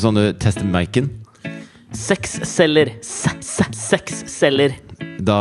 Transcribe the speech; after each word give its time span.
det 0.00 0.06
sånn 0.06 0.16
du 0.16 0.24
tester 0.40 0.64
micen? 0.64 1.10
Sexceller. 1.92 2.92
Sexceller. 3.04 4.76
Da, 5.20 5.36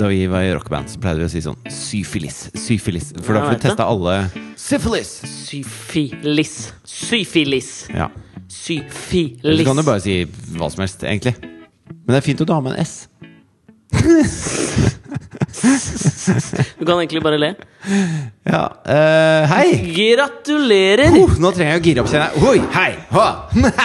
da 0.00 0.08
vi 0.08 0.22
var 0.30 0.46
i 0.46 0.52
rockeband, 0.56 0.88
så 0.88 1.00
pleide 1.02 1.20
vi 1.20 1.26
å 1.28 1.32
si 1.32 1.42
sånn 1.44 1.58
syfilis. 1.68 2.46
Syfilis. 2.56 3.10
For 3.20 3.36
da 3.36 3.42
Ja, 3.42 3.46
får 3.50 3.52
vet 3.52 3.60
du 3.60 3.66
testa 3.68 3.84
alle 3.90 4.14
Syfilis! 4.60 5.10
Syfilis. 5.28 6.54
Syfilis. 6.88 7.70
Ja. 7.92 8.08
Eller 8.08 8.48
Syfilis. 8.50 9.60
så 9.60 9.66
kan 9.68 9.76
du 9.76 9.84
bare 9.86 10.02
si 10.04 10.16
hva 10.56 10.70
som 10.72 10.80
helst, 10.84 11.04
egentlig. 11.04 11.34
Men 11.90 12.14
det 12.14 12.20
er 12.22 12.26
fint 12.30 12.40
at 12.40 12.48
du 12.48 12.54
har 12.54 12.64
med 12.64 12.78
en 12.78 12.82
S. 12.86 12.94
Du 16.78 16.84
kan 16.86 16.98
egentlig 16.98 17.22
bare 17.24 17.38
le. 17.40 17.50
Ja. 18.46 18.62
Uh, 18.84 19.42
hei! 19.50 19.68
Gratulerer! 19.96 21.16
Uh, 21.16 21.36
nå 21.40 21.52
trenger 21.56 21.76
jeg 21.76 21.80
å 21.80 21.84
gire 21.88 22.04
opp, 22.04 22.10
kjenner 22.12 22.26
jeg. 22.30 22.42
Oi, 22.48 22.58
hei! 22.76 22.92
Hå. 23.14 23.26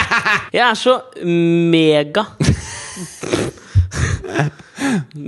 Jeg 0.56 0.62
er 0.64 0.76
så 0.78 0.94
mega 1.26 2.22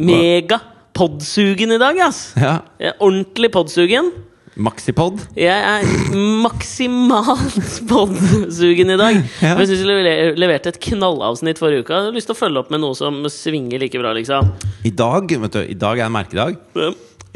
Mega 0.09 0.61
podsugen 0.97 1.75
i 1.75 1.79
dag, 1.81 1.99
ass. 2.09 2.21
Ja. 2.39 2.59
Ordentlig 2.99 3.51
podsugen. 3.55 4.11
Maxipod. 4.59 5.21
Jeg 5.39 5.55
er 5.55 6.15
maksimalt 6.43 7.77
podsugen 7.91 8.91
i 8.91 8.97
dag. 8.99 9.21
Ja. 9.39 9.53
Men 9.55 9.63
Jeg 9.63 9.71
synes 9.71 9.85
jeg 9.87 10.39
leverte 10.41 10.73
et 10.73 10.81
knallavsnitt 10.89 11.61
forrige 11.63 11.85
uke. 11.85 11.95
Jeg 11.95 12.09
har 12.09 12.17
lyst 12.17 12.31
til 12.31 12.35
å 12.35 12.41
følge 12.41 12.65
opp 12.65 12.73
med 12.75 12.83
noe 12.83 12.97
som 12.99 13.21
svinger 13.31 13.79
like 13.85 14.01
bra, 14.03 14.15
liksom. 14.19 14.51
I 14.83 14.91
dag 14.91 15.31
vet 15.45 15.55
du, 15.55 15.63
i 15.63 15.79
dag 15.79 16.03
er 16.03 16.09
en 16.09 16.17
merkedag. 16.17 16.59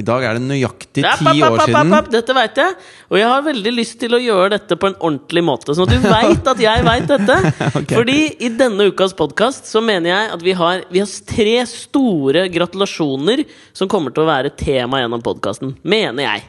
I 0.00 0.05
dag 0.08 0.24
er 0.24 0.38
det 0.38 0.42
nøyaktig 0.48 1.02
ti 1.05 1.06
app, 1.06 1.20
år 1.22 1.61
siden. 1.69 1.92
Dette 2.11 2.34
veit 2.34 2.58
jeg. 2.58 2.77
Og 3.12 3.19
jeg 3.20 3.28
har 3.28 3.44
veldig 3.46 3.72
lyst 3.77 3.98
til 4.00 4.16
å 4.16 4.20
gjøre 4.22 4.55
dette 4.56 4.78
på 4.80 4.89
en 4.91 4.96
ordentlig 4.98 5.44
måte. 5.46 5.77
Sånn 5.77 5.86
at 5.86 5.92
du 5.94 6.08
veit 6.16 6.48
at 6.55 6.62
jeg 6.64 6.86
veit 6.89 7.06
dette. 7.11 7.36
okay. 7.68 7.92
Fordi 7.92 8.16
i 8.42 8.50
denne 8.56 8.89
ukas 8.91 9.14
podkast 9.18 9.68
så 9.70 9.84
mener 9.84 10.11
jeg 10.11 10.33
at 10.39 10.42
vi 10.42 10.56
har, 10.58 10.83
vi 10.91 11.05
har 11.05 11.12
tre 11.28 11.55
store 11.70 12.48
gratulasjoner 12.50 13.44
som 13.77 13.91
kommer 13.92 14.16
til 14.16 14.24
å 14.24 14.33
være 14.33 14.56
tema 14.58 15.05
gjennom 15.05 15.22
podkasten. 15.22 15.77
Mener 15.86 16.27
jeg. 16.27 16.48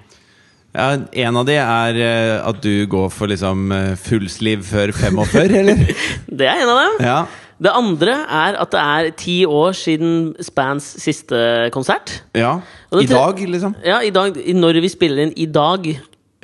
Ja, 0.74 0.98
en 0.98 1.38
av 1.38 1.46
de 1.46 1.56
er 1.62 1.98
eh, 2.02 2.36
at 2.42 2.62
du 2.64 2.88
går 2.90 3.12
for 3.14 3.30
liksom 3.30 3.70
uh, 3.70 3.94
fullsliv 4.00 4.64
før 4.66 4.94
45, 4.98 5.58
eller? 5.60 5.84
Det 6.40 6.48
er 6.50 6.64
en 6.64 6.72
av 6.74 6.80
dem. 6.82 6.96
Ja. 7.06 7.18
Det 7.64 7.72
andre 7.78 8.16
er 8.26 8.58
at 8.60 8.72
det 8.74 8.82
er 8.82 9.10
ti 9.18 9.36
år 9.46 9.76
siden 9.78 10.34
Spans 10.42 10.88
siste 11.04 11.70
konsert. 11.72 12.24
ja. 12.34 12.58
I 12.94 13.08
dag, 13.10 13.40
liksom. 13.50 13.74
Ja, 13.86 14.02
i 14.06 14.12
dag, 14.14 14.36
når 14.54 14.78
vi 14.84 14.90
spiller 14.92 15.24
inn 15.24 15.32
i 15.38 15.48
dag. 15.50 15.88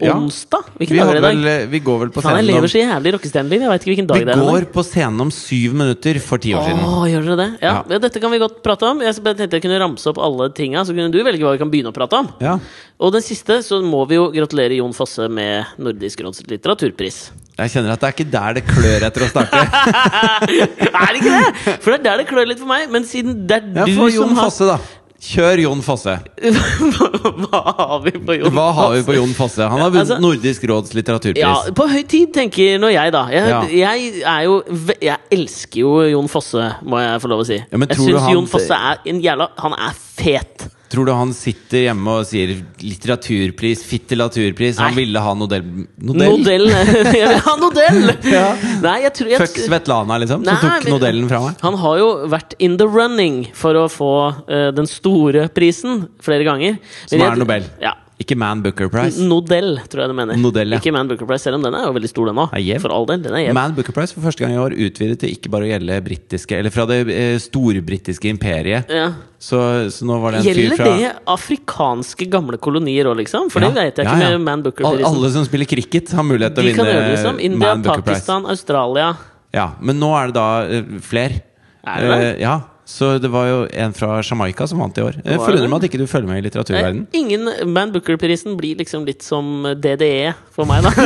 Ja. 0.02 0.16
Onsdag? 0.16 0.64
Hvilken 0.80 0.95
Vi, 0.95 1.00
dag 1.00 1.09
er 1.09 1.19
det 1.19 1.31
i 1.33 1.44
dag? 1.44 1.69
vi 1.73 1.80
går 1.83 1.97
vel 2.03 2.11
på 2.16 2.22
scenen 2.23 2.39
jeg 2.39 2.47
lever 2.50 2.72
så 2.72 2.80
jævlig 2.83 3.14
rockestjerneliv. 3.16 3.64
Jeg 3.66 3.72
veit 3.73 3.81
ikke 3.83 3.92
hvilken 3.94 4.08
dag 4.11 4.19
Vi 4.22 4.28
det 4.30 4.36
er. 4.36 4.44
går 4.50 4.67
på 4.75 4.83
scenen 4.88 5.22
om 5.25 5.31
syv 5.36 5.73
minutter 5.81 6.19
for 6.23 6.38
ti 6.44 6.53
år 6.56 6.64
siden. 6.69 6.83
Åh, 6.86 7.03
gjør 7.11 7.28
dere 7.30 7.39
det? 7.41 7.50
Ja. 7.61 7.73
Ja. 7.73 7.83
ja, 7.95 8.00
Dette 8.06 8.22
kan 8.23 8.31
vi 8.31 8.39
godt 8.41 8.61
prate 8.66 8.88
om. 8.89 9.02
Jeg 9.03 9.16
tenkte 9.23 9.50
jeg 9.59 9.66
kunne 9.66 9.80
ramse 9.81 10.08
opp 10.14 10.22
alle 10.23 10.50
tinga, 10.56 10.86
så 10.88 10.95
kunne 10.95 11.11
du 11.11 11.19
velge 11.23 11.44
hva 11.44 11.56
vi 11.58 11.61
kan 11.61 11.72
begynne 11.73 11.91
å 11.91 11.97
prate 12.00 12.16
om. 12.23 12.31
Ja. 12.44 12.58
Og 13.00 13.14
den 13.16 13.23
siste 13.23 13.61
så 13.64 13.80
må 13.83 14.02
vi 14.09 14.17
jo 14.17 14.30
gratulere 14.33 14.75
Jon 14.80 14.91
Fosse 14.95 15.30
med 15.31 15.66
Nordisk 15.80 16.19
råds 16.25 16.41
litteraturpris. 16.50 17.19
Jeg 17.59 17.72
kjenner 17.73 17.91
at 17.95 18.00
det 18.00 18.08
er 18.08 18.16
ikke 18.16 18.31
der 18.31 18.53
det 18.56 18.63
klør 18.67 19.06
etter 19.08 19.23
å 19.25 19.30
starte. 19.31 19.59
er 20.39 21.11
det 21.11 21.19
ikke 21.19 21.34
det?! 21.36 21.75
For 21.84 21.91
det 21.91 21.97
er 22.00 22.03
der 22.06 22.22
det 22.24 22.28
klør 22.29 22.47
litt 22.51 22.59
for 22.62 22.69
meg. 22.72 22.88
Men 22.91 23.07
siden 23.07 23.41
det 23.47 23.57
er 23.59 23.68
Ja, 23.81 23.85
du 23.88 23.95
Få 23.97 24.07
Jon 24.12 24.29
som 24.31 24.38
har 24.40 24.47
Fosse, 24.50 24.68
da. 24.69 24.78
Kjør 25.19 25.59
Jon 25.66 25.81
Fosse. 25.84 26.13
Hva 27.44 27.59
har 27.75 27.97
vi 28.06 28.13
på 28.24 28.35
Jon 28.40 28.53
Hva 28.56 28.68
har 28.78 28.94
vi 28.94 29.02
Fosse? 29.02 29.07
på 29.09 29.16
Jon 29.18 29.34
Fosse? 29.35 29.66
Han 29.68 29.81
har 29.84 29.90
vunnet 29.91 30.06
Altså- 30.06 30.19
Nordisk 30.24 30.63
råds 30.72 30.94
litteraturpris. 30.96 31.41
Ja, 31.44 31.74
på 31.75 31.88
høy 31.91 32.03
tid, 32.07 32.31
tenker 32.35 32.80
nå 32.80 32.88
jeg, 32.94 33.12
da. 33.12 33.25
Jeg, 33.34 33.50
Ja. 33.50 33.62
jeg 33.68 34.24
er 34.24 34.44
jo 34.47 34.63
Jeg 35.02 35.18
elsker 35.35 35.80
jo 35.84 35.91
Jon 36.13 36.28
Fosse, 36.31 36.69
må 36.88 37.02
jeg 37.03 37.19
få 37.22 37.28
lov 37.34 37.44
å 37.44 37.46
si. 37.52 37.57
Ja, 37.59 37.78
jeg 37.84 37.90
tror 37.97 38.07
syns 38.16 38.31
Jon 38.34 38.47
Fosse 38.47 38.72
er 38.80 38.97
en 39.12 39.22
jævla 39.22 39.50
Han 39.59 39.74
er 39.74 39.91
fet. 39.94 40.69
Tror 40.89 41.05
du 41.05 41.11
han 41.13 41.29
sitter 41.38 41.83
hjemme 41.85 42.16
og 42.17 42.25
sier 42.25 42.55
litteraturpris, 42.81 43.83
fittelaturpris? 43.85 44.79
Han 44.81 44.95
ville 44.97 45.22
ha 45.22 45.33
Nodell... 45.38 45.67
Nodell? 46.01 46.39
Nodell. 46.39 46.66
Jeg 47.19 47.27
vil 47.29 47.44
ha 47.45 47.53
Nodell! 47.61 48.00
Ja. 48.29 48.47
Nei, 48.83 48.95
jeg 49.05 49.13
tror 49.17 49.29
jeg, 49.31 49.39
Fuck 49.41 49.61
Svetlana, 49.67 50.17
liksom, 50.22 50.44
som 50.47 50.57
tok 50.63 50.83
men- 50.88 50.94
Nodellen 50.95 51.29
fra 51.29 51.39
meg. 51.45 51.61
Han 51.66 51.77
har 51.81 51.97
jo 52.01 52.09
vært 52.31 52.55
in 52.63 52.77
the 52.81 52.88
running 52.89 53.44
for 53.57 53.77
å 53.77 53.85
få 53.91 54.11
uh, 54.50 54.69
den 54.75 54.89
store 54.89 55.47
prisen 55.53 56.07
flere 56.25 56.45
ganger. 56.47 56.77
Som 57.06 57.21
er 57.21 57.27
jeg- 57.35 57.41
Nobel. 57.45 57.69
Ja. 57.85 57.94
Ikke 58.19 58.35
Man 58.35 58.59
Booker 58.59 58.90
Prize. 58.91 59.24
Nodell, 59.24 59.78
tror 59.88 60.03
jeg 60.03 60.12
du 60.12 60.16
mener. 60.18 60.35
Nodell, 60.40 60.75
ja. 60.75 60.80
Ikke 60.81 60.91
Man 60.91 61.07
Booker 61.07 61.28
Prize, 61.30 61.46
selv 61.46 61.56
om 61.56 61.63
den 61.63 61.75
er 61.78 61.85
jo 61.88 61.94
veldig 61.96 62.09
stor, 62.12 62.28
den 62.28 62.41
òg. 62.44 63.52
Man 63.56 63.75
Booker 63.78 63.96
Prize 63.96 64.16
for 64.16 64.25
første 64.28 64.44
gang 64.44 64.57
i 64.57 64.59
år 64.59 64.75
utvidet 64.75 65.22
til 65.22 65.31
ikke 65.31 65.52
bare 65.53 65.68
å 65.68 65.69
gjelde 65.69 66.00
britiske 66.03 66.57
Eller 66.57 66.74
fra 66.74 66.84
det 66.90 67.00
eh, 67.13 67.38
storbritiske 67.40 68.28
imperiet. 68.28 68.91
Ja. 68.91 69.13
Så, 69.40 69.62
så 69.96 70.07
nå 70.07 70.18
var 70.19 70.35
det 70.35 70.41
en 70.41 70.50
fyr 70.50 70.75
fra 70.75 70.90
Gjelder 70.90 71.06
det 71.06 71.12
afrikanske 71.31 72.28
gamle 72.34 72.59
kolonier 72.59 73.07
òg, 73.07 73.22
liksom? 73.22 73.47
For 73.53 73.63
det 73.63 73.72
vet 73.78 74.02
jeg 74.02 74.09
ikke 74.09 74.18
ja. 74.19 74.34
med 74.36 74.44
Man 74.50 74.66
Booker 74.68 74.84
Booker-prisen. 74.84 75.16
alle 75.16 75.31
som 75.38 75.47
spiller 75.47 75.69
cricket, 75.72 76.12
har 76.19 76.28
mulighet 76.28 76.59
til 76.59 76.66
å 76.66 76.74
vinne 76.74 76.90
gjøre 76.90 77.13
liksom. 77.13 77.40
India, 77.40 77.62
Man 77.69 77.86
Booker 77.86 78.03
Prize. 78.03 78.19
Pakistan, 78.19 78.50
Australia. 78.51 79.13
Ja, 79.56 79.69
men 79.80 80.01
nå 80.03 80.12
er 80.19 80.34
det 80.34 80.36
da 80.36 80.50
uh, 80.68 81.00
flere. 81.07 81.40
Er 81.88 82.03
det 82.03 82.12
det? 82.12 82.19
Uh, 82.19 82.44
ja, 82.44 82.57
så 82.89 83.19
det 83.22 83.29
var 83.29 83.45
jo 83.45 83.57
en 83.69 83.94
fra 83.94 84.16
Jamaica 84.25 84.66
som 84.67 84.79
vant 84.81 84.97
i 84.97 85.03
år. 85.05 85.19
Jeg 85.22 85.38
Var 85.38 85.45
forundrer 85.45 85.69
meg 85.69 85.77
at 85.83 85.85
ikke 85.88 86.00
du 86.01 86.07
følger 86.09 86.29
med 86.31 86.39
i 86.41 86.45
litteraturverdenen. 86.47 87.03
Eh, 87.13 87.19
Ingen 87.19 87.51
Man 87.69 87.91
Booker-prisen 87.94 88.55
blir 88.57 88.79
liksom 88.79 89.05
litt 89.05 89.22
som 89.22 89.61
DDE 89.77 90.33
for 90.55 90.66
meg, 90.66 90.88
da. 90.88 90.94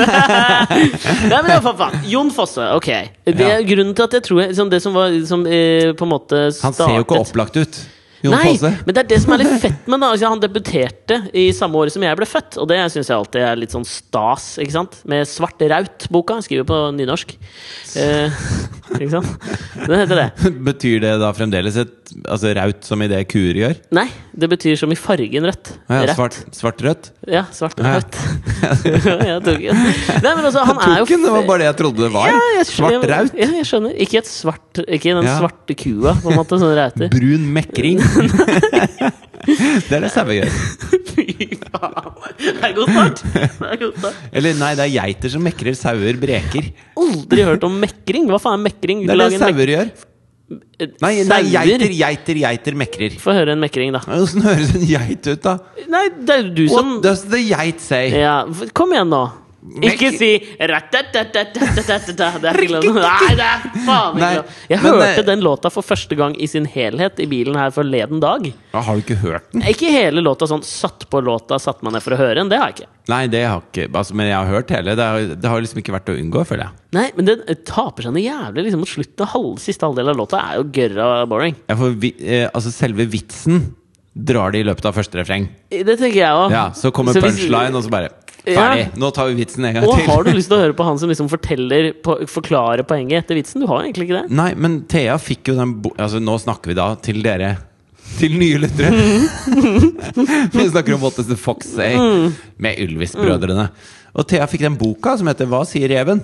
Nei, 0.71 1.41
men 1.41 1.49
hvert 1.49 1.65
fall, 1.65 1.75
faen. 1.81 1.97
Jon 2.07 2.31
Fosse, 2.31 2.69
ok. 2.77 2.87
Det 3.27 3.49
er 3.49 3.65
grunnen 3.67 3.91
til 3.97 4.07
at 4.07 4.15
jeg 4.15 4.25
tror 4.29 4.41
jeg, 4.45 4.53
liksom, 4.53 4.71
Det 4.71 4.79
som 4.85 4.95
var 4.95 5.11
liksom, 5.11 5.43
eh, 5.45 5.91
på 5.99 6.07
en 6.07 6.13
måte 6.15 6.39
startet 6.55 6.63
Han 6.69 6.77
ser 6.79 6.95
jo 6.95 7.03
ikke 7.05 7.19
opplagt 7.25 7.59
ut. 7.59 7.81
Nei, 8.31 8.53
men 8.61 8.95
det 8.95 9.01
er 9.03 9.07
det 9.09 9.19
som 9.23 9.33
er 9.35 9.41
litt 9.43 9.57
fett 9.61 9.87
med. 9.91 10.03
Altså, 10.07 10.29
han 10.31 10.39
debuterte 10.43 11.17
i 11.35 11.49
samme 11.55 11.75
året 11.81 11.91
som 11.95 12.05
jeg 12.05 12.15
ble 12.19 12.27
født, 12.29 12.57
og 12.61 12.69
det 12.71 12.77
syns 12.93 13.09
jeg 13.11 13.17
alltid 13.17 13.41
er 13.49 13.59
litt 13.59 13.73
sånn 13.75 13.83
stas. 13.87 14.53
ikke 14.63 14.75
sant? 14.77 14.99
Med 15.09 15.27
Svart 15.27 15.59
Raut-boka. 15.59 16.39
Skriver 16.45 16.67
på 16.69 16.77
nynorsk. 16.95 17.35
Eh, 17.99 18.39
ikke 18.95 19.11
sant? 19.17 19.49
Den 19.83 19.99
heter 20.03 20.21
det. 20.21 20.29
Betyr 20.69 21.03
det 21.03 21.13
da 21.23 21.33
fremdeles 21.35 21.77
et 21.83 21.99
altså 22.29 22.51
raut 22.55 22.83
som 22.85 23.01
i 23.01 23.07
det 23.09 23.23
kuer 23.31 23.57
gjør? 23.57 23.75
Nei, 23.95 24.05
det 24.37 24.49
betyr 24.51 24.75
som 24.77 24.91
i 24.93 24.97
fargen 24.99 25.47
rødt. 25.49 25.71
Ja, 25.89 26.13
svart, 26.13 26.35
svart-rødt? 26.53 27.09
Ja, 27.31 27.45
svart 27.55 27.79
og 27.81 27.87
Ja. 27.87 27.95
rødt. 27.97 28.17
jeg 29.29 29.39
tok 29.45 29.63
den. 29.63 29.79
Nei, 30.23 30.33
men 30.37 30.45
altså, 30.47 30.63
han 30.67 30.79
er 30.83 30.99
jo 31.01 31.07
den, 31.09 31.23
det 31.25 31.33
var 31.33 31.47
bare 31.47 31.63
det 31.63 31.67
jeg 31.71 31.77
trodde 31.81 32.03
det 32.05 32.11
var. 32.13 32.29
Ja, 32.29 32.63
skjønner- 32.67 33.01
Svart-raut. 33.03 33.37
Ja, 33.39 33.49
jeg 33.59 33.67
skjønner. 33.69 33.95
Ikke 34.05 34.19
et 34.21 34.29
svart 34.29 34.81
Ikke 34.87 35.13
den 35.17 35.27
svarte 35.29 35.75
kua, 35.77 36.13
på 36.23 36.31
en 36.31 36.37
måte, 36.39 36.59
sånn 36.61 36.75
rauter. 36.77 37.09
Brun 37.13 37.47
mekring. 37.55 38.01
det 39.89 39.97
er 39.97 40.05
det 40.05 40.11
sauer 40.13 40.37
gjør. 40.37 40.55
Fy 41.13 41.25
faen. 41.65 42.15
Det 42.39 42.53
er 42.63 42.73
god 42.77 42.93
start. 42.93 43.21
Det 43.33 43.67
er 43.73 43.77
god 43.81 43.99
start. 43.99 44.23
Eller 44.31 44.57
nei, 44.61 44.71
det 44.79 44.85
er 44.87 44.93
geiter 44.95 45.33
som 45.33 45.43
mekrer, 45.45 45.75
sauer 45.77 46.17
breker. 46.21 46.71
Aldri 47.03 47.45
hørt 47.49 47.67
om 47.67 47.75
mekring. 47.83 48.29
Hva 48.31 48.39
faen 48.41 48.59
er 48.61 48.65
mekring? 48.69 49.03
Det 49.07 49.15
er 49.17 49.23
det 49.35 49.41
sauer 49.43 49.73
gjør. 49.75 49.91
eh, 50.79 50.89
Nei, 51.03 51.13
nei 51.27 51.41
geiter, 51.51 51.93
geiter, 51.99 52.39
geiter 52.45 52.77
mekrer. 52.77 53.19
Få 53.21 53.35
høre 53.35 53.55
en 53.57 53.61
mekring, 53.63 53.93
da. 53.95 54.01
Åssen 54.19 54.43
høres 54.45 54.73
en 54.77 54.85
geit 54.87 55.27
ut, 55.31 55.43
da? 55.45 55.57
Nei, 55.91 56.05
det 56.19 56.39
er 56.39 56.49
du 56.55 56.65
som 56.71 56.95
What 56.97 57.05
does 57.07 57.23
the 57.31 57.41
geit 57.51 57.81
say? 57.83 58.09
ja, 58.21 58.43
Kom 58.77 58.93
igjen, 58.95 59.09
nå. 59.13 59.23
Ikke 59.83 60.09
si 60.11 60.29
Nei, 63.03 63.35
det 63.39 63.45
er 63.47 63.61
faen 63.85 64.17
ikke. 64.19 64.43
Jeg 64.69 64.79
hørte 64.83 65.07
eh, 65.21 65.25
den 65.27 65.43
låta 65.43 65.71
for 65.73 65.85
første 65.85 66.17
gang 66.19 66.35
i 66.35 66.47
sin 66.51 66.65
helhet 66.69 67.19
i 67.23 67.27
bilen 67.29 67.55
her 67.59 67.71
forleden 67.73 68.19
dag. 68.23 68.49
Har 68.73 68.97
du 68.97 69.03
ikke 69.03 69.19
hørt 69.21 69.47
den? 69.53 69.63
Ikke 69.69 69.91
hele 69.93 70.23
låta 70.23 70.47
sånn. 70.49 70.63
Satt 70.67 71.07
på 71.09 71.21
låta, 71.23 71.59
satt 71.61 71.83
meg 71.85 71.95
ned 71.95 72.03
for 72.03 72.15
å 72.15 72.19
høre 72.19 72.41
den. 72.41 72.51
Det 72.51 72.59
har 72.59 72.71
jeg 72.71 72.81
ikke. 72.81 72.89
Nei, 73.11 73.21
det 73.31 73.43
har 73.43 73.59
ikke 73.63 73.87
altså, 73.91 74.15
Men 74.15 74.29
jeg 74.29 74.37
har 74.37 74.51
hørt 74.51 74.73
hele. 74.73 74.95
Det 74.99 75.07
det 75.43 75.51
har 75.51 75.63
liksom 75.63 75.79
ikke 75.81 75.95
vært 75.95 76.11
å 76.11 76.17
unngå, 76.17 76.43
føler 76.47 76.67
jeg. 76.67 76.81
Nei, 76.97 77.05
men 77.17 77.29
den 77.29 77.45
eh, 77.47 77.61
taper 77.67 78.05
seg 78.05 78.15
noe 78.15 78.23
jævlig 78.23 78.67
liksom, 78.67 78.83
mot 78.83 78.91
slutten. 78.91 79.31
Halv, 79.33 79.53
siste 79.63 79.87
halvdel 79.87 80.11
av 80.13 80.19
låta 80.19 80.41
er 80.43 80.59
jo 80.59 80.67
gørra 80.75 81.07
boring. 81.29 81.55
Ja, 81.69 81.77
for 81.79 81.95
vi, 82.03 82.13
eh, 82.19 82.49
altså, 82.51 82.73
selve 82.73 83.07
vitsen 83.11 83.63
drar 84.13 84.53
de 84.53 84.61
i 84.61 84.67
løpet 84.67 84.85
av 84.85 84.95
første 84.95 85.17
refreng. 85.17 85.47
Det 85.73 85.95
tenker 85.97 86.19
jeg 86.19 86.37
òg. 86.37 86.53
Ja, 86.53 86.67
så 86.77 86.91
kommer 86.93 87.15
så 87.15 87.23
punchline, 87.23 87.71
hvis, 87.71 87.79
og 87.79 87.87
så 87.87 87.93
bare 87.93 88.11
Ferdig! 88.43 88.87
Nå 88.99 89.09
tar 89.15 89.29
vi 89.31 89.37
vitsen 89.39 89.65
en 89.65 89.77
gang 89.77 89.85
Og 89.87 89.95
til. 89.95 90.07
har 90.09 90.25
du 90.25 90.31
lyst 90.35 90.49
til 90.51 90.57
å 90.57 90.63
høre 90.65 90.75
på 90.75 90.85
han 90.87 90.99
som 90.99 91.11
liksom 91.11 91.29
på, 91.31 92.15
forklarer 92.27 92.83
poenget 92.87 93.23
etter 93.23 93.39
vitsen? 93.39 93.63
Du 93.63 93.69
har 93.71 93.85
egentlig 93.85 94.09
ikke 94.09 94.23
det. 94.23 94.35
Nei, 94.35 94.51
men 94.59 94.81
Thea 94.91 95.15
fikk 95.21 95.53
jo 95.53 95.55
den 95.59 95.77
Altså, 95.95 96.19
nå 96.19 96.35
snakker 96.43 96.73
vi 96.73 96.77
da 96.79 96.89
til 96.99 97.23
dere. 97.23 97.55
Til 98.19 98.35
nye 98.37 98.59
lyttere. 98.61 98.91
vi 100.53 100.69
snakker 100.69 100.97
om 100.97 101.01
What 101.01 101.15
Does 101.17 101.29
The 101.31 101.39
Fox 101.39 101.71
Say 101.71 101.95
med 102.61 102.81
Ylvis-brødrene. 102.83 103.69
Og 104.13 104.27
Thea 104.29 104.45
fikk 104.51 104.67
den 104.67 104.77
boka 104.77 105.15
som 105.17 105.29
heter 105.31 105.49
Hva 105.49 105.63
sier 105.67 105.89
reven? 105.89 106.21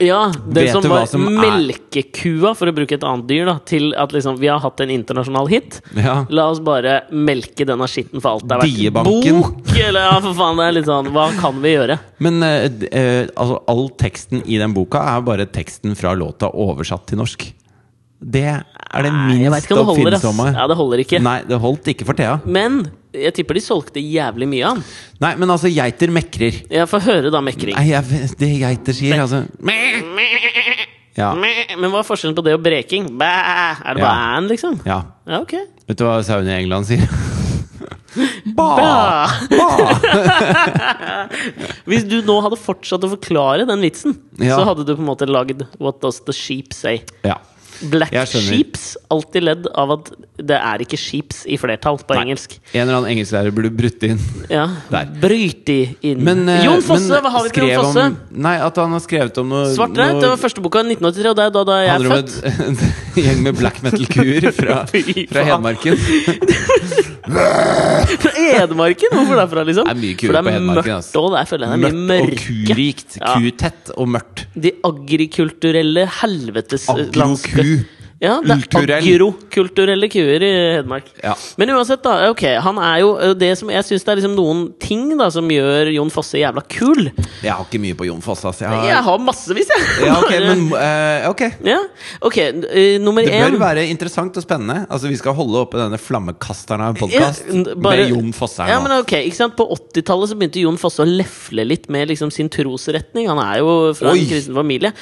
Ja, 0.00 0.32
det 0.46 0.62
Vet 0.64 0.72
som 0.72 0.86
var 0.88 1.06
som 1.06 1.26
melkekua, 1.28 2.54
for 2.56 2.70
å 2.70 2.72
bruke 2.72 2.96
et 2.96 3.04
annet 3.04 3.26
dyr, 3.28 3.44
da, 3.50 3.58
til 3.68 3.90
at 4.00 4.14
liksom 4.16 4.38
vi 4.40 4.48
har 4.48 4.62
hatt 4.64 4.80
en 4.80 4.92
internasjonal 4.94 5.50
hit. 5.52 5.80
Ja. 5.92 6.22
La 6.32 6.46
oss 6.48 6.62
bare 6.64 7.02
melke 7.12 7.66
denne 7.68 7.88
skitten 7.90 8.22
for 8.22 8.38
alt 8.38 8.46
det 8.48 8.60
verdt. 8.62 8.78
Diebanken. 8.78 9.42
Bok! 9.44 9.74
Eller 9.76 10.08
ja, 10.08 10.14
for 10.24 10.36
faen, 10.38 10.56
det 10.60 10.66
er 10.66 10.76
litt 10.78 10.88
sånn 10.88 11.10
Hva 11.14 11.26
kan 11.36 11.60
vi 11.62 11.74
gjøre? 11.74 11.98
Men 12.24 12.40
eh, 12.46 12.66
eh, 12.88 13.28
altså, 13.34 13.60
all 13.70 13.86
teksten 14.00 14.44
i 14.46 14.56
den 14.60 14.72
boka 14.76 15.02
er 15.12 15.24
bare 15.26 15.48
teksten 15.52 15.96
fra 15.98 16.14
låta 16.16 16.48
oversatt 16.48 17.10
til 17.10 17.20
norsk. 17.20 17.44
Det 18.20 18.46
er 18.48 19.06
det 19.06 19.12
minst 19.12 19.70
oppfinnsomme. 19.72 20.50
Ja, 20.56 20.66
det 20.68 20.76
holder 20.80 21.04
ikke. 21.04 21.20
Nei, 21.24 21.38
det 21.48 21.60
holdt 21.60 21.92
ikke 21.92 22.08
for 22.08 22.16
Thea. 22.16 22.38
Men 22.44 22.82
jeg 23.12 23.32
tipper 23.34 23.54
de 23.58 23.62
solgte 23.64 24.00
jævlig 24.02 24.46
mye 24.48 24.64
av 24.68 24.76
den. 24.78 24.84
Nei, 25.20 25.32
men 25.40 25.50
altså, 25.50 25.70
geiter 25.72 26.12
mekrer. 26.14 26.60
Jeg 26.70 26.86
får 26.90 27.00
høre 27.08 27.30
da 27.34 27.40
mekring. 27.42 27.74
Nei, 27.76 27.88
jeg, 27.90 28.04
vet- 28.10 28.36
det 28.38 28.50
geiter 28.60 28.92
sier, 28.96 29.20
altså 29.24 29.44
Ja. 31.18 31.32
Men 31.34 31.90
hva 31.90 31.98
er 32.00 32.06
forskjellen 32.06 32.36
på 32.38 32.44
det 32.46 32.54
og 32.54 32.62
breking? 32.64 33.08
Bæ! 33.18 33.26
Er 33.84 33.94
det 33.98 34.02
Ja. 34.02 34.06
bare 34.06 34.38
æn, 34.38 34.48
liksom? 34.48 34.78
ja. 34.86 35.02
Ja, 35.26 35.40
ok. 35.42 35.52
Vet 35.88 35.98
du 35.98 36.04
hva 36.06 36.22
sauene 36.24 36.54
i 36.54 36.62
England 36.62 36.86
sier? 36.86 37.02
Ba! 38.56 39.26
Ba! 39.50 39.66
Hvis 41.90 42.04
du 42.08 42.16
nå 42.26 42.36
hadde 42.44 42.58
fortsatt 42.58 43.04
å 43.06 43.10
forklare 43.12 43.66
den 43.68 43.82
vitsen, 43.84 44.16
Ja. 44.40 44.56
så 44.58 44.64
hadde 44.70 44.84
du 44.86 44.94
på 44.96 45.02
en 45.02 45.08
måte 45.10 45.28
lagd 45.28 45.62
What 45.78 46.00
does 46.02 46.20
the 46.26 46.32
sheep 46.34 46.72
say? 46.74 47.02
Ja. 47.26 47.36
Black 47.80 48.12
sheeps. 48.28 48.96
Alltid 49.10 49.42
ledd 49.46 49.66
av 49.74 49.90
at 49.94 50.10
det 50.40 50.56
er 50.56 50.82
ikke 50.84 50.98
sheeps 51.00 51.42
i 51.48 51.56
flertall 51.60 51.96
på 52.04 52.14
Nei. 52.16 52.22
engelsk. 52.26 52.58
En 52.74 52.82
eller 52.82 52.98
annen 52.98 53.10
engelsklærer 53.14 53.52
burde 53.56 53.70
brutt 53.76 54.02
inn. 54.08 54.20
Ja, 54.52 54.66
Der. 54.92 55.08
Bryt 55.22 55.64
de 55.68 55.78
inn. 56.10 56.20
Men, 56.24 56.42
uh, 56.48 56.58
Jon 56.64 56.82
Fosse! 56.84 57.08
men 57.12 57.24
Hva 57.24 57.32
har 57.38 57.46
vi 57.48 57.54
på 57.56 57.68
Jon 57.68 57.84
Fosse? 57.84 58.04
Om, 58.10 58.16
nei, 58.46 58.56
at 58.66 58.76
han 58.82 58.92
har 58.96 59.00
skrevet 59.04 59.40
om 59.42 59.48
noe 59.52 59.66
Svart 59.74 59.96
Raut, 59.96 60.14
noe- 60.16 60.20
det 60.24 60.30
var 60.34 60.40
første 60.44 60.64
boka 60.64 60.82
i 60.84 60.90
1983, 60.94 61.30
og 61.32 61.36
det 61.40 61.44
er 61.48 61.54
da, 61.56 61.64
da 61.70 61.78
jeg 61.80 61.88
er 61.88 61.94
handler 61.96 62.10
om 62.16 62.24
en 62.68 63.24
gjeng 63.24 63.42
med 63.48 63.58
black 63.60 63.80
metal-kuer 63.86 64.50
fra, 64.56 64.80
fra. 65.32 65.44
Hedmarken. 65.50 65.96
Fra 67.30 68.30
Edmarken! 68.40 69.12
Hvorfor 69.14 69.38
derfra, 69.38 69.64
liksom? 69.68 69.86
Det 69.86 69.92
er 69.94 70.00
mye 70.00 70.16
kuer 70.18 70.36
på 70.40 70.52
Hedmarken, 70.54 70.94
ass. 70.98 71.10
òg, 71.18 71.28
der 71.36 71.48
føler 71.50 71.66
jeg 71.66 71.82
det 71.84 71.90
er 71.90 71.94
mye 71.94 72.08
Mørkt 72.10 72.24
og 72.24 72.30
mørke. 72.30 72.56
kurikt. 72.70 73.18
Kutett 73.20 73.92
og 73.96 74.10
mørkt. 74.16 74.44
De 74.66 74.72
agrikulturelle 74.88 76.06
helveteslandskap. 76.20 77.69
you. 77.70 77.99
Ja, 78.20 78.34
det 78.44 78.52
er 78.52 78.90
agrokulturelle 78.98 80.08
kuer 80.12 80.42
i 80.44 80.48
Hedmark. 80.76 81.06
Ja. 81.22 81.32
Men 81.56 81.70
uansett, 81.72 82.02
da. 82.04 82.28
Ok, 82.28 82.42
han 82.60 82.76
er 82.84 82.98
jo 83.00 83.14
det 83.38 83.48
som 83.56 83.70
Jeg 83.72 83.86
syns 83.88 84.04
det 84.04 84.12
er 84.12 84.18
liksom 84.20 84.34
noen 84.36 84.60
ting 84.82 85.06
da 85.16 85.30
som 85.32 85.48
gjør 85.48 85.88
Jon 85.94 86.10
Fosse 86.12 86.36
jævla 86.36 86.60
kul. 86.68 87.08
Jeg 87.40 87.48
har 87.54 87.64
ikke 87.64 87.80
mye 87.80 87.96
på 87.96 88.04
Jon 88.10 88.20
Fosse, 88.24 88.44
ass. 88.50 88.60
Jeg 88.60 88.68
har, 88.68 88.84
Jeg 88.90 89.04
har 89.06 89.22
massevis, 89.24 89.70
jeg! 89.72 89.86
ja, 90.04 90.18
ok, 90.18 90.34
men 90.50 90.66
uh, 90.74 91.30
okay. 91.30 91.54
Ja, 91.64 91.78
okay 92.28 92.50
uh, 92.60 92.98
nummer 93.00 93.24
Det 93.24 93.32
bør 93.40 93.54
en. 93.56 93.58
være 93.62 93.86
interessant 93.88 94.36
og 94.36 94.44
spennende. 94.44 94.82
Altså 94.92 95.08
Vi 95.08 95.16
skal 95.20 95.36
holde 95.40 95.64
oppe 95.64 95.80
denne 95.80 95.96
flammekasteren 96.00 96.84
av 96.84 96.92
en 96.92 97.00
podkast 97.00 97.48
Ja, 97.48 97.64
bare- 97.80 98.04
med 98.04 98.12
Jon 98.12 98.36
Fosse 98.36 98.66
her 98.66 98.74
Ja, 98.74 98.82
men 98.84 98.98
okay, 99.00 99.24
ikke 99.30 99.40
sant? 99.40 99.56
På 99.56 99.64
80-tallet 99.78 100.36
begynte 100.36 100.60
Jon 100.66 100.76
Fosse 100.80 101.00
å 101.00 101.08
lefle 101.08 101.64
litt 101.64 101.88
med 101.88 102.12
liksom 102.12 102.28
sin 102.34 102.52
trosretning. 102.52 103.30
Han 103.32 103.40
er 103.46 103.62
jo 103.64 103.72
fra 103.96 104.12
Oi! 104.12 104.20
en 104.26 104.30
kristen 104.34 104.60
familie. 104.60 104.92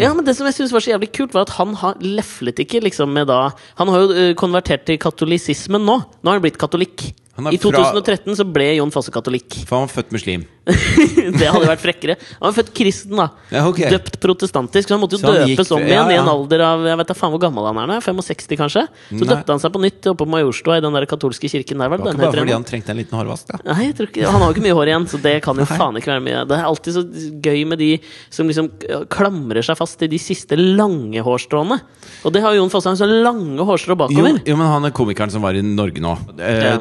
Ja, 0.00 0.14
men 0.16 0.24
Det 0.24 0.34
som 0.40 0.48
jeg 0.48 0.56
synes 0.56 0.72
var 0.72 0.80
så 0.84 0.94
jævlig 0.96 1.12
kult, 1.20 1.36
var 1.36 1.44
at 1.46 1.54
han 1.60 1.76
har 1.84 2.00
leflet 2.00 2.45
ikke 2.54 2.82
liksom 2.84 3.10
med 3.12 3.26
da 3.26 3.50
Han 3.80 3.88
har 3.88 4.04
jo 4.04 4.26
konvertert 4.38 4.86
til 4.86 4.98
katolisismen 5.02 5.82
nå. 5.82 5.96
Nå 6.22 6.30
har 6.30 6.38
han 6.38 6.44
blitt 6.44 6.60
katolikk. 6.60 7.08
I 7.36 7.58
fra- 7.60 7.70
2013 7.70 8.36
så 8.38 8.44
ble 8.48 8.70
Jon 8.78 8.90
Fosse 8.94 9.12
katolikk. 9.12 9.58
For 9.68 9.76
han 9.78 9.86
var 9.88 9.92
født 10.02 10.12
muslim. 10.16 10.44
det 10.66 11.46
hadde 11.46 11.66
vært 11.68 11.82
frekkere. 11.82 12.16
Han 12.40 12.48
var 12.48 12.54
født 12.56 12.70
kristen, 12.74 13.14
da. 13.20 13.26
Ja, 13.52 13.62
okay. 13.68 13.90
Døpt 13.92 14.16
protestantisk. 14.22 14.88
Så 14.88 14.96
han 14.96 15.02
måtte 15.02 15.18
jo 15.18 15.22
han 15.26 15.44
gikk- 15.46 15.56
døpes 15.60 15.70
om 15.76 15.82
ja, 15.84 15.90
igjen 15.92 16.10
i 16.10 16.16
en 16.18 16.30
alder 16.32 16.64
av 16.66 16.86
Jeg 16.88 16.98
vet 17.02 17.10
da 17.12 17.16
faen 17.18 17.32
hvor 17.34 17.42
gammel 17.44 17.68
han 17.68 17.78
er 17.84 17.90
nå. 17.92 17.98
65, 18.02 18.56
kanskje? 18.58 18.82
Så 19.10 19.20
Nei. 19.20 19.28
døpte 19.30 19.52
han 19.54 19.62
seg 19.62 19.74
på 19.76 19.82
nytt 19.84 20.08
oppe 20.10 20.24
på 20.24 20.28
Majorstua, 20.32 20.78
i 20.80 20.84
den 20.84 20.96
der 20.96 21.06
katolske 21.10 21.50
kirken 21.52 21.78
der, 21.84 21.92
vel? 21.92 22.00
Det 22.02 22.08
var 22.08 22.16
ikke 22.16 22.24
bare 22.26 22.42
fordi 22.42 22.56
han 22.56 22.66
trengte 22.66 22.94
en 22.94 23.00
liten 23.02 23.18
hårvask. 23.20 23.46
da 23.52 23.60
Nei, 23.68 23.86
jeg 23.90 23.96
tror 24.00 24.10
ikke, 24.10 24.26
Han 24.32 24.40
har 24.42 24.48
jo 24.50 24.56
ikke 24.56 24.66
mye 24.66 24.76
hår 24.80 24.90
igjen, 24.92 25.06
så 25.12 25.20
det 25.22 25.34
kan 25.46 25.60
jo 25.62 25.66
Nei. 25.68 25.78
faen 25.78 26.00
ikke 26.00 26.12
være 26.14 26.24
mye. 26.26 26.42
Det 26.50 26.58
er 26.58 26.66
alltid 26.72 26.96
så 26.98 27.04
gøy 27.46 27.62
med 27.70 27.78
de 27.84 27.90
som 28.30 28.50
liksom 28.50 28.70
klamrer 29.12 29.62
seg 29.66 29.78
fast 29.78 30.02
i 30.02 30.10
de 30.10 30.18
siste 30.18 30.56
lange 30.58 31.22
hårstråene. 31.22 31.78
Og 32.26 32.32
det 32.34 32.42
har 32.42 32.56
Jon 32.58 32.70
Fosse. 32.72 32.88
Han 32.90 32.96
har 32.98 33.04
så 33.06 33.22
lange 33.22 33.62
hårstrå 33.70 33.94
Jo, 33.94 34.00
bakover. 34.02 34.40
jo, 34.46 34.56
men 34.58 34.66
han 34.66 34.84
er 34.88 34.94
komikeren 34.96 35.30
som 35.30 35.42
var 35.46 35.54
i 35.54 35.62
Norge 35.62 36.02
nå. 36.02 36.16
Uh, 36.34 36.44
Ja. 36.66 36.76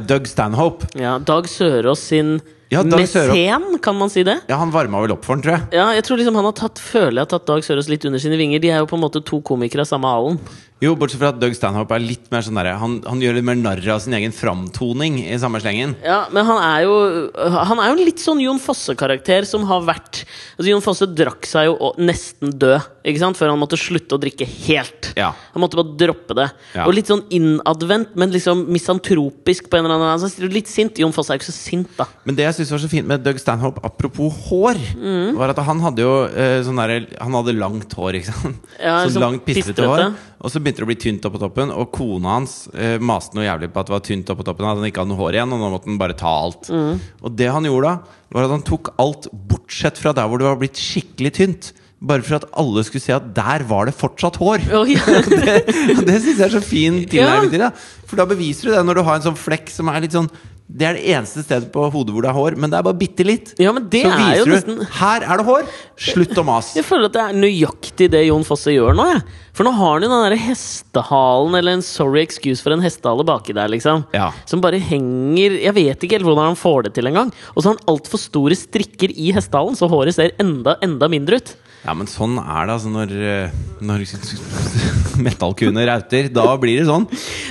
Stanhope. 0.45 0.85
Ja, 0.93 1.19
Dag 1.19 1.49
Sørås 1.49 1.99
sin 1.99 2.41
Ja, 2.69 2.83
mesen, 2.83 3.79
kan 3.81 3.95
man 3.95 4.09
si 4.09 4.23
det? 4.23 4.39
Ja, 4.47 4.55
Han 4.55 4.71
varma 4.71 5.01
vel 5.01 5.11
opp 5.15 5.25
for 5.25 5.35
den, 5.35 5.43
tror 5.43 5.53
jeg. 5.55 5.61
Ja, 5.77 5.87
jeg 5.93 6.03
tror 6.05 6.17
liksom 6.17 6.35
han 6.35 6.45
har 6.45 6.55
tatt 6.57 6.81
Føler 6.81 7.21
jeg 7.21 7.25
har 7.25 7.31
tatt 7.33 7.47
Dag 7.47 7.65
Sørås 7.65 7.89
litt 7.89 8.05
under 8.05 8.21
sine 8.21 8.37
vinger. 8.37 8.61
De 8.61 8.69
er 8.69 8.83
jo 8.83 8.89
på 8.89 8.97
en 8.97 9.05
måte 9.05 9.23
to 9.25 9.41
komikere 9.45 9.85
av 9.85 9.89
samme 9.89 10.09
alen. 10.09 10.39
Jo, 10.83 10.91
Bortsett 10.99 11.21
fra 11.21 11.29
at 11.31 11.37
Doug 11.39 11.53
Stanhope 11.55 11.95
er 11.95 12.03
litt 12.03 12.25
mer 12.33 12.43
sånn 12.43 12.57
der, 12.59 12.73
han, 12.81 12.97
han 13.07 13.21
gjør 13.23 13.37
litt 13.37 13.45
mer 13.47 13.55
narr 13.55 13.79
av 13.93 14.01
sin 14.03 14.13
egen 14.17 14.33
framtoning 14.35 15.21
i 15.23 15.37
samme 15.39 15.61
slengen. 15.63 15.93
Ja, 16.03 16.25
men 16.35 16.43
han 16.45 16.59
er 16.59 16.81
jo 16.83 16.95
Han 17.65 17.79
er 17.79 17.87
jo 17.89 17.95
en 17.95 18.01
litt 18.03 18.19
sånn 18.19 18.41
Jon 18.43 18.59
Fosse-karakter 18.59 19.47
som 19.47 19.63
har 19.69 19.85
vært 19.87 20.25
Altså 20.57 20.67
Jon 20.73 20.83
Fosse 20.83 21.07
drakk 21.15 21.47
seg 21.47 21.69
jo 21.69 21.93
nesten 22.03 22.51
død, 22.59 22.83
ikke 23.07 23.21
sant? 23.23 23.39
Før 23.39 23.53
han 23.53 23.61
måtte 23.61 23.79
slutte 23.79 24.17
å 24.17 24.19
drikke 24.21 24.45
helt. 24.67 25.09
Ja. 25.19 25.29
Han 25.55 25.63
måtte 25.63 25.79
bare 25.79 25.95
droppe 25.99 26.35
det. 26.37 26.49
Ja. 26.75 26.85
Og 26.89 26.93
litt 26.97 27.07
sånn 27.11 27.23
innadvendt, 27.35 28.13
men 28.19 28.31
liksom 28.35 28.65
misantropisk 28.71 29.67
på 29.71 29.79
en 29.79 29.87
eller 29.87 29.95
annen 29.97 30.13
altså, 30.17 30.31
Litt 30.51 30.69
sint. 30.71 30.99
Jon 31.01 31.15
Fosse 31.15 31.31
er 31.33 31.39
jo 31.39 31.43
ikke 31.45 31.51
så 31.51 31.57
sint, 31.57 31.91
da. 31.97 32.07
Men 32.27 32.37
det 32.37 32.47
jeg 32.49 32.59
synes 32.59 32.75
var 32.75 32.83
så 32.85 32.91
fint 32.91 33.07
med 33.09 33.23
Doug 33.25 33.39
Stanhope, 33.41 33.83
apropos 33.87 34.43
hår, 34.49 34.79
Mm. 34.95 35.35
var 35.37 35.51
at 35.51 35.59
han 35.65 35.79
hadde 35.83 36.01
jo 36.03 36.11
eh, 36.29 36.59
sånn 36.65 36.77
derre 36.79 37.01
Han 37.21 37.33
hadde 37.35 37.53
langt 37.57 37.91
hår, 37.97 38.17
ikke 38.19 38.31
sant? 38.33 38.69
Ja, 38.79 39.01
så 39.05 39.15
sånn 39.17 39.25
langt, 39.25 39.45
pistrete. 39.47 39.85
hår. 39.87 40.13
Og 40.45 40.51
så 40.53 40.59
begynte 40.65 40.81
det 40.81 40.87
å 40.87 40.89
bli 40.89 40.97
tynt 40.99 41.25
opp 41.27 41.37
på 41.37 41.41
toppen, 41.45 41.71
og 41.71 41.93
kona 41.95 42.35
hans 42.39 42.57
eh, 42.73 42.97
maste 42.97 43.37
noe 43.37 43.45
jævlig 43.45 43.71
på 43.71 43.81
at 43.81 43.89
det 43.89 43.95
var 43.95 44.03
tynt 44.05 44.33
opp 44.33 44.41
på 44.41 44.47
toppen. 44.49 44.67
At 44.67 44.81
han 44.81 44.89
ikke 44.89 45.03
hadde 45.03 45.13
noe 45.13 45.21
hår 45.21 45.37
igjen, 45.37 45.55
og 45.55 45.61
nå 45.61 45.71
måtte 45.75 45.91
han 45.91 46.01
bare 46.01 46.17
ta 46.19 46.33
alt. 46.43 46.69
Mm. 46.73 47.01
Og 47.21 47.39
det 47.39 47.49
han 47.53 47.69
gjorde 47.69 47.93
da, 47.93 48.19
var 48.35 48.47
at 48.47 48.55
han 48.57 48.67
tok 48.67 48.93
alt 49.01 49.29
bortsett 49.53 50.01
fra 50.01 50.15
der 50.17 50.29
hvor 50.29 50.41
det 50.41 50.49
var 50.49 50.61
blitt 50.61 50.81
skikkelig 50.81 51.33
tynt. 51.39 51.71
Bare 52.05 52.25
for 52.25 52.37
at 52.37 52.49
alle 52.59 52.83
skulle 52.85 53.05
se 53.05 53.13
at 53.15 53.29
der 53.37 53.63
var 53.69 53.87
det 53.87 53.95
fortsatt 53.97 54.41
hår. 54.41 54.65
Oh, 54.75 54.89
ja. 54.89 55.05
det 55.31 55.61
det 56.05 56.17
syns 56.19 56.35
jeg 56.35 56.47
er 56.49 56.57
så 56.57 56.63
fin 56.65 56.99
tilnærming 57.07 57.53
til 57.53 57.63
det. 57.63 57.71
For 58.09 58.19
da 58.19 58.27
beviser 58.29 58.69
du 58.69 58.75
det 58.75 58.83
når 58.85 58.99
du 58.99 59.05
har 59.07 59.19
en 59.19 59.29
sånn 59.29 59.39
flekk 59.39 59.71
som 59.73 59.89
er 59.93 60.03
litt 60.03 60.17
sånn 60.17 60.29
Det 60.65 60.85
er 60.87 60.97
det 60.97 61.03
eneste 61.13 61.43
stedet 61.45 61.67
på 61.69 61.83
hodet 61.93 62.13
hvor 62.15 62.25
det 62.25 62.29
er 62.31 62.35
hår, 62.35 62.55
men 62.57 62.71
det 62.73 62.79
er 62.79 62.85
bare 62.87 62.97
bitte 62.97 63.25
litt. 63.25 63.51
Ja, 63.61 63.69
men 63.75 63.85
det 63.91 64.01
så 64.01 64.09
er 64.09 64.17
viser 64.17 64.39
jo 64.39 64.45
du 64.47 64.53
nesten 64.55 64.79
Her 64.97 65.25
er 65.27 65.37
det 65.37 65.45
hår! 65.45 65.67
Slutt 66.07 66.39
å 66.41 66.45
mase. 66.47 66.73
Jeg 66.79 66.87
føler 66.87 67.11
at 67.11 67.13
det 67.13 67.21
er 67.21 67.37
nøyaktig 67.37 68.07
det 68.15 68.23
Jon 68.25 68.45
Fosse 68.47 68.73
gjør 68.73 68.97
nå. 68.97 69.05
Jeg. 69.11 69.21
For 69.55 69.67
nå 69.67 69.75
har 69.77 69.93
han 69.93 70.07
jo 70.07 70.09
den 70.09 70.25
der 70.25 70.35
hestehalen, 70.41 71.59
eller 71.59 71.77
en 71.77 71.85
sorry 71.85 72.23
excuse 72.25 72.65
for 72.65 72.73
en 72.73 72.81
hestehale 72.83 73.23
baki 73.29 73.53
der, 73.55 73.69
liksom. 73.71 74.07
Ja. 74.17 74.31
Som 74.49 74.63
bare 74.65 74.81
henger 74.81 75.59
Jeg 75.61 75.75
vet 75.77 76.01
ikke 76.01 76.17
helt 76.17 76.27
hvordan 76.27 76.49
han 76.49 76.59
får 76.59 76.89
det 76.89 76.95
til 76.97 77.11
engang. 77.11 77.29
Og 77.53 77.61
så 77.61 77.69
har 77.69 77.77
han 77.77 77.93
altfor 77.93 78.25
store 78.25 78.57
strikker 78.57 79.13
i 79.13 79.29
hestehalen, 79.37 79.77
så 79.77 79.91
håret 79.91 80.17
ser 80.17 80.33
enda, 80.41 80.79
enda 80.83 81.11
mindre 81.13 81.39
ut. 81.43 81.55
Ja, 81.85 81.93
men 81.93 82.07
sånn 82.09 82.39
er 82.41 82.65
det 82.65 82.73
altså 82.73 82.89
når, 82.89 83.11
eh, 83.13 83.57
når 83.85 84.01
metallkuene 85.25 85.83
rauter. 85.85 86.27
Da 86.33 86.45
blir 86.59 86.79
det 86.79 86.87
sånn. 86.87 87.05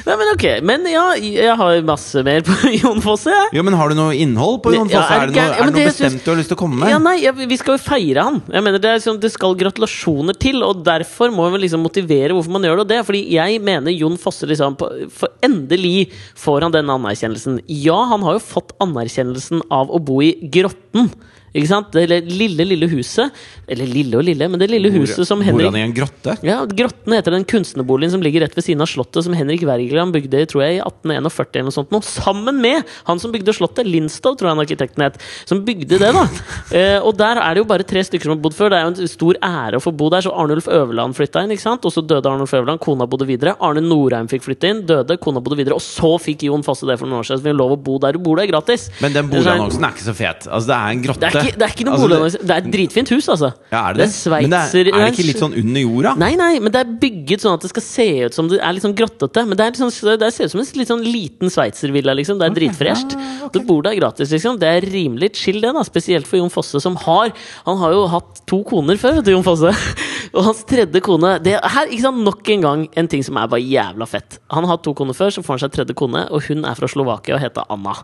Nei, 0.05 0.17
men 0.21 0.31
ok, 0.33 0.47
men 0.67 0.89
ja, 0.91 1.05
jeg 1.23 1.55
har 1.61 1.79
masse 1.87 2.23
mer 2.27 2.43
på 2.47 2.57
Jon 2.81 2.99
Fosse, 3.05 3.31
ja. 3.31 3.45
Jo, 3.55 3.63
men 3.67 3.77
Har 3.79 3.93
du 3.93 3.97
noe 3.99 4.17
innhold 4.19 4.59
på 4.65 4.73
Jon 4.75 4.91
Ja, 4.91 5.05
Fosse? 5.05 5.15
er 5.15 5.23
er 5.23 5.31
det 5.31 5.37
noe? 5.37 5.45
Ja, 5.45 5.53
er 5.55 5.71
det 5.71 5.77
noe 5.77 5.87
bestemt 5.89 6.25
du 6.27 6.33
har 6.33 6.41
lyst 6.41 6.51
til 6.51 6.59
å 6.59 6.61
komme 6.65 6.81
med? 6.83 6.91
Ja, 6.91 6.99
nei, 7.03 7.15
ja, 7.23 7.33
Vi 7.37 7.59
skal 7.61 7.77
jo 7.79 7.83
feire 7.85 8.25
han. 8.27 8.41
Jeg 8.51 8.67
mener 8.67 8.83
Det, 8.83 8.95
er 8.97 9.05
sånn, 9.05 9.21
det 9.23 9.31
skal 9.35 9.55
gratulasjoner 9.61 10.39
til, 10.47 10.59
og 10.67 10.83
derfor 10.87 11.31
må 11.35 11.47
vi 11.55 11.63
liksom 11.65 11.85
motivere 11.87 12.35
hvorfor 12.35 12.57
man 12.57 12.67
gjør 12.67 12.83
det. 12.83 12.87
Og 12.87 12.91
det 12.91 13.01
fordi 13.07 13.23
jeg 13.37 13.63
mener 13.65 13.95
Jon 13.95 14.19
Fosse 14.21 14.49
liksom 14.51 14.75
på, 14.81 14.91
for 15.15 15.31
Endelig 15.47 16.09
får 16.41 16.67
han 16.67 16.75
den 16.75 16.91
anerkjennelsen. 16.91 17.63
Ja, 17.71 18.01
han 18.11 18.27
har 18.27 18.39
jo 18.41 18.45
fått 18.45 18.75
anerkjennelsen 18.83 19.63
av 19.73 19.95
å 19.95 20.03
bo 20.03 20.19
i 20.27 20.35
Grotten. 20.43 21.13
Ikke 21.55 21.71
sant? 21.71 21.93
Det 21.95 22.19
lille, 22.27 22.65
lille 22.67 22.89
huset. 22.91 23.31
Eller 23.71 23.87
lille 23.87 24.19
og 24.19 24.25
lille, 24.27 24.49
men 24.51 24.59
det 24.59 24.67
lille 24.73 24.91
huset 24.91 25.23
som 25.29 25.43
Henrik 25.45 25.69
han 25.71 25.77
i 25.79 25.85
en 25.87 25.95
grotte? 25.95 26.35
ja, 26.45 26.59
Grotten 26.67 27.15
heter 27.15 27.37
den 27.37 27.47
kunstnerboligen 27.49 28.11
som 28.13 28.25
ligger 28.25 28.43
rett 28.45 28.57
ved 28.57 28.67
siden 28.67 28.83
av 28.83 28.91
Slottet, 28.91 29.23
som 29.25 29.37
Henrik 29.37 29.63
Wergeland 29.67 30.13
bygde 30.17 30.43
tror 30.51 30.65
jeg, 30.65 30.81
i 30.81 30.83
1841 30.83 31.55
eller 31.55 31.69
noe 31.69 31.77
sånt. 31.77 31.95
Noe, 31.95 32.05
sammen 32.05 32.59
med 32.61 32.83
han 33.07 33.23
som 33.23 33.33
bygde 33.33 33.55
Slottet, 33.55 33.87
Lindstad, 33.87 34.37
tror 34.41 34.51
jeg 34.51 34.57
han 34.57 34.65
arkitekten 34.65 35.07
het, 35.07 35.21
som 35.47 35.63
bygde 35.65 36.01
det. 36.03 36.11
da 36.17 36.25
eh, 36.81 36.99
Og 36.99 37.15
der 37.21 37.41
er 37.41 37.55
det 37.55 37.63
jo 37.63 37.69
bare 37.71 37.87
tre 37.87 38.03
stykker 38.05 38.27
som 38.27 38.35
har 38.35 38.43
bodd 38.43 38.59
før. 38.59 38.75
Det 38.75 38.81
er 38.81 38.89
jo 38.89 38.93
en 38.97 39.13
stor 39.15 39.39
ære 39.47 39.79
å 39.79 39.85
få 39.85 39.95
bo 39.95 40.11
der. 40.11 40.27
Så 40.27 40.35
Arnulf 40.35 40.67
Øverland 40.67 41.17
flytta 41.17 41.47
inn, 41.47 41.55
ikke 41.55 41.67
sant? 41.69 41.87
og 41.87 41.95
så 41.95 42.03
døde 42.03 42.31
Arnulf 42.31 42.53
Øverland. 42.57 42.83
Kona 42.83 43.07
bodde 43.07 43.31
videre. 43.31 43.55
Arne 43.63 43.85
Norheim 43.85 44.27
fikk 44.33 44.49
flytte 44.49 44.75
inn, 44.75 44.83
døde. 44.91 45.21
Kona 45.23 45.43
bodde 45.45 45.61
videre. 45.63 45.79
Og 45.79 45.87
så 45.87 46.17
fikk 46.19 46.49
Jon 46.51 46.67
Fosse 46.67 46.89
det 46.91 46.99
for 46.99 47.07
noen 47.07 47.23
år 47.23 47.31
siden. 47.31 47.45
Så 47.45 47.47
vi 47.47 47.55
har 47.55 47.61
lov 47.63 47.77
å 47.79 47.81
bo 47.81 48.01
der. 48.03 48.19
Du 48.19 48.27
bor 48.27 48.43
der 48.43 48.51
gratis. 48.51 48.89
Men 49.05 49.15
den 49.15 49.31
boligannonsen 49.31 49.87
er 49.87 49.95
ikke 49.95 50.09
så 50.11 50.17
fet. 50.19 50.49
Altså, 50.51 50.73
det 50.73 50.79
er 50.81 50.99
en 50.99 51.05
grotte. 51.07 51.44
Det 51.45 51.51
er 51.51 51.51
ikke, 51.51 51.59
det 51.59 51.67
er 51.69 51.75
ikke 51.75 51.85
noe 51.89 51.95
Altså, 51.95 52.39
det- 52.39 52.47
Det 52.47 52.51
er 52.55 52.61
et 52.65 52.71
dritfint 52.73 53.09
hus, 53.15 53.29
altså. 53.29 53.53
Ja, 53.73 53.81
er 53.91 53.95
det 53.95 53.99
det? 53.99 54.05
er 54.05 54.05
det 54.05 54.09
er, 54.09 54.15
sveitser- 54.15 54.89
er 54.89 55.05
det 55.05 55.13
ikke 55.15 55.27
litt 55.29 55.43
sånn 55.43 55.55
under 55.61 55.81
jorda? 55.81 56.13
Nei, 56.19 56.35
nei, 56.41 56.59
men 56.61 56.73
det 56.73 56.81
er 56.81 56.93
bygget 57.05 57.41
sånn 57.45 57.55
at 57.55 57.61
det 57.61 57.71
skal 57.71 57.83
se 57.83 58.07
ut 58.27 58.35
som 58.35 58.49
det 58.49 58.61
er 58.61 58.73
litt 58.73 58.83
sånn 58.83 58.95
grottete. 58.97 59.47
Men 59.47 59.57
det, 59.57 59.61
er 59.67 59.71
litt 59.73 59.81
sånn, 59.83 60.19
det 60.19 60.33
ser 60.35 60.45
ut 60.45 60.51
som 60.55 60.61
en 60.61 60.67
litt 60.81 60.89
sånn 60.89 61.05
liten 61.05 61.49
sveitservilla, 61.53 62.15
liksom. 62.17 62.39
Det 62.39 62.47
er 62.51 62.55
dritfresht. 62.61 63.17
Du 63.53 63.61
bor 63.61 63.83
der 63.83 63.95
gratis, 63.99 64.31
liksom. 64.33 64.59
Det 64.59 64.69
er 64.69 64.81
rimelig 64.89 65.35
chill, 65.37 65.61
det, 65.61 65.73
da. 65.75 65.83
Spesielt 65.85 66.27
for 66.27 66.37
Jon 66.39 66.51
Fosse, 66.51 66.81
som 66.81 66.97
har 66.97 67.33
Han 67.67 67.79
har 67.79 67.93
jo 67.93 68.07
hatt 68.09 68.47
to 68.47 68.63
koner 68.65 68.97
før, 68.97 69.17
vet 69.17 69.25
du, 69.25 69.33
Jon 69.33 69.43
Fosse. 69.45 69.73
Og 70.35 70.43
hans 70.43 70.65
tredje 70.65 71.01
kone 71.01 71.39
det, 71.43 71.61
Her, 71.63 71.87
ikke 71.87 72.01
sant, 72.03 72.19
nok 72.25 72.49
en 72.51 72.61
gang 72.61 72.89
en 72.97 73.07
ting 73.09 73.23
som 73.23 73.37
er 73.37 73.47
bare 73.47 73.61
jævla 73.63 74.07
fett. 74.09 74.39
Han 74.51 74.65
har 74.65 74.77
hatt 74.77 74.83
to 74.83 74.93
koner 74.95 75.15
før, 75.15 75.31
så 75.31 75.43
får 75.45 75.55
han 75.59 75.63
seg 75.69 75.73
tredje 75.77 75.95
kone, 75.95 76.25
og 76.31 76.43
hun 76.49 76.65
er 76.65 76.75
fra 76.75 76.89
Slovakia 76.91 77.37
og 77.37 77.41
heter 77.45 77.65
Anna. 77.71 77.95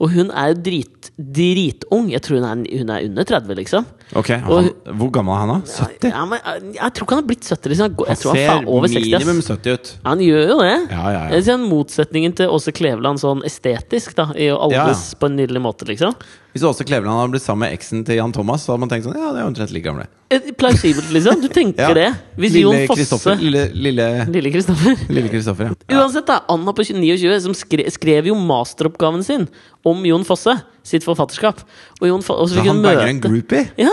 Og 0.00 0.10
hun 0.14 0.30
er 0.30 0.54
drit, 0.54 1.10
dritung. 1.18 2.08
Jeg 2.10 2.22
tror 2.22 2.40
hun 2.40 2.64
er, 2.64 2.75
hun 2.80 2.90
er 2.94 3.04
under 3.08 3.24
30, 3.24 3.54
liksom. 3.58 3.86
Ok, 4.16 4.28
han, 4.34 4.44
Og- 4.52 4.94
Hvor 4.96 5.10
gammel 5.14 5.34
er 5.34 5.38
han 5.42 5.48
da? 5.48 5.58
70? 5.66 6.10
Ja, 6.12 6.24
men 6.30 6.38
jeg, 6.44 6.74
jeg 6.76 6.92
tror 6.94 7.06
ikke 7.06 7.14
han 7.16 7.22
har 7.22 7.28
blitt 7.30 7.44
70. 7.48 7.68
Liksom. 7.72 7.86
Jeg, 7.86 8.08
jeg 8.08 8.18
tror 8.22 8.30
han 8.32 8.36
er 8.36 8.46
ser 8.46 8.52
faen 8.52 8.68
over 8.68 8.88
60. 8.88 8.96
ass. 9.14 9.24
minimum 9.26 9.42
70 9.42 9.72
ut. 9.72 9.92
Han 10.04 10.18
gjør 10.26 10.42
jo 10.52 10.58
det. 10.62 10.72
Ja, 10.90 11.04
ja, 11.10 11.10
ja. 11.12 11.28
Jeg 11.34 11.44
ser 11.48 11.56
motsetningen 11.66 12.36
til 12.36 12.48
Åse 12.56 12.72
Kleveland 12.76 13.22
sånn 13.22 13.42
estetisk, 13.48 14.14
da. 14.18 14.28
I 14.36 14.50
å 14.54 14.70
Ja, 14.72 14.86
ja. 14.88 14.94
på 15.20 15.26
en 15.30 15.36
nydelig 15.36 15.62
måte, 15.62 15.86
liksom. 15.88 16.14
Hvis 16.56 16.64
Åse 16.64 16.86
Kleveland 16.88 17.20
hadde 17.20 17.34
blitt 17.34 17.44
sammen 17.44 17.66
med 17.66 17.74
eksen 17.76 18.00
til 18.08 18.16
Jan 18.16 18.32
Thomas, 18.32 18.62
så 18.64 18.72
hadde 18.72 18.80
man 18.86 18.88
tenkt 18.94 19.04
sånn 19.04 19.16
Ja, 19.18 19.28
det 19.36 19.42
er 19.42 19.48
omtrent 19.50 19.74
like 19.76 19.84
gamle. 19.84 20.06
Eh, 20.32 20.46
Plausibelt, 20.56 21.10
liksom. 21.12 21.42
Du 21.44 21.50
tenker 21.52 21.82
Ja. 21.90 21.90
det. 21.92 22.06
Hvis 22.40 22.54
Lille 22.56 22.62
Jon 22.64 22.78
Fosse. 22.88 23.34
Lille 23.44 24.52
Kristoffer. 24.54 25.02
Lille 25.12 25.28
Kristoffer, 25.34 25.68
ja. 25.68 25.76
Uansett, 26.00 26.24
da. 26.30 26.38
Anna 26.48 26.72
på 26.72 26.86
29 26.88 27.36
som 27.44 27.52
skrev, 27.58 27.84
skrev 27.92 28.30
jo 28.32 28.38
masteroppgaven 28.40 29.20
sin 29.26 29.44
om 29.84 30.00
Jon 30.08 30.24
Fosse. 30.24 30.56
Sitt 30.86 31.04
forfatterskap. 31.04 31.60
Og, 32.00 32.08
Jon 32.08 32.24
Fosse, 32.24 32.40
og 32.40 32.48
så 32.48 32.56
fikk 32.62 32.70
hun 32.70 32.78
han 32.78 32.86
banger 32.88 33.10
en 33.12 33.20
møte 33.20 33.28
groupie? 33.34 33.66
Ja! 33.84 33.92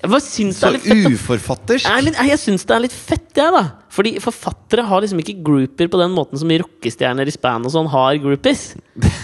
Så 0.00 0.70
er 0.72 1.10
uforfattersk! 1.12 1.84
Jeg, 1.84 2.12
er 2.14 2.28
jeg 2.30 2.40
syns 2.40 2.64
det 2.64 2.76
er 2.76 2.82
litt 2.86 2.94
fett, 2.96 3.28
jeg, 3.36 3.52
da. 3.52 3.62
Fordi 3.92 4.14
forfattere 4.22 4.84
har 4.88 5.04
liksom 5.04 5.20
ikke 5.20 5.34
groupier 5.44 5.90
på 5.92 6.00
den 6.00 6.14
måten 6.16 6.40
som 6.40 6.52
rockestjerner 6.62 7.28
i 7.28 7.34
span 7.34 7.66
og 7.68 7.74
sånn 7.74 7.90
har 7.92 8.16
groupies. 8.22 8.70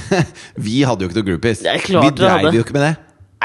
Vi 0.66 0.83
hadde 0.85 1.06
jo 1.06 1.11
ikke 1.11 1.21
noe 1.23 1.28
groupies. 1.30 1.64
Vi 1.64 2.12
dreiv 2.21 2.50
jo 2.52 2.66
ikke 2.66 2.76
med 2.76 2.85
det. 2.90 2.92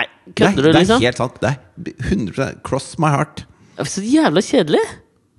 Nei, 0.02 0.08
Nei, 0.08 0.34
du, 0.34 0.42
liksom? 0.42 0.58
det 0.60 0.74
er 0.74 0.80
liksom? 0.82 1.06
helt 1.06 1.22
sant. 1.24 1.40
Det 1.42 1.54
er 1.54 2.12
100 2.12 2.52
Cross 2.68 2.94
my 3.02 3.14
heart. 3.16 3.46
Så 3.88 4.04
jævla 4.06 4.44
kjedelig. 4.46 4.84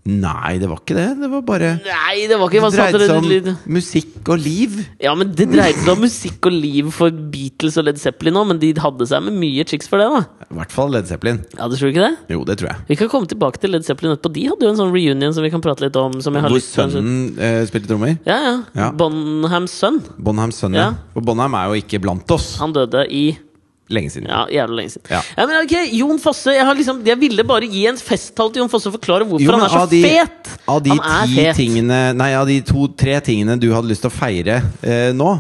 Nei, 0.03 0.57
det 0.59 0.67
var 0.67 0.81
ikke 0.81 0.97
det. 0.97 1.05
Det 1.21 1.29
var 1.31 1.43
bare 1.47 1.69
Nei, 1.85 2.25
det 2.27 2.35
var 2.41 2.49
ikke 2.51 2.63
Det 2.65 2.75
dreide 2.75 3.07
seg 3.07 3.27
litt- 3.31 3.47
om 3.53 3.59
musikk 3.77 4.31
og 4.35 4.41
liv. 4.43 4.73
Ja, 4.99 5.13
men 5.15 5.31
det 5.31 5.47
dreide 5.53 5.79
seg 5.79 5.93
om 5.93 6.01
musikk 6.03 6.49
og 6.51 6.57
liv 6.57 6.89
for 6.91 7.11
Beatles 7.13 7.77
og 7.79 7.87
Led 7.87 8.01
Zeppelin 8.03 8.35
òg, 8.41 8.49
men 8.51 8.59
de 8.59 8.73
hadde 8.83 9.07
seg 9.07 9.23
med 9.23 9.37
mye 9.39 9.63
chicks 9.65 9.87
for 9.87 10.03
det, 10.03 10.09
da. 10.11 10.47
I 10.51 10.57
hvert 10.59 10.75
fall 10.75 10.91
Led 10.91 11.07
Zeppelin. 11.07 11.39
Ja, 11.55 11.69
det 11.71 11.79
tror 11.79 11.87
du 11.87 11.93
ikke 11.95 12.09
det? 12.09 12.35
Jo, 12.35 12.43
det 12.49 12.59
tror 12.59 12.73
jeg. 12.73 12.77
Vi 12.89 12.97
kan 12.99 13.09
komme 13.15 13.31
tilbake 13.31 13.61
til 13.63 13.71
Led 13.71 13.87
Zeppelin 13.87 14.17
etterpå. 14.17 14.33
De 14.35 14.49
hadde 14.51 14.67
jo 14.67 14.73
en 14.75 14.81
sånn 14.83 14.91
reunion 14.93 15.33
som 15.39 15.47
vi 15.47 15.51
kan 15.55 15.63
prate 15.63 15.87
litt 15.87 15.95
om. 16.03 16.19
Som 16.21 16.35
jeg 16.35 16.43
har 16.43 16.51
Hvor 16.51 16.59
lyst 16.59 16.75
sønnen 16.75 17.39
eh, 17.39 17.63
spilte 17.71 17.87
trommer. 17.95 18.19
Ja, 18.27 18.41
ja. 18.43 18.57
Ja. 18.75 18.91
Bonhams 18.91 19.71
sønn. 19.71 20.03
Bonhams 20.19 20.59
sønn, 20.59 20.75
ja. 20.75 20.91
Ja. 20.91 20.95
Og 21.15 21.23
Bonham 21.25 21.55
er 21.55 21.71
jo 21.71 21.79
ikke 21.81 22.03
blant 22.03 22.27
oss. 22.35 22.57
Han 22.59 22.73
døde 22.75 23.07
i 23.09 23.39
Lenge 23.93 24.13
siden. 24.15 24.29
Ja, 24.31 24.43
jævlig 24.53 24.79
lenge 24.81 24.95
siden. 24.95 25.07
Ja. 25.13 25.21
men 25.47 25.57
ok, 25.63 25.75
Jon 25.99 26.21
Fosse 26.23 26.55
Jeg, 26.57 26.65
har 26.67 26.77
liksom, 26.79 27.03
jeg 27.07 27.19
ville 27.21 27.45
bare 27.47 27.69
gi 27.71 27.85
en 27.91 27.99
festtall 28.01 28.53
til 28.53 28.63
Jon 28.63 28.71
Fosse 28.73 28.91
og 28.91 28.97
forklare 28.97 29.27
hvorfor 29.29 29.45
Jo, 29.45 29.53
han 29.57 29.67
er 29.67 29.73
så 29.73 29.85
de, 29.91 30.03
fet! 30.07 30.53
Av 30.73 30.81
de 30.85 30.97
ti 30.97 31.47
tingene 31.59 32.01
Nei, 32.17 32.31
av 32.39 32.49
de 32.49 32.59
to-tre 32.67 33.19
tingene 33.25 33.59
du 33.61 33.69
hadde 33.75 33.91
lyst 33.91 34.05
til 34.05 34.13
å 34.13 34.15
feire 34.15 34.59
eh, 34.81 35.11
nå, 35.17 35.31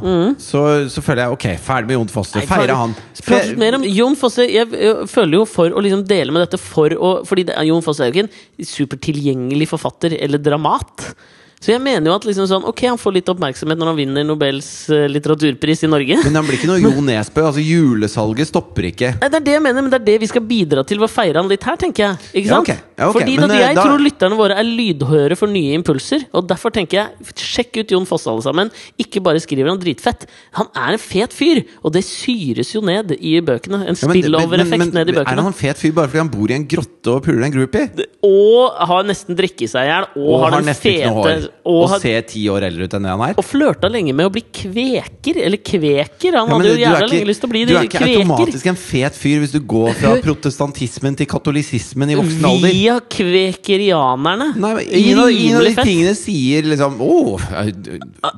så, 0.43 0.63
så 0.93 1.05
føler 1.05 1.25
jeg 1.25 1.37
ok, 1.37 1.47
ferdig 1.63 1.91
med 1.91 1.99
Jon 1.99 2.13
Fosse. 2.13 2.37
Mm. 2.37 2.43
Nei, 2.43 2.49
Feire 2.53 2.79
han. 2.79 2.97
Prat 3.23 3.53
mer 3.61 3.77
om 3.79 3.85
Jon 3.87 4.17
Fosse. 4.19 4.47
Jeg, 4.51 4.71
jeg 4.73 5.09
føler 5.11 5.41
jo 5.41 5.45
for 5.49 5.75
å 5.75 5.83
liksom 5.85 6.05
dele 6.09 6.35
med 6.35 6.45
dette 6.45 6.61
for 6.61 6.95
å 6.97 7.13
Fordi 7.29 7.47
det, 7.49 7.59
Jon 7.69 7.85
Fosse 7.85 8.05
er 8.05 8.11
jo 8.11 8.17
ikke 8.17 8.29
en 8.29 8.73
supertilgjengelig 8.73 9.69
forfatter 9.71 10.17
eller 10.19 10.43
dramat. 10.43 11.13
Så 11.63 11.71
jeg 11.71 11.81
mener 11.83 12.11
jo 12.11 12.15
at 12.17 12.25
liksom 12.27 12.49
sånn 12.51 12.65
Ok, 12.67 12.81
han 12.91 12.99
får 12.99 13.15
litt 13.15 13.29
oppmerksomhet 13.31 13.79
når 13.79 13.91
han 13.93 13.99
vinner 14.01 14.25
Nobels 14.27 14.69
eh, 14.91 15.05
litteraturpris 15.11 15.85
i 15.87 15.91
Norge. 15.91 16.17
Men 16.25 16.35
han 16.41 16.47
blir 16.49 16.59
ikke 16.59 16.71
noe 16.73 16.81
Jo 16.87 16.91
Nesbø. 17.07 17.45
Altså, 17.47 17.63
julesalget 17.63 18.51
stopper 18.51 18.89
ikke. 18.91 19.13
Nei, 19.21 19.29
Det 19.31 19.39
er 19.39 19.47
det 19.47 19.55
jeg 19.57 19.63
mener, 19.63 19.85
men 19.87 19.93
det 19.93 20.01
er 20.01 20.07
det 20.11 20.17
vi 20.25 20.31
skal 20.33 20.43
bidra 20.49 20.83
til 20.89 20.99
ved 20.99 21.07
å 21.07 21.13
feire 21.13 21.39
han 21.39 21.51
litt 21.51 21.63
her, 21.69 21.79
tenker 21.79 22.09
jeg. 22.09 22.33
Ikke 22.43 22.51
Ja, 22.51 22.59
sant? 22.59 22.73
Ja, 22.73 23.09
okay. 23.09 23.23
Fordi 23.23 23.37
Men, 23.39 23.45
at 23.47 23.55
eh, 23.57 23.63
jeg 23.63 23.79
da- 23.79 23.85
tror 23.87 24.03
lytterne 24.03 24.39
våre 24.39 24.59
er 24.59 24.67
lydhøre 24.67 25.39
for 25.39 25.51
nye 25.55 25.79
impulser. 25.79 26.27
Og 26.35 26.49
derfor 26.51 26.75
tenker 26.75 26.99
jeg, 26.99 27.31
sjekk 27.39 27.81
ut 27.83 27.95
Jon 27.95 28.09
Fosse, 28.11 28.27
alle 28.33 28.43
sammen. 28.45 28.73
Ikke 28.99 29.23
bare 29.23 29.39
skriver 29.43 29.71
han 29.71 29.81
dritfett. 29.83 30.27
Han 30.59 30.67
er 30.75 30.99
en 30.99 31.03
fet 31.03 31.33
fyr, 31.37 31.63
og 31.83 31.95
det 31.95 32.03
syres 32.07 32.75
jo 32.75 32.83
ned 32.85 33.15
i 33.21 33.37
bøkene. 33.45 33.85
En 33.87 33.95
Ja, 33.95 34.03
spillover-effekt 34.03 34.93
ned 34.99 35.15
i 35.15 35.19
Er 35.23 35.31
han 35.31 35.47
en 35.47 35.57
fet 35.57 35.79
fyr 35.79 35.95
bare 35.95 36.11
fordi 36.11 36.25
han 36.25 36.33
bor 36.35 36.51
i 36.51 36.59
en 36.59 36.67
grotte 36.67 37.17
og 37.17 37.23
puler 37.27 37.47
en 37.47 37.55
groupie? 37.55 38.07
Og 38.27 38.77
har 38.91 39.07
nesten 39.07 39.39
drikket 39.39 39.71
seg 39.73 39.87
i 39.87 39.91
hjel, 39.93 40.11
og, 40.17 40.29
Og 40.33 40.47
har 40.47 40.59
den 40.61 40.75
fete. 40.75 41.52
Og, 41.65 41.85
Og 41.93 42.01
ser 42.03 42.23
ti 42.27 42.41
år 42.51 42.65
eldre 42.67 42.85
ut 42.89 42.95
enn 42.99 43.03
det 43.07 43.11
han 43.13 43.21
er. 43.29 43.35
og 43.39 43.45
flørta 43.47 43.89
lenge 43.91 44.13
med 44.15 44.27
å 44.27 44.33
bli 44.35 44.43
kveker. 44.43 45.37
Eller 45.45 45.59
kveker. 45.63 46.35
Han 46.35 46.49
Ja, 46.49 46.55
hadde 46.57 46.67
jo 46.69 46.75
du 46.75 46.81
jævla 46.83 46.99
ikke- 47.07 47.11
lenge 47.13 47.27
lyst 47.29 47.41
til 47.41 47.49
å 47.49 47.53
bli 47.53 47.65
Du 47.65 47.77
er 47.77 47.85
ikke 47.87 47.99
kveker. 48.03 48.23
automatisk 48.25 48.67
en 48.67 48.75
fet 48.77 49.15
fyr 49.15 49.39
hvis 49.41 49.53
du 49.53 49.61
går 49.61 49.95
fra 49.95 50.17
protestantismen 50.23 51.17
til 51.17 51.27
katolisismen 51.27 52.11
i 52.11 52.15
voksen 52.19 52.45
alder. 52.45 52.69
Via 52.73 52.99
kvekerianerne. 53.01 54.57
Nei, 54.57 54.75
men 54.75 54.85
ingen, 54.91 55.19
av, 55.19 55.31
ingen 55.31 55.57
av 55.57 55.65
de 55.69 55.75
tingene 55.85 56.15
sier 56.19 56.63
liksom 56.67 56.99
Å, 56.99 57.39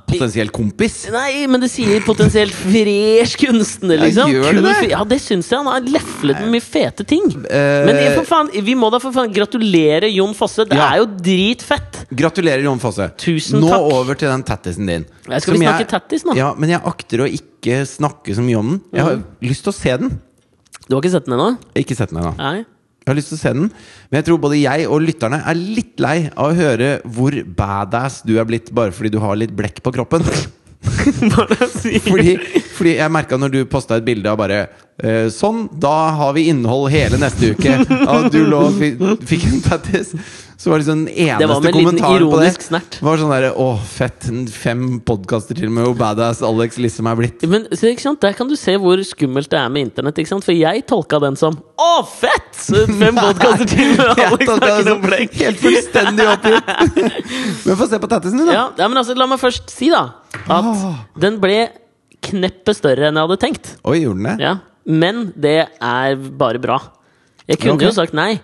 potensiell 0.08 0.50
kompis. 0.54 0.98
Nei, 1.12 1.46
men 1.50 1.60
det 1.64 1.70
sier 1.72 2.00
potensielt 2.04 2.52
fresh 2.54 3.36
kunstner, 3.40 3.98
Ja, 3.98 4.04
liksom. 4.04 4.30
gjør 4.32 4.52
det 4.60 4.62
det? 4.64 4.90
Ja, 4.90 5.02
det 5.04 5.20
syns 5.24 5.48
jeg. 5.50 5.58
Han 5.58 5.66
har 5.72 5.80
leflet 5.80 6.40
med 6.44 6.52
mye 6.56 6.64
fete 6.64 7.06
ting. 7.06 7.24
Uh, 7.24 7.86
Men 7.88 8.14
for 8.18 8.24
faen, 8.28 8.50
vi 8.64 8.74
må 8.78 8.90
da 8.92 8.98
for 9.02 9.12
faen 9.12 9.32
gratulere 9.34 10.12
Jon 10.12 10.34
Fosse. 10.34 10.64
Det 10.68 10.76
Ja. 10.76 10.92
er 10.92 10.96
jo 10.98 11.06
dritfett! 11.06 12.04
Gratulerer, 12.14 12.62
Jon 12.62 12.78
Fosse. 12.80 13.03
Tusen 13.20 13.60
nå 13.62 13.70
takk. 13.70 13.88
over 13.96 14.18
til 14.20 14.30
den 14.30 14.44
tattisen 14.46 14.90
din. 14.90 15.06
Skal 15.24 15.56
vi 15.56 15.62
snakke 15.62 15.84
snakke 15.84 15.90
tattis 15.90 16.24
nå? 16.28 16.36
Ja, 16.38 16.52
men 16.58 16.72
jeg 16.74 16.82
akter 16.90 17.24
å 17.24 17.28
ikke 17.30 17.82
snakke 17.88 18.36
så 18.36 18.44
mye 18.44 18.60
om 18.60 18.70
den. 18.74 18.80
Jeg 18.94 19.08
har 19.08 19.20
lyst 19.44 19.66
til 19.66 19.72
å 19.72 19.76
se 19.76 19.96
den. 20.04 20.14
Du 20.84 20.96
har 20.96 21.02
ikke 21.02 21.14
sett 21.14 21.28
den 21.28 21.36
ennå? 21.38 21.50
Ikke 21.80 21.96
sett 21.96 22.12
den 22.12 22.20
ennå. 22.22 22.34
Jeg 23.04 23.12
har 23.12 23.16
lyst 23.18 23.28
til 23.34 23.36
å 23.36 23.42
se 23.42 23.50
den, 23.52 23.66
men 24.08 24.16
jeg 24.16 24.24
tror 24.30 24.38
både 24.40 24.56
jeg 24.62 24.86
og 24.88 25.02
lytterne 25.04 25.42
er 25.44 25.58
litt 25.60 26.00
lei 26.00 26.30
av 26.32 26.54
å 26.54 26.56
høre 26.56 26.90
hvor 27.04 27.34
badass 27.56 28.22
du 28.24 28.38
er 28.40 28.48
blitt 28.48 28.70
bare 28.72 28.94
fordi 28.96 29.12
du 29.12 29.18
har 29.20 29.36
litt 29.36 29.52
blekk 29.52 29.82
på 29.84 29.92
kroppen. 29.92 30.24
Jeg? 30.84 32.00
Fordi, 32.04 32.32
fordi 32.76 32.92
jeg 32.98 33.12
merka 33.12 33.36
når 33.40 33.52
du 33.54 33.58
posta 33.70 33.96
et 33.96 34.04
bilde 34.04 34.28
av 34.28 34.36
bare 34.36 34.58
eh, 35.00 35.30
Sånn, 35.32 35.62
da 35.80 36.10
har 36.18 36.34
vi 36.36 36.46
innhold 36.52 36.90
hele 36.92 37.16
neste 37.20 37.54
uke. 37.54 37.78
At 38.14 38.28
du 38.32 38.42
lå 38.48 38.60
fikk 38.76 39.46
en 39.48 39.62
tattis. 39.64 40.12
Så 40.56 40.70
var 40.70 40.80
det 40.80 40.86
sånn 40.86 41.02
den 41.04 41.14
eneste 41.26 41.72
kommentaren 41.74 42.24
på 42.30 42.38
det. 42.40 42.50
snert. 42.62 42.96
Var 43.02 43.18
sånn 43.20 43.32
derre 43.34 43.50
Å, 43.58 43.66
fett. 43.90 44.28
Fem 44.54 44.84
podkaster 45.04 45.58
til 45.58 45.72
med 45.74 45.88
hvor 45.88 45.96
badass 45.98 46.40
Alex 46.46 46.78
liksom 46.80 47.08
er 47.10 47.18
blitt. 47.18 47.42
Men 47.50 47.66
så, 47.72 47.88
ikke 47.90 48.04
sant? 48.06 48.20
Der 48.22 48.36
kan 48.38 48.48
du 48.48 48.54
se 48.58 48.76
hvor 48.80 49.02
skummelt 49.06 49.50
det 49.50 49.58
er 49.60 49.72
med 49.74 49.88
internett. 49.88 50.20
For 50.30 50.54
jeg 50.54 50.84
tolka 50.90 51.18
den 51.24 51.36
som 51.40 51.58
Å, 51.80 51.90
fett! 52.06 52.54
Fem 53.02 53.18
podkaster 53.18 53.68
til 53.74 53.94
med 53.98 54.24
Alex 54.28 54.46
snakker 54.50 54.92
om 54.94 55.02
blekk. 55.04 55.36
Helt 55.42 55.62
fullstendig 55.62 56.28
oppgitt. 56.36 56.74
Men 57.66 57.80
få 57.80 57.88
se 57.90 58.00
på 58.00 58.10
tattisen 58.14 58.40
din, 58.40 58.48
da. 58.48 58.54
Ja, 58.54 58.64
ja, 58.78 58.88
men 58.88 59.00
altså, 59.00 59.16
la 59.18 59.26
meg 59.30 59.40
først 59.42 59.72
si, 59.72 59.90
da, 59.92 60.04
at 60.44 60.50
Ah. 60.70 60.94
den 61.20 61.38
ble 61.42 61.66
kneppet 62.24 62.76
større 62.78 63.08
enn 63.08 63.18
jeg 63.18 63.26
hadde 63.26 63.38
tenkt. 63.42 63.70
Oi, 63.84 63.98
gjorde 64.04 64.20
den 64.20 64.28
det? 64.30 64.34
Ja, 64.44 64.54
Men 64.84 65.32
det 65.40 65.56
er 65.80 66.16
bare 66.38 66.60
bra. 66.60 66.78
Jeg 67.48 67.60
kunne 67.62 67.76
okay. 67.78 67.88
jo 67.88 67.96
sagt 67.96 68.16
nei. 68.16 68.34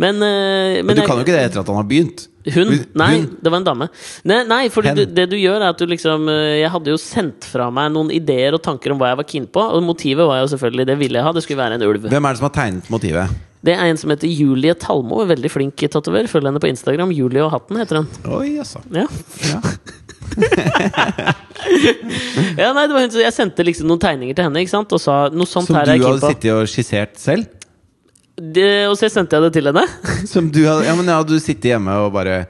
Men, 0.00 0.16
eh, 0.24 0.80
Men 0.80 0.86
men 0.88 0.96
du 0.96 1.02
kan 1.04 1.18
jo 1.20 1.24
ikke 1.26 1.34
det 1.36 1.42
etter 1.50 1.60
at 1.60 1.68
han 1.68 1.76
har 1.76 1.84
begynt. 1.88 2.22
Hun? 2.54 2.70
Nei, 2.96 3.10
hun- 3.18 3.36
det 3.44 3.50
var 3.52 3.58
en 3.60 3.66
dame. 3.66 3.88
Nei, 4.24 4.38
nei 4.48 4.60
for 4.72 4.80
det, 4.86 5.10
det 5.12 5.26
du 5.28 5.36
gjør, 5.36 5.60
er 5.60 5.74
at 5.74 5.76
du 5.82 5.84
liksom 5.90 6.24
eh, 6.32 6.54
Jeg 6.62 6.70
hadde 6.72 6.88
jo 6.94 6.96
sendt 6.96 7.44
fra 7.44 7.66
meg 7.70 7.92
noen 7.92 8.08
ideer 8.16 8.56
og 8.56 8.62
tanker 8.64 8.94
om 8.94 8.98
hva 9.02 9.10
jeg 9.12 9.18
var 9.20 9.28
keen 9.28 9.46
på, 9.46 9.60
og 9.60 9.84
motivet 9.84 10.24
var 10.24 10.40
jo 10.40 10.48
selvfølgelig 10.54 10.86
det 10.88 10.96
ville 11.02 11.20
jeg 11.20 11.26
ha. 11.28 11.32
Det 11.36 11.42
skulle 11.44 11.60
være 11.60 11.76
en 11.76 11.84
ulv. 11.84 12.08
Hvem 12.08 12.24
er 12.24 12.32
det 12.32 12.40
som 12.40 12.48
har 12.48 12.56
tegnet 12.56 12.88
motivet? 12.88 13.28
Det 13.60 13.74
er 13.76 13.90
en 13.92 13.98
som 14.00 14.08
heter 14.08 14.24
Julie 14.32 14.72
Talmo, 14.72 15.20
veldig 15.28 15.50
flink 15.52 15.76
tatover. 15.92 16.24
Følg 16.32 16.48
henne 16.48 16.62
på 16.64 16.70
Instagram. 16.72 17.12
Julie 17.12 17.44
og 17.44 17.52
hatten 17.52 17.76
heter 17.76 18.00
hun. 18.00 18.08
Oi, 18.38 18.56
altså. 18.56 18.80
Ja. 18.96 19.04
Ja. 19.52 19.60
ja, 22.56 22.72
nei, 22.72 22.84
det 22.86 22.94
var 22.94 23.02
hun 23.04 23.16
Jeg 23.20 23.34
sendte 23.34 23.64
liksom 23.66 23.88
noen 23.90 24.00
tegninger 24.02 24.36
til 24.38 24.46
henne, 24.46 24.62
ikke 24.64 24.72
sant? 24.72 24.92
og 24.96 25.02
sa 25.02 25.16
noe 25.34 25.48
sånt 25.48 25.68
Som 25.68 25.76
her 25.80 25.90
du 25.90 26.06
hadde 26.06 26.30
sittet 26.32 26.52
og 26.54 26.68
skissert 26.70 27.18
selv? 27.20 27.48
Det, 28.40 28.88
og 28.88 28.96
så 28.96 29.10
sendte 29.12 29.36
jeg 29.36 29.48
det 29.48 29.52
til 29.58 29.68
henne. 29.68 29.84
Som 30.32 30.48
du 30.48 30.62
hadde, 30.64 30.86
ja, 30.88 30.96
men 30.96 31.10
hadde 31.12 31.36
du 31.36 31.42
sittet 31.42 31.74
hjemme 31.74 31.92
og 32.06 32.14
bare 32.14 32.46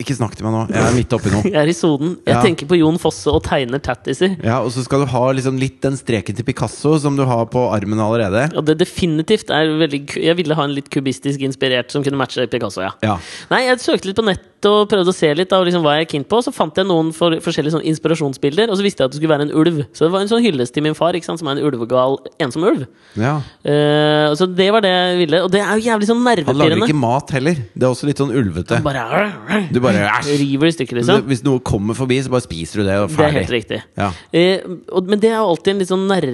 Ikke 0.00 0.16
snakk 0.16 0.32
til 0.34 0.46
meg 0.48 0.54
nå. 0.56 0.62
Jeg 0.72 0.82
er 0.82 0.94
midt 0.96 1.12
oppi 1.14 1.30
noe. 1.30 1.42
Jeg 1.52 1.58
er 1.60 1.68
i 1.70 1.74
sonen. 1.76 2.16
Jeg 2.26 2.34
Ja. 2.34 2.40
tenker 2.42 2.66
på 2.66 2.78
Jon 2.78 2.96
Fosse 2.98 3.30
og 3.30 3.42
tegner 3.46 3.78
tattiser. 3.82 4.36
Ja, 4.42 4.60
Og 4.64 4.72
så 4.74 4.82
skal 4.82 5.04
du 5.04 5.06
ha 5.12 5.24
liksom 5.32 5.58
litt 5.60 5.80
den 5.84 5.94
streken 6.00 6.34
til 6.34 6.44
Picasso 6.48 6.96
som 6.98 7.14
du 7.16 7.24
har 7.28 7.44
på 7.46 7.66
armen 7.70 8.00
allerede. 8.02 8.48
Og 8.56 8.64
det 8.66 8.78
definitivt 8.80 9.50
er 9.50 9.66
veldig 9.78 10.00
Jeg 10.16 10.36
ville 10.36 10.54
ha 10.58 10.64
en 10.64 10.74
litt 10.74 10.88
kubistisk 10.90 11.40
inspirert 11.46 11.90
som 11.92 12.02
kunne 12.02 12.18
matche 12.18 12.48
Picasso, 12.50 12.80
ja. 12.82 12.90
Ja. 13.02 13.18
Nei, 13.52 13.66
jeg 13.68 13.78
søkte 13.84 14.10
litt 14.10 14.16
på 14.18 14.24
nett 14.26 14.48
og 14.62 14.86
prøvde 14.86 15.10
å 15.10 15.14
se 15.14 15.26
litt 15.34 15.50
av 15.52 15.64
liksom 15.66 15.82
hva 15.82 15.96
jeg 15.98 16.06
er 16.06 16.10
keen 16.12 16.24
på. 16.24 16.38
Så 16.42 16.52
fant 16.54 16.76
jeg 16.78 16.86
noen 16.86 17.08
for, 17.14 17.34
forskjellige 17.42 17.74
sånn 17.74 17.86
inspirasjonsbilder, 17.90 18.70
og 18.70 18.78
så 18.78 18.84
visste 18.86 19.02
jeg 19.02 19.10
at 19.10 19.14
det 19.14 19.18
skulle 19.18 19.32
være 19.34 19.46
en 19.48 19.54
ulv. 19.58 19.80
Så 19.90 20.06
det 20.06 20.10
var 20.14 20.22
en 20.22 20.30
sånn 20.30 20.42
hyllest 20.44 20.74
til 20.76 20.84
min 20.86 20.94
far, 20.94 21.14
ikke 21.18 21.26
sant, 21.26 21.40
som 21.42 21.50
er 21.50 21.58
en 21.58 21.66
ulvegal 21.66 22.18
ensom 22.42 22.62
ulv. 22.70 22.84
ja. 23.18 23.40
Uh, 23.66 24.30
så 24.38 24.46
det 24.46 24.68
var 24.74 24.82
det 24.84 24.90
jeg 24.92 25.18
ville. 25.24 25.40
Og 25.46 25.50
det 25.52 25.60
er 25.62 25.78
jo 25.78 25.86
jævlig 25.90 26.06
sånn 26.08 26.22
Han 26.22 26.56
lager 26.58 26.78
ikke 26.86 26.94
mat 26.98 27.30
heller. 27.34 27.58
Det 27.74 27.82
er 27.82 27.90
også 27.90 28.06
litt 28.06 28.22
sånn 28.22 28.30
ulvete. 28.30 28.78
Bare 28.82 29.66
Du 29.72 29.80
bare 29.82 29.91
æsj! 29.92 30.30
river 30.42 30.68
i 30.68 30.74
stykker, 30.74 30.98
liksom. 31.00 31.24
Hvis 31.28 31.42
noe 31.46 31.62
kommer 31.64 31.96
forbi, 31.98 32.18
så 32.24 32.32
bare 32.32 32.44
spiser 32.44 32.82
du 32.82 32.88
det, 32.88 32.96
og 33.02 33.12
Det 33.12 33.26
er 33.26 33.36
helt 33.36 33.52
riktig. 33.54 33.80
Ja. 33.98 34.08
Eh, 34.34 34.64
og, 34.92 35.10
men 35.10 35.20
det 35.22 35.30
er 35.30 35.38
jo 35.38 35.50
alltid 35.52 35.74
en 35.74 35.82
litt 35.82 35.92
sånn 35.92 36.06
nær... 36.10 36.28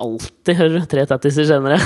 Alltid, 0.00 0.52
hører. 0.58 0.88
Tre 0.90 1.06
tattiser 1.10 1.48
senere. 1.48 1.78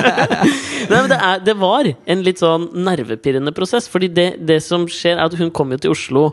Nei, 0.90 0.96
men 0.96 1.10
det, 1.12 1.20
er, 1.20 1.44
det 1.46 1.56
var 1.60 1.90
en 1.90 2.24
litt 2.26 2.42
sånn 2.42 2.68
nervepirrende 2.86 3.54
prosess. 3.56 3.88
Fordi 3.90 4.10
det, 4.16 4.28
det 4.48 4.60
som 4.64 4.88
skjer, 4.90 5.18
er 5.18 5.28
at 5.28 5.38
hun 5.40 5.52
kom 5.54 5.72
jo 5.74 5.80
til 5.84 5.94
Oslo 5.94 6.24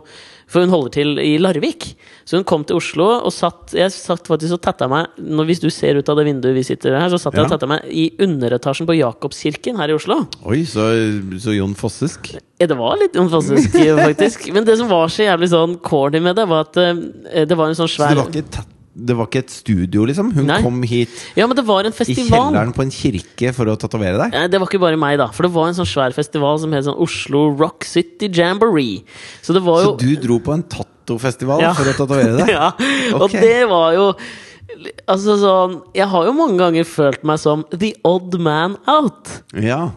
For 0.48 0.64
hun 0.64 0.70
holder 0.72 0.92
til 0.94 1.10
i 1.20 1.34
Larvik. 1.36 1.90
Så 2.24 2.38
hun 2.38 2.44
kom 2.48 2.62
til 2.64 2.78
Oslo 2.80 3.04
og 3.20 3.32
satt 3.32 3.74
Jeg 3.76 3.92
satt 3.92 4.24
faktisk 4.30 4.56
og 4.56 4.62
tatta 4.64 4.86
meg 4.88 5.10
når, 5.20 5.44
Hvis 5.50 5.60
du 5.60 5.68
ser 5.72 5.98
ut 6.00 6.08
av 6.08 6.16
det 6.16 6.24
vinduet 6.28 6.56
vi 6.56 6.62
sitter 6.64 6.96
her, 6.96 7.10
så 7.12 7.18
satt 7.20 7.36
jeg 7.36 7.44
og 7.44 7.50
Ja. 7.50 7.56
tatta 7.56 7.68
meg 7.68 7.84
i 7.92 8.06
underetasjen 8.24 8.88
på 8.88 8.96
Jakobskirken 8.96 9.76
her 9.76 9.92
i 9.92 9.96
Oslo. 9.98 10.22
Oi, 10.48 10.62
så, 10.64 10.88
så 11.40 11.52
Jon 11.56 11.74
Fossesk. 11.76 12.32
Ja, 12.58 12.66
det 12.66 12.78
var 12.80 12.96
litt 13.00 13.14
Jon 13.18 13.28
Fossesk, 13.32 13.76
faktisk. 14.08 14.48
Men 14.56 14.64
det 14.64 14.78
som 14.80 14.88
var 14.88 15.12
så 15.12 15.28
jævlig 15.28 15.50
sånn 15.52 15.76
corny 15.84 16.20
med 16.24 16.36
det, 16.40 16.48
var 16.48 16.64
at 16.66 16.80
uh, 16.80 17.44
det 17.44 17.56
var 17.58 17.68
en 17.68 17.78
sånn 17.78 17.92
svær 17.92 18.08
Så 18.08 18.16
du 18.16 18.20
det 18.22 18.24
var 18.24 18.32
ikke, 18.32 18.44
et 18.48 18.52
ta- 18.56 18.66
det 18.98 19.14
var 19.18 19.28
ikke 19.28 19.42
et 19.44 19.52
studio, 19.54 20.04
liksom? 20.08 20.32
Hun 20.34 20.48
Nei. 20.48 20.58
kom 20.64 20.80
hit 20.88 21.12
Ja, 21.38 21.46
men 21.46 21.56
det 21.58 21.64
var 21.68 21.86
en 21.86 21.94
i 21.94 22.14
kjelleren 22.18 22.72
på 22.74 22.82
en 22.82 22.90
kirke 22.94 23.52
for 23.54 23.70
å 23.70 23.76
tatovere 23.78 24.18
deg? 24.24 24.34
Nei, 24.34 24.46
det 24.50 24.58
var 24.60 24.66
ikke 24.70 24.80
bare 24.82 24.98
meg, 25.00 25.18
da. 25.20 25.28
For 25.34 25.46
det 25.46 25.52
var 25.54 25.70
en 25.70 25.78
sånn 25.78 25.88
svær 25.88 26.16
festival 26.16 26.58
som 26.62 26.74
het 26.74 26.86
sånn 26.88 26.98
Oslo 26.98 27.44
Rock 27.58 27.86
City 27.86 28.28
Jamboree. 28.28 29.04
Så 29.42 29.54
det 29.56 29.62
var 29.66 29.84
Så 29.86 29.94
du 30.00 30.10
dro 30.20 30.40
på 30.42 30.56
en 30.56 30.64
tattofestival 30.66 31.62
Ja. 31.62 31.72
for 31.78 31.90
å 31.90 31.96
tatovere 31.96 32.36
deg? 32.40 32.52
Ja, 32.58 32.72
og 33.18 33.30
det 33.32 33.68
var 33.70 33.94
jo 33.96 34.10
Altså 35.08 35.38
sånn 35.40 35.78
Jeg 35.96 36.08
har 36.12 36.26
jo 36.28 36.34
mange 36.36 36.58
ganger 36.60 36.84
følt 36.88 37.22
meg 37.24 37.40
som 37.40 37.64
the 37.72 37.94
odd 38.04 38.36
man 38.40 38.76
out. 38.86 39.30
Ja. 39.56 39.92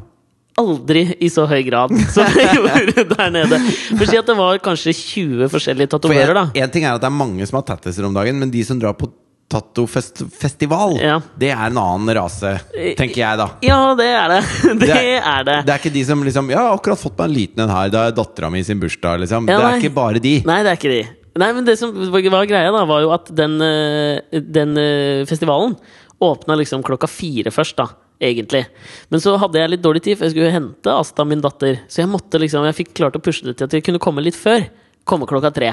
Aldri 0.59 1.05
i 1.23 1.29
så 1.31 1.45
høy 1.47 1.61
grad 1.63 1.93
som 2.15 2.27
jeg 2.35 2.57
gjorde 2.57 3.05
der 3.15 3.31
nede. 3.31 3.59
For 3.95 4.05
si 4.09 4.17
at 4.19 4.27
det 4.27 4.35
var 4.37 4.59
kanskje 4.63 4.91
20 4.97 5.47
forskjellige 5.53 5.87
For 5.89 5.99
tatoverer, 6.03 6.33
da. 6.35 6.43
en, 6.51 6.63
en 6.67 6.73
ting 6.73 6.83
er 6.85 6.95
at 6.97 7.01
det 7.03 7.07
er 7.07 7.15
mange 7.21 7.47
som 7.47 7.61
har 7.61 7.67
tattiser 7.71 8.05
om 8.07 8.13
dagen, 8.17 8.39
men 8.41 8.51
de 8.51 8.63
som 8.67 8.79
drar 8.81 8.93
på 8.99 9.09
tattofestival, 9.51 10.97
Ja. 11.01 11.17
det 11.37 11.49
er 11.51 11.65
en 11.67 11.77
annen 11.77 12.11
rase, 12.15 12.53
tenker 12.97 13.19
jeg 13.19 13.37
da. 13.41 13.47
Ja, 13.65 13.79
det 13.99 14.05
er 14.07 14.29
det. 14.31 14.41
Det 14.79 14.91
er 15.19 15.43
det. 15.43 15.57
Det 15.67 15.73
er 15.73 15.79
ikke 15.81 15.93
de 15.93 16.03
som 16.07 16.21
liksom 16.23 16.51
Ja, 16.53 16.67
akkurat 16.73 16.99
fått 17.01 17.17
meg 17.19 17.27
en 17.29 17.35
liten 17.35 17.63
en 17.65 17.73
her. 17.73 17.89
Det 17.91 17.99
er 17.99 18.15
dattera 18.15 18.49
mi 18.53 18.61
sin 18.63 18.79
bursdag, 18.79 19.19
liksom. 19.25 19.49
Ja, 19.51 19.57
det 19.59 19.71
er 19.73 19.81
ikke 19.83 19.95
bare 19.97 20.21
de. 20.23 20.37
Nei, 20.47 20.61
det 20.63 20.71
er 20.71 20.79
ikke 20.79 20.93
de. 20.93 21.01
Nei, 21.41 21.49
men 21.55 21.67
det 21.67 21.77
som 21.79 21.91
var 22.11 22.47
greia, 22.47 22.71
da, 22.75 22.83
var 22.87 23.03
jo 23.03 23.11
at 23.15 23.27
den, 23.35 23.57
eh, 23.63 24.39
den 24.43 24.75
eh, 24.79 25.25
festivalen 25.29 25.75
åpna 26.21 26.55
liksom 26.59 26.83
klokka 26.83 27.07
fire 27.11 27.51
først, 27.55 27.75
da. 27.79 27.89
Egentlig. 28.21 28.67
Men 29.09 29.21
så 29.23 29.33
hadde 29.41 29.57
jeg 29.57 29.71
litt 29.73 29.81
dårlig 29.81 30.03
tid, 30.05 30.17
for 30.19 30.27
jeg 30.27 30.35
skulle 30.35 30.53
hente 30.53 30.93
Asta, 30.93 31.25
min 31.25 31.41
datter. 31.41 31.79
Så 31.89 32.03
jeg 32.03 32.11
måtte 32.11 32.37
liksom 32.41 32.67
Jeg 32.69 32.77
fikk 32.83 32.93
klart 32.99 33.17
å 33.17 33.23
pushe 33.23 33.47
det 33.47 33.55
til 33.57 33.65
at 33.65 33.73
jeg 33.73 33.85
kunne 33.87 34.01
komme 34.03 34.21
litt 34.21 34.37
før. 34.37 34.67
Komme 35.09 35.25
klokka 35.29 35.49
tre. 35.55 35.71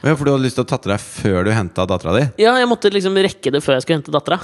Ja, 0.00 0.14
for 0.14 0.24
du 0.24 0.30
hadde 0.32 0.46
lyst 0.46 0.56
til 0.56 0.64
å 0.64 0.70
tatte 0.70 0.88
deg 0.88 1.02
før 1.02 1.44
du 1.44 1.50
henta 1.52 1.84
dattera 1.88 2.14
di? 2.16 2.22
Ja, 2.40 2.54
jeg 2.56 2.68
måtte 2.70 2.92
liksom 2.94 3.18
rekke 3.20 3.52
det 3.52 3.60
før 3.64 3.76
jeg 3.76 3.84
skulle 3.84 3.98
hente 3.98 4.14
dattera. 4.14 4.38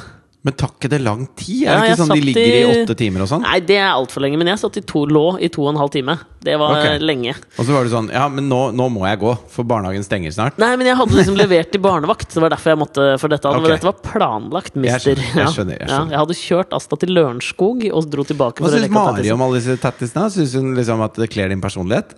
Men 0.46 0.54
tar 0.54 0.70
ikke 0.76 0.88
det 0.92 1.00
lang 1.02 1.24
tid? 1.34 1.64
Er 1.66 1.66
Ja, 1.66 1.74
det 1.80 1.86
jeg 1.88 1.96
ikke 1.96 2.02
sånn 2.04 2.12
de 2.14 2.22
ligger 2.22 2.52
i 2.54 2.66
åtte 2.70 2.94
timer 3.00 3.24
og 3.24 3.28
sånn? 3.32 3.42
Nei, 3.42 3.56
det 3.66 3.78
er 3.82 3.88
altfor 3.90 4.22
lenge. 4.22 4.38
Men 4.38 4.46
jeg 4.52 4.60
satt 4.62 4.76
i 4.78 4.82
to, 4.86 5.02
lå 5.10 5.22
i 5.42 5.48
to 5.50 5.64
og 5.64 5.72
en 5.72 5.80
halv 5.80 5.90
time. 5.90 6.14
Det 6.46 6.54
var 6.60 6.76
okay. 6.78 7.00
lenge. 7.02 7.32
Og 7.58 7.66
så 7.66 7.74
var 7.74 7.82
du 7.82 7.90
sånn 7.90 8.12
Ja, 8.14 8.28
men 8.30 8.46
nå, 8.46 8.60
nå 8.78 8.86
må 8.94 9.02
jeg 9.08 9.18
gå, 9.24 9.32
for 9.50 9.66
barnehagen 9.66 10.04
stenger 10.06 10.30
snart. 10.30 10.60
Nei, 10.62 10.68
men 10.78 10.86
jeg 10.86 10.94
hadde 11.00 11.18
liksom 11.18 11.34
levert 11.40 11.72
til 11.74 11.82
barnevakt. 11.82 12.30
Det 12.30 12.44
var 12.44 12.54
derfor 12.54 12.70
jeg 12.76 12.78
måtte 12.84 13.08
For 13.18 13.32
dette, 13.34 13.50
Okay. 13.56 13.72
dette 13.74 13.88
var 13.90 13.98
planlagt, 14.06 14.76
mister. 14.78 15.16
skjønner, 15.18 15.34
jeg 15.42 15.54
skjønner, 15.56 15.78
jeg 15.80 15.88
Ja, 15.88 15.96
skjønner. 15.96 16.10
jeg 16.14 16.20
hadde 16.22 16.38
kjørt 16.38 16.76
Asta 16.78 16.96
til 17.02 17.10
Lørenskog 17.16 17.82
og 17.90 18.10
dro 18.12 18.22
tilbake. 18.22 18.62
Hva 18.62 18.70
syns 18.70 18.88
Mari 18.94 19.30
om 19.34 19.42
alle 19.42 19.58
disse 19.58 19.74
tattisene? 19.82 20.30
Syns 20.30 20.54
hun 20.54 20.76
liksom 20.78 21.02
at 21.02 21.14
det 21.18 21.28
kler 21.34 21.48
din 21.50 21.60
personlighet? 21.60 22.14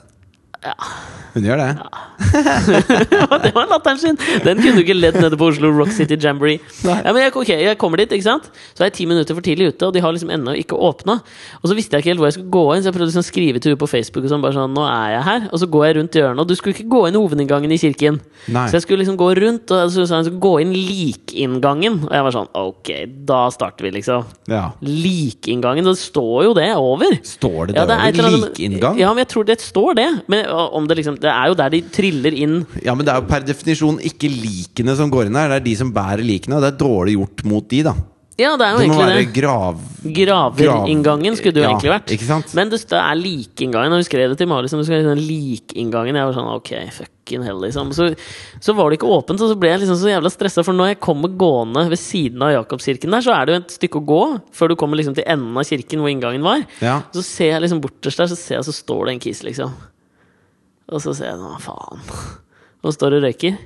Ja. 0.64 0.74
Hun 1.34 1.44
gjør 1.46 1.60
det? 1.60 1.66
Ja, 1.78 3.36
det 3.44 3.50
var 3.54 3.68
latteren 3.70 3.98
sin! 4.00 4.16
Den 4.42 4.58
kunne 4.58 4.80
du 4.80 4.82
ikke 4.82 4.96
ledd 4.96 5.18
nede 5.22 5.36
på 5.38 5.46
Oslo 5.52 5.68
Rock 5.76 5.92
City 5.94 6.16
Jamboree. 6.18 6.58
Ja, 6.82 6.96
men 7.14 7.20
jeg, 7.22 7.30
ok, 7.36 7.52
jeg 7.62 7.78
kommer 7.78 8.00
dit, 8.00 8.10
ikke 8.16 8.26
sant? 8.26 8.48
Så 8.74 8.82
er 8.82 8.88
jeg 8.88 8.96
ti 8.96 9.06
minutter 9.06 9.36
for 9.38 9.44
tidlig 9.46 9.68
ute, 9.70 9.86
og 9.86 9.94
de 9.94 10.02
har 10.02 10.14
liksom 10.16 10.32
ennå 10.34 10.56
ikke 10.58 10.74
åpna. 10.74 11.18
Og 11.62 11.70
så 11.70 11.76
visste 11.78 11.94
jeg 11.94 12.02
ikke 12.02 12.10
helt 12.10 12.22
hvor 12.24 12.30
jeg 12.32 12.36
skulle 12.40 12.54
gå 12.56 12.64
inn, 12.74 12.82
så 12.82 12.90
jeg 12.90 12.96
prøvde 12.96 13.10
liksom 13.12 13.22
å 13.22 13.28
skrive 13.28 13.62
til 13.62 13.70
henne 13.72 13.82
på 13.84 13.90
Facebook. 13.92 14.26
Og 14.26 14.32
sånn, 14.34 14.42
bare 14.42 14.56
sånn, 14.58 14.74
nå 14.74 14.86
er 14.88 15.12
jeg 15.14 15.22
her 15.28 15.46
Og 15.52 15.62
så 15.62 15.68
går 15.76 15.86
jeg 15.86 15.96
rundt 16.00 16.18
hjørnet, 16.18 16.42
og 16.42 16.50
du 16.50 16.56
skulle 16.58 16.74
ikke 16.74 16.88
gå 16.96 17.02
inn 17.12 17.20
hovedinngangen 17.20 17.76
i 17.76 17.80
kirken. 17.84 18.18
Nei. 18.50 18.66
Så 18.72 18.80
jeg 18.80 18.86
skulle 18.88 19.04
liksom 19.04 19.20
gå 19.20 19.30
rundt, 19.38 19.70
og 19.78 19.94
så 19.94 20.08
sa 20.10 20.18
hun 20.18 20.26
skulle 20.26 20.42
gå 20.48 20.54
inn 20.64 20.74
likinngangen. 20.74 22.00
Og 22.08 22.12
jeg 22.18 22.26
var 22.26 22.34
sånn, 22.34 22.50
ok, 22.58 22.92
da 23.30 23.44
starter 23.54 23.86
vi, 23.86 23.94
liksom. 24.00 24.26
Ja. 24.50 24.64
Likinngangen, 24.82 25.86
det 25.86 25.96
står 26.02 26.48
jo 26.50 26.52
det 26.58 26.68
over. 26.74 27.14
Står 27.26 27.70
det 27.70 27.78
der 27.78 27.86
er 27.86 27.94
over? 27.94 28.28
annet- 28.32 28.48
Likinngang? 28.48 28.98
Ja, 28.98 29.12
men 29.14 29.22
jeg 29.24 29.30
tror 29.36 29.46
det 29.48 29.60
står 29.62 29.94
det. 30.02 30.08
Men 30.26 30.47
om 30.48 30.86
det 30.88 30.96
liksom 31.00 31.16
Det 31.20 31.30
er 31.30 31.48
jo 31.50 31.56
der 31.58 31.70
de 31.74 31.80
triller 31.94 32.34
inn 32.34 32.60
Ja, 32.84 32.94
men 32.94 33.04
det 33.06 33.12
er 33.14 33.20
jo 33.22 33.28
per 33.30 33.44
definisjon 33.46 33.98
ikke 34.00 34.30
likene 34.32 34.94
som 34.98 35.10
går 35.12 35.26
inn 35.28 35.36
her. 35.40 35.48
Det 35.52 35.60
er 35.62 35.66
de 35.70 35.76
som 35.80 35.92
bærer 35.94 36.24
likene, 36.24 36.56
og 36.58 36.64
det 36.64 36.72
er 36.74 36.80
dårlig 36.80 37.18
gjort 37.18 37.44
mot 37.48 37.68
de, 37.68 37.82
da. 37.90 37.96
Ja, 38.38 38.52
det 38.54 38.68
er 38.68 38.70
jo 38.76 38.78
Det 38.78 38.86
egentlig 38.86 39.26
det. 39.26 39.34
grav... 39.34 39.78
Graverinngangen 40.14 41.34
skulle 41.36 41.56
det 41.56 41.62
jo 41.64 41.66
Ja, 41.66 41.70
egentlig 41.74 41.90
vært. 41.90 42.12
ikke 42.14 42.26
sant? 42.28 42.52
Men 42.54 42.70
det 42.70 42.78
det 42.86 42.98
er 43.00 43.16
likeinngangen. 43.18 43.90
Og 43.90 43.98
hun 43.98 44.06
skrev 44.06 44.30
det 44.30 44.38
til 44.38 44.46
Mari 44.46 44.70
som 44.70 44.78
liksom, 44.78 45.18
likeinngangen. 45.18 46.14
Jeg 46.14 46.28
var 46.28 46.36
sånn 46.36 46.50
ok, 46.52 46.70
fucking 47.00 47.42
hell, 47.42 47.58
liksom. 47.64 47.90
Så, 47.96 48.06
så 48.62 48.74
var 48.78 48.90
det 48.92 49.00
ikke 49.00 49.10
åpent, 49.10 49.42
og 49.42 49.50
så 49.50 49.58
ble 49.58 49.72
jeg 49.72 49.82
liksom 49.82 49.98
så 49.98 50.12
jævla 50.12 50.30
stressa. 50.30 50.62
For 50.62 50.76
når 50.78 50.92
jeg 50.92 51.00
kommer 51.02 51.34
gående 51.34 51.88
ved 51.90 51.98
siden 51.98 52.46
av 52.46 52.54
Jakobskirken 52.54 53.10
der, 53.18 53.26
så 53.26 53.34
er 53.34 53.44
det 53.50 53.56
jo 53.56 53.60
et 53.64 53.76
stykke 53.80 54.02
å 54.04 54.06
gå 54.14 54.22
før 54.54 54.70
du 54.70 54.78
kommer 54.78 55.02
liksom 55.02 55.18
til 55.18 55.26
enden 55.26 55.58
av 55.58 55.66
kirken 55.66 56.04
hvor 56.06 56.14
inngangen 56.14 56.46
var. 56.46 56.62
Ja. 56.78 57.00
Så 57.18 57.26
ser 57.26 57.56
jeg 57.56 57.66
liksom 57.66 57.82
borterst 57.82 58.22
der, 58.22 58.30
så 58.30 58.38
ser 58.38 58.60
jeg 58.60 58.68
så 58.70 58.76
står 58.78 59.08
det 59.10 59.16
en 59.18 59.24
kis, 59.26 59.42
liksom. 59.50 59.74
Og 60.88 61.02
så 61.04 61.14
ser 61.16 61.32
jeg 61.32 61.40
hva 61.42 61.58
faen. 61.62 62.02
Og 62.84 62.94
står 62.94 63.18
og 63.18 63.24
røyker. 63.26 63.56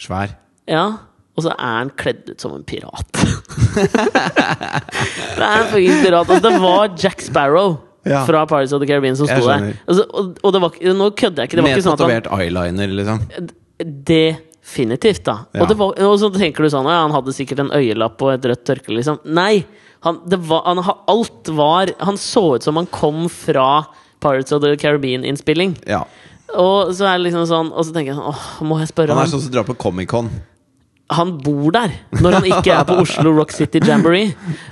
Svær. 0.00 0.36
Ja, 0.70 0.84
og 1.34 1.44
så 1.44 1.50
er 1.56 1.72
han 1.80 1.90
kledd 1.98 2.28
ut 2.30 2.42
som 2.42 2.52
en 2.54 2.62
pirat. 2.66 3.06
det 5.36 5.44
er 5.46 5.62
en 5.62 5.70
fuckings 5.72 6.02
pirat. 6.04 6.28
Altså, 6.28 6.42
det 6.44 6.52
var 6.62 6.92
Jack 7.00 7.24
Sparrow 7.24 7.78
Ja. 8.06 8.22
fra 8.24 8.46
Pirates 8.48 8.72
of 8.72 8.80
the 8.80 8.86
Caribbean 8.88 9.16
som 9.16 9.26
sto 9.28 9.42
der. 9.44 9.74
Altså, 9.84 10.06
og, 10.16 10.38
og 10.40 10.52
det 10.54 10.60
var, 10.62 10.76
nå 10.96 11.10
kødder 11.10 11.42
jeg 11.42 11.50
ikke. 11.50 11.56
Det 11.58 11.64
var 11.64 11.68
Med 11.68 11.76
ikke 11.76 11.84
sånn 11.84 11.98
tatovert 12.00 12.28
eyeliner, 12.32 12.94
liksom. 12.96 13.18
Definitivt, 14.08 15.24
da. 15.26 15.34
Ja. 15.52 15.62
Og, 15.64 15.68
det 15.68 15.76
var, 15.80 16.00
og 16.08 16.16
så 16.22 16.30
tenker 16.32 16.64
du 16.64 16.70
sånn 16.72 16.88
ja, 16.88 17.02
Han 17.02 17.12
hadde 17.16 17.34
sikkert 17.36 17.60
en 17.66 17.72
øyelapp 17.76 18.22
og 18.24 18.32
et 18.34 18.48
rødt 18.52 18.64
tørkle, 18.70 18.96
liksom. 19.00 19.20
Nei! 19.28 19.64
Han, 20.06 20.22
det 20.32 20.38
var, 20.48 20.64
han, 20.64 20.80
alt 21.12 21.50
var 21.52 21.92
Han 22.06 22.16
så 22.16 22.46
ut 22.56 22.64
som 22.64 22.78
han 22.80 22.88
kom 22.88 23.26
fra 23.28 23.82
Pirates 24.24 24.52
of 24.56 24.62
the 24.64 24.72
Caribbean-innspilling. 24.80 25.76
Ja. 25.88 26.04
Og 26.58 26.90
så 26.96 27.06
er 27.06 27.18
det 27.18 27.28
liksom 27.28 27.44
sånn 27.46 27.68
Og 27.72 27.84
så 27.86 27.92
tenker 27.94 28.10
jeg 28.10 28.18
sånn 28.18 28.30
Åh, 28.32 28.46
må 28.66 28.78
jeg 28.80 28.88
spørre 28.90 29.12
Han 29.14 29.20
han? 29.20 29.26
er 29.28 29.32
sånn 29.34 29.44
som 29.44 29.52
drar 29.54 29.66
på 29.68 29.76
Comic-Con. 29.78 30.30
han 31.10 31.30
bor 31.42 31.72
der 31.74 31.90
når 32.22 32.36
han 32.38 32.44
ikke 32.46 32.70
er 32.74 32.84
på 32.86 32.96
Oslo 33.02 33.32
Rock 33.34 33.50
City 33.50 33.80
Jamboree. 33.82 34.28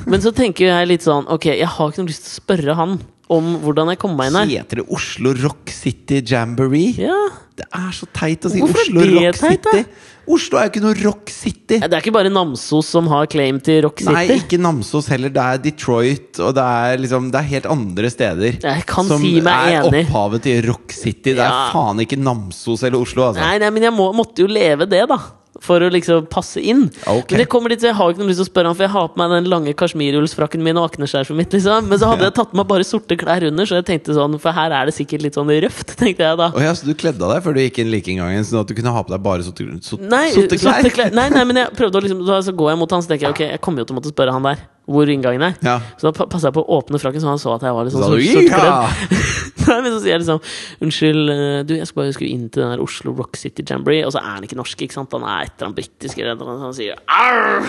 Men 0.06 0.20
så 0.22 0.30
tenker 0.34 0.68
jeg 0.70 0.86
litt 0.90 1.02
sånn 1.06 1.26
Ok, 1.34 1.46
jeg 1.50 1.66
har 1.66 1.90
ikke 1.90 2.02
noe 2.04 2.10
lyst 2.12 2.24
til 2.28 2.34
å 2.34 2.38
spørre 2.42 2.76
han 2.78 2.98
om 3.30 3.56
hvordan 3.62 3.90
jeg 3.92 3.98
kom 4.00 4.14
meg 4.16 4.30
inn 4.32 4.38
her. 4.40 4.52
Heter 4.62 4.80
det 4.82 4.86
Oslo 4.94 5.34
Rock 5.42 5.70
City 5.74 6.22
Jamboree? 6.24 6.94
Ja, 6.96 7.18
Det 7.58 7.66
er 7.74 7.90
så 7.92 8.06
teit 8.14 8.44
å 8.46 8.50
si 8.52 8.60
Hvorfor 8.62 8.78
er 8.78 8.86
Oslo 8.86 9.00
det 9.02 9.14
Rock 9.26 9.40
teit, 9.40 9.62
da? 9.66 9.70
City. 9.72 10.04
Oslo 10.28 10.58
er 10.60 10.66
jo 10.66 10.70
ikke 10.74 10.82
noe 10.84 10.96
Rock 11.02 11.30
City. 11.32 11.78
Det 11.80 11.88
er 11.88 12.02
ikke 12.02 12.12
bare 12.12 12.30
Namsos 12.30 12.86
som 12.92 13.06
har 13.08 13.26
claim 13.32 13.58
til 13.64 13.80
Rock 13.86 14.02
City. 14.04 14.12
Nei, 14.12 14.26
ikke 14.42 14.58
Namsos 14.60 15.08
heller. 15.08 15.32
Det 15.32 15.40
er 15.42 15.62
Detroit, 15.64 16.38
og 16.44 16.52
det 16.58 16.64
er 16.64 16.98
liksom 17.00 17.30
Det 17.32 17.40
er 17.40 17.48
helt 17.54 17.66
andre 17.72 18.10
steder. 18.12 18.58
Som 18.92 19.08
si 19.22 19.38
er 19.40 19.80
enig. 19.82 20.04
opphavet 20.06 20.42
til 20.44 20.62
Rock 20.68 20.92
City. 20.92 21.32
Det 21.32 21.38
er 21.40 21.48
Ja. 21.48 21.70
faen 21.72 21.98
ikke 22.04 22.18
Namsos 22.20 22.82
eller 22.84 23.00
Oslo, 23.00 23.30
altså. 23.32 23.40
Nei, 23.40 23.58
nei, 23.58 23.70
men 23.70 23.82
jeg 23.82 23.92
må, 23.92 24.12
måtte 24.14 24.36
jo 24.44 24.46
leve 24.46 24.86
det, 24.88 25.08
da. 25.08 25.18
For 25.60 25.82
å 25.82 25.88
liksom 25.90 26.28
passe 26.30 26.60
inn. 26.62 26.84
Okay. 27.02 27.34
Men 27.34 27.40
det 27.42 27.48
kommer 27.50 27.72
dit, 27.72 27.80
så 27.82 27.88
jeg 27.90 27.96
har 27.98 28.12
ikke 28.12 28.20
noe 28.22 28.28
lyst 28.30 28.38
til 28.38 28.46
å 28.46 28.50
spørre 28.52 28.70
han 28.70 28.76
For 28.78 28.86
jeg 28.86 28.92
har 28.94 29.08
på 29.10 29.18
meg 29.18 29.32
den 29.32 29.48
lange 29.50 29.72
kasjmirullsfrakken 29.74 30.62
min 30.62 30.78
og 30.78 30.86
akneskjerfet 30.92 31.34
mitt. 31.34 31.50
liksom 31.56 31.88
Men 31.90 31.98
så 31.98 32.12
hadde 32.12 32.28
jeg 32.28 32.34
tatt 32.38 32.52
på 32.52 32.60
meg 32.60 32.68
bare 32.70 32.86
sorte 32.86 33.16
klær 33.18 33.42
under, 33.48 33.66
så 33.66 33.80
jeg 33.80 33.88
tenkte 33.90 34.14
sånn 34.14 34.38
For 34.38 34.54
her 34.54 34.70
er 34.70 34.86
det 34.86 34.94
sikkert 34.94 35.26
litt 35.26 35.34
sånn 35.34 35.50
røft, 35.50 35.96
tenkte 35.98 36.22
jeg 36.28 36.38
da. 36.38 36.52
Oh, 36.54 36.62
ja, 36.62 36.70
så 36.78 36.86
du 36.86 36.94
kledde 36.94 37.26
av 37.26 37.34
deg 37.34 37.42
før 37.48 37.58
du 37.58 37.62
gikk 37.64 37.82
inn 37.82 37.90
likeinngangen, 37.90 38.46
sånn 38.46 38.62
at 38.62 38.70
du 38.70 38.76
kunne 38.78 38.94
ha 38.94 39.02
på 39.02 39.10
deg 39.16 39.24
bare 39.26 39.42
sorte, 39.42 39.66
klær 39.66 40.08
Nei, 40.14 40.24
sorte 40.36 40.60
klær? 40.62 40.78
sorte 40.78 40.94
klær. 40.94 41.12
Nei, 41.18 41.26
nei, 41.34 41.44
men 41.50 41.56
jeg 41.64 41.74
prøvde 41.74 41.98
å 41.98 42.04
liksom 42.06 42.22
da, 42.28 42.38
Så 42.46 42.54
går 42.54 42.70
jeg 42.76 42.78
mot 42.86 42.94
han, 42.94 43.02
så 43.02 43.10
tenker 43.10 43.26
jeg 43.28 43.34
ok, 43.34 43.44
jeg 43.58 43.60
kommer 43.66 43.82
jo 43.82 43.88
til 43.90 43.96
å 43.96 43.98
måtte 43.98 44.14
spørre 44.14 44.34
han 44.38 44.46
der 44.46 44.62
hvor 44.88 45.04
inngangen 45.12 45.42
er. 45.44 45.56
Ja. 45.60 45.74
Så 46.00 46.08
da 46.08 46.24
passa 46.24 46.48
jeg 46.48 46.54
på 46.56 46.62
å 46.64 46.78
åpne 46.78 46.96
frakken, 46.96 47.20
så 47.20 47.28
han 47.28 47.36
så 47.42 47.50
at 47.58 47.66
jeg 47.66 47.74
var 47.76 47.84
litt 47.84 47.92
sånn 47.92 48.06
sort, 48.08 48.24
sort- 48.24 48.48
sortkledd. 48.48 49.18
Nei, 49.68 49.78
men 49.84 49.92
så 49.94 50.00
sier 50.02 50.14
jeg 50.14 50.22
liksom 50.24 50.40
Unnskyld, 50.84 51.32
eh, 51.32 51.60
du, 51.68 51.74
jeg 51.78 51.88
skulle 51.88 52.06
bare 52.06 52.16
skulle 52.16 52.32
inn 52.34 52.46
til 52.48 52.62
den 52.64 52.72
der 52.74 52.82
Oslo 52.82 53.12
Rock 53.18 53.38
City 53.40 53.64
Jamboree. 53.68 54.04
Og 54.06 54.14
så 54.14 54.22
er 54.22 54.36
han 54.36 54.46
ikke 54.46 54.58
norsk, 54.58 54.84
ikke 54.86 54.96
sant? 54.96 55.14
Han 55.16 55.26
er 55.28 55.46
et 55.48 55.54
eller 55.56 55.68
annet 55.70 55.80
britisk 55.80 56.22
eller 56.22 56.38
noe. 56.38 56.56
Så 56.58 56.68
han 56.68 56.76
sier 56.78 57.02
Arr! 57.08 57.68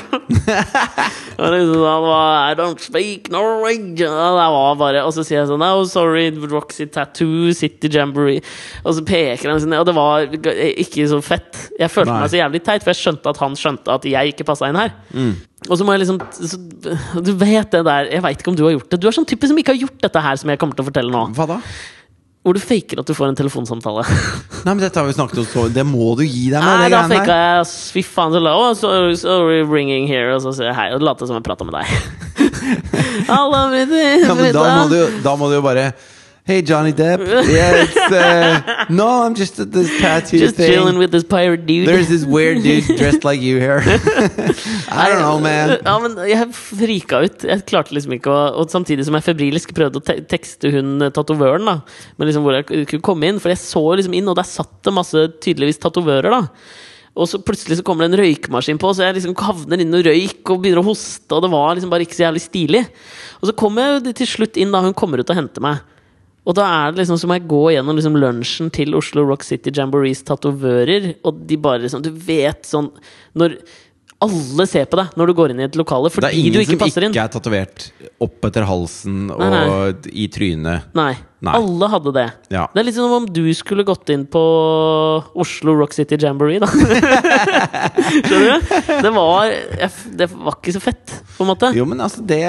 og 1.39 1.53
liksom, 1.55 1.83
han 1.85 2.05
var 2.07 2.53
I 2.53 2.57
don't 2.59 2.83
speak 2.83 3.29
Norwegian. 3.33 4.13
Og 4.13 4.39
det 4.39 4.47
var 4.55 4.79
bare 4.79 5.03
Og 5.07 5.13
så 5.15 5.25
sier 5.27 5.41
jeg 5.41 5.51
sånn 5.51 5.65
Oh, 5.69 5.83
sorry, 5.89 6.29
Rock 6.49 6.73
City 6.75 6.91
Tattoo 6.95 7.53
City 7.57 7.91
Jamboree. 7.93 8.41
Og 8.85 8.97
så 8.97 9.05
peker 9.05 9.51
han 9.51 9.61
sånn 9.63 9.77
Og 9.79 9.85
det 9.89 9.97
var 9.97 10.25
ikke 10.39 11.07
så 11.11 11.21
fett. 11.25 11.65
Jeg 11.79 11.91
følte 11.93 12.13
Nei. 12.13 12.23
meg 12.23 12.33
så 12.33 12.41
jævlig 12.41 12.63
teit, 12.65 12.85
for 12.85 12.93
jeg 12.93 13.01
skjønte 13.03 13.33
at 13.33 13.43
han 13.43 13.57
skjønte 13.59 13.99
at 13.99 14.07
jeg 14.09 14.33
ikke 14.33 14.47
passa 14.47 14.69
inn 14.71 14.79
her. 14.79 14.93
Og 15.67 15.75
så 15.75 15.83
må 15.83 15.91
jeg 15.91 16.05
liksom 16.05 16.19
så, 16.31 16.57
Du 17.19 17.33
vet 17.35 17.67
det 17.73 17.81
der 17.83 18.07
Jeg 18.13 18.23
veit 18.23 18.39
ikke 18.39 18.51
om 18.53 18.55
du 18.55 18.63
har 18.63 18.77
gjort 18.77 18.93
det. 18.93 18.99
Du 19.03 19.09
er 19.09 19.15
sånn 19.15 19.27
type 19.27 19.49
som 19.49 19.57
ikke 19.59 19.75
har 19.75 19.81
gjort 19.81 20.03
dette 20.05 20.21
her 20.23 20.37
som 20.39 20.51
jeg 20.53 20.61
kommer 20.61 20.77
til 20.77 20.85
å 20.85 20.89
fortelle 20.91 21.11
nå. 21.11 21.23
Hva 21.35 21.47
da? 21.49 21.57
Hvor 22.39 22.55
du 22.55 22.61
faker 22.63 23.01
at 23.01 23.09
du 23.09 23.11
får 23.11 23.33
en 23.33 23.35
telefonsamtale. 23.35 24.05
Nei, 24.65 24.71
men 24.71 24.79
dette 24.79 24.95
har 24.95 25.09
vi 25.09 25.17
snakket 25.17 25.41
om 25.43 25.49
så 25.49 25.65
Det 25.75 25.83
må 25.83 26.13
du 26.15 26.23
gi 26.23 26.47
deg 26.53 26.63
med, 26.63 26.85
Nei, 26.85 26.91
da 26.93 27.01
faka 27.11 27.35
jeg 27.41 27.67
Fy 27.97 28.03
faen, 28.07 28.31
så 28.31 28.39
la 28.43 28.55
oh, 28.55 28.71
sorry, 28.79 29.17
sorry, 29.19 29.59
ringing 29.67 30.07
here. 30.07 30.31
Og 30.37 30.45
så 30.45 30.55
sier 30.55 30.71
jeg 30.71 30.77
hei, 30.79 30.87
og 30.95 31.03
later 31.03 31.27
som 31.27 31.39
jeg 31.39 31.45
prater 31.45 31.67
med 31.67 31.75
deg. 31.81 31.87
Britti. 33.89 34.03
Ja, 34.23 34.35
men 34.35 34.53
da 34.53 34.63
må, 34.77 34.87
du, 34.91 34.99
da 35.23 35.35
må 35.39 35.49
du 35.49 35.57
jo 35.57 35.65
bare 35.65 35.91
Hey, 36.49 36.63
Johnny 36.63 36.93
Depp. 36.93 37.19
Yeah, 37.45 37.83
it's, 37.83 37.95
uh, 37.95 38.85
no, 38.89 39.21
I'm 39.23 39.35
just 39.35 39.59
at 39.59 39.71
this 39.71 39.89
tattoo 40.01 40.39
Just 40.39 40.55
thing. 40.55 40.71
chilling 40.71 40.97
with 40.97 41.11
this 41.11 41.23
pirate 41.23 41.67
dude. 41.67 41.87
There's 41.87 42.07
this 42.09 42.25
weird 42.25 42.63
dude 42.63 42.85
dressed 42.97 43.23
like 43.23 43.39
you 43.39 43.59
here. 43.59 43.83
I 43.85 45.09
don't 45.09 45.21
know, 45.21 45.37
man. 45.39 45.77
Ja, 45.85 45.99
men 46.01 46.17
jeg 46.25 46.49
frika 46.57 47.21
ut. 47.27 47.45
Jeg 47.45 47.67
klarte 47.69 47.93
liksom 47.93 48.15
ikke 48.17 48.33
å 48.33 48.39
Og 48.63 48.73
samtidig 48.73 49.05
som 49.05 49.13
jeg 49.19 49.27
febrilsk 49.27 49.75
prøvde 49.77 50.01
å 50.01 50.05
te 50.09 50.15
tekste 50.25 50.71
hun 50.73 51.05
eh, 51.05 51.13
tatovøren, 51.13 51.69
da. 51.69 51.75
Men 52.17 52.31
liksom 52.31 52.47
hvor 52.47 52.57
jeg 52.57 52.65
kunne 52.95 53.05
komme 53.11 53.29
inn. 53.29 53.37
For 53.43 53.53
jeg 53.53 53.61
så 53.61 53.83
liksom 54.01 54.17
inn, 54.17 54.33
og 54.33 54.39
der 54.41 54.49
satt 54.49 54.73
det 54.89 54.95
masse 54.97 55.27
tydeligvis 55.45 55.77
tatovører, 55.85 56.33
da. 56.33 56.41
Og 57.13 57.29
så 57.29 57.41
plutselig 57.45 57.77
så 57.77 57.85
kommer 57.85 58.07
det 58.07 58.15
en 58.15 58.23
røykmaskin 58.23 58.81
på, 58.81 58.95
så 58.97 59.05
jeg 59.05 59.19
liksom 59.19 59.37
havner 59.37 59.85
inn 59.85 59.93
og 60.01 60.05
røyk 60.07 60.49
og 60.49 60.65
begynner 60.65 60.81
å 60.81 60.89
hoste, 60.89 61.29
og 61.35 61.45
det 61.45 61.53
var 61.53 61.77
liksom 61.77 61.93
bare 61.93 62.09
ikke 62.09 62.17
så 62.17 62.25
jævlig 62.25 62.41
stilig. 62.41 62.83
Og 63.37 63.49
så 63.51 63.57
kommer 63.59 63.99
jeg 63.99 64.17
til 64.23 64.33
slutt 64.33 64.57
inn 64.61 64.73
da 64.73 64.81
hun 64.85 64.97
kommer 64.97 65.21
ut 65.21 65.29
og 65.29 65.41
henter 65.43 65.65
meg. 65.69 65.85
Og 66.49 66.55
da 66.57 66.65
er 66.65 66.93
det 66.93 67.03
liksom 67.03 67.19
som 67.21 67.33
jeg 67.35 67.45
går 67.49 67.75
gjennom 67.75 67.99
liksom 67.99 68.17
lunsjen 68.17 68.71
til 68.73 68.97
Oslo 68.97 69.21
Rock 69.27 69.45
City 69.45 69.73
Jamborees 69.75 70.23
tatovører, 70.25 71.11
og 71.21 71.43
de 71.49 71.59
bare 71.61 71.83
liksom 71.83 72.01
Du 72.05 72.09
vet 72.09 72.65
sånn 72.65 72.89
Når 73.37 73.59
alle 74.19 74.65
ser 74.67 74.87
på 74.91 74.97
deg 74.99 75.13
når 75.19 75.29
du 75.31 75.33
går 75.37 75.53
inn 75.53 75.61
i 75.61 75.65
et 75.69 75.77
lokale 75.79 76.09
Det 76.09 76.15
fordi 76.17 76.27
er 76.27 76.35
ingen 76.35 76.55
du 76.57 76.59
ikke 76.59 76.75
som 76.75 76.81
passer 76.81 77.05
inn. 77.07 77.13
ikke 77.15 77.23
er 77.23 77.33
tatovert 77.33 77.85
opp 78.19 78.47
etter 78.49 78.65
halsen 78.67 79.29
og 79.31 79.39
Nei, 79.39 80.11
i 80.11 80.25
trynet. 80.31 80.89
Nei. 80.97 81.13
Nei. 81.39 81.53
Alle 81.55 81.87
hadde 81.87 82.11
det. 82.17 82.25
Ja. 82.51 82.65
Det 82.73 82.81
er 82.81 82.87
litt 82.89 82.97
som 82.97 83.13
om 83.15 83.27
du 83.31 83.45
skulle 83.55 83.85
gått 83.87 84.11
inn 84.11 84.25
på 84.27 84.41
Oslo 85.39 85.77
Rock 85.79 85.95
City 85.95 86.17
Jamboree, 86.19 86.59
da. 86.59 86.67
Skjønner 88.27 88.59
du? 88.59 88.73
Det 89.05 89.11
var, 89.15 89.53
det 90.19 90.27
var 90.33 90.57
ikke 90.57 90.75
så 90.75 90.81
fett, 90.83 91.15
på 91.37 91.45
en 91.45 91.51
måte. 91.53 91.71
Jo, 91.77 91.87
men 91.87 92.03
altså, 92.03 92.25
det, 92.27 92.41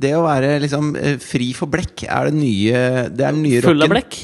det 0.00 0.14
å 0.16 0.24
være 0.24 0.54
liksom 0.64 0.94
eh, 0.96 1.18
fri 1.20 1.50
for 1.56 1.68
blekk 1.72 2.06
er 2.08 2.30
det 2.30 2.38
nye 2.38 2.80
Det 3.12 3.26
er 3.26 3.36
den 3.36 3.44
nye 3.44 3.60
Full 3.68 3.84
av 3.84 3.92
blekk. 3.92 4.16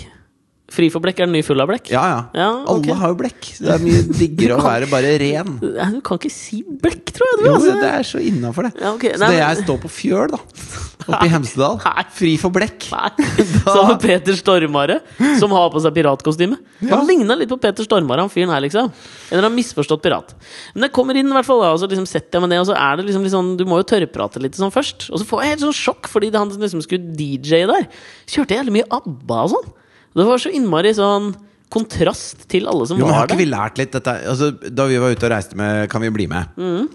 Fri 0.68 0.90
for 0.92 1.00
blekk 1.00 1.22
er 1.22 1.28
den 1.30 1.32
nye 1.38 1.44
full 1.46 1.62
av 1.62 1.70
blekk. 1.70 1.86
Ja, 1.88 2.02
ja. 2.10 2.16
Ja, 2.36 2.48
okay. 2.68 2.90
Alle 2.92 2.96
har 3.00 3.12
jo 3.14 3.16
blekk. 3.22 3.46
Det 3.56 3.70
er 3.72 3.80
mye 3.80 4.02
diggere 4.18 4.58
å 4.58 4.64
være 4.66 4.88
bare 4.90 5.14
ren. 5.22 5.54
Du 5.62 6.00
kan 6.04 6.18
ikke 6.20 6.28
si 6.32 6.58
blekk, 6.60 7.14
tror 7.16 7.24
jeg. 7.30 7.38
Du, 7.40 7.44
Jo, 7.46 7.54
altså. 7.54 7.76
det 7.80 7.88
er 7.88 8.04
så 8.04 8.20
innafor, 8.20 8.68
det. 8.68 8.82
Ja, 8.82 8.90
okay. 8.92 9.14
Så 9.16 9.22
Nei, 9.22 9.30
det 9.32 9.38
jeg 9.40 9.62
står 9.64 9.78
på 9.86 9.90
fjøl, 9.94 10.34
da, 10.34 10.40
oppe 11.08 11.22
i 11.24 11.32
Hemsedal, 11.32 11.78
Nei. 11.86 12.04
fri 12.18 12.34
for 12.42 12.52
blekk 12.52 12.90
Nei. 12.92 13.28
Som 13.78 13.94
Peter 14.02 14.36
Stormare, 14.36 14.98
som 15.40 15.54
har 15.56 15.70
på 15.72 15.80
seg 15.80 15.96
piratkostyme. 15.96 16.60
Ja. 16.82 16.90
Han 16.98 17.08
ligna 17.08 17.38
litt 17.40 17.48
på 17.48 17.56
Peter 17.64 17.88
Stormare, 17.88 18.26
han 18.26 18.32
fyren 18.32 18.52
her, 18.52 18.60
liksom. 18.66 18.92
Eller 19.32 19.48
har 19.48 19.54
misforstått 19.56 20.04
pirat. 20.04 20.36
Men 20.76 20.90
jeg 20.90 20.96
kommer 21.00 21.16
inn, 21.16 21.32
i 21.32 21.36
hvert 21.38 21.48
fall, 21.48 21.64
da, 21.64 21.72
og 21.72 21.80
så 21.80 21.88
liksom 21.88 22.04
setter 22.08 22.36
jeg 22.36 22.44
meg 22.44 22.52
ned, 22.52 22.66
og 22.66 22.68
så 22.68 22.76
er 22.76 23.00
det 23.00 23.08
liksom 23.08 23.24
litt 23.24 23.32
sånn 23.34 23.50
Du 23.56 23.64
må 23.68 23.80
jo 23.80 23.88
tørrprate 23.88 24.44
litt 24.44 24.60
sånn 24.60 24.72
først. 24.74 25.08
Og 25.08 25.22
så 25.24 25.28
får 25.32 25.46
jeg 25.46 25.54
helt 25.56 25.64
sånn 25.64 25.78
sjokk, 25.80 26.12
fordi 26.12 26.30
han 26.36 26.52
liksom 26.52 26.84
skulle 26.84 27.16
DJ 27.16 27.64
der, 27.72 27.88
kjørte 28.28 28.60
jævlig 28.60 28.76
mye 28.82 28.90
ABBA 29.00 29.42
og 29.48 29.54
sånn. 29.56 29.74
Det 30.18 30.26
var 30.28 30.42
så 30.42 30.52
innmari 30.54 30.92
sånn 30.96 31.32
kontrast 31.72 32.46
til 32.48 32.68
alle 32.70 32.86
som 32.88 32.98
Jo, 32.98 33.04
men 33.06 33.14
Har 33.14 33.26
var 33.26 33.28
ikke 33.28 33.36
der. 33.36 33.44
vi 33.44 33.50
lært 33.52 33.80
litt 33.80 33.92
dette? 33.92 34.14
Altså, 34.30 34.52
da 34.72 34.86
vi 34.88 35.00
var 35.02 35.12
ute 35.12 35.26
og 35.28 35.32
reiste 35.34 35.58
med 35.58 35.88
Kan 35.92 36.00
vi 36.04 36.10
bli 36.14 36.26
med? 36.30 36.54
Mm. 36.56 36.86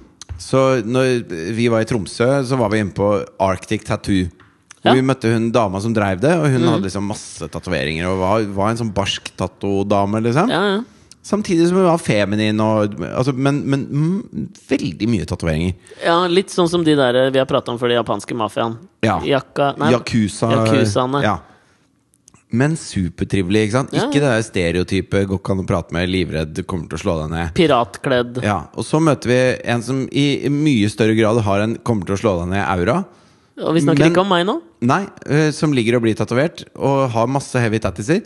Så 0.41 0.63
når 0.83 1.27
vi 1.55 1.67
var 1.69 1.83
i 1.83 1.88
Tromsø, 1.88 2.29
så 2.43 2.57
var 2.57 2.71
vi 2.73 2.81
inne 2.81 2.95
på 2.95 3.09
Arctic 3.45 3.86
Tattoo. 3.86 4.25
Ja. 4.83 4.91
Og 4.91 4.97
Vi 4.97 5.03
møtte 5.05 5.29
hun 5.31 5.51
dama 5.55 5.79
som 5.79 5.93
dreiv 5.95 6.19
det, 6.19 6.33
og 6.36 6.49
hun 6.51 6.65
hadde 6.67 6.83
liksom 6.89 7.05
masse 7.07 7.47
tatoveringer. 7.53 8.09
Og 8.09 8.17
var, 8.19 8.47
var 8.57 8.73
en 8.73 8.81
sånn 8.81 8.91
barsk 8.95 9.29
tattodame, 9.39 10.19
liksom. 10.25 10.51
Ja, 10.51 10.63
ja. 10.73 10.81
Samtidig 11.23 11.69
som 11.69 11.77
hun 11.79 11.86
var 11.88 12.01
feminin, 12.03 12.59
og, 12.59 12.97
altså, 13.13 13.31
men, 13.31 13.62
men 13.71 13.86
mm, 13.88 14.49
veldig 14.67 15.07
mye 15.07 15.27
tatoveringer. 15.29 15.77
ja, 16.03 16.17
litt 16.27 16.51
sånn 16.51 16.67
som 16.67 16.83
de 16.83 16.97
der 16.99 17.21
vi 17.31 17.39
har 17.39 17.47
prata 17.47 17.71
om 17.71 17.79
for 17.79 17.88
de 17.88 17.95
japanske 17.95 18.36
mafiaen. 18.36 18.75
Ja. 19.05 19.21
Nei, 19.23 19.93
Yakuza. 19.93 20.49
Yakuzaene. 20.57 21.23
Ja. 21.23 21.38
Men 22.53 22.75
supertrivelig, 22.77 23.63
ikke 23.67 23.75
sant? 23.79 23.93
Ja, 23.97 24.03
Ikke 24.05 24.21
det 24.21 24.29
der 24.29 24.43
stereotypet 24.45 25.25
'går 25.27 25.39
ikke 25.39 25.51
an 25.55 25.63
å 25.63 25.67
prate 25.67 25.95
med', 25.95 26.09
livredd, 26.09 26.65
kommer 26.69 26.87
til 26.87 26.99
å 26.99 27.01
slå 27.01 27.15
deg 27.23 27.31
ned. 27.31 27.53
Piratkledd. 27.57 28.43
Ja, 28.43 28.67
Og 28.77 28.85
så 28.85 29.01
møter 29.01 29.27
vi 29.27 29.39
en 29.65 29.81
som 29.81 30.07
i 30.11 30.47
mye 30.49 30.89
større 30.89 31.17
grad 31.17 31.41
har 31.41 31.59
en 31.61 31.77
'kommer 31.77 32.05
til 32.05 32.15
å 32.15 32.21
slå 32.21 32.39
deg 32.39 32.53
ned'-aura. 32.53 33.05
Og 33.57 33.73
vi 33.73 33.81
snakker 33.81 33.99
Men- 33.99 34.11
ikke 34.11 34.21
om 34.21 34.29
meg 34.29 34.45
nå. 34.45 34.61
Nei, 34.81 35.07
øh, 35.25 35.51
som 35.53 35.71
ligger 35.73 35.95
og 35.95 36.03
blir 36.03 36.15
tatovert 36.15 36.63
og 36.75 37.09
har 37.11 37.27
masse 37.27 37.53
heavy 37.53 37.79
tattiser. 37.79 38.23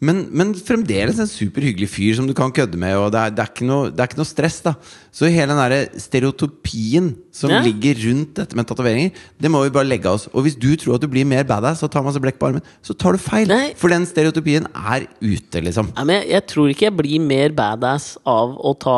Men, 0.00 0.22
men 0.32 0.54
fremdeles 0.56 1.18
en 1.20 1.28
superhyggelig 1.28 1.90
fyr 1.92 2.14
som 2.16 2.24
du 2.24 2.32
kan 2.32 2.48
kødde 2.56 2.78
med. 2.80 2.94
Og 2.96 3.10
det 3.12 3.20
er, 3.20 3.32
det 3.36 3.42
er, 3.44 3.50
ikke, 3.52 3.66
noe, 3.68 3.90
det 3.92 4.00
er 4.00 4.08
ikke 4.08 4.20
noe 4.22 4.28
stress. 4.30 4.56
da 4.64 4.72
Så 5.12 5.28
hele 5.28 5.52
den 5.52 5.60
der 5.60 5.98
stereotopien 6.00 7.10
som 7.36 7.50
Ja. 7.52 7.58
ligger 7.60 7.98
rundt 8.06 8.32
dette 8.38 8.56
med 8.56 8.64
tatoveringer, 8.70 9.12
det 9.36 9.50
må 9.52 9.60
vi 9.66 9.74
bare 9.74 9.84
legge 9.90 10.08
av 10.08 10.16
oss. 10.16 10.24
Og 10.32 10.46
hvis 10.46 10.56
du 10.56 10.70
tror 10.80 10.96
at 10.96 11.04
du 11.04 11.08
blir 11.12 11.28
mer 11.28 11.44
badass 11.44 11.82
og 11.84 11.92
tar 11.92 12.02
masse 12.06 12.22
blekk 12.22 12.38
på 12.40 12.48
armen, 12.48 12.64
så 12.80 12.96
tar 12.96 13.12
du 13.12 13.20
feil. 13.20 13.46
Nei. 13.52 13.74
For 13.76 13.92
den 13.92 14.08
stereotopien 14.08 14.70
er 14.72 15.04
ute, 15.20 15.60
liksom. 15.68 15.92
Nei, 15.98 16.04
men 16.08 16.16
jeg, 16.22 16.30
jeg 16.32 16.46
tror 16.54 16.72
ikke 16.72 16.88
jeg 16.88 16.96
blir 17.02 17.20
mer 17.20 17.52
badass 17.60 18.14
av 18.24 18.56
å 18.56 18.72
ta 18.80 18.96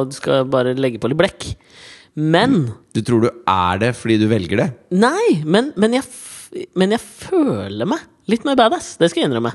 og 0.00 0.16
skal 0.16 0.48
bare 0.48 0.72
legge 0.80 0.98
på 1.02 1.12
litt 1.12 1.20
blekk. 1.20 1.50
Men 2.16 2.72
Du 2.96 3.02
tror 3.04 3.20
du 3.20 3.28
er 3.46 3.78
det 3.84 3.92
fordi 4.00 4.16
du 4.18 4.26
velger 4.32 4.64
det? 4.64 4.70
Nei, 4.96 5.42
men, 5.44 5.74
men, 5.76 5.92
jeg, 6.00 6.66
men 6.74 6.96
jeg 6.96 7.04
føler 7.04 7.84
meg 7.86 8.00
litt 8.32 8.48
mer 8.48 8.56
badass. 8.58 8.96
Det 8.98 9.12
skal 9.12 9.22
jeg 9.26 9.30
innrømme. 9.30 9.52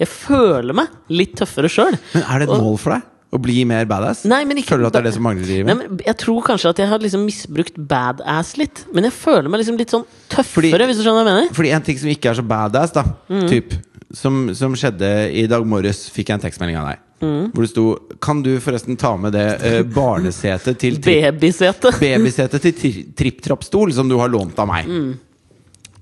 Jeg 0.00 0.08
føler 0.08 0.74
meg 0.80 0.88
litt 1.12 1.34
tøffere 1.38 1.68
sjøl. 1.70 1.96
Men 2.14 2.22
er 2.24 2.38
det 2.42 2.48
et 2.48 2.54
Og- 2.56 2.62
mål 2.64 2.78
for 2.80 2.96
deg? 2.96 3.02
Å 3.30 3.38
bli 3.38 3.60
mer 3.64 3.84
badass? 3.86 4.24
Nei, 4.26 4.40
men 4.44 4.58
ikke 4.58 4.72
Føler 4.72 4.82
du 4.82 4.86
at 4.88 4.92
det 4.96 4.98
er 4.98 5.06
det 5.06 5.14
som 5.14 5.22
mangler 5.22 5.44
i 5.46 5.58
livet? 5.60 5.66
men 5.70 5.98
Jeg 6.02 6.16
tror 6.18 6.40
kanskje 6.42 6.70
at 6.72 6.80
jeg 6.82 6.88
har 6.90 6.98
liksom 6.98 7.22
misbrukt 7.24 7.76
badass 7.78 8.56
litt. 8.58 8.86
Men 8.92 9.04
jeg 9.06 9.12
føler 9.12 9.46
meg 9.48 9.60
liksom 9.60 9.76
litt 9.78 9.92
sånn 9.94 10.04
tøffere, 10.28 10.72
Fordi- 10.72 10.88
hvis 10.88 10.96
du 10.98 11.04
skjønner 11.04 11.22
hva 11.22 11.30
jeg 11.30 11.38
mener. 11.44 11.54
Fordi 11.54 11.70
en 11.76 11.82
ting 11.82 11.96
som 11.98 12.08
ikke 12.10 12.30
er 12.30 12.34
så 12.34 12.42
badass, 12.48 12.92
da 12.92 13.04
Mm. 13.30 13.48
typ, 13.48 13.72
som, 14.12 14.52
som 14.52 14.74
skjedde 14.74 15.32
i 15.32 15.46
dag 15.46 15.64
morges, 15.64 16.10
fikk 16.10 16.26
jeg 16.26 16.40
en 16.40 16.40
tekstmelding 16.50 16.76
av 16.80 16.88
deg. 16.88 16.98
Mm. 17.22 17.52
Hvor 17.52 17.62
det 17.62 17.70
sto 17.70 17.98
Kan 18.20 18.42
du 18.42 18.58
forresten 18.58 18.96
ta 18.98 19.14
med 19.16 19.32
det 19.32 19.62
eh, 19.62 19.82
barnesetet 19.84 20.76
til 20.78 20.96
Babysete. 20.98 21.92
Babysetet 22.00 22.60
til 22.62 22.72
tri 22.72 23.04
tripp-trapp-stol 23.14 23.92
som 23.92 24.08
du 24.08 24.18
har 24.18 24.28
lånt 24.28 24.58
av 24.58 24.66
meg? 24.66 24.86
Mm. 24.88 25.18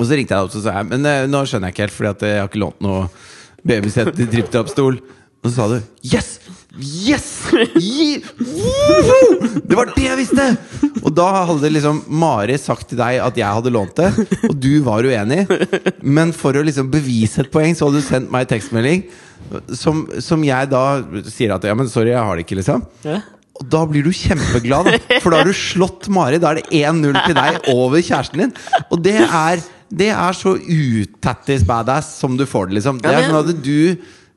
Og 0.01 0.07
så 0.07 0.15
ringte 0.17 0.31
jeg 0.31 0.39
deg 0.39 0.45
opp 0.49 0.55
og 0.57 0.63
sa 0.63 0.73
jeg, 0.79 0.87
Men 0.89 1.05
eh, 1.05 1.27
nå 1.27 1.43
skjønner 1.45 1.69
jeg 1.69 1.75
ikke 1.75 1.85
helt, 1.89 1.93
Fordi 1.93 2.27
jeg 2.31 2.41
har 2.41 2.49
ikke 2.49 2.63
lånt 2.65 2.81
noe 2.81 3.11
babysete 3.69 4.15
til 4.19 4.31
tripp-trapp-stol. 4.33 4.99
Og 5.39 5.51
så 5.53 5.55
sa 5.55 5.69
du 5.71 5.79
Yes! 6.03 6.33
Yes! 6.79 7.27
Gi- 7.79 8.23
Det 9.69 9.77
var 9.79 9.91
det 9.95 10.05
jeg 10.05 10.19
visste! 10.21 10.45
Og 11.07 11.13
da 11.17 11.29
hadde 11.49 11.71
liksom 11.73 12.01
Mari 12.21 12.57
sagt 12.61 12.89
til 12.91 12.99
deg 13.01 13.21
at 13.23 13.39
jeg 13.39 13.47
hadde 13.59 13.73
lånt 13.75 13.95
det, 13.99 14.09
og 14.49 14.55
du 14.61 14.71
var 14.87 15.07
uenig. 15.07 15.45
Men 16.03 16.33
for 16.37 16.59
å 16.59 16.65
liksom 16.67 16.91
bevise 16.93 17.45
et 17.45 17.51
poeng, 17.55 17.75
så 17.79 17.89
hadde 17.89 18.03
du 18.03 18.07
sendt 18.09 18.33
meg 18.35 18.49
tekstmelding 18.51 19.07
som, 19.79 20.03
som 20.21 20.43
jeg 20.45 20.69
da 20.73 20.83
sier 21.31 21.55
at 21.55 21.65
ja, 21.65 21.75
men 21.79 21.89
sorry, 21.91 22.11
jeg 22.13 22.21
har 22.27 22.37
det 22.37 22.45
ikke, 22.45 22.59
liksom. 22.59 22.83
Ja. 23.07 23.21
Og 23.59 23.67
da 23.73 23.81
blir 23.91 24.05
du 24.07 24.11
kjempeglad, 24.15 24.87
da. 24.91 25.19
for 25.23 25.33
da 25.35 25.41
har 25.41 25.49
du 25.49 25.55
slått 25.57 26.11
Mari. 26.15 26.39
Da 26.43 26.53
er 26.53 26.61
det 26.61 26.83
1-0 26.83 27.17
til 27.25 27.39
deg 27.39 27.71
over 27.73 28.03
kjæresten 28.05 28.43
din. 28.45 28.53
Og 28.91 29.01
det 29.07 29.17
er, 29.25 29.63
det 29.91 30.11
er 30.13 30.37
så 30.37 30.55
utattis 30.59 31.65
badass 31.67 32.15
som 32.21 32.37
du 32.39 32.45
får 32.49 32.71
det, 32.71 32.79
liksom. 32.81 33.03
Det 33.03 33.13
er 33.13 33.29
sånn 33.29 33.43
at 33.43 33.61
du 33.65 33.81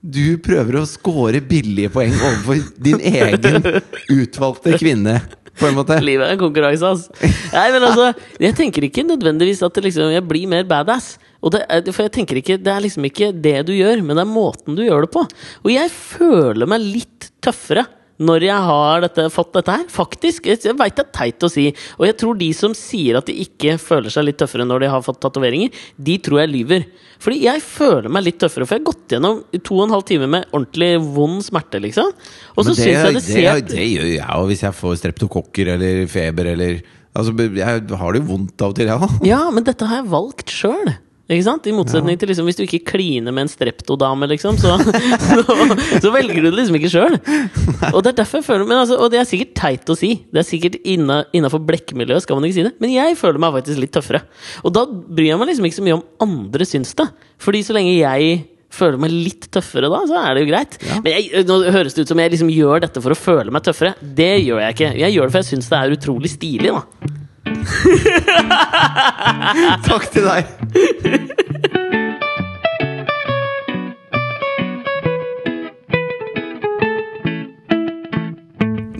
du 0.01 0.33
prøver 0.41 0.79
å 0.79 0.87
score 0.89 1.37
billige 1.45 1.91
poeng 1.93 2.15
overfor 2.17 2.57
din 2.81 2.97
egen 3.05 3.67
utvalgte 4.09 4.73
kvinne, 4.81 5.19
på 5.59 5.67
en 5.67 5.75
måte. 5.77 5.99
Livet 6.01 6.25
er 6.25 6.33
en 6.33 6.41
konkurranse, 6.41 6.89
altså. 6.89 7.29
Nei, 7.53 7.67
men 7.75 7.85
altså, 7.85 8.07
jeg 8.41 8.55
tenker 8.57 8.87
ikke 8.87 9.05
nødvendigvis 9.05 9.61
at 9.67 9.77
det 9.77 9.85
liksom, 9.85 10.09
jeg 10.15 10.25
blir 10.25 10.49
mer 10.49 10.65
badass. 10.65 11.13
Det 11.53 11.93
for 11.93 12.07
jeg 12.07 12.13
tenker 12.17 12.39
ikke, 12.41 12.57
Det 12.61 12.73
er 12.73 12.81
liksom 12.81 13.05
ikke 13.05 13.29
det 13.45 13.59
du 13.67 13.73
gjør, 13.73 14.01
men 14.01 14.17
det 14.17 14.25
er 14.25 14.33
måten 14.33 14.77
du 14.77 14.81
gjør 14.85 15.05
det 15.05 15.11
på. 15.13 15.25
Og 15.65 15.69
jeg 15.73 15.93
føler 15.93 16.69
meg 16.69 16.81
litt 16.81 17.29
tøffere 17.45 17.85
når 18.21 18.45
jeg 18.45 18.65
har 18.67 19.03
dette, 19.05 19.25
fått 19.33 19.53
dette 19.57 19.73
her. 19.73 19.85
Faktisk. 19.91 20.47
Jeg, 20.49 20.75
veit 20.77 20.97
det 20.97 21.05
er 21.07 21.13
teit 21.15 21.45
å 21.45 21.49
si. 21.51 21.67
Og 21.97 22.05
jeg 22.07 22.17
tror 22.21 22.37
de 22.37 22.49
som 22.55 22.75
sier 22.77 23.17
at 23.17 23.29
de 23.29 23.35
ikke 23.43 23.77
føler 23.81 24.13
seg 24.13 24.27
litt 24.27 24.39
tøffere 24.41 24.67
når 24.67 24.85
de 24.85 24.91
har 24.93 25.05
fått 25.05 25.21
tatoveringer, 25.23 25.73
de 25.97 26.17
tror 26.23 26.43
jeg 26.43 26.53
lyver. 26.53 26.87
Fordi 27.21 27.41
jeg 27.45 27.63
føler 27.65 28.09
meg 28.13 28.25
litt 28.27 28.39
tøffere, 28.41 28.67
for 28.67 28.77
jeg 28.77 28.83
har 28.83 28.89
gått 28.91 29.15
gjennom 29.15 29.43
to 29.59 29.77
og 29.79 29.83
en 29.87 29.95
halv 29.97 30.07
time 30.09 30.29
med 30.31 30.47
ordentlig 30.53 30.93
vond 31.17 31.43
smerte, 31.45 31.81
liksom. 31.83 32.09
Og 32.55 32.65
så 32.65 32.71
det, 32.73 32.79
syns 32.79 32.89
jeg 32.91 33.05
det 33.05 33.13
det, 33.19 33.27
ser 33.27 33.61
det, 33.73 33.85
gjør 33.91 34.09
jeg 34.13 34.25
òg, 34.37 34.47
hvis 34.51 34.65
jeg 34.67 34.77
får 34.81 34.97
streptokokker 35.03 35.75
eller 35.77 36.03
feber 36.11 36.55
eller 36.55 36.81
Altså, 37.11 37.33
jeg 37.35 37.59
har 37.67 38.15
det 38.15 38.21
jo 38.21 38.27
vondt 38.29 38.61
av 38.63 38.71
og 38.71 38.77
til, 38.77 38.87
jeg 38.87 39.03
òg. 39.03 39.15
Ja, 39.27 39.41
men 39.51 39.65
dette 39.67 39.83
har 39.83 39.99
jeg 39.99 40.11
valgt 40.13 40.53
sjøl. 40.55 40.93
Ikke 41.31 41.45
sant? 41.47 41.67
I 41.69 41.73
motsetning 41.75 42.19
til 42.19 42.31
liksom, 42.31 42.47
hvis 42.49 42.59
du 42.59 42.63
ikke 42.65 42.81
kliner 42.93 43.31
med 43.31 43.45
en 43.45 43.51
streptodame, 43.51 44.27
liksom, 44.31 44.59
så, 44.59 44.75
så, 45.29 45.43
så 46.03 46.13
velger 46.13 46.43
du 46.43 46.49
det 46.49 46.57
liksom 46.59 46.77
ikke 46.79 46.91
sjøl. 46.91 47.17
Og 47.91 47.99
det 48.03 48.13
er 48.13 48.19
derfor 48.21 48.41
jeg 48.41 48.47
føler 48.47 48.67
men 48.67 48.81
altså, 48.81 48.99
Og 49.01 49.11
det 49.13 49.21
er 49.21 49.27
sikkert 49.29 49.55
teit 49.57 49.91
å 49.91 49.97
si. 49.97 50.13
Det 50.31 50.43
er 50.43 50.47
sikkert 50.47 50.79
Innafor 50.85 51.63
blekkmiljøet 51.67 52.25
skal 52.25 52.39
man 52.39 52.47
ikke 52.49 52.59
si 52.59 52.67
det. 52.67 52.75
Men 52.83 52.93
jeg 52.93 53.19
føler 53.19 53.41
meg 53.41 53.55
faktisk 53.59 53.81
litt 53.81 53.93
tøffere. 53.95 54.23
Og 54.65 54.75
da 54.75 54.85
bryr 54.87 55.31
jeg 55.31 55.41
meg 55.41 55.51
liksom 55.51 55.69
ikke 55.69 55.79
så 55.79 55.85
mye 55.87 55.99
om 55.99 56.07
andre 56.27 56.67
syns 56.67 56.95
det. 56.99 57.07
Fordi 57.41 57.63
så 57.65 57.77
lenge 57.77 57.95
jeg 57.97 58.41
føler 58.71 58.99
meg 59.03 59.11
litt 59.11 59.49
tøffere 59.51 59.89
da, 59.91 60.03
så 60.07 60.19
er 60.21 60.35
det 60.35 60.45
jo 60.45 60.51
greit. 60.51 60.77
Ja. 60.87 60.99
Men 61.03 61.17
jeg, 61.17 61.43
nå 61.47 61.57
høres 61.75 61.95
det 61.95 62.05
ut 62.05 62.13
som 62.13 62.21
jeg 62.23 62.31
liksom 62.33 62.51
gjør 62.53 62.85
dette 62.85 63.03
for 63.03 63.13
å 63.13 63.19
føle 63.19 63.51
meg 63.53 63.65
tøffere. 63.67 63.95
Det 63.99 64.31
gjør 64.45 64.63
jeg 64.63 64.77
ikke. 64.77 64.93
Jeg 65.01 65.17
gjør 65.17 65.27
det 65.27 65.35
for 65.35 65.43
jeg 65.43 65.51
syns 65.51 65.71
det 65.71 65.81
er 65.81 65.97
utrolig 65.97 66.31
stilig, 66.31 66.71
da. 66.71 67.20
Takk 69.87 70.05
til 70.13 70.27
deg. 70.27 70.43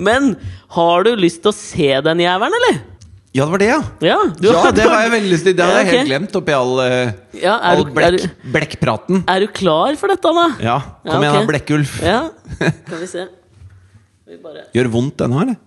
Men 0.01 0.33
har 0.75 1.03
du 1.05 1.11
lyst 1.19 1.41
til 1.43 1.51
å 1.51 1.55
se 1.55 1.89
den 2.05 2.21
jævelen, 2.23 2.55
eller? 2.61 2.79
Ja, 3.31 3.45
det 3.45 3.51
var 3.53 3.59
det, 3.61 3.67
ja. 3.69 3.81
Ja, 4.03 4.15
du 4.35 4.47
Ja, 4.49 4.71
det 4.75 4.83
har 4.83 5.01
jeg 5.05 5.11
veldig 5.13 5.29
lyst 5.31 5.45
til. 5.47 5.53
Det 5.55 5.63
hadde 5.63 5.77
jeg 5.77 5.85
Ja, 5.87 5.91
helt 5.93 6.09
glemt 6.09 6.33
oppi 6.35 6.51
all, 6.55 6.73
eh, 6.83 7.11
Ja, 7.39 7.53
all 7.63 7.83
du, 7.85 7.91
blekk, 7.95 8.17
du, 8.17 8.25
blekkpraten. 8.51 9.21
er 9.29 9.39
du 9.39 9.47
klar 9.47 9.95
for 9.95 10.07
dette, 10.11 10.33
da? 10.35 10.47
Ja, 10.59 10.79
kom 11.07 11.23
Ja, 11.23 11.29
igjen 11.29 11.45
da, 11.45 11.47
Blekkulf. 11.53 11.93
Ja, 12.03 12.29
kan 12.89 12.99
vi 12.99 13.07
se. 13.07 13.27
Vi 14.27 14.35
bare 14.43 14.65
Gjør 14.75 14.87
vondt, 14.91 15.15
vondt 15.21 15.37
her, 15.37 15.41
eller? 15.47 15.57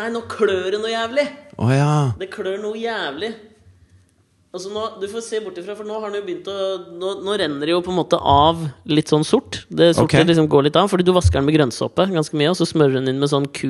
Nei, 0.00 0.08
nå 0.10 0.20
klør 0.26 0.70
det 0.72 0.80
noe 0.80 0.90
jævlig! 0.90 1.28
Å 1.56 1.68
ja. 1.72 1.92
Det 2.20 2.28
klør 2.32 2.58
noe 2.60 2.76
jævlig. 2.78 3.32
Altså 4.56 4.70
nå, 4.72 4.82
Du 5.02 5.04
får 5.10 5.24
se 5.24 5.40
bort 5.44 5.58
ifra, 5.60 5.74
for 5.76 5.88
nå 5.88 5.98
har 6.00 6.12
den 6.12 6.22
jo 6.22 6.26
begynt 6.28 6.46
å 6.48 6.58
nå, 6.96 7.10
nå 7.26 7.34
renner 7.40 7.68
det 7.68 7.74
jo 7.74 7.82
på 7.84 7.92
en 7.92 7.98
måte 7.98 8.16
av 8.16 8.62
litt 8.88 9.10
sånn 9.12 9.24
sort. 9.26 9.62
Det 9.68 9.90
sorte 9.96 10.06
okay. 10.08 10.28
liksom 10.28 10.48
går 10.52 10.68
litt 10.68 10.78
av, 10.80 10.88
fordi 10.92 11.04
du 11.04 11.12
vasker 11.16 11.40
den 11.40 11.48
med 11.48 11.58
grønnsåpe 11.58 12.08
ganske 12.12 12.38
mye, 12.40 12.52
og 12.54 12.56
så 12.56 12.68
smører 12.68 12.98
den 13.00 13.12
inn 13.12 13.20
med 13.20 13.32
sånn 13.32 13.48
ku... 13.56 13.68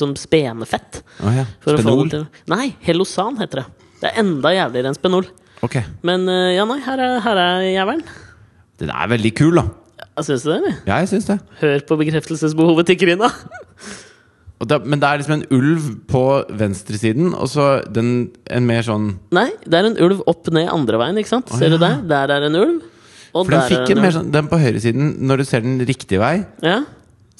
Sånn 0.00 0.16
spenefett. 0.18 1.02
Oh, 1.20 1.30
ja. 1.34 1.46
For 1.62 1.76
å 1.76 1.82
få 1.82 1.94
Spenol. 2.00 2.26
Nei, 2.50 2.72
Helosan 2.86 3.38
heter 3.42 3.62
det. 3.62 3.86
Det 4.00 4.10
er 4.10 4.20
enda 4.24 4.54
jævligere 4.56 4.90
enn 4.90 4.98
Spenol. 4.98 5.30
Ok. 5.66 5.78
Men 6.06 6.26
eh, 6.32 6.56
ja, 6.56 6.66
nei, 6.66 6.80
her 6.86 7.04
er, 7.04 7.16
her 7.22 7.42
er 7.44 7.64
jævelen. 7.68 8.04
Den 8.80 8.94
er 8.96 9.10
veldig 9.14 9.34
kul, 9.36 9.60
da. 9.60 9.66
Ja, 10.00 10.24
Syns 10.26 10.42
du 10.46 10.50
det, 10.50 10.58
eller? 10.58 10.78
Ja, 10.88 11.00
jeg 11.04 11.10
syns 11.12 11.28
det. 11.28 11.38
Hør 11.60 11.84
på 11.86 12.00
bekreftelsesbehovet 12.00 12.90
til 12.90 13.02
Krina. 13.04 13.30
Da. 14.60 14.76
Men 14.84 15.00
det 15.00 15.08
er 15.08 15.20
liksom 15.22 15.38
en 15.38 15.46
ulv 15.56 15.84
på 16.10 16.22
venstresiden, 16.60 17.32
og 17.32 17.48
så 17.48 17.68
den, 17.88 18.30
en 18.52 18.66
mer 18.68 18.84
sånn 18.84 19.14
Nei, 19.32 19.48
det 19.64 19.78
er 19.78 19.88
en 19.88 19.96
ulv 20.04 20.20
opp 20.28 20.50
ned 20.52 20.68
andre 20.68 21.00
veien, 21.00 21.20
ikke 21.22 21.32
sant? 21.32 21.52
Ser 21.56 21.72
du 21.72 21.78
ja. 21.78 21.86
der? 21.86 22.02
Der 22.10 22.34
er 22.36 22.48
en 22.50 22.58
ulv. 22.60 22.82
Og 23.30 23.46
For 23.46 23.54
den 23.54 23.68
fikk 23.70 23.92
en 23.94 24.00
en 24.00 24.04
mer 24.04 24.14
sånn 24.16 24.32
Den 24.34 24.48
på 24.50 24.58
høyresiden, 24.60 25.12
når 25.30 25.40
du 25.40 25.44
ser 25.48 25.64
den 25.64 25.78
riktig 25.88 26.20
vei, 26.20 26.34
Ja. 26.66 26.82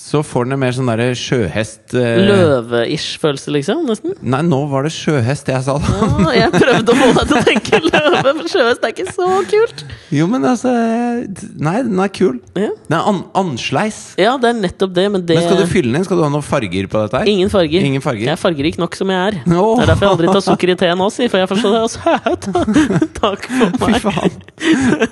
Så 0.01 0.23
får 0.25 0.47
den 0.47 0.55
en 0.57 0.61
mer 0.63 0.73
sånn 0.73 0.89
derre 0.89 1.11
sjøhest 1.19 1.93
eh, 1.99 2.23
Løve-ish 2.25 3.19
følelse, 3.21 3.53
liksom? 3.53 3.83
Nesten. 3.85 4.15
Nei, 4.33 4.41
nå 4.49 4.63
var 4.71 4.87
det 4.87 4.93
sjøhest 4.95 5.51
jeg 5.53 5.61
sa, 5.67 5.75
da. 5.77 6.07
Ja, 6.25 6.31
jeg 6.47 6.53
prøvde 6.55 6.95
å 6.95 6.97
få 6.97 7.09
deg 7.19 7.29
til 7.29 7.37
å 7.37 7.43
tenke 7.51 7.81
løve, 7.85 8.33
for 8.39 8.49
sjøhest 8.49 8.87
er 8.87 8.95
ikke 8.95 9.13
så 9.13 9.29
kult. 9.51 9.85
Jo, 10.17 10.25
men 10.31 10.47
altså 10.49 10.73
Nei, 10.73 11.77
den 11.85 12.01
er 12.01 12.11
kul. 12.17 12.39
Ja, 12.57 12.71
Den 12.89 12.97
er 12.97 13.11
an 13.13 13.21
ansleis. 13.43 14.01
ja 14.21 14.33
det 14.41 14.55
er 14.55 14.59
nettopp 14.63 14.97
det, 14.97 15.05
men 15.13 15.27
det 15.29 15.37
Men 15.37 15.47
skal 15.47 15.61
du 15.61 15.67
fylle 15.69 15.93
den 15.93 16.01
inn? 16.01 16.09
Skal 16.09 16.23
du 16.23 16.25
ha 16.25 16.33
noen 16.33 16.49
farger 16.49 16.89
på 16.91 17.05
dette 17.05 17.21
her? 17.21 17.31
Ingen 17.35 17.53
farger. 17.53 17.85
Ingen 17.91 18.05
farger. 18.05 18.25
Jeg 18.25 18.35
er 18.39 18.41
fargerik 18.41 18.81
nok 18.81 18.97
som 18.99 19.13
jeg 19.13 19.21
er. 19.35 19.39
Oh. 19.53 19.77
Det 19.77 19.85
er 19.85 19.93
derfor 19.93 20.09
jeg 20.09 20.15
aldri 20.17 20.33
tar 20.33 20.47
sukker 20.49 20.73
i 20.73 20.79
teen 20.81 20.97
nå, 21.01 21.11
si, 21.13 21.29
for 21.29 21.45
jeg 21.45 21.53
forstår 21.53 21.77
det. 21.77 21.85
Altså, 21.85 22.01
Takk 23.21 23.47
for 23.53 23.77
meg. 23.77 24.01
Fy 24.01 24.03
faen. 24.09 24.33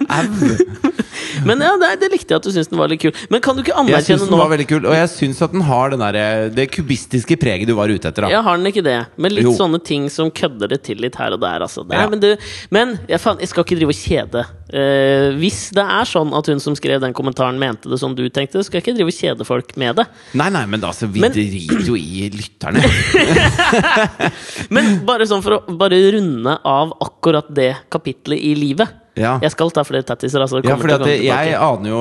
Au. 0.09 1.07
Men 1.49 1.61
ja, 1.65 1.73
det, 1.81 1.91
det 2.03 2.11
likte 2.13 2.35
jeg 2.35 2.41
at 2.43 2.47
du 2.47 2.51
syntes 2.55 2.71
den 2.73 2.79
var 2.81 2.89
litt 2.93 3.01
kul. 3.03 3.13
Men 3.33 3.41
kan 3.45 3.57
du 3.57 3.63
ikke 3.63 3.75
Jeg 3.75 3.79
syns 3.79 3.95
anerkjenne 3.95 4.25
den 4.29 4.33
nå 4.35 4.41
var 4.43 4.51
veldig 4.55 4.67
kul, 4.71 4.87
og 4.89 4.95
jeg 4.99 5.11
syns 5.15 5.43
at 5.47 5.53
den 5.55 5.65
har 5.69 5.91
den 5.95 6.03
der, 6.05 6.19
det 6.55 6.69
kubistiske 6.75 7.39
preget 7.41 7.69
du 7.69 7.75
var 7.79 7.89
ute 7.93 8.09
etter. 8.11 8.27
da 8.27 8.31
Ja, 8.33 8.43
har 8.47 8.57
den 8.61 8.67
ikke 8.71 8.85
det? 8.87 8.99
Med 9.17 9.33
litt 9.37 9.45
Jo. 9.49 9.55
sånne 9.59 9.81
ting 9.85 10.09
som 10.13 10.31
kødder 10.31 10.69
det 10.75 10.83
til 10.89 10.99
litt 11.03 11.17
her 11.21 11.33
og 11.37 11.41
der, 11.45 11.61
altså. 11.67 11.85
Nei, 11.89 11.97
Ja. 12.03 12.09
men 12.09 12.21
du, 12.21 12.31
men 12.75 12.99
jeg, 13.09 13.21
faen, 13.21 13.39
jeg 13.41 13.49
skal 13.53 13.65
ikke 13.67 13.79
drive 13.81 13.95
og 13.95 14.01
kjede. 14.01 14.45
Uh, 14.69 15.33
hvis 15.41 15.71
det 15.73 15.85
er 15.85 16.05
sånn 16.05 16.35
at 16.37 16.47
hun 16.51 16.61
som 16.61 16.75
skrev 16.77 17.01
den 17.01 17.15
kommentaren, 17.17 17.57
mente 17.59 17.89
det 17.89 17.99
som 18.01 18.15
du 18.15 18.25
tenkte, 18.29 18.61
skal 18.67 18.79
jeg 18.81 18.85
ikke 18.87 18.97
drive 18.99 19.13
og 19.15 19.17
kjede 19.17 19.47
folk 19.49 19.73
med 19.81 19.97
det. 20.03 20.05
Nei, 20.37 20.51
nei, 20.53 20.65
men 20.67 20.81
altså, 20.85 21.09
vi 21.11 21.21
Men- 21.25 21.33
driter 21.33 21.87
jo 21.89 21.97
i 21.97 22.29
lytterne. 22.35 22.83
Men 24.75 24.99
bare 25.09 25.27
sånn 25.29 25.43
for 25.45 25.59
å 25.59 25.77
bare 25.79 25.99
runde 26.15 26.59
av 26.69 26.93
akkurat 27.05 27.49
det 27.55 27.73
kapitlet 27.93 28.41
i 28.41 28.55
livet. 28.59 28.89
Ja, 29.19 29.33
Jeg 29.43 29.51
skal 29.55 29.71
ta 29.75 29.83
flere 29.85 30.07
tattiser. 30.07 30.41
Altså, 30.45 30.61
ja 30.65 30.77
det, 31.03 31.17
jeg 31.27 31.55
aner 31.59 31.91
jo, 31.91 32.01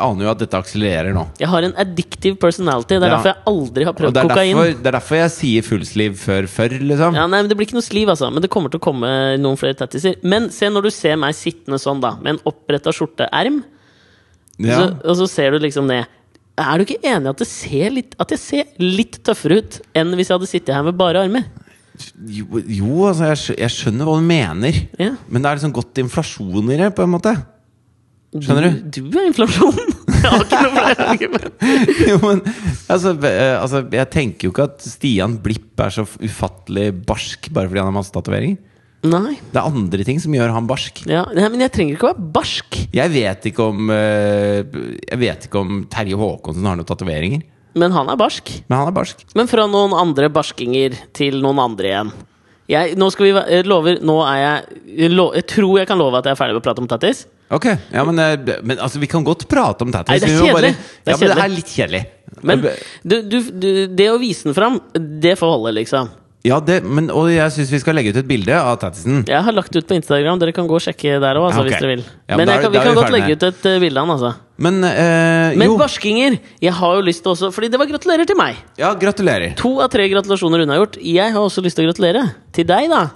aner 0.00 0.24
jo 0.26 0.30
at 0.32 0.38
dette 0.42 0.58
akselererer 0.58 1.12
nå. 1.14 1.26
jeg 1.38 1.48
har 1.52 1.62
en 1.68 1.74
addictive 1.84 2.38
personality. 2.40 2.96
Det 2.98 3.02
er 3.02 3.06
Ja. 3.10 3.16
derfor 3.18 3.30
jeg 3.34 3.42
aldri 3.52 3.84
har 3.84 3.92
prøvd 3.98 4.14
det 4.14 4.22
er, 4.24 4.28
kokain. 4.28 4.54
derfor, 4.56 4.82
det 4.82 4.86
er 4.92 4.96
derfor 4.98 5.16
jeg 5.20 5.30
sier 5.36 5.62
fullsliv 5.62 6.16
før 6.18 6.48
før, 6.48 6.68
liksom. 6.80 7.14
Ja, 7.14 7.26
nei, 7.26 7.42
men 7.42 7.48
Det 7.48 7.56
blir 7.58 7.66
ikke 7.68 7.78
noe 7.78 7.86
sliv, 7.86 8.08
altså. 8.08 8.32
Men 8.32 8.42
det 8.42 8.50
kommer 8.50 8.70
til 8.70 8.80
å 8.80 8.84
komme 8.88 9.12
noen 9.38 9.56
flere 9.60 9.74
tattiser. 9.74 10.16
Men 10.22 10.50
se 10.50 10.66
når 10.66 10.82
du 10.82 10.90
ser 10.90 11.16
meg 11.16 11.34
sittende 11.34 11.78
sånn, 11.78 12.00
da, 12.00 12.16
med 12.20 12.34
en 12.34 12.40
oppretta 12.46 12.90
skjorteerm, 12.92 13.62
Ja. 14.58 14.76
så, 14.78 14.84
og 15.04 15.16
så 15.16 15.28
ser 15.28 15.50
du 15.50 15.58
liksom 15.58 15.86
ned. 15.86 16.06
Er 16.56 16.78
du 16.78 16.84
ikke 16.84 17.02
enig 17.02 17.26
at, 17.28 17.40
litt, 17.92 18.14
at 18.20 18.30
jeg 18.30 18.38
ser 18.38 18.64
litt 18.78 19.18
tøffere 19.26 19.58
ut 19.58 19.80
enn 19.94 20.12
hvis 20.14 20.28
jeg 20.30 20.38
hadde 20.38 20.46
sittet 20.48 20.74
her 20.76 20.84
med 20.86 20.96
bare 20.96 21.24
armer? 21.24 21.44
Jo, 22.26 22.60
jo 22.66 23.04
altså, 23.08 23.30
jeg, 23.30 23.58
jeg 23.62 23.74
skjønner 23.74 24.08
hva 24.08 24.18
du 24.18 24.26
mener. 24.26 24.78
Ja. 24.98 25.12
Men 25.28 25.44
det 25.44 25.50
er 25.50 25.60
liksom 25.60 25.74
godt 25.76 26.00
inflasjon 26.02 26.72
i 26.74 26.78
det, 26.80 26.90
på 26.96 27.04
en 27.06 27.12
måte. 27.14 27.34
Skjønner 28.34 28.66
du? 28.66 28.98
Du 28.98 29.18
er 29.20 29.28
inflasjon! 29.30 29.76
Jeg 30.24 30.30
har 30.32 30.40
ikke 30.40 31.28
noe 31.28 31.40
flere 31.52 31.74
jo, 32.08 32.14
men 32.22 32.38
altså, 32.88 33.10
eh, 33.28 33.56
altså, 33.58 33.82
jeg 33.92 34.08
tenker 34.08 34.46
jo 34.46 34.52
ikke 34.54 34.64
at 34.70 34.86
Stian 34.88 35.34
Blipp 35.44 35.82
er 35.84 35.92
så 35.92 36.06
ufattelig 36.06 36.86
barsk 37.04 37.50
bare 37.52 37.68
fordi 37.68 37.82
han 37.82 37.90
har 37.90 37.96
masse 37.98 38.14
tatoveringer. 38.14 38.56
Nei. 39.04 39.34
Det 39.52 39.60
er 39.60 39.68
andre 39.68 40.06
ting 40.08 40.22
som 40.22 40.32
gjør 40.32 40.54
han 40.54 40.68
barsk. 40.70 41.02
Ja, 41.10 41.26
men 41.36 41.60
jeg 41.60 41.74
trenger 41.76 41.98
ikke 41.98 42.08
å 42.08 42.14
være 42.14 42.30
barsk. 42.38 42.78
Jeg 42.96 43.12
vet 43.12 43.50
ikke 43.50 43.66
om 43.68 43.92
eh, 43.92 44.62
Jeg 45.10 45.20
vet 45.20 45.44
ikke 45.50 45.60
om 45.60 45.82
Terje 45.92 46.16
Håkonsen 46.16 46.70
har 46.70 46.80
noen 46.80 46.88
tatoveringer. 46.88 47.44
Men 47.78 47.94
han 47.94 48.10
er 48.10 48.18
barsk. 48.18 48.50
Men 48.68 48.78
han 48.80 48.90
er 48.90 48.96
barsk. 48.96 49.24
Men 49.34 49.50
fra 49.50 49.66
noen 49.70 49.94
andre 49.98 50.30
barskinger 50.32 50.96
til 51.16 51.40
noen 51.42 51.60
andre 51.62 51.90
igjen. 51.90 52.14
Jeg, 52.70 52.94
nå 52.96 53.10
skal 53.12 53.26
vi 53.26 53.32
jeg 53.36 53.66
lover 53.68 53.98
Nå 54.00 54.14
er 54.24 54.38
jeg 54.40 54.84
jeg, 55.04 55.42
tror 55.50 55.74
jeg 55.82 55.88
kan 55.90 55.98
love 56.00 56.16
at 56.16 56.24
jeg 56.24 56.32
er 56.32 56.38
ferdig 56.38 56.54
med 56.56 56.62
å 56.62 56.64
prate 56.64 56.80
om 56.80 56.88
tattis. 56.88 57.26
Ok, 57.52 57.66
ja, 57.92 58.04
men, 58.08 58.18
eh, 58.22 58.60
men 58.64 58.80
altså, 58.80 58.98
vi 59.02 59.08
kan 59.10 59.24
godt 59.26 59.44
prate 59.50 59.84
om 59.84 59.92
tattis. 59.92 60.14
Nei, 60.14 60.20
det 60.22 60.30
er 60.32 60.46
kjedelig. 60.48 60.70
Er 61.04 61.12
ja, 61.12 61.18
men 61.18 61.28
det 61.28 61.44
er 61.44 61.52
litt 61.52 61.72
kjedelig. 61.74 62.02
Men 62.40 62.62
du, 62.64 63.16
du, 63.20 63.36
du, 63.52 63.68
det 63.92 64.08
å 64.10 64.16
vise 64.22 64.48
den 64.48 64.56
fram, 64.56 64.80
det 64.94 65.36
får 65.38 65.52
holde, 65.52 65.74
liksom. 65.76 66.08
Ja, 66.44 66.58
det, 66.60 66.82
men, 66.84 67.06
og 67.08 67.30
jeg 67.32 67.52
syns 67.54 67.70
vi 67.72 67.78
skal 67.80 67.96
legge 67.96 68.10
ut 68.12 68.18
et 68.20 68.26
bilde 68.28 68.52
av 68.52 68.74
tattisen. 68.82 69.22
Jeg 69.24 69.40
har 69.46 69.54
lagt 69.56 69.72
ut 69.72 69.86
på 69.88 69.96
Instagram. 69.96 70.36
Dere 70.42 70.52
kan 70.52 70.66
gå 70.68 70.76
og 70.76 70.82
sjekke 70.84 71.16
der 71.16 71.38
òg, 71.40 71.46
altså, 71.48 71.62
okay. 71.62 71.70
hvis 71.70 71.80
dere 71.80 71.92
vil. 71.94 72.02
Ja, 72.04 72.36
men 72.36 72.42
men 72.42 72.50
da 72.50 72.56
jeg 72.58 72.74
vi 72.74 72.82
kan 72.82 72.90
vi 72.90 72.98
godt 72.98 73.14
legge 73.14 73.30
ut 73.32 73.46
et 73.48 73.64
uh, 73.64 73.76
bilde 73.80 74.02
av 74.02 74.04
den, 74.04 74.12
altså. 74.12 74.32
Men, 74.66 74.76
eh, 74.84 75.56
Men 75.58 75.72
barskinger! 75.80 76.36
Jeg 76.62 76.76
har 76.76 76.98
jo 76.98 77.00
lyst 77.02 77.24
til 77.24 77.32
også 77.32 77.48
Fordi 77.50 77.66
det 77.72 77.80
var 77.80 77.88
gratulerer 77.90 78.28
til 78.28 78.36
meg. 78.38 78.60
Ja, 78.78 78.92
gratulerer. 78.94 79.56
To 79.58 79.72
av 79.82 79.88
tre 79.90 80.04
gratulasjoner 80.12 80.62
unnagjort. 80.62 81.00
Jeg 81.00 81.32
har 81.32 81.40
også 81.40 81.64
lyst 81.64 81.80
til 81.80 81.88
å 81.88 81.90
gratulere 81.90 82.22
til 82.54 82.68
deg, 82.68 82.92
da. 82.92 83.08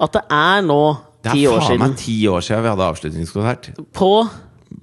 At 0.00 0.16
det 0.16 0.24
er 0.40 0.66
nå 0.66 0.80
Det 1.20 1.36
ti 1.36 1.44
er 1.44 1.60
faen 1.60 1.84
meg 1.84 1.96
ti 2.00 2.16
år 2.32 2.42
siden 2.48 2.64
vi 2.64 2.72
hadde 2.72 2.88
avslutningskonsert. 2.88 3.72
på 3.76 4.12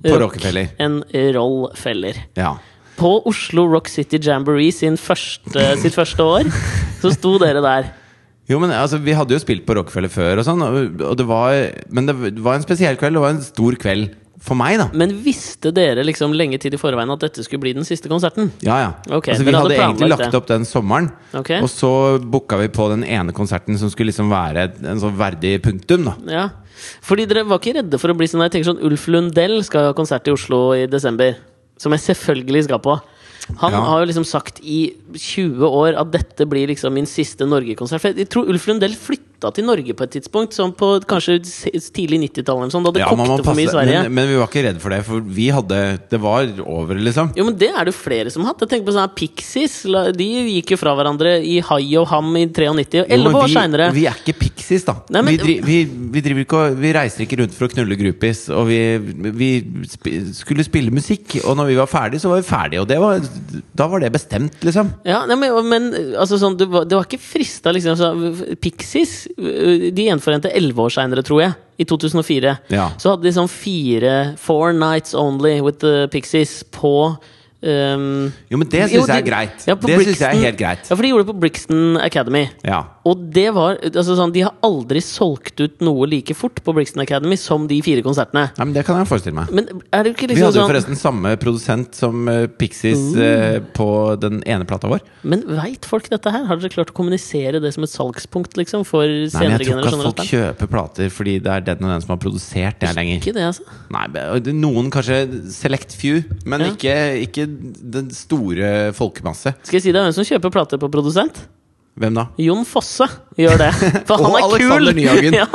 På 0.06 0.14
Rock 0.14 0.22
Rockefeller. 0.22 0.70
en 0.78 1.02
Roll-feller. 1.34 2.28
Ja. 2.38 2.60
På 2.98 3.14
Oslo 3.30 3.68
Rock 3.70 3.92
City 3.94 4.20
Jamboree 4.22 4.74
sin 4.74 4.98
første, 4.98 5.64
sitt 5.82 5.96
første 5.98 6.24
år, 6.26 6.52
så 7.02 7.14
sto 7.14 7.38
dere 7.42 7.62
der. 7.64 7.92
Jo, 8.48 8.62
men 8.64 8.72
altså, 8.72 8.98
Vi 9.04 9.16
hadde 9.16 9.36
jo 9.36 9.44
spilt 9.44 9.66
på 9.68 9.76
Rockefeller 9.76 10.12
før, 10.12 10.40
og 10.40 10.48
sånn, 10.48 10.64
og 10.64 11.04
og 11.04 11.18
det 11.20 11.28
var, 11.28 11.58
men 11.92 12.08
det 12.08 12.16
var 12.44 12.58
en 12.58 12.66
spesiell 12.66 12.98
kveld. 13.00 13.20
Det 13.20 13.26
var 13.26 13.36
en 13.36 13.44
stor 13.44 13.78
kveld 13.80 14.16
for 14.44 14.58
meg, 14.58 14.78
da. 14.80 14.88
Men 14.98 15.16
visste 15.24 15.72
dere 15.76 16.04
liksom 16.06 16.34
lenge 16.38 16.60
tid 16.62 16.76
i 16.78 16.80
forveien 16.80 17.10
at 17.14 17.24
dette 17.26 17.44
skulle 17.46 17.64
bli 17.64 17.74
den 17.78 17.88
siste 17.88 18.10
konserten? 18.12 18.52
Ja, 18.66 18.78
ja. 18.84 18.92
Okay, 19.10 19.34
altså, 19.34 19.48
vi 19.48 19.52
hadde 19.52 19.64
hadde 19.64 19.80
egentlig 19.82 20.10
lagt 20.14 20.28
det. 20.28 20.40
opp 20.40 20.48
den 20.52 20.68
sommeren, 20.70 21.10
okay. 21.34 21.60
og 21.64 21.72
så 21.74 21.92
booka 22.22 22.60
vi 22.62 22.70
på 22.74 22.88
den 22.94 23.04
ene 23.04 23.36
konserten 23.36 23.80
som 23.82 23.92
skulle 23.94 24.14
liksom 24.14 24.32
være 24.32 24.70
en 24.86 25.02
sånn 25.04 25.18
verdig 25.18 25.58
punktum. 25.66 26.08
da 26.12 26.16
Ja. 26.38 26.48
Fordi 27.02 27.26
dere 27.26 27.42
var 27.50 27.58
ikke 27.58 27.80
redde 27.80 27.98
for 27.98 28.14
å 28.14 28.14
bli 28.14 28.28
sånn 28.30 28.44
Jeg 28.46 28.52
tenker 28.54 28.68
sånn 28.70 28.84
Ulf 28.86 29.08
Lundell 29.10 29.64
skal 29.66 29.88
ha 29.90 29.94
konsert 29.98 30.28
i 30.30 30.34
Oslo 30.36 30.76
i 30.78 30.86
desember. 30.86 31.34
Som 31.78 31.92
jeg 31.94 32.02
selvfølgelig 32.02 32.64
skal 32.66 32.80
på. 32.80 33.00
Han 33.62 33.72
Ja. 33.72 33.80
har 33.80 34.02
jo 34.02 34.08
liksom 34.12 34.26
sagt 34.28 34.60
i 34.62 34.92
20 35.16 35.62
år 35.64 35.96
at 35.98 36.12
dette 36.12 36.46
blir 36.50 36.68
liksom 36.68 36.92
min 36.94 37.06
siste 37.06 37.46
Norge-konsert. 37.48 38.02
For 38.02 38.12
Jeg 38.12 38.28
tror 38.30 38.50
Ulf 38.50 38.66
Lundell 38.68 38.92
flytta 38.92 39.54
til 39.54 39.64
Norge 39.64 39.94
på 39.96 40.04
et 40.04 40.12
tidspunkt, 40.18 40.52
sånn 40.52 40.74
på 40.76 41.00
kanskje 41.08 41.40
tidlig 41.96 42.20
90-tall 42.28 42.68
sånn, 42.74 42.84
da 42.84 42.92
det 42.92 43.00
Ja, 43.06 43.08
kokte 43.08 43.46
for 43.46 43.56
mye 43.56 43.70
i 43.70 43.72
Sverige. 43.72 44.02
men, 44.04 44.14
men 44.16 44.28
vi 44.28 44.36
var 44.42 44.48
ikke 44.50 44.64
redd 44.66 44.82
for 44.82 44.90
det, 44.90 45.00
for 45.06 45.22
vi 45.22 45.48
hadde 45.54 45.80
Det 46.10 46.20
var 46.20 46.44
over, 46.66 46.96
liksom. 46.96 47.32
Jo, 47.38 47.46
men 47.46 47.56
det 47.56 47.70
er 47.72 47.86
det 47.86 47.94
flere 47.96 48.30
som 48.34 48.44
har 48.44 48.52
hatt. 48.54 48.66
Jeg 48.66 48.70
tenker 48.70 48.92
på 48.92 48.98
sånne 48.98 49.16
Pixies. 49.16 49.84
De 50.18 50.28
gikk 50.62 50.72
jo 50.76 50.78
fra 50.82 50.94
hverandre 50.98 51.38
i 51.46 51.60
Hai 51.62 51.96
og 52.02 52.08
Ham 52.12 52.36
i 52.36 52.48
93. 52.48 53.06
og 53.06 53.08
Jo, 53.08 53.16
men 53.16 53.32
11 53.32 53.44
år 53.46 53.54
seinere. 53.56 53.92
vi 53.94 54.06
er 54.08 54.18
ikke 54.26 54.36
pixies, 54.68 54.84
da. 54.86 54.96
Nei, 55.10 55.22
men- 55.22 55.38
vi, 55.40 55.60
vi, 55.64 55.78
vi, 55.86 56.22
driver 56.22 56.44
ikke, 56.44 56.58
og- 56.58 56.78
vi 56.82 56.92
reiser 56.94 57.24
ikke 57.26 57.40
rundt 57.40 57.54
for 57.56 57.68
å 57.68 57.72
knulle 57.72 57.96
groupies. 57.98 58.50
Og 58.50 58.68
vi, 58.68 58.98
vi 59.32 59.50
sp 59.88 60.08
skulle 60.34 60.64
spille 60.64 60.92
musikk, 60.92 61.38
og 61.46 61.56
når 61.58 61.68
vi 61.72 61.76
var 61.80 61.88
ferdige, 61.88 62.20
så 62.20 62.30
var 62.30 62.42
vi 62.42 62.48
ferdige. 62.48 62.82
Og 62.82 62.88
det 62.88 63.00
var, 63.00 63.20
da 63.76 63.88
var 63.88 64.00
det 64.04 64.12
bestemt, 64.12 64.60
liksom. 64.62 64.92
Ja, 65.06 65.26
nei, 65.26 65.36
men, 65.36 65.70
men 65.70 65.88
altså, 66.18 66.38
sånn, 66.42 66.58
det, 66.60 66.68
var, 66.70 66.86
det 66.86 66.98
var 66.98 67.06
ikke 67.08 67.22
frista, 67.24 67.72
liksom. 67.72 67.96
Så, 67.96 68.58
Pixies 68.60 69.28
de 69.38 70.08
gjenforente 70.10 70.52
11 70.52 70.84
år 70.84 70.90
seinere, 70.90 71.24
tror 71.24 71.42
jeg. 71.46 71.56
I 71.78 71.86
2004. 71.86 72.58
Ja. 72.74 72.90
Så 72.98 73.12
hadde 73.14 73.28
de 73.28 73.32
sånn 73.36 73.50
fire 73.52 74.34
Four 74.42 74.74
nights 74.74 75.14
only 75.14 75.60
with 75.62 75.78
the 75.84 76.08
Pixies 76.10 76.64
på 76.74 76.94
um, 77.62 78.32
Jo, 78.50 78.58
men 78.58 78.68
det 78.72 78.88
syns 78.90 79.08
jeg 79.12 79.22
er 79.22 79.26
greit. 79.28 79.68
ja, 79.68 79.76
det 79.76 80.00
syns 80.08 80.20
jeg 80.24 80.28
er 80.28 80.42
helt 80.48 80.58
greit. 80.58 80.90
Ja, 80.90 80.96
for 80.96 81.06
de 81.06 81.12
gjorde 81.12 81.26
det 81.28 81.30
på 81.36 81.40
Brixton 81.44 81.98
Academy. 82.02 82.48
Ja. 82.66 82.84
Og 83.08 83.22
det 83.34 83.48
var 83.56 83.78
altså 83.88 84.16
sånn, 84.18 84.34
De 84.36 84.44
har 84.46 84.56
aldri 84.66 85.02
solgt 85.04 85.62
ut 85.64 85.84
noe 85.86 86.08
like 86.10 86.36
fort 86.38 86.60
på 86.66 86.74
Brixton 86.76 87.04
Academy 87.06 87.38
som 87.40 87.68
de 87.70 87.80
fire 87.86 88.04
konsertene. 88.06 88.48
Nei, 88.58 88.66
men 88.68 88.76
det 88.76 88.84
kan 88.88 89.00
jeg 89.00 89.10
forestille 89.10 89.38
meg. 89.38 89.52
Men 89.56 89.70
er 89.96 90.04
det 90.06 90.14
ikke 90.16 90.28
Vi 90.28 90.34
liksom 90.34 90.50
hadde 90.50 90.60
jo 90.60 90.64
sånn 90.64 90.72
forresten 90.74 91.00
samme 91.00 91.34
produsent 91.42 91.98
som 91.98 92.28
eh, 92.32 92.46
Pixies 92.60 93.04
eh, 93.16 93.60
på 93.78 93.88
den 94.22 94.42
ene 94.50 94.68
plata 94.68 94.92
vår. 94.92 95.04
Men 95.28 95.46
veit 95.58 95.88
folk 95.88 96.10
dette 96.12 96.34
her? 96.34 96.46
Har 96.50 96.60
dere 96.60 96.74
klart 96.74 96.92
å 96.94 96.98
kommunisere 96.98 97.62
det 97.64 97.74
som 97.76 97.86
et 97.88 97.94
salgspunkt 97.94 98.58
liksom, 98.60 98.86
for 98.88 99.06
Nei, 99.08 99.44
men 99.44 99.56
Jeg 99.58 99.70
tror 99.70 99.82
ikke 99.82 99.94
at 99.94 100.08
folk 100.10 100.24
kjøper 100.32 100.72
plater 100.72 101.12
fordi 101.14 101.38
det 101.44 101.54
er 101.54 101.66
den 101.72 101.88
og 101.88 101.94
den 101.94 102.04
som 102.04 102.16
har 102.16 102.22
produsert 102.22 102.82
det 102.84 102.94
lenger. 102.98 103.22
Ikke 103.22 103.36
det, 103.38 103.46
altså. 103.48 103.68
Nei, 103.94 104.06
Noen 104.58 104.90
kanskje 104.94 105.22
select 105.54 105.96
few, 105.98 106.24
men 106.46 106.66
Ja. 106.66 106.72
ikke, 106.74 106.96
ikke 107.28 107.46
den 107.98 108.10
store 108.16 108.92
folkemasse. 108.98 109.54
Skal 109.64 109.80
jeg 109.80 109.88
si 109.88 109.94
deg 109.96 110.04
hvem 110.04 110.16
som 110.16 110.28
kjøper 110.28 110.54
plater 110.54 110.82
på 110.82 110.90
produsent? 110.92 111.46
Hvem 111.98 112.18
da? 112.20 112.28
Jon 112.42 112.66
Fosse 112.70 113.08
gjør 113.40 113.58
det. 113.64 113.72
For 114.06 114.22
han 114.22 114.30
Og 114.30 114.38
er 114.38 114.46
Alexander 114.46 114.94
kul! 114.94 115.00
Nyhagen. 115.00 115.38
ja. 115.42 115.48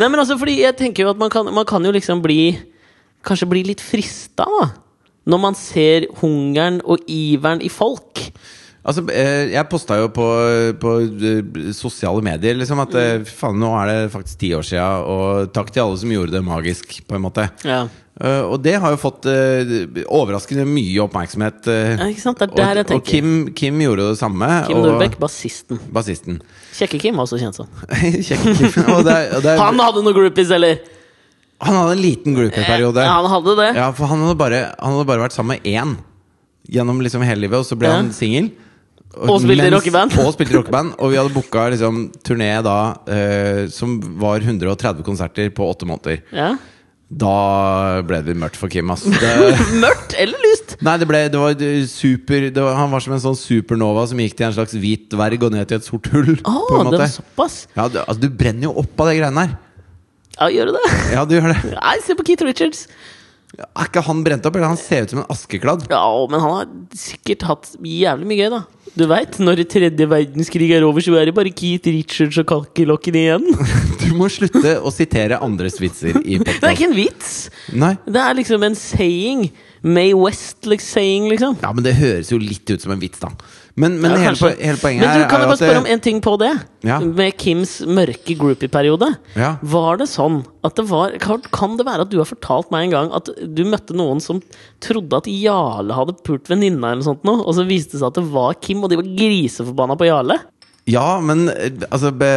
Nei, 0.00 0.08
men 0.08 0.18
altså, 0.18 0.36
fordi 0.40 0.56
jeg 0.64 0.76
tenker 0.80 1.06
jo 1.06 1.12
at 1.12 1.20
man 1.20 1.30
kan, 1.32 1.50
man 1.54 1.68
kan 1.68 1.84
jo 1.86 1.94
liksom 1.94 2.22
bli 2.24 2.42
Kanskje 3.20 3.50
bli 3.50 3.60
litt 3.68 3.82
frista, 3.84 4.46
da. 4.48 4.70
Når 5.28 5.40
man 5.42 5.56
ser 5.58 6.06
hungeren 6.22 6.78
og 6.88 7.02
iveren 7.04 7.60
i 7.60 7.68
folk. 7.68 8.22
Altså, 8.80 9.04
eh, 9.12 9.50
Jeg 9.52 9.68
posta 9.68 9.98
jo 10.00 10.06
på, 10.08 10.24
på 10.80 10.94
eh, 11.04 11.58
sosiale 11.76 12.24
medier 12.24 12.56
liksom 12.56 12.80
at 12.80 12.96
eh, 12.96 13.26
faen, 13.28 13.60
nå 13.60 13.74
er 13.82 13.90
det 13.90 14.12
faktisk 14.14 14.40
ti 14.40 14.54
år 14.56 14.64
sia, 14.64 14.86
og 15.04 15.52
takk 15.52 15.68
til 15.68 15.84
alle 15.84 16.00
som 16.00 16.14
gjorde 16.14 16.32
det 16.32 16.40
magisk, 16.46 16.96
på 17.04 17.18
en 17.18 17.26
måte. 17.26 17.44
Ja. 17.68 17.82
Eh, 18.20 18.42
og 18.44 18.58
det 18.60 18.74
har 18.82 18.92
jo 18.92 18.98
fått 19.00 19.24
eh, 19.32 19.70
overraskende 20.12 20.66
mye 20.68 21.00
oppmerksomhet. 21.06 21.66
eh, 21.72 22.02
ikke 22.12 22.20
sant? 22.20 22.38
Det 22.42 22.50
er 22.50 22.56
der 22.58 22.80
jeg 22.82 22.86
og, 22.90 22.94
og. 22.98 23.04
Kim, 23.08 23.30
Kim 23.56 23.80
gjorde 23.80 24.10
det 24.10 24.18
samme. 24.20 24.48
Kim 24.68 24.82
Nordbekk, 24.84 25.16
bassisten. 25.22 25.80
Bassisten. 25.94 26.40
Kjekke-Kim, 26.76 27.16
var 27.16 27.24
også 27.24 27.40
kjent 27.40 27.56
som. 27.56 27.68
Han 29.64 29.80
hadde 29.80 30.02
noen 30.04 30.16
groupies, 30.16 30.52
eller? 30.56 30.80
han 31.60 31.76
hadde 31.76 31.92
en 31.92 32.00
liten 32.00 32.32
groupie-periode. 32.32 33.02
Ja, 33.04 33.18
han 33.20 33.26
hadde 33.28 33.54
det. 33.58 33.66
Ja, 33.76 33.90
for 33.92 34.08
han 34.08 34.22
hadde 34.24 34.36
bare, 34.40 34.60
han 34.80 34.94
hadde 34.94 35.04
bare 35.10 35.20
vært 35.26 35.34
sammen 35.36 35.58
med 35.58 35.66
én 35.68 35.90
gjennom 36.72 37.02
liksom 37.04 37.20
hele 37.20 37.42
livet, 37.44 37.58
og 37.60 37.66
så 37.68 37.76
ble 37.76 37.90
Ja. 37.90 37.98
han 37.98 38.08
singel. 38.16 38.48
Og 39.26 39.42
spilte 39.42 39.66
rockeband. 39.74 40.14
Og 40.22 40.32
spilte 40.32 40.56
rockeband. 40.56 40.94
Og 41.02 41.10
vi 41.12 41.18
hadde 41.18 41.34
booka 41.34 41.66
liksom, 41.74 42.12
turné 42.24 42.62
da 42.64 42.76
eh, 43.10 43.66
som 43.68 43.98
var 44.22 44.40
130 44.40 45.02
konserter 45.04 45.50
på 45.52 45.66
åtte 45.68 45.84
måneder. 45.84 46.22
Ja. 46.32 46.54
Da 47.10 48.00
ble 48.06 48.20
det 48.22 48.36
mørkt 48.38 48.54
for 48.60 48.70
Kim, 48.70 48.90
Altså. 48.94 49.10
Det, 49.10 49.30
Mørkt 49.82 50.14
eller 50.14 50.38
lyst? 50.44 50.76
nei, 50.86 50.94
det 51.02 51.08
ble 51.10 51.24
det 51.32 51.40
var 51.42 51.56
super 51.90 52.44
det 52.54 52.62
var, 52.62 52.76
Han 52.78 52.92
var 52.94 53.02
som 53.02 53.16
en 53.16 53.22
sånn 53.24 53.38
supernova 53.38 54.04
som 54.06 54.20
gikk 54.22 54.36
til 54.38 54.46
en 54.46 54.54
slags 54.54 54.76
hvit 54.78 55.08
dverg 55.10 55.42
og 55.48 55.56
ned 55.56 55.66
til 55.68 55.80
et 55.80 55.88
sort 55.88 56.06
hull. 56.14 56.36
Oh, 56.46 56.62
på 56.68 56.78
en 56.84 56.92
det 56.94 57.00
var 57.02 57.10
såpass? 57.10 57.56
Ja, 57.74 57.88
du, 57.90 57.98
altså, 58.04 58.20
du 58.22 58.28
brenner 58.30 58.68
jo 58.70 58.76
opp 58.84 59.02
av 59.02 59.10
de 59.10 59.16
greiene 59.18 59.42
der. 59.48 59.56
Ja, 60.38 60.46
gjør 60.54 60.70
du 60.70 60.76
det? 60.78 60.84
Ja, 61.16 61.24
du 61.26 61.34
gjør 61.34 61.50
det. 61.50 61.58
Nei, 61.74 61.96
se 62.06 62.14
på 62.16 62.24
Keith 62.30 62.46
Richards. 62.46 62.86
Er 63.58 63.88
ikke 63.88 64.02
han 64.06 64.20
brent 64.24 64.44
opp? 64.46 64.56
Eller 64.56 64.70
han 64.70 64.78
ser 64.78 65.06
ut 65.06 65.14
som 65.14 65.22
en 65.22 65.32
askekladd. 65.32 65.88
Ja, 65.90 66.04
men 66.30 66.42
han 66.42 66.52
har 66.54 66.68
sikkert 66.96 67.46
hatt 67.48 67.72
jævlig 67.82 68.28
mye 68.30 68.38
gøy, 68.38 68.52
da. 68.54 68.60
Du 68.98 69.04
veit, 69.10 69.36
når 69.42 69.62
tredje 69.70 70.06
verdenskrig 70.10 70.70
er 70.74 70.86
over, 70.86 71.02
så 71.02 71.14
er 71.18 71.28
det 71.28 71.34
bare 71.36 71.52
Keith 71.54 71.86
Richards 71.90 72.38
og 72.42 72.48
kalkelokken 72.50 73.18
igjen. 73.20 73.48
Du 74.00 74.16
må 74.18 74.26
slutte 74.32 74.72
å 74.82 74.90
sitere 74.90 75.36
andres 75.44 75.76
vitser 75.78 76.16
i 76.24 76.38
Det 76.42 76.56
er 76.58 76.72
ikke 76.72 76.88
en 76.88 76.96
vits! 76.96 77.34
Nei. 77.78 77.92
Det 78.02 78.18
er 78.18 78.38
liksom 78.40 78.64
en 78.66 78.74
saying. 78.78 79.44
May 79.86 80.10
West 80.16 80.66
like 80.66 80.82
saying, 80.82 81.28
liksom. 81.30 81.54
Ja, 81.62 81.70
men 81.72 81.86
det 81.86 81.94
høres 82.00 82.32
jo 82.32 82.40
litt 82.42 82.68
ut 82.68 82.82
som 82.82 82.92
en 82.92 83.00
vits, 83.00 83.22
da. 83.22 83.30
Men, 83.76 84.00
men 84.02 84.10
Ja, 84.10 84.18
hele, 84.18 84.36
po- 84.36 84.50
hele 84.58 84.80
poenget 84.80 85.04
Men 85.04 85.20
du, 85.20 85.24
kan 85.30 85.40
jeg 85.44 85.48
bare 85.50 85.58
spørre 85.60 85.78
at 85.78 85.84
om 85.84 85.88
en 85.94 86.02
ting 86.02 86.20
på 86.24 86.32
det? 86.40 86.50
Ja. 86.86 86.98
Med 87.00 87.36
Kims 87.38 87.74
mørke 87.86 88.36
groupie-periode. 88.38 89.10
Ja. 89.38 89.52
Var 89.62 90.00
det 90.00 90.08
sånn 90.10 90.40
at 90.66 90.74
det 90.76 90.86
var 90.90 91.14
kan, 91.22 91.76
det 91.78 91.86
være 91.86 92.06
at 92.06 92.10
du 92.12 92.18
har 92.18 92.28
fortalt 92.28 92.70
meg 92.74 92.88
en 92.88 92.94
gang 92.96 93.12
at 93.16 93.30
du 93.38 93.62
møtte 93.68 93.96
noen 93.96 94.20
som 94.24 94.42
trodde 94.82 95.20
at 95.22 95.28
Jarle 95.30 95.96
hadde 95.96 96.18
pult 96.26 96.50
venninna, 96.50 96.92
eller 96.92 97.04
noe 97.04 97.10
sånt 97.12 97.24
og 97.30 97.54
så 97.56 97.66
viste 97.68 97.94
det 97.96 98.02
seg 98.02 98.10
at 98.10 98.18
det 98.18 98.26
var 98.32 98.58
Kim, 98.60 98.82
og 98.82 98.90
de 98.90 98.98
var 99.00 99.12
griseforbanna 99.16 99.96
på 100.00 100.08
Jarle? 100.10 100.40
Ja, 100.90 101.20
men 101.22 101.46
altså 101.92 102.10
be, 102.16 102.28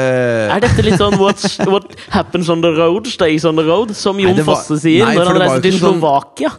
Er 0.54 0.62
dette 0.64 0.84
litt 0.86 1.00
sånn 1.02 1.16
What 1.20 1.96
happens 2.14 2.50
on 2.54 2.62
the 2.62 2.72
road, 2.78 3.08
stays 3.10 3.46
on 3.50 3.58
the 3.60 3.66
road? 3.68 3.94
Som 3.98 4.20
Jon 4.22 4.36
Nei, 4.38 4.46
var- 4.46 4.60
Fosse 4.62 4.80
sier 4.84 5.06
nei, 5.10 5.16
når 5.18 5.32
han 5.32 5.42
reiser 5.44 5.62
til 5.66 5.74
ikke 5.74 5.84
sånn- 5.88 6.00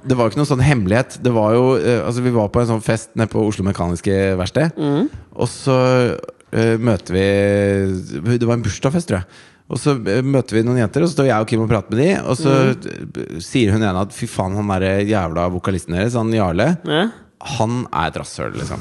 Det 0.09 0.17
var 0.19 0.25
jo 0.27 0.31
ikke 0.35 0.41
noen 0.43 0.51
sånn 0.53 0.65
hemmelighet. 0.67 1.19
Det 1.23 1.33
var 1.33 1.55
jo 1.55 1.65
eh, 1.79 2.01
Altså, 2.05 2.23
vi 2.25 2.31
var 2.35 2.49
på 2.55 2.61
en 2.65 2.71
sånn 2.75 2.83
fest 2.85 3.11
nede 3.15 3.31
på 3.31 3.47
Oslo 3.47 3.65
Mekaniske 3.65 4.37
Verksted, 4.41 4.73
Mm. 4.77 5.09
og 5.37 5.49
så 5.49 5.79
uh, 6.55 6.77
møter 6.79 7.13
vi 7.17 7.25
Det 8.39 8.47
var 8.47 8.55
en 8.59 8.63
bursdagsfest, 8.63 9.09
tror 9.11 9.21
jeg. 9.23 9.27
Og 9.71 9.79
så 9.81 9.95
eh, 10.07 10.21
møter 10.23 10.59
vi 10.59 10.63
noen 10.67 10.77
jenter, 10.83 11.03
og 11.03 11.09
så 11.09 11.17
står 11.17 11.27
jeg 11.31 11.41
og 11.41 11.49
Kim 11.49 11.63
og 11.65 11.71
prater 11.71 11.95
med 11.95 12.03
de 12.03 12.09
Og 12.29 12.37
så 12.37 12.53
Mm. 12.75 13.41
sier 13.41 13.73
hun 13.73 13.83
ene 13.83 14.01
at 14.05 14.13
fy 14.13 14.27
faen, 14.27 14.55
han 14.59 14.69
derre 14.69 15.05
jævla 15.09 15.47
vokalisten 15.51 15.95
deres, 15.97 16.15
han 16.15 16.31
Jarle, 16.33 16.77
Ja. 16.85 17.09
han 17.59 17.87
er 17.93 18.07
et 18.09 18.15
rasshøl, 18.21 18.53
liksom. 18.55 18.81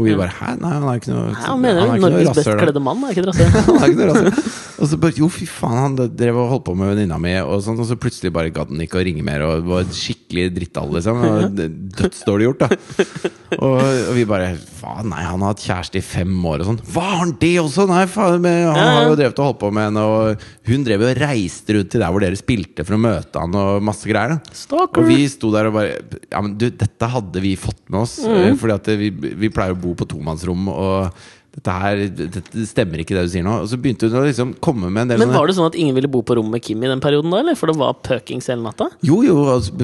Og 0.00 0.06
vi 0.06 0.14
bare 0.16 0.32
Hæ? 0.32 0.54
Nei, 0.56 0.70
han 0.72 0.84
er 0.88 1.00
ikke 1.00 1.12
noe 1.12 1.24
Nei, 1.34 1.42
han 1.44 1.60
mener 1.60 1.82
jo 1.84 1.96
Norges 2.00 2.30
best 2.38 2.48
kledde 2.62 2.80
mann, 2.80 3.02
er 3.04 3.12
ikke 3.12 3.26
det? 3.28 3.34
Rasshøl. 4.08 4.52
Og 4.82 4.88
så 4.88 4.98
bare 5.02 5.14
Jo, 5.20 5.28
fy 5.30 5.46
faen, 5.46 5.76
han 5.78 6.14
drev 6.16 6.38
og 6.40 6.48
holdt 6.54 6.64
på 6.70 6.74
med 6.78 6.94
venninna 6.94 7.18
mi, 7.20 7.34
og 7.44 7.60
sånt, 7.62 7.82
og 7.82 7.86
så 7.90 7.98
plutselig 8.00 8.32
bare 8.34 8.50
gadd 8.54 8.72
han 8.72 8.80
ikke 8.82 8.98
å 8.98 9.04
ringe 9.04 9.22
mer, 9.26 9.44
og 9.46 9.68
var 9.68 9.84
skikkelig 9.94 10.46
drittall, 10.56 10.88
liksom. 10.96 11.20
Dødsdårlig 12.00 12.48
gjort, 12.48 12.64
da. 12.64 13.30
Og, 13.58 13.76
og 13.84 14.14
vi 14.16 14.24
bare 14.28 14.54
Faen, 14.82 15.12
nei, 15.12 15.20
han 15.22 15.44
har 15.44 15.52
hatt 15.52 15.62
kjæreste 15.62 16.00
i 16.00 16.02
fem 16.02 16.32
år 16.48 16.64
og 16.64 16.70
sånn. 16.72 16.80
Hva, 16.90 17.04
har 17.12 17.20
han 17.20 17.34
det 17.38 17.52
også?! 17.60 17.84
Nei, 17.86 18.00
faen, 18.10 18.40
men 18.42 18.64
han 18.72 18.80
har 18.96 19.04
jo 19.10 19.18
drevet 19.20 19.38
og 19.38 19.50
holdt 19.50 19.60
på 19.60 19.70
med 19.76 19.86
henne, 19.90 20.02
og 20.08 20.72
hun 20.72 20.86
drev 20.88 21.04
og 21.06 21.20
reiste 21.20 21.76
rundt 21.76 21.92
til 21.92 22.02
der 22.02 22.10
hvor 22.16 22.24
dere 22.24 22.40
spilte 22.40 22.86
for 22.88 22.96
å 22.96 23.02
møte 23.04 23.44
han, 23.44 23.54
og 23.60 23.84
masse 23.86 24.08
greier, 24.10 24.34
da. 24.34 24.56
Stalker. 24.64 25.04
Og 25.04 25.12
vi 25.12 25.28
sto 25.30 25.52
der 25.54 25.68
og 25.70 25.76
bare 25.76 26.00
Ja, 26.32 26.40
men 26.42 26.56
du, 26.58 26.66
dette 26.74 27.12
hadde 27.12 27.44
vi 27.44 27.52
fått 27.60 27.84
med 27.92 28.00
oss. 28.02 28.16
Mm. 28.24 28.34
eh, 28.40 28.52
Fordi 28.58 28.74
at 28.80 28.90
vi, 28.98 29.12
vi 29.44 29.52
pleier 29.52 29.76
å 29.76 29.81
bo 29.82 29.94
på 29.98 30.08
tomannsrom, 30.14 30.68
og 30.72 31.22
dette 31.52 31.72
her 31.76 31.98
Dette 32.16 32.62
stemmer 32.64 33.02
ikke, 33.02 33.12
det 33.12 33.26
du 33.26 33.32
sier 33.34 33.44
nå. 33.44 33.58
Og 33.60 33.68
så 33.68 33.76
begynte 33.80 34.08
hun 34.08 34.22
å 34.22 34.24
liksom 34.24 34.54
komme 34.64 34.88
med 34.88 35.04
en 35.04 35.12
del 35.12 35.20
Men 35.20 35.34
var 35.34 35.50
det 35.50 35.56
sånn 35.58 35.68
at 35.68 35.76
ingen 35.76 35.96
ville 35.98 36.08
bo 36.08 36.22
på 36.24 36.38
rommet 36.38 36.56
med 36.56 36.64
Kim 36.64 36.80
i 36.80 36.88
den 36.88 37.02
perioden, 37.04 37.32
da? 37.32 37.42
eller? 37.42 37.58
For 37.58 37.68
det 37.68 37.76
var 37.80 37.98
pøkings 38.00 38.48
hele 38.48 38.64
natta? 38.64 38.88
Jo, 39.04 39.20
jo, 39.26 39.36
altså, 39.52 39.74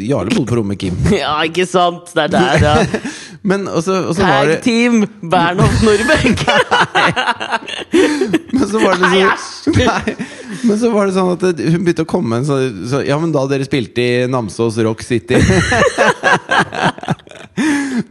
Jarle 0.00 0.32
bodde 0.32 0.48
på 0.48 0.56
rommet 0.56 0.72
med 0.72 0.80
Kim. 0.80 0.96
Ja, 1.18 1.34
ikke 1.44 1.66
sant! 1.68 2.14
Det 2.16 2.28
er 2.28 2.32
der, 2.32 2.64
ja. 2.64 3.02
Men 3.48 3.68
og 3.70 3.84
så 3.84 3.98
og 4.08 4.16
var 4.18 4.40
Tag 4.40 4.48
det 4.50 4.56
team! 4.64 5.04
Bernhoft 5.30 5.84
Nordbekk! 5.86 6.42
Men 8.54 8.64
så 8.64 8.80
var 8.82 8.96
det 8.96 9.12
liksom 9.12 9.76
Nei, 9.78 10.16
Men 10.64 10.80
så 10.80 10.90
var 10.94 11.06
det 11.06 11.14
sånn 11.14 11.30
at 11.36 11.44
hun 11.44 11.84
begynte 11.84 12.06
å 12.06 12.08
komme 12.08 12.32
med 12.32 12.42
en 12.42 12.48
sånn 12.48 12.80
så, 12.88 13.02
Ja, 13.06 13.20
men 13.20 13.36
da 13.36 13.44
dere 13.50 13.68
spilte 13.68 14.00
i 14.02 14.26
Namsos 14.32 14.80
Rock 14.84 15.04
City 15.06 15.36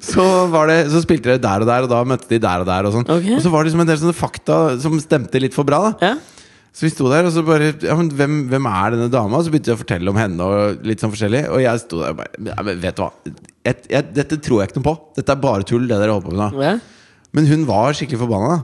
så, 0.03 0.23
var 0.51 0.69
det, 0.71 0.77
så 0.93 1.01
spilte 1.03 1.29
dere 1.33 1.41
der 1.43 1.63
og 1.63 1.69
der, 1.69 1.85
og 1.87 1.91
da 1.91 2.01
møtte 2.07 2.29
de 2.31 2.39
der 2.43 2.63
og 2.63 2.67
der. 2.69 2.87
Og, 2.89 2.97
okay. 3.03 3.35
Og 3.37 3.43
så 3.45 3.51
var 3.53 3.63
det 3.63 3.71
liksom 3.71 3.83
en 3.85 3.89
del 3.91 4.01
sånne 4.01 4.17
fakta 4.17 4.57
som 4.83 4.97
stemte 5.03 5.41
litt 5.43 5.55
for 5.57 5.67
bra. 5.67 5.83
da 5.89 6.11
Ja. 6.11 6.15
Så 6.77 6.83
vi 6.85 6.91
sto 6.93 7.07
der, 7.09 7.25
og 7.25 7.31
så 7.33 7.41
bare 7.41 7.71
ja, 7.81 7.95
men 7.97 8.11
hvem, 8.13 8.33
hvem 8.51 8.67
er 8.69 8.91
denne 8.93 9.07
dama? 9.09 9.39
Og 9.39 9.47
så 9.47 9.49
begynte 9.49 9.71
jeg 9.71 9.79
å 9.79 9.81
fortelle 9.81 10.11
om 10.11 10.17
henne, 10.19 10.45
og 10.45 10.83
litt 10.85 11.01
sånn 11.01 11.09
forskjellig. 11.09 11.47
Og 11.49 11.63
jeg 11.63 11.81
sto 11.81 12.03
der 12.03 12.11
og 12.13 12.19
bare 12.19 12.43
ja, 12.51 12.57
men 12.67 12.83
Vet 12.83 12.99
du 12.99 13.01
hva? 13.01 13.07
Jeg, 13.65 13.79
jeg, 13.89 14.05
dette 14.13 14.37
tror 14.45 14.61
jeg 14.61 14.69
ikke 14.69 14.77
noe 14.83 14.85
på. 14.91 14.93
Dette 15.17 15.33
er 15.33 15.41
bare 15.41 15.65
tull, 15.65 15.87
det 15.89 15.97
dere 15.97 16.13
holder 16.13 16.27
på 16.27 16.35
med 16.35 16.43
nå. 16.43 16.65
ja. 16.67 16.75
Men 17.35 17.49
hun 17.49 17.65
var 17.67 17.97
skikkelig 17.97 18.21
forbanna. 18.21 18.59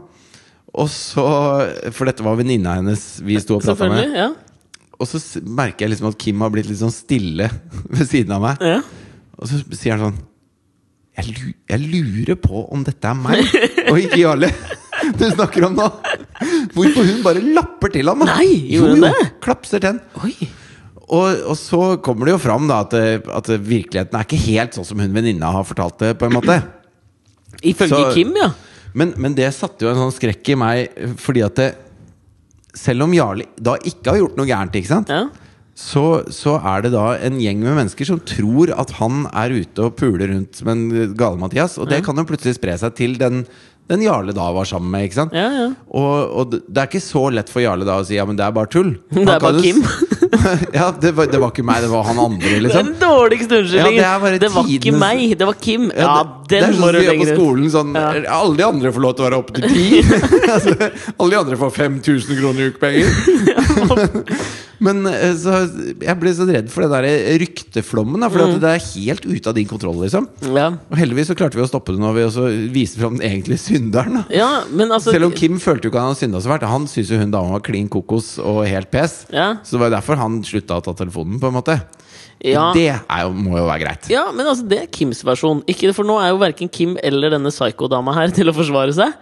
Og 0.73 0.87
så 0.89 1.23
For 1.93 2.09
dette 2.09 2.23
var 2.25 2.37
venninna 2.39 2.77
hennes 2.79 3.01
vi 3.25 3.35
sto 3.41 3.57
og 3.57 3.65
prata 3.65 3.89
med. 3.91 4.13
Ja. 4.17 4.29
Og 5.01 5.09
så 5.09 5.19
merker 5.43 5.85
jeg 5.87 5.95
liksom 5.95 6.11
at 6.11 6.19
Kim 6.21 6.41
har 6.45 6.53
blitt 6.53 6.69
litt 6.69 6.79
sånn 6.79 6.93
stille 6.93 7.49
ved 7.97 8.05
siden 8.09 8.37
av 8.37 8.45
meg. 8.45 8.61
Ja. 8.61 8.79
Og 9.41 9.49
så 9.49 9.59
sier 9.73 9.97
han 9.97 10.05
sånn 10.11 10.21
jeg, 11.17 11.79
lurer 11.79 12.37
på 12.41 12.63
om 12.73 12.83
dette 12.87 13.05
er 13.09 13.17
meg, 13.19 13.43
og 13.91 13.99
ikke 14.01 14.19
Jarle 14.23 14.49
du 15.19 15.23
snakker 15.33 15.65
om 15.67 15.73
nå. 15.75 15.85
Hvorfor 16.73 17.03
hun 17.03 17.17
bare 17.25 17.41
lapper 17.43 17.91
til 17.91 18.07
ham. 18.07 18.21
da. 18.23 18.37
Nei, 18.37 18.53
gjorde 18.71 18.93
hun 18.95 19.03
det? 19.03 19.11
Klapser 19.43 19.81
til 19.83 19.97
ham. 19.97 20.29
Og, 21.03 21.41
og 21.51 21.57
så 21.59 21.79
kommer 22.05 22.29
det 22.29 22.37
jo 22.37 22.39
fram 22.39 22.69
da 22.69 22.77
at, 22.85 22.95
at 23.27 23.49
virkeligheten 23.59 24.15
er 24.15 24.23
ikke 24.23 24.39
helt 24.45 24.77
sånn 24.77 24.87
som 24.87 25.01
hun 25.03 25.11
venninna 25.13 25.49
har 25.53 25.67
fortalt 25.67 25.99
det. 25.99 26.13
på 26.21 26.29
en 26.29 26.37
måte 26.37 26.55
Ifølge 27.73 27.99
Så- 27.99 28.13
Kim, 28.15 28.31
ja. 28.39 28.49
Men, 28.95 29.11
men 29.19 29.35
det 29.35 29.49
satte 29.57 29.83
jo 29.85 29.91
en 29.91 29.99
sånn 30.05 30.13
skrekk 30.15 30.53
i 30.53 30.55
meg, 30.61 30.97
fordi 31.19 31.41
at 31.45 31.59
det, 31.59 31.67
selv 32.77 33.03
om 33.07 33.13
Jarle 33.17 33.47
da 33.57 33.73
ikke 33.81 34.11
har 34.13 34.19
gjort 34.23 34.35
noe 34.39 34.47
gærent, 34.49 34.75
ikke 34.79 34.91
sant? 34.95 35.11
ja. 35.11 35.25
Så, 35.73 36.21
så 36.29 36.59
er 36.61 36.83
det 36.85 36.91
da 36.93 37.15
en 37.25 37.39
gjeng 37.41 37.63
med 37.65 37.73
mennesker 37.79 38.05
som 38.05 38.19
tror 38.29 38.69
at 38.77 38.91
han 38.99 39.23
er 39.33 39.55
ute 39.63 39.87
og 39.87 39.95
puler 39.97 40.29
rundt 40.29 40.59
som 40.61 40.69
en 40.69 40.83
gale-Mathias. 41.17 41.79
Og 41.81 41.89
det 41.89 42.03
kan 42.05 42.15
jo 42.21 42.27
plutselig 42.29 42.59
spre 42.59 42.75
seg 42.77 42.93
til 42.99 43.15
den, 43.17 43.41
den 43.89 44.03
Jarle 44.05 44.35
da 44.37 44.51
var 44.53 44.69
sammen 44.69 44.93
med. 44.93 45.17
Ja, 45.33 45.47
ja. 45.49 45.65
Og, 45.89 46.13
og 46.43 46.53
det 46.53 46.77
er 46.77 46.91
ikke 46.91 47.01
så 47.01 47.25
lett 47.33 47.49
for 47.49 47.65
Jarle 47.65 47.87
da 47.89 47.97
å 47.99 48.05
si 48.05 48.19
ja, 48.19 48.25
men 48.29 48.37
det 48.37 48.45
er 48.45 48.53
bare 48.53 48.69
tull. 48.69 48.93
Det 49.17 49.25
er 49.25 49.41
bare 49.41 49.63
Kim. 49.65 49.81
ja, 50.77 50.87
det 50.97 51.11
var, 51.17 51.27
det 51.29 51.39
var 51.41 51.51
ikke 51.53 51.65
meg, 51.65 51.81
det 51.85 51.89
var 51.91 52.05
han 52.07 52.17
andre, 52.21 52.53
liksom. 52.67 52.87
Den 52.93 52.95
dårligste 53.01 53.59
unnskyldningen! 53.63 54.01
Ja, 54.01 54.13
det 54.23 54.39
det 54.45 54.49
var 54.53 54.69
ikke 54.77 54.93
meg, 54.97 55.25
det 55.41 55.47
var 55.49 55.57
Kim. 55.61 55.89
Ja, 55.93 56.05
Ja, 56.05 56.23
det, 56.23 56.49
det 56.53 56.61
den 56.61 56.69
er 56.69 56.79
må 56.81 56.89
sånn 56.89 56.97
du 56.99 57.07
lenger 57.09 57.29
ut. 57.33 57.37
skolen. 57.37 57.67
Sånn, 57.73 57.93
Ja. 57.97 58.07
Alle 58.37 58.57
de 58.61 58.65
andre 58.69 58.93
får 58.93 59.05
lov 59.07 59.17
til 59.17 59.25
å 59.25 59.29
være 59.31 59.41
oppe 59.41 59.57
til 59.57 59.65
ti. 59.73 59.87
altså, 60.53 60.77
alle 61.17 61.29
de 61.33 61.41
andre 61.41 61.59
får 61.65 61.73
5000 61.81 62.41
kroner 62.43 62.61
i 62.61 62.73
ukepenger. 62.73 63.07
Men 64.83 65.05
eh, 65.07 65.31
så, 65.39 65.61
jeg 66.03 66.15
ble 66.19 66.33
så 66.35 66.47
redd 66.49 66.67
for 66.73 66.83
den 66.83 66.91
der 66.93 67.37
rykteflommen. 67.39 68.19
Da, 68.23 68.29
for 68.33 68.43
Mm. 68.43 68.59
det 68.59 68.69
er 68.73 68.83
helt 68.83 69.25
ute 69.25 69.49
av 69.49 69.55
din 69.55 69.67
kontroll. 69.69 69.95
Liksom. 70.03 70.27
Ja. 70.53 70.65
Og 70.91 70.97
heldigvis 70.99 71.29
så 71.31 71.35
klarte 71.39 71.55
vi 71.55 71.63
å 71.63 71.69
stoppe 71.69 71.93
det 71.95 72.01
når 72.03 72.17
vi 72.17 72.25
også 72.27 72.45
viste 72.75 72.99
fram 72.99 73.17
den 73.17 73.25
egentlige 73.29 73.61
synderen. 73.63 74.25
Ja, 74.33 74.63
men 74.69 74.91
altså 74.91 75.13
Selv 75.15 75.29
om 75.29 75.35
Kim 75.37 75.57
følte 75.63 75.87
jo 75.87 75.93
ikke 75.93 76.01
han 76.03 76.11
hadde 76.11 76.19
synda 76.25 76.41
så 76.43 76.51
fælt. 76.51 76.67
Han 76.67 76.87
syntes 76.91 77.11
jo 77.15 77.19
hun 77.21 77.31
dama 77.31 77.55
var 77.55 77.63
klin 77.65 77.87
kokos 77.89 78.33
og 78.43 78.65
helt 78.67 78.91
pes. 78.91 79.23
Ja. 79.31 79.53
Så 79.63 79.77
det 79.77 79.83
var 79.85 79.91
jo 79.91 79.95
derfor 79.97 80.19
han 80.19 80.41
slutta 80.43 80.77
å 80.81 80.83
ta 80.83 80.93
telefonen. 80.93 81.39
på 81.39 81.47
en 81.47 81.53
måte 81.61 81.79
Ja. 82.43 82.73
Det 82.75 82.89
jo, 82.91 83.29
må 83.31 83.55
jo 83.57 83.65
være 83.69 83.79
greit. 83.85 84.09
Ja, 84.11 84.25
men 84.35 84.45
altså, 84.45 84.67
det 84.67 84.79
er 84.81 84.87
Kims 84.91 85.23
versjon. 85.23 85.63
Ikke, 85.65 85.93
for 85.95 86.03
nå 86.03 86.17
er 86.19 86.33
jo 86.33 86.41
verken 86.41 86.67
Kim 86.69 86.97
eller 87.01 87.29
denne 87.31 87.51
psyko-dama 87.53 88.13
her 88.17 88.33
til 88.35 88.51
å 88.51 88.53
forsvare 88.53 88.91
seg. 88.93 89.13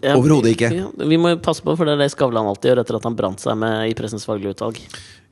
Ja, 0.00 0.14
Overhodet 0.16 0.54
ikke. 0.54 0.70
Ja, 0.72 0.88
vi 1.10 1.18
må 1.20 1.34
passe 1.44 1.64
på, 1.64 1.74
for 1.76 1.84
det 1.88 1.96
er 1.96 2.02
det 2.04 2.10
Skavlan 2.14 2.48
alltid 2.48 2.70
gjør 2.70 2.82
etter 2.84 2.98
at 2.98 3.08
han 3.08 3.16
brant 3.18 3.42
seg 3.42 3.58
med 3.60 3.90
i 3.90 3.96
Pressens 3.98 4.24
faglige 4.28 4.54
utvalg. 4.56 4.80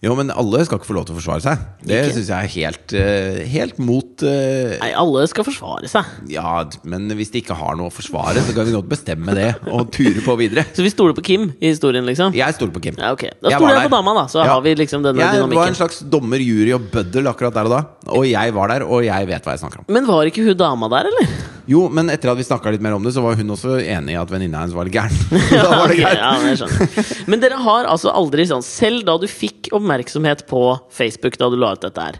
Jo, 0.05 0.13
men 0.13 0.29
alle 0.29 0.61
skal 0.67 0.77
ikke 0.77 0.91
få 0.91 0.95
lov 0.99 1.07
til 1.09 1.15
å 1.15 1.17
forsvare 1.17 1.41
seg. 1.41 1.61
Det 1.89 1.99
syns 2.13 2.29
jeg 2.29 2.37
er 2.37 2.51
helt, 2.53 2.93
eh, 3.01 3.39
helt 3.49 3.79
mot 3.81 4.25
uh... 4.29 4.75
Nei, 4.83 4.91
alle 4.93 5.23
skal 5.31 5.47
forsvare 5.47 5.89
seg. 5.89 6.11
Ja, 6.29 6.59
men 6.85 7.09
hvis 7.17 7.33
de 7.33 7.41
ikke 7.41 7.57
har 7.57 7.79
noe 7.81 7.89
å 7.89 7.95
forsvare, 7.95 8.43
så 8.45 8.53
kan 8.53 8.69
de 8.69 8.75
godt 8.77 8.91
bestemme 8.93 9.33
det 9.39 9.55
og 9.73 9.89
ture 9.97 10.21
på 10.21 10.37
videre. 10.37 10.67
Så 10.77 10.85
vi 10.85 10.93
stoler 10.93 11.17
på 11.17 11.25
Kim 11.25 11.49
i 11.57 11.73
historien, 11.73 12.05
liksom? 12.05 12.37
Jeg 12.37 12.59
stoler 12.59 12.77
på 12.77 12.85
Kim. 12.85 13.01
Ja, 13.01 13.15
ok. 13.17 13.25
Da 13.41 13.57
stoler 13.57 13.73
jeg, 13.73 13.87
jeg 13.87 13.89
på 13.89 13.97
dama, 13.97 14.17
da. 14.21 14.27
Så 14.29 14.43
Ja. 14.45 14.51
har 14.53 14.63
vi 14.69 14.77
liksom 14.77 15.07
denne 15.07 15.33
Jeg 15.33 15.49
var 15.57 15.73
en 15.73 15.81
slags 15.81 16.05
dommer, 16.05 16.45
jury 16.45 16.77
og 16.77 16.91
bøddel 16.93 17.33
akkurat 17.33 17.57
der 17.57 17.73
og 17.73 17.77
da. 17.79 17.83
Og 18.21 18.29
jeg 18.29 18.53
var 18.61 18.75
der, 18.77 18.85
og 18.85 19.01
jeg 19.09 19.33
vet 19.33 19.49
hva 19.49 19.57
jeg 19.57 19.65
snakker 19.65 19.81
om. 19.81 19.89
Men 19.97 20.07
var 20.13 20.29
ikke 20.29 20.45
hun 20.45 20.61
dama 20.61 20.93
der, 20.93 21.09
eller? 21.09 21.37
Jo, 21.67 21.89
men 21.91 22.13
etter 22.13 22.31
at 22.31 22.39
vi 22.39 22.45
snakka 22.47 22.71
litt 22.71 22.83
mer 22.85 22.95
om 22.95 23.03
det, 23.03 23.11
så 23.17 23.23
var 23.25 23.35
hun 23.35 23.49
også 23.51 23.81
enig 23.83 24.15
i 24.15 24.19
at 24.21 24.31
venninna 24.31 24.61
hennes 24.63 24.75
var 24.77 24.87
litt 24.87 24.95
gæren. 24.95 25.17
da 25.51 25.65
var 25.73 25.91
det 25.91 25.99
gæren. 25.99 26.21
ja, 26.21 26.31
men 26.45 26.55
jeg. 26.55 27.07
Men 27.27 27.43
dere 27.43 27.59
har 27.65 27.89
altså 27.91 28.13
aldri 28.15 28.45
sånn 28.47 28.63
Selv 28.63 29.03
da 29.09 29.17
du 29.19 29.27
fikk 29.31 29.73
oppmerksomhet 29.87 30.47
på 30.51 30.61
Facebook 30.91 31.39
da 31.39 31.47
du 31.53 31.57
la 31.61 31.73
ut 31.77 31.83
dette 31.87 32.03
her, 32.03 32.17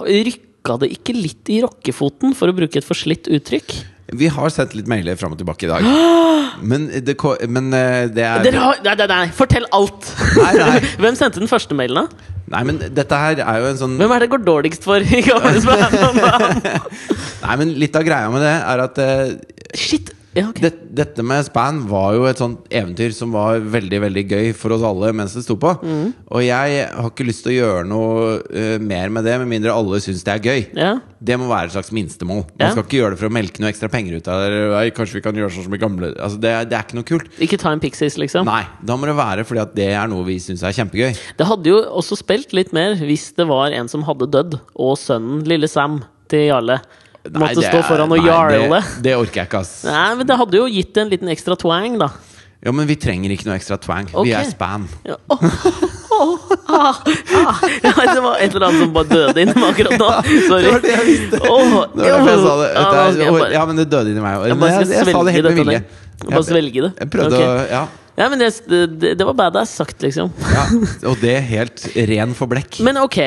rykka 0.00 0.78
det 0.80 0.88
ikke 0.96 1.12
litt 1.16 1.48
i 1.52 1.60
rockefoten, 1.64 2.32
for 2.36 2.48
å 2.48 2.56
bruke 2.56 2.78
et 2.80 2.86
forslitt 2.86 3.28
uttrykk? 3.28 3.74
Vi 4.14 4.28
har 4.28 4.50
sendt 4.52 4.74
litt 4.76 4.88
mailer 4.90 5.16
fram 5.16 5.32
og 5.34 5.38
tilbake 5.40 5.64
i 5.66 5.70
dag. 5.70 5.82
Men 6.70 6.86
det, 7.02 7.16
men 7.50 7.72
eh, 7.74 8.04
det 8.14 8.22
er 8.22 8.44
har, 8.54 8.76
nei, 8.84 8.92
nei, 9.00 9.06
nei, 9.10 9.24
fortell 9.34 9.64
alt! 9.74 10.06
Nei, 10.38 10.52
nei. 10.54 10.76
Hvem 11.02 11.16
sendte 11.18 11.40
den 11.42 11.50
første 11.50 11.74
mailen, 11.74 12.04
da? 12.04 12.30
Nei, 12.52 12.60
men 12.68 12.78
dette 12.94 13.16
her 13.18 13.40
er 13.40 13.56
jo 13.58 13.66
en 13.72 13.78
sånn 13.80 13.96
Hvem 13.98 14.12
er 14.14 14.20
det 14.22 14.28
går 14.30 14.42
dårligst 14.44 14.84
for? 14.86 15.02
Nei, 17.44 17.54
men 17.58 17.72
litt 17.80 17.96
av 17.96 18.04
greia 18.06 18.28
med 18.30 18.40
det 18.44 18.54
er 18.54 18.78
at 18.84 19.00
uh... 19.00 19.32
Shit! 19.74 20.12
Ja, 20.34 20.48
okay. 20.50 20.64
det, 20.66 20.72
dette 20.98 21.22
med 21.26 21.44
span 21.46 21.82
var 21.90 22.14
jo 22.16 22.24
et 22.26 22.40
sånt 22.40 22.64
eventyr 22.74 23.12
som 23.14 23.34
var 23.34 23.60
veldig 23.62 24.00
veldig 24.02 24.24
gøy 24.30 24.48
for 24.58 24.74
oss 24.74 24.82
alle 24.86 25.12
mens 25.14 25.36
det 25.36 25.44
sto 25.46 25.54
på. 25.60 25.70
Mm. 25.82 26.08
Og 26.34 26.42
jeg 26.42 26.80
har 26.90 27.10
ikke 27.10 27.26
lyst 27.28 27.44
til 27.46 27.54
å 27.54 27.56
gjøre 27.56 27.84
noe 27.86 28.24
uh, 28.42 28.76
mer 28.82 29.12
med 29.14 29.26
det, 29.28 29.36
med 29.42 29.50
mindre 29.52 29.74
alle 29.74 30.00
syns 30.02 30.24
det 30.26 30.34
er 30.34 30.42
gøy. 30.42 30.64
Ja. 30.74 30.94
Det 31.24 31.38
må 31.40 31.46
være 31.50 31.70
et 31.70 31.76
slags 31.76 31.92
minstemål. 31.94 32.42
Man 32.50 32.64
Ja. 32.64 32.72
skal 32.74 32.84
ikke 32.86 32.98
gjøre 32.98 33.14
det 33.14 33.20
for 33.22 33.30
å 33.30 33.34
melke 33.36 33.62
noe 33.62 33.70
ekstra 33.70 33.90
penger 33.92 34.18
ut 34.18 34.28
av 34.28 34.42
det. 34.42 34.94
Kanskje 34.98 35.20
vi 35.20 35.24
kan 35.24 35.38
gjøre 35.38 35.54
sånn 35.54 35.68
som 35.68 35.76
i 35.78 35.80
gamle 35.80 36.10
altså, 36.14 36.40
det, 36.42 36.52
det 36.70 36.78
er 36.78 36.84
ikke 36.88 36.98
noe 36.98 37.08
kult. 37.08 37.30
Ikke 37.46 37.60
ta 37.60 37.70
en 37.74 37.82
Pixies, 37.82 38.18
liksom? 38.20 38.48
Nei, 38.50 38.64
da 38.82 38.98
må 38.98 39.06
det 39.08 39.16
være 39.18 39.46
fordi 39.46 39.62
at 39.62 39.76
det 39.78 39.88
er 39.94 40.10
noe 40.10 40.26
vi 40.26 40.40
syns 40.42 40.64
er 40.66 40.74
kjempegøy. 40.76 41.14
Det 41.38 41.46
hadde 41.48 41.70
jo 41.70 41.78
også 42.02 42.18
spilt 42.20 42.52
litt 42.56 42.74
mer 42.76 42.98
hvis 42.98 43.30
det 43.38 43.46
var 43.50 43.74
en 43.76 43.90
som 43.90 44.04
hadde 44.08 44.30
dødd, 44.34 44.58
og 44.74 44.98
sønnen, 45.00 45.44
lille 45.48 45.70
Sam, 45.70 46.02
til 46.30 46.48
Jarle, 46.48 46.78
måtte 47.32 47.60
det 47.60 47.70
stå 47.70 47.80
foran 47.88 48.12
og 48.12 48.20
nei, 48.20 48.26
jarle. 48.28 48.80
Det, 48.84 49.02
det 49.08 49.16
orker 49.16 49.42
jeg 49.42 49.50
ikke, 49.50 49.64
ass. 49.64 49.74
Nei, 49.88 50.06
men 50.20 50.28
det 50.28 50.38
hadde 50.42 50.60
jo 50.60 50.68
gitt 50.70 51.00
en 51.00 51.12
liten 51.12 51.32
ekstra 51.32 51.56
twang, 51.60 51.98
da. 52.02 52.10
Ja, 52.64 52.72
men 52.72 52.88
vi 52.88 52.96
trenger 52.96 53.32
ikke 53.34 53.48
noe 53.48 53.58
ekstra 53.58 53.76
twang. 53.80 54.06
Okay. 54.08 54.30
Vi 54.30 54.36
er 54.38 54.48
span. 54.48 54.88
Ja, 55.04 55.18
Oh, 56.14 56.38
oh, 56.38 56.52
ah, 56.70 56.94
ah. 57.34 57.58
ja, 57.82 57.90
det 58.14 58.20
var 58.22 58.36
et 58.38 58.54
eller 58.54 58.66
annet 58.68 58.84
som 58.84 58.92
bare 58.94 59.08
døde 59.10 59.42
inni 59.42 59.54
meg 59.56 59.64
akkurat 59.72 59.96
nå. 59.98 60.10
Sorry. 60.48 60.62
Det 60.62 60.70
var 60.70 60.84
det 60.84 60.92
jeg 60.92 61.06
visste. 61.08 61.40
Oh, 61.50 61.72
Det 61.90 62.12
var 62.12 62.30
jeg 62.30 62.44
sa 62.44 62.52
det. 62.60 62.68
Ja, 62.76 63.48
jeg 63.56 63.64
men 63.70 63.80
det 63.80 63.86
døde 63.90 64.12
inni 64.12 64.22
meg 64.22 64.36
jeg 64.36 64.52
Jeg, 64.52 64.60
bare 64.60 64.76
jeg, 64.76 65.08
sa 65.10 65.24
det 65.26 65.34
helt 65.34 65.48
med 65.48 65.58
vilje. 65.58 65.80
Jeg 66.22 66.30
bare 66.36 66.46
svelge 66.46 66.84
det. 66.86 66.92
Jeg 67.00 67.12
prøvde 67.16 67.40
å 67.42 67.52
Ja. 67.72 67.82
Ja, 68.14 68.28
men 68.30 68.38
det, 68.38 68.50
det, 68.68 69.14
det 69.18 69.26
var 69.26 69.34
badass 69.34 69.72
sagt, 69.74 70.02
liksom. 70.04 70.30
Ja, 70.54 70.64
og 71.10 71.18
det 71.22 71.32
er 71.34 71.46
helt 71.48 71.86
ren 72.10 72.34
for 72.38 72.50
blekk. 72.50 72.78
Men 72.86 73.00
ok. 73.02 73.18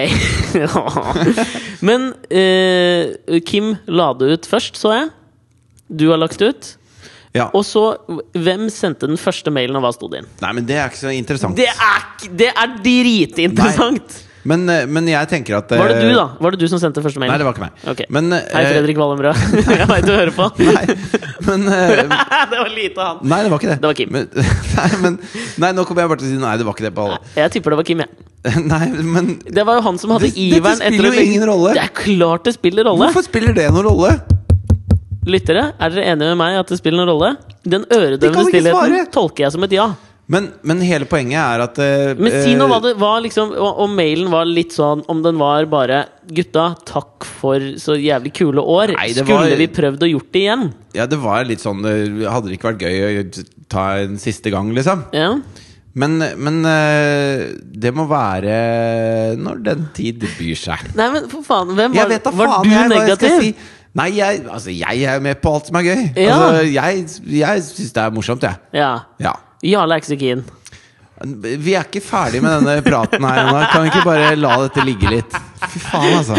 Men 1.88 2.14
eh, 2.32 3.40
Kim 3.48 3.74
la 3.92 4.14
det 4.16 4.32
ut 4.32 4.48
først, 4.48 4.80
så 4.80 4.94
jeg. 4.96 5.10
Du 5.88 6.08
har 6.12 6.22
lagt 6.22 6.40
ut. 6.42 6.70
Ja. 7.36 7.50
Og 7.54 7.66
så, 7.68 7.84
hvem 8.34 8.68
sendte 8.74 9.10
den 9.12 9.20
første 9.20 9.52
mailen, 9.54 9.76
og 9.78 9.84
hva 9.84 9.92
sto 9.96 10.08
det 10.12 10.24
inn? 10.24 10.30
Nei, 10.42 10.54
men 10.58 10.66
det 10.68 10.80
er 10.80 10.88
ikke 10.90 11.04
så 11.04 11.12
interessant. 11.14 11.60
Det 11.60 11.68
er, 11.68 12.08
det 12.40 12.50
er 12.50 12.80
dritinteressant! 12.82 14.24
Men, 14.48 14.64
eh, 14.72 14.86
men 14.88 15.08
jeg 15.10 15.28
tenker 15.28 15.58
at 15.58 15.72
Var 15.76 15.92
det 15.92 15.98
du, 16.00 16.08
eh, 16.08 16.16
da? 16.16 16.26
Var 16.40 16.56
det 16.56 16.60
du 16.62 16.68
som 16.72 16.80
sendte 16.80 17.02
første 17.04 17.20
mail? 17.20 17.32
Nei, 17.34 17.38
det 17.42 17.48
var 17.48 17.56
ikke 17.56 17.66
meg. 17.66 17.82
Okay. 17.94 18.08
Men, 18.14 18.30
Hei, 18.32 18.62
eh, 18.62 18.70
Fredrik 18.72 19.02
Wallenbrød. 19.02 19.42
jeg 19.82 19.88
veit 19.90 20.08
du 20.08 20.14
hører 20.14 20.32
på. 20.38 20.48
Nei, 20.68 20.86
men 21.48 21.66
det 21.68 22.62
var 22.62 22.72
lite 22.72 23.10
han. 23.10 23.20
Nei, 23.28 23.42
det 23.44 23.52
var 23.52 23.60
ikke 23.60 23.72
det. 23.74 23.80
Det 23.84 23.92
var 23.92 23.98
Kim. 23.98 24.16
Men, 24.16 24.30
nei, 24.78 24.88
men, 25.04 25.20
nei, 25.64 25.74
nå 25.76 25.86
kommer 25.90 26.06
jeg 26.06 26.14
bare 26.14 26.22
til 26.24 26.30
å 26.30 26.32
si 26.32 26.40
nei, 26.46 26.56
det 26.62 26.68
var 26.70 26.78
ikke 26.78 26.88
det 26.88 26.94
på 26.96 27.10
alle. 27.10 27.20
Jeg 27.36 27.56
tipper 27.58 27.76
det 27.76 27.82
var 27.82 27.90
Kim, 27.92 28.06
jeg. 28.06 28.24
Nei, 28.64 28.86
men 29.04 29.30
Det 29.44 29.66
var 29.68 29.82
jo 29.82 29.84
han 29.90 29.98
som 30.00 30.14
hadde 30.16 30.30
Det- 30.32 30.62
dette 30.64 30.76
spiller 30.80 31.18
jo 31.18 31.28
ingen 31.28 31.46
rolle. 31.50 31.74
Det 31.76 31.84
er 31.84 31.94
klart 31.98 32.48
det 32.48 32.56
spiller 32.56 32.88
rolle! 32.88 33.10
hvorfor 33.10 33.26
spiller 33.28 33.58
det 33.58 33.68
noen 33.74 33.90
rolle? 33.90 34.14
Lyttere, 35.28 35.74
er 35.76 35.92
dere 35.92 36.06
enige 36.14 36.32
med 36.32 36.40
meg 36.40 36.56
at 36.62 36.70
det 36.72 36.78
spiller 36.80 37.02
noen 37.04 37.12
rolle? 37.12 37.34
Den 37.68 37.84
øredøvende 37.92 38.46
stillheten 38.48 38.78
svare. 38.78 39.12
tolker 39.12 39.44
jeg 39.44 39.52
som 39.58 39.66
et 39.68 39.74
ja. 39.76 39.90
Men, 40.28 40.50
men 40.68 40.82
hele 40.84 41.08
poenget 41.08 41.40
er 41.40 41.62
at 41.64 41.78
uh, 41.80 42.18
Men 42.20 42.34
si 42.44 42.56
noe 42.60 42.68
eh, 42.68 42.72
hva 42.74 42.80
det 42.84 42.94
var, 43.00 43.22
liksom 43.24 43.54
og 43.56 43.86
mailen 43.96 44.28
var 44.32 44.48
litt 44.50 44.76
sånn 44.76 45.06
Om 45.08 45.22
den 45.24 45.38
var 45.40 45.68
bare 45.72 46.02
'Gutta, 46.28 46.74
takk 46.84 47.24
for 47.40 47.64
så 47.80 47.96
jævlig 47.96 48.34
kule 48.36 48.60
år'. 48.60 48.92
Nei, 48.98 49.14
Skulle 49.16 49.46
var- 49.48 49.62
vi 49.62 49.68
prøvd 49.72 50.04
å 50.04 50.10
gjort 50.12 50.34
det 50.36 50.42
igjen? 50.42 50.66
Ja, 50.98 51.06
det 51.08 51.22
var 51.24 51.48
litt 51.48 51.64
sånn 51.64 51.80
eh, 51.88 52.28
Hadde 52.28 52.52
det 52.52 52.58
ikke 52.60 52.74
vært 52.74 52.84
gøy 52.84 53.22
å 53.22 53.46
ta 53.72 53.86
en 54.04 54.20
siste 54.20 54.52
gang, 54.52 54.74
liksom? 54.76 55.06
Ja. 55.16 55.38
Men, 55.98 56.20
men 56.20 56.60
det 57.58 57.90
må 57.96 58.04
være 58.06 59.34
når 59.42 59.64
den 59.66 59.88
tid 59.98 60.22
byr 60.38 60.60
seg. 60.60 60.92
Nei, 60.94 61.08
men 61.16 61.26
for 61.32 61.42
faen, 61.48 61.72
hvem 61.74 61.96
var, 61.96 62.12
vet 62.12 62.28
da 62.28 62.36
var 62.38 62.52
du 62.62 62.70
jeg, 62.70 62.92
negativ? 62.92 63.40
si. 63.42 63.56
Nei, 63.98 64.12
jeg, 64.20 64.44
altså, 64.46 64.70
jeg 64.76 65.08
er 65.10 65.24
med 65.24 65.40
på 65.42 65.56
alt 65.58 65.72
som 65.72 65.80
er 65.80 65.88
gøy. 65.88 66.04
Ja. 66.22 66.36
Altså, 66.38 66.64
jeg 66.70 67.08
jeg 67.40 67.66
syns 67.72 67.96
det 67.96 68.04
er 68.04 68.14
morsomt, 68.14 68.46
jeg. 68.46 68.60
Ja. 68.78 68.92
Ja. 69.24 69.34
Er 69.66 69.98
ikke 69.98 70.12
så 70.12 70.20
keen. 70.20 70.44
Vi 71.18 71.74
er 71.74 71.88
ikke 71.88 72.02
ferdig 72.06 72.44
med 72.46 72.60
denne 72.60 72.82
praten 72.86 73.24
her 73.26 73.40
ennå. 73.42 73.62
Kan 73.72 73.86
vi 73.88 73.90
ikke 73.90 74.06
bare 74.06 74.36
la 74.38 74.58
dette 74.68 74.84
ligge 74.86 75.10
litt? 75.16 75.38
Fy 75.72 75.82
faen, 75.82 76.14
altså. 76.20 76.36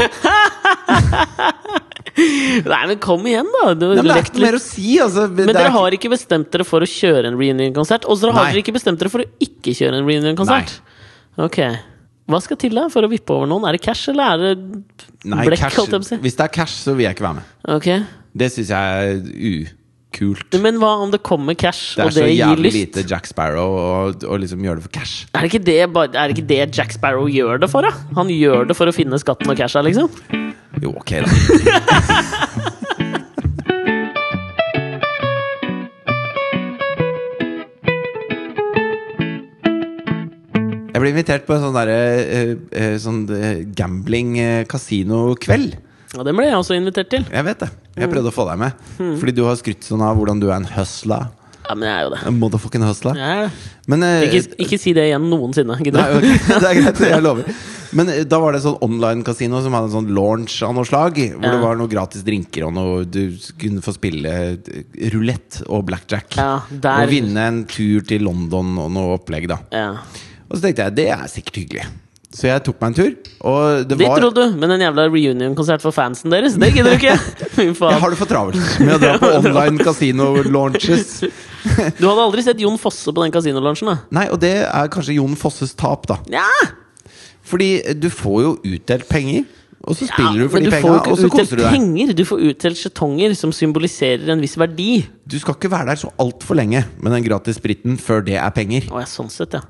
Nei, 2.69 2.81
men 2.91 2.99
kom 3.03 3.27
igjen, 3.27 3.49
da! 3.55 3.73
Du, 3.79 3.85
Nei, 3.91 4.01
men 4.03 4.09
det 4.11 4.17
er 4.17 4.25
ikke 4.29 4.43
mer 4.43 4.59
å 4.59 4.63
si, 4.63 4.97
altså. 5.03 5.27
Men 5.35 5.51
dere 5.51 5.71
har 5.75 5.97
ikke 5.99 6.11
bestemt 6.13 6.51
dere 6.55 6.67
for 6.67 6.83
å 6.85 6.89
kjøre 6.91 7.31
en 7.31 7.39
reunion-konsert? 7.39 8.07
Og 8.11 8.19
så 8.21 8.31
har 8.31 8.39
Nei. 8.39 8.53
dere 8.55 8.63
ikke 8.65 8.75
bestemt 8.79 9.03
dere 9.03 9.13
for 9.13 9.23
å 9.25 9.29
ikke 9.45 9.75
kjøre 9.79 10.01
en 10.01 10.07
reunion-konsert? 10.09 10.79
Ok. 11.43 11.59
Hva 12.29 12.41
skal 12.45 12.59
til 12.61 12.75
da 12.77 12.87
for 12.93 13.07
å 13.07 13.11
vippe 13.11 13.35
over 13.35 13.49
noen? 13.51 13.67
Er 13.69 13.79
det 13.79 13.83
cash, 13.87 14.11
eller 14.13 14.35
er 14.35 14.43
det 14.43 14.55
Nei, 15.25 15.47
blekk? 15.49 15.63
cash, 15.65 15.79
å 15.81 16.03
si? 16.05 16.19
Hvis 16.23 16.39
det 16.39 16.45
er 16.45 16.55
cash, 16.55 16.79
så 16.85 16.95
vil 16.99 17.07
jeg 17.09 17.17
ikke 17.19 17.27
være 17.29 17.41
med. 17.41 17.53
Ok. 17.79 17.89
Det 18.39 18.51
syns 18.55 18.73
jeg 18.75 19.13
er 19.15 19.77
kult. 20.15 20.57
Men 20.63 20.79
hva 20.81 20.95
om 21.05 21.13
det 21.13 21.21
kommer 21.27 21.57
cash, 21.59 21.97
det 21.99 22.07
og 22.07 22.15
det 22.17 22.27
gir 22.31 22.33
lyst? 22.33 22.39
Det 22.39 22.39
er 22.39 22.45
så 22.45 22.55
jævlig 22.55 22.73
lite 22.77 23.05
Jack 23.11 23.29
Sparrow 23.29 23.77
Å 23.79 23.83
og 24.29 24.37
liksom 24.43 24.65
gjør 24.65 24.81
det 24.81 24.87
for 24.89 24.95
cash. 24.99 25.27
Er 25.33 25.45
det, 25.45 25.53
ikke 25.53 25.65
det, 25.67 25.79
er 25.85 26.19
det 26.19 26.37
ikke 26.37 26.49
det 26.49 26.63
Jack 26.79 26.97
Sparrow 26.97 27.29
gjør 27.33 27.63
det 27.63 27.71
for, 27.73 27.87
da? 27.87 27.93
Han 28.19 28.33
gjør 28.33 28.69
det 28.71 28.79
for 28.79 28.91
å 28.91 28.95
finne 28.95 29.21
skatten 29.21 29.53
og 29.53 29.59
casha, 29.59 29.85
liksom? 29.85 30.09
Jo, 30.83 30.95
ok, 30.97 31.11
da. 31.25 31.29
Jeg 40.99 41.05
ble 41.05 41.11
invitert 41.13 41.45
på 41.47 41.55
en 41.55 41.61
sånn, 41.63 41.77
der, 41.77 41.91
eh, 41.95 42.21
eh, 42.35 42.57
eh, 42.75 42.95
sånn 42.99 43.21
gambling-kasinokveld. 43.79 45.77
Ja, 46.17 46.23
den 46.25 46.37
ble 46.39 46.47
jeg 46.49 46.57
også 46.57 46.77
invitert 46.79 47.11
til. 47.13 47.27
Jeg 47.29 47.45
vet 47.45 47.59
det. 47.67 47.69
Mm. 47.69 47.99
Jeg 48.05 48.13
prøvde 48.15 48.31
å 48.31 48.37
få 48.39 48.47
deg 48.49 48.61
med. 48.63 48.87
Fordi 49.21 49.35
du 49.37 49.43
har 49.45 49.59
skrytt 49.61 49.85
sånn 49.85 50.01
av 50.07 50.17
hvordan 50.17 50.41
du 50.41 50.47
er 50.49 50.57
en 50.57 50.69
hustler. 50.79 51.27
Ja, 51.69 51.75
men 51.77 51.85
jeg 51.85 51.99
er 51.99 52.07
jo 52.07 52.13
det. 52.15 52.21
Motherfucking 52.33 52.85
hustler. 52.89 53.19
Er. 53.21 53.51
Men 53.93 54.05
eh, 54.07 54.23
Ikke, 54.25 54.55
ikke 54.65 54.79
si 54.81 54.95
det 54.97 55.03
igjen 55.11 55.27
noensinne. 55.29 55.75
Nei, 55.77 55.91
du? 55.93 55.99
ok, 55.99 56.25
det 56.49 56.71
er 56.71 56.79
greit, 56.79 57.03
jeg 57.11 57.21
lover. 57.27 57.51
Men 57.99 58.09
eh, 58.15 58.23
da 58.25 58.39
var 58.41 58.57
det 58.57 58.63
sånn 58.65 58.79
online-kasino 58.87 59.61
som 59.67 59.77
hadde 59.77 59.91
en 59.91 59.97
sånn 59.99 60.09
launch 60.17 60.55
av 60.65 60.73
noe 60.79 60.89
slag. 60.89 61.21
Hvor 61.35 61.45
Ja. 61.45 61.53
det 61.53 61.61
var 61.67 61.77
noe 61.77 61.93
gratis 61.93 62.25
drinker 62.25 62.65
og 62.71 62.73
noe 62.79 63.05
Du 63.05 63.21
kunne 63.61 63.85
få 63.85 63.93
spille 63.99 64.33
eh, 64.55 64.81
rulett 65.13 65.61
og 65.69 65.85
blackjack. 65.91 66.39
Ja, 66.41 66.55
der 66.73 67.05
Og 67.05 67.13
vinne 67.13 67.45
en 67.53 67.61
tur 67.69 68.01
til 68.09 68.25
London 68.25 68.73
og 68.81 68.89
noe 68.97 69.19
opplegg, 69.21 69.51
da. 69.53 69.61
ja. 69.77 69.91
Og 70.49 70.57
så 70.57 70.63
tenkte 70.65 70.87
jeg 70.89 70.97
det 70.97 71.11
er 71.13 71.27
sikkert 71.29 71.59
hyggelig. 71.61 71.83
Så 72.29 72.45
jeg 72.45 72.61
tok 72.61 72.77
meg 72.83 72.91
en 72.91 72.97
tur. 72.99 73.13
Og 73.49 73.85
det 73.89 73.97
det 73.97 74.05
var 74.05 74.21
trodde 74.21 74.43
du, 74.45 74.57
men 74.61 74.75
en 74.75 74.83
jævla 74.85 75.07
reunion-konsert 75.09 75.81
for 75.81 75.97
fansen 75.97 76.29
deres, 76.33 76.59
det 76.61 76.69
gidder 76.75 76.93
du 76.93 76.99
ikke! 76.99 77.15
Jeg 77.59 78.01
har 78.03 78.13
det 78.13 78.19
for 78.21 78.29
travelt 78.29 78.59
med 78.85 78.99
å 78.99 78.99
dra 79.01 79.15
på 79.23 79.31
online 79.41 79.81
casino-launches. 79.81 81.23
Du 81.97 82.05
hadde 82.05 82.27
aldri 82.27 82.45
sett 82.45 82.61
Jon 82.61 82.77
Fosse 82.81 83.15
på 83.17 83.25
den 83.25 83.33
kasinolaunchen? 83.33 83.95
Nei, 84.15 84.27
og 84.29 84.43
det 84.45 84.53
er 84.67 84.93
kanskje 84.93 85.17
Jon 85.17 85.39
Fosses 85.41 85.73
tap, 85.79 86.05
da. 86.11 86.19
Ja! 86.33 86.45
Fordi 87.49 87.79
du 87.97 88.11
får 88.13 88.43
jo 88.45 88.53
utdelt 88.75 89.09
penger, 89.09 89.49
og 89.89 89.97
så 89.97 90.11
spiller 90.11 90.45
du 90.45 90.53
for 90.53 90.61
de 90.61 90.69
penga, 90.75 90.99
og 91.09 91.17
så 91.17 91.31
koser 91.33 91.57
du 91.57 91.63
deg. 91.63 91.73
penger, 91.73 92.13
du 92.13 92.25
får 92.29 92.45
utdelt 92.51 92.77
skjetonger 92.77 93.33
som 93.39 93.55
symboliserer 93.57 94.35
en 94.35 94.45
viss 94.45 94.59
verdi. 94.61 94.91
Du 95.25 95.39
skal 95.41 95.57
ikke 95.57 95.73
være 95.73 95.95
der 95.95 96.03
så 96.03 96.13
altfor 96.21 96.61
lenge 96.61 96.85
med 97.01 97.15
den 97.15 97.25
gratis 97.25 97.57
spriten 97.57 97.97
før 97.97 98.21
det 98.27 98.37
er 98.37 98.53
penger. 98.53 98.91
Å 98.93 99.01
ja, 99.01 99.09
sånn 99.09 99.33
sett, 99.33 99.57
ja. 99.57 99.65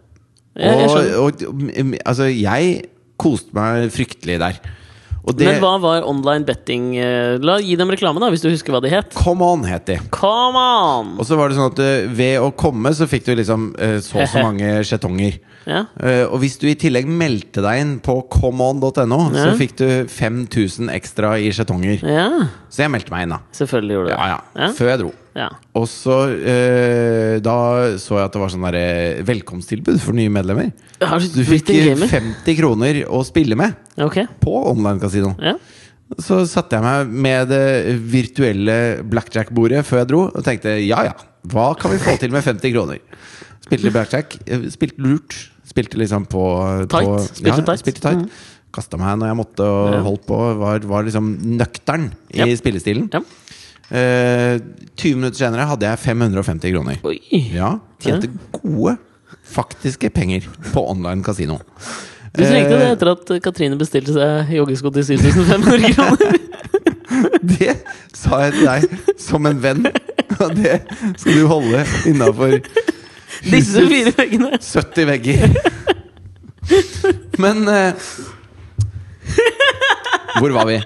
Jeg, 0.59 0.79
jeg. 0.83 1.15
Og, 1.19 1.45
og 1.47 1.95
altså, 2.05 2.29
jeg 2.33 2.83
koste 3.19 3.55
meg 3.57 3.89
fryktelig 3.95 4.39
der. 4.43 4.61
Det 5.29 5.45
Men 5.45 5.59
hva 5.61 5.75
var 5.83 6.07
online 6.09 6.47
betting 6.49 6.95
eh, 6.97 7.35
La 7.45 7.59
Gi 7.61 7.75
dem 7.77 7.91
reklame, 7.93 8.21
da, 8.23 8.31
hvis 8.33 8.41
du 8.41 8.49
husker 8.49 8.73
hva 8.73 8.81
de 8.81 8.89
het. 8.93 9.13
Come 9.19 9.45
on, 9.45 9.67
het 9.69 9.85
de. 9.91 9.99
Come 10.15 10.57
on! 10.57 11.11
Og 11.21 11.29
så 11.29 11.37
var 11.37 11.51
det 11.51 11.59
sånn 11.59 11.69
at 11.75 11.83
eh, 11.85 12.07
ved 12.09 12.39
å 12.41 12.49
komme, 12.57 12.95
så 12.97 13.09
fikk 13.11 13.27
du 13.27 13.35
liksom 13.37 13.71
eh, 13.77 13.99
så 14.05 14.23
og 14.23 14.31
så 14.31 14.41
mange 14.47 14.79
skjetonger. 14.89 15.37
Ja. 15.69 15.83
Eh, 16.01 16.25
og 16.25 16.39
hvis 16.43 16.57
du 16.61 16.64
i 16.71 16.75
tillegg 16.81 17.07
meldte 17.07 17.61
deg 17.64 17.81
inn 17.83 17.95
på 18.05 18.14
comeon.no, 18.33 19.19
så 19.37 19.51
fikk 19.59 19.75
du 19.83 19.87
5000 20.09 20.89
ekstra 20.95 21.35
i 21.39 21.51
skjetonger. 21.53 22.01
ja. 22.09 22.29
Så 22.73 22.83
jeg 22.85 22.93
meldte 22.93 23.12
meg 23.12 23.25
inn, 23.27 23.33
da. 23.33 23.39
Selvfølgelig 23.57 23.95
gjorde 23.97 24.09
du 24.09 24.12
det. 24.12 24.19
Ja, 24.19 24.27
ja. 24.33 24.64
Ja. 24.64 24.69
Før 24.77 24.91
jeg 24.93 25.01
dro. 25.03 25.11
Ja. 25.39 25.47
Og 25.79 25.85
så 25.87 26.14
uh, 26.35 27.35
Da 27.45 27.55
så 28.03 28.16
jeg 28.19 28.27
at 28.27 28.35
det 28.35 28.41
var 28.43 28.51
sånn 28.53 28.64
derre 28.66 28.85
velkomsttilbud 29.29 30.01
for 30.03 30.16
nye 30.19 30.33
medlemmer. 30.35 30.73
Har 31.01 31.23
Du 31.23 31.29
du 31.31 31.43
fikk 31.47 31.69
blitt 31.69 31.73
en 31.77 31.89
gamer? 31.93 32.11
50 32.12 32.59
kroner 32.59 33.01
å 33.07 33.21
spille 33.27 33.57
med 33.59 33.77
okay. 34.03 34.27
på 34.43 34.55
online-kasino. 34.73 35.35
Ja. 35.43 35.55
Så 36.25 36.41
satte 36.49 36.79
jeg 36.79 36.85
meg 36.87 37.12
med 37.29 37.51
det 37.53 37.64
virtuelle 38.09 38.77
blackjack-bordet 39.05 39.85
før 39.87 40.03
jeg 40.03 40.09
dro, 40.12 40.23
og 40.33 40.45
tenkte 40.47 40.73
ja 40.81 41.03
ja, 41.11 41.12
hva 41.53 41.71
kan 41.79 41.93
vi 41.93 41.99
få 42.01 42.14
til 42.21 42.33
med 42.33 42.45
50 42.47 42.73
kroner? 42.75 43.03
Spilte 43.69 43.93
blackjack. 43.93 44.39
eh, 44.49 44.69
Spilte 44.73 45.05
lurt. 45.05 45.37
Spilte 45.69 45.99
liksom 46.01 46.25
på, 46.31 46.43
Tight. 46.91 47.05
på 47.07 47.19
Spilte 47.29 47.49
ja, 47.53 47.64
tight. 47.66 47.83
Spilte 47.85 48.01
tight. 48.05 48.23
Mm. 48.25 48.31
Kasta 48.79 48.99
meg 49.01 49.19
når 49.21 49.31
jeg 49.31 49.37
måtte, 49.39 49.64
og 49.64 49.93
Ja. 49.95 50.01
holdt 50.05 50.27
på. 50.29 50.39
Var, 50.61 50.79
var 50.91 51.03
liksom 51.07 51.29
nøktern 51.59 52.11
i 52.35 52.39
Ja. 52.43 52.47
spillestilen. 52.57 53.09
Ja. 53.12 53.21
Eh, 53.91 54.59
20 55.01 55.14
minutter 55.16 55.39
senere 55.41 55.64
hadde 55.71 55.87
jeg 55.89 55.99
550 55.99 56.73
kroner. 56.75 56.99
Oi. 57.09 57.19
Ja, 57.55 57.79
Tjente 57.99 58.29
gode, 58.53 58.99
faktiske 59.49 60.11
penger 60.12 60.45
på 60.75 60.83
online 60.91 61.25
kasino. 61.25 61.57
Du 62.37 62.43
trengte 62.45 62.77
det 62.77 62.83
Eh, 62.85 62.93
etter 62.93 63.09
at 63.14 63.43
Katrine 63.43 63.79
bestilte 63.81 64.12
seg 64.12 64.53
joggesko 64.59 64.93
til 64.93 65.03
7500 65.16 65.93
kroner. 65.97 66.39
Det 67.43 67.73
sa 68.14 68.43
jeg 68.45 68.53
til 68.59 68.66
deg 68.69 69.16
som 69.19 69.47
en 69.49 69.59
venn, 69.62 69.87
og 70.39 70.53
det 70.55 70.83
skal 71.16 71.33
du 71.41 71.47
holde 71.51 71.81
innafor 72.07 72.59
Disse 73.45 73.84
fire 73.93 74.14
veggene. 74.16 74.59
70 74.62 75.09
vegger. 75.12 75.55
Men 77.39 77.62
eh, 77.72 78.09
Hvor 80.39 80.55
var 80.57 80.68
vi? 80.68 80.80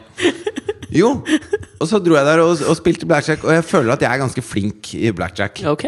Jo, 0.92 1.14
og 1.80 1.86
så 1.88 1.98
dro 2.04 2.18
jeg 2.18 2.26
der 2.28 2.42
og, 2.44 2.58
og 2.68 2.76
spilte 2.76 3.08
blackjack, 3.08 3.46
og 3.48 3.54
jeg 3.56 3.64
føler 3.64 3.94
at 3.94 4.02
jeg 4.04 4.12
er 4.12 4.20
ganske 4.20 4.44
flink 4.44 4.92
i 4.98 5.08
blackjack. 5.16 5.64
Ok. 5.70 5.86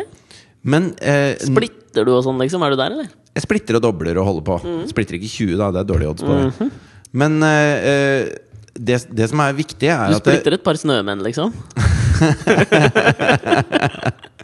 Men 0.65 0.95
eh, 1.05 1.37
Splitter 1.45 2.09
du 2.09 2.15
og 2.17 2.25
sånn, 2.25 2.41
liksom? 2.41 2.65
Er 2.65 2.73
du 2.73 2.81
der, 2.81 2.97
eller? 2.97 3.13
jeg 3.35 3.43
splitter 3.43 3.79
og 3.79 3.83
dobler 3.83 4.19
og 4.21 4.29
holder 4.29 4.45
på. 4.47 4.57
Mm. 4.63 4.83
Splitter 4.91 5.19
ikke 5.19 5.31
20, 5.31 5.57
da. 5.59 5.71
Det 5.75 5.81
er 5.83 5.89
dårlige 5.89 6.11
odds 6.13 6.23
på 6.23 6.35
det. 6.39 6.53
-hmm. 6.59 6.71
Men 7.13 7.43
eh, 7.43 7.75
eh, 7.91 8.27
det, 8.75 9.07
det 9.11 9.29
som 9.31 9.41
er 9.41 9.53
viktig, 9.53 9.89
er 9.89 10.11
Du 10.11 10.17
at 10.17 10.25
det, 10.25 10.33
splitter 10.33 10.53
et 10.55 10.63
par 10.63 10.75
snømenn, 10.75 11.23
liksom? 11.23 11.53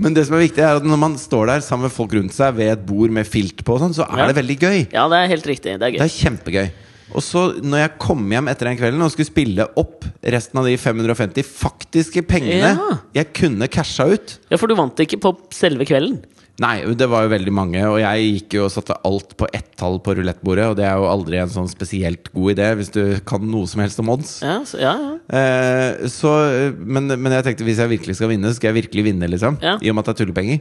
Men 0.00 0.14
det 0.16 0.26
som 0.26 0.36
er 0.36 0.44
viktig, 0.46 0.62
er 0.64 0.78
at 0.80 0.86
når 0.86 0.98
man 1.00 1.16
står 1.20 1.46
der 1.50 1.64
sammen 1.64 1.88
med 1.88 1.94
folk 1.94 2.12
rundt 2.16 2.34
seg 2.36 2.54
ved 2.58 2.72
et 2.74 2.84
bord 2.88 3.12
med 3.14 3.28
filt 3.28 3.64
på, 3.64 3.76
og 3.76 3.82
sånn, 3.84 3.94
så 3.96 4.06
er 4.08 4.22
Ja. 4.24 4.26
det 4.30 4.36
veldig 4.40 4.58
gøy. 4.60 4.78
Ja, 4.92 5.08
det 5.08 5.18
er 5.22 5.28
helt 5.34 5.46
riktig. 5.46 5.78
Det 5.78 5.82
er 5.88 5.92
gøy. 5.94 5.98
Det 5.98 6.08
er 6.08 6.16
kjempegøy. 6.20 6.70
Og 7.10 7.22
så, 7.26 7.40
når 7.60 7.78
jeg 7.82 7.98
kom 7.98 8.28
hjem 8.30 8.46
etter 8.52 8.68
den 8.70 8.76
kvelden 8.78 9.02
og 9.02 9.10
skulle 9.10 9.26
spille 9.26 9.64
opp 9.80 10.04
resten 10.22 10.60
av 10.60 10.64
de 10.68 10.76
550 10.78 11.42
faktiske 11.42 12.22
pengene 12.22 12.76
Ja. 12.76 12.98
jeg 13.14 13.32
kunne 13.34 13.66
casha 13.68 14.06
ut 14.12 14.38
Ja, 14.48 14.56
For 14.56 14.68
du 14.70 14.76
vant 14.76 14.94
ikke 15.02 15.18
på 15.18 15.32
selve 15.50 15.84
kvelden? 15.84 16.20
Nei, 16.60 16.74
det 16.92 17.06
var 17.08 17.24
jo 17.24 17.30
veldig 17.32 17.52
mange, 17.56 17.80
og 17.88 17.96
jeg 18.02 18.24
gikk 18.34 18.58
jo 18.58 18.66
og 18.66 18.72
satte 18.74 18.96
alt 19.08 19.32
på 19.40 19.46
ett 19.56 19.70
tall 19.80 19.96
på 20.04 20.12
rulettbordet, 20.18 20.66
og 20.68 20.76
det 20.76 20.84
er 20.84 20.98
jo 21.00 21.06
aldri 21.08 21.38
en 21.40 21.52
sånn 21.52 21.70
spesielt 21.72 22.28
god 22.34 22.52
idé 22.52 22.66
hvis 22.76 22.92
du 22.92 23.00
kan 23.24 23.46
noe 23.48 23.68
som 23.70 23.80
helst 23.80 24.02
om 24.02 24.12
odds. 24.12 24.34
Ja, 24.44 24.58
så, 24.68 24.80
ja, 24.82 24.92
ja. 25.00 25.14
Eh, 25.40 26.08
så, 26.12 26.34
men, 26.76 27.08
men 27.16 27.36
jeg 27.38 27.46
tenkte 27.46 27.64
hvis 27.64 27.80
jeg 27.80 27.94
virkelig 27.94 28.18
skal 28.20 28.32
vinne, 28.34 28.52
skal 28.56 28.74
jeg 28.74 28.82
virkelig 28.82 29.06
vinne, 29.08 29.30
liksom. 29.32 29.56
I 29.56 29.88
og 29.88 29.96
med 29.96 30.04
at 30.04 30.10
det 30.10 30.16
er 30.18 30.20
tullepenger. 30.20 30.60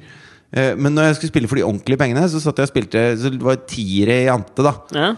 Eh, 0.56 0.72
men 0.80 0.96
når 0.96 1.10
jeg 1.10 1.20
skulle 1.20 1.34
spille 1.34 1.52
for 1.52 1.60
de 1.60 1.68
ordentlige 1.68 2.00
pengene, 2.00 2.24
så 2.32 2.40
satt 2.42 2.58
jeg 2.58 2.70
og 2.70 2.72
spilte 2.72 3.04
Så 3.22 3.30
det 3.36 3.44
var 3.44 3.60
tiere 3.70 4.24
i 4.24 4.32
ante, 4.32 4.66
da. 4.66 4.74
ja. 4.96 5.12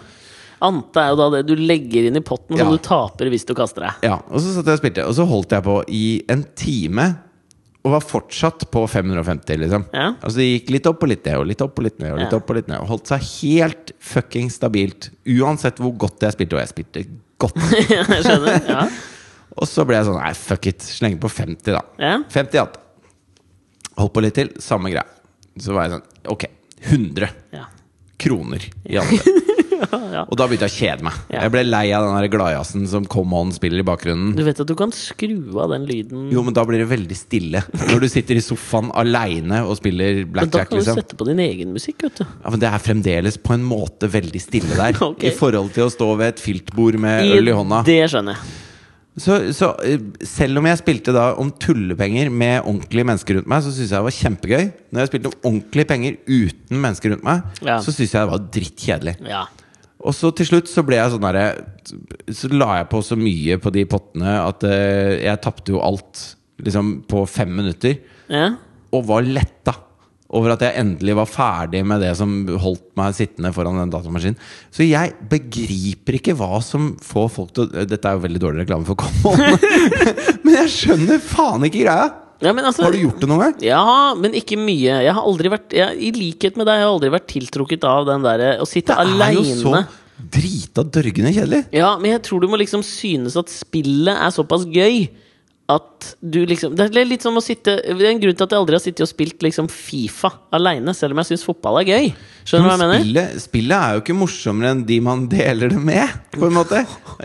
Ante 0.61 1.01
er 1.01 1.13
jo 1.13 1.17
da 1.17 1.27
det 1.33 1.45
du 1.49 1.55
legger 1.57 2.05
inn 2.05 2.19
i 2.19 2.21
potten 2.21 2.59
som 2.59 2.69
du 2.69 2.77
taper 2.85 3.31
hvis 3.33 3.47
du 3.49 3.55
kaster 3.57 3.87
deg. 3.87 4.03
Ja, 4.05 4.19
og 4.29 4.43
så 4.43 4.51
satt 4.53 4.67
jeg 4.69 4.77
og 4.77 4.81
spilte, 4.83 5.05
og 5.09 5.15
så 5.17 5.25
holdt 5.25 5.55
jeg 5.55 5.65
på 5.65 5.77
i 5.89 6.03
en 6.29 6.43
time. 6.53 7.07
Og 7.81 7.95
var 7.95 8.03
fortsatt 8.05 8.67
på 8.69 8.83
550, 8.87 9.57
liksom. 9.57 9.85
Ja. 9.93 10.11
Altså 10.21 10.37
Det 10.37 10.45
gikk 10.51 10.67
litt 10.75 10.85
opp 10.91 11.01
og 11.01 11.09
litt 11.09 11.25
ned, 11.25 11.37
og 11.41 11.47
litt 11.49 11.61
opp 11.65 11.79
og 11.81 11.87
litt 11.87 11.97
ned. 11.99 12.11
Og 12.13 12.19
litt 12.21 12.31
Ja. 12.31 12.37
opp 12.37 12.49
og 12.53 12.55
litt 12.59 12.67
ned 12.69 12.77
Og 12.83 12.87
holdt 12.91 13.07
seg 13.09 13.23
helt 13.41 13.91
fucking 13.99 14.51
stabilt. 14.53 15.09
Uansett 15.25 15.81
hvor 15.81 15.95
godt 15.97 16.21
jeg 16.21 16.35
spilte, 16.35 16.59
og 16.59 16.61
jeg 16.61 16.69
spilte 16.75 17.05
godt. 17.41 17.57
jeg 17.89 18.21
skjønner. 18.27 18.69
Ja. 18.69 18.83
Og 19.57 19.67
så 19.67 19.83
ble 19.83 19.97
jeg 19.97 20.05
sånn 20.07 20.15
Nei, 20.21 20.29
fuck 20.37 20.67
it. 20.69 20.79
Slenge 20.85 21.17
på 21.19 21.27
50, 21.27 21.73
da. 21.73 21.81
Ja. 21.99 22.13
50 22.31 22.55
igjen. 22.55 22.77
Holdt 23.97 24.13
på 24.15 24.21
litt 24.23 24.37
til. 24.37 24.53
Samme 24.63 24.93
greia. 24.93 25.03
Så 25.59 25.73
var 25.75 25.87
jeg 25.89 25.97
sånn 25.97 26.05
Ok, 26.31 26.45
100 26.87 27.27
Ja. 27.57 27.65
kroner 28.21 28.63
i 28.85 28.95
ante. 29.01 29.33
ja. 30.15 30.23
Og 30.27 30.37
da 30.39 30.47
begynte 30.49 30.67
jeg 30.69 30.73
å 30.73 30.77
kjede 30.77 31.05
meg. 31.07 31.17
Ja. 31.31 31.43
Jeg 31.45 31.53
ble 31.55 31.63
lei 31.67 31.83
av 31.97 32.05
den 32.07 32.29
gladjazzen 32.33 32.87
som 32.91 33.07
Come 33.11 33.39
On 33.41 33.51
spiller 33.55 33.83
i 33.83 33.85
bakgrunnen. 33.87 34.33
Du 34.37 34.43
vet 34.47 34.61
at 34.63 34.69
du 34.69 34.75
kan 34.79 34.93
skru 34.95 35.35
av 35.61 35.73
den 35.73 35.87
lyden 35.89 36.29
Jo, 36.33 36.43
men 36.45 36.55
da 36.57 36.65
blir 36.67 36.83
det 36.83 36.89
veldig 36.91 37.17
stille. 37.17 37.63
Når 37.81 38.05
du 38.05 38.07
sitter 38.11 38.39
i 38.39 38.45
sofaen 38.45 38.91
aleine 39.01 39.63
og 39.65 39.77
spiller 39.81 40.23
blackjack 40.25 40.41
Men 40.41 40.55
da 40.55 40.65
kan 40.65 40.77
du 40.77 40.81
liksom. 40.83 41.01
sette 41.01 41.19
på 41.19 41.29
din 41.31 41.43
egen 41.43 41.75
musikk, 41.75 42.07
vet 42.07 42.23
du. 42.23 42.25
Ja, 42.25 42.53
men 42.53 42.63
det 42.63 42.71
er 42.71 42.83
fremdeles 42.83 43.39
på 43.41 43.55
en 43.57 43.65
måte 43.67 44.09
veldig 44.11 44.41
stille 44.43 44.77
der. 44.77 44.97
okay. 45.11 45.31
I 45.31 45.37
forhold 45.37 45.73
til 45.77 45.87
å 45.87 45.93
stå 45.93 46.11
ved 46.15 46.35
et 46.35 46.43
filtbord 46.43 46.99
med 47.01 47.31
øl 47.37 47.51
i 47.51 47.55
hånda. 47.55 47.83
Det 47.87 48.01
skjønner 48.11 48.37
jeg. 48.37 48.57
Så, 49.19 49.37
så 49.51 49.73
eh, 49.83 49.99
selv 50.23 50.61
om 50.61 50.67
jeg 50.69 50.79
spilte 50.79 51.11
da 51.11 51.31
om 51.39 51.49
tullepenger 51.59 52.29
med 52.31 52.61
ordentlige 52.61 53.07
mennesker 53.09 53.37
rundt 53.37 53.49
meg, 53.51 53.63
så 53.65 53.73
syntes 53.73 53.91
jeg 53.91 53.97
det 53.97 54.05
var 54.07 54.15
kjempegøy. 54.17 54.69
Når 54.91 55.03
jeg 55.03 55.09
spilte 55.11 55.31
om 55.31 55.49
ordentlige 55.49 55.89
penger 55.89 56.15
uten 56.29 56.79
mennesker 56.85 57.13
rundt 57.15 57.25
meg, 57.27 57.41
Ja. 57.67 57.81
så 57.83 57.91
syntes 57.91 58.15
jeg 58.15 58.21
det 58.21 58.31
var 58.31 58.45
drittkjedelig. 58.55 59.15
Ja. 59.27 59.43
Og 60.01 60.15
så 60.17 60.31
til 60.33 60.47
slutt 60.49 60.69
så 60.71 60.83
ble 60.85 60.97
jeg 60.97 61.13
sånn 61.13 61.21
derre 61.21 61.45
Så 62.33 62.49
la 62.53 62.79
jeg 62.79 62.89
på 62.89 63.03
så 63.05 63.17
mye 63.19 63.59
på 63.61 63.73
de 63.75 63.83
pottene 63.89 64.33
at 64.41 64.65
eh, 64.65 65.19
jeg 65.27 65.41
tapte 65.43 65.75
jo 65.75 65.81
alt 65.83 66.23
liksom 66.61 67.01
på 67.09 67.23
fem 67.29 67.53
minutter. 67.61 67.99
ja. 68.29 68.51
Og 68.91 69.05
var 69.07 69.23
letta 69.23 69.71
over 70.35 70.53
at 70.53 70.63
jeg 70.63 70.75
endelig 70.79 71.13
var 71.15 71.27
ferdig 71.27 71.81
med 71.87 72.01
det 72.03 72.09
som 72.19 72.31
holdt 72.59 72.85
meg 72.99 73.15
sittende 73.15 73.51
foran 73.55 73.79
den 73.79 73.91
datamaskinen. 73.91 74.35
Så 74.71 74.83
jeg 74.87 75.13
begriper 75.31 76.17
ikke 76.17 76.35
hva 76.39 76.59
som 76.63 76.93
får 77.03 77.29
folk 77.31 77.53
til 77.55 77.67
å 77.67 77.85
Dette 77.87 78.07
er 78.07 78.17
jo 78.17 78.23
veldig 78.25 78.41
dårlig 78.43 78.63
reklame 78.65 78.87
for 78.87 78.99
Common, 78.99 79.39
men 80.43 80.57
jeg 80.57 80.73
skjønner 80.75 81.23
faen 81.23 81.67
ikke 81.67 81.85
greia! 81.85 82.09
Ja 82.41 82.53
men 82.57 82.65
altså, 82.67 82.83
Har 82.87 82.95
du 82.95 83.01
gjort 83.03 83.21
det 83.21 83.29
noen 83.29 83.43
gang? 83.45 83.57
Ja, 83.65 83.85
men 84.17 84.35
ikke 84.37 84.57
mye. 84.59 84.99
Jeg 85.05 85.13
har 85.17 85.23
aldri 85.23 85.51
vært 85.53 85.73
jeg, 85.77 85.97
I 85.97 86.11
likhet 86.17 86.57
med 86.59 86.67
deg, 86.69 86.81
jeg 86.81 86.87
har 86.87 86.93
aldri 86.95 87.11
vært 87.13 87.27
tiltrukket 87.31 87.87
av 87.87 88.07
den 88.09 88.25
derre 88.25 88.53
å 88.61 88.67
sitte 88.69 88.97
aleine. 88.97 89.85
drita 90.21 90.83
dørgende 90.85 91.33
kjedelig. 91.33 91.65
Ja, 91.73 91.95
men 92.01 92.15
jeg 92.15 92.23
tror 92.27 92.43
du 92.43 92.49
må 92.51 92.59
liksom 92.61 92.83
synes 92.85 93.37
at 93.39 93.49
spillet 93.53 94.13
er 94.13 94.33
såpass 94.33 94.67
gøy 94.69 95.07
at 95.71 96.15
du 96.19 96.41
liksom 96.49 96.73
Det 96.75 96.89
er 96.89 97.05
litt 97.07 97.23
som 97.23 97.37
å 97.37 97.41
sitte 97.43 97.77
Det 97.79 97.93
er 97.95 98.09
en 98.09 98.19
grunn 98.19 98.35
til 98.35 98.43
at 98.43 98.53
jeg 98.53 98.59
aldri 98.59 98.75
har 98.75 98.83
sittet 98.83 99.05
og 99.05 99.09
spilt 99.11 99.43
liksom 99.45 99.69
Fifa 99.71 100.31
aleine, 100.51 100.93
selv 100.97 101.15
om 101.15 101.21
jeg 101.21 101.31
syns 101.31 101.45
fotball 101.47 101.81
er 101.81 101.87
gøy. 101.87 102.09
Skjønner 102.43 102.65
du 102.65 102.71
hva 102.71 102.75
jeg 102.75 102.81
mener? 102.81 103.03
spillet, 103.05 103.43
spillet 103.45 103.77
er 103.77 103.93
jo 103.95 104.01
ikke 104.03 104.17
morsommere 104.17 104.73
enn 104.75 104.81
de 104.89 104.97
man 105.05 105.27
deler 105.31 105.71
det 105.71 105.79
med, 105.79 106.17
på 106.33 106.49
en 106.49 106.57
måte. 106.57 106.81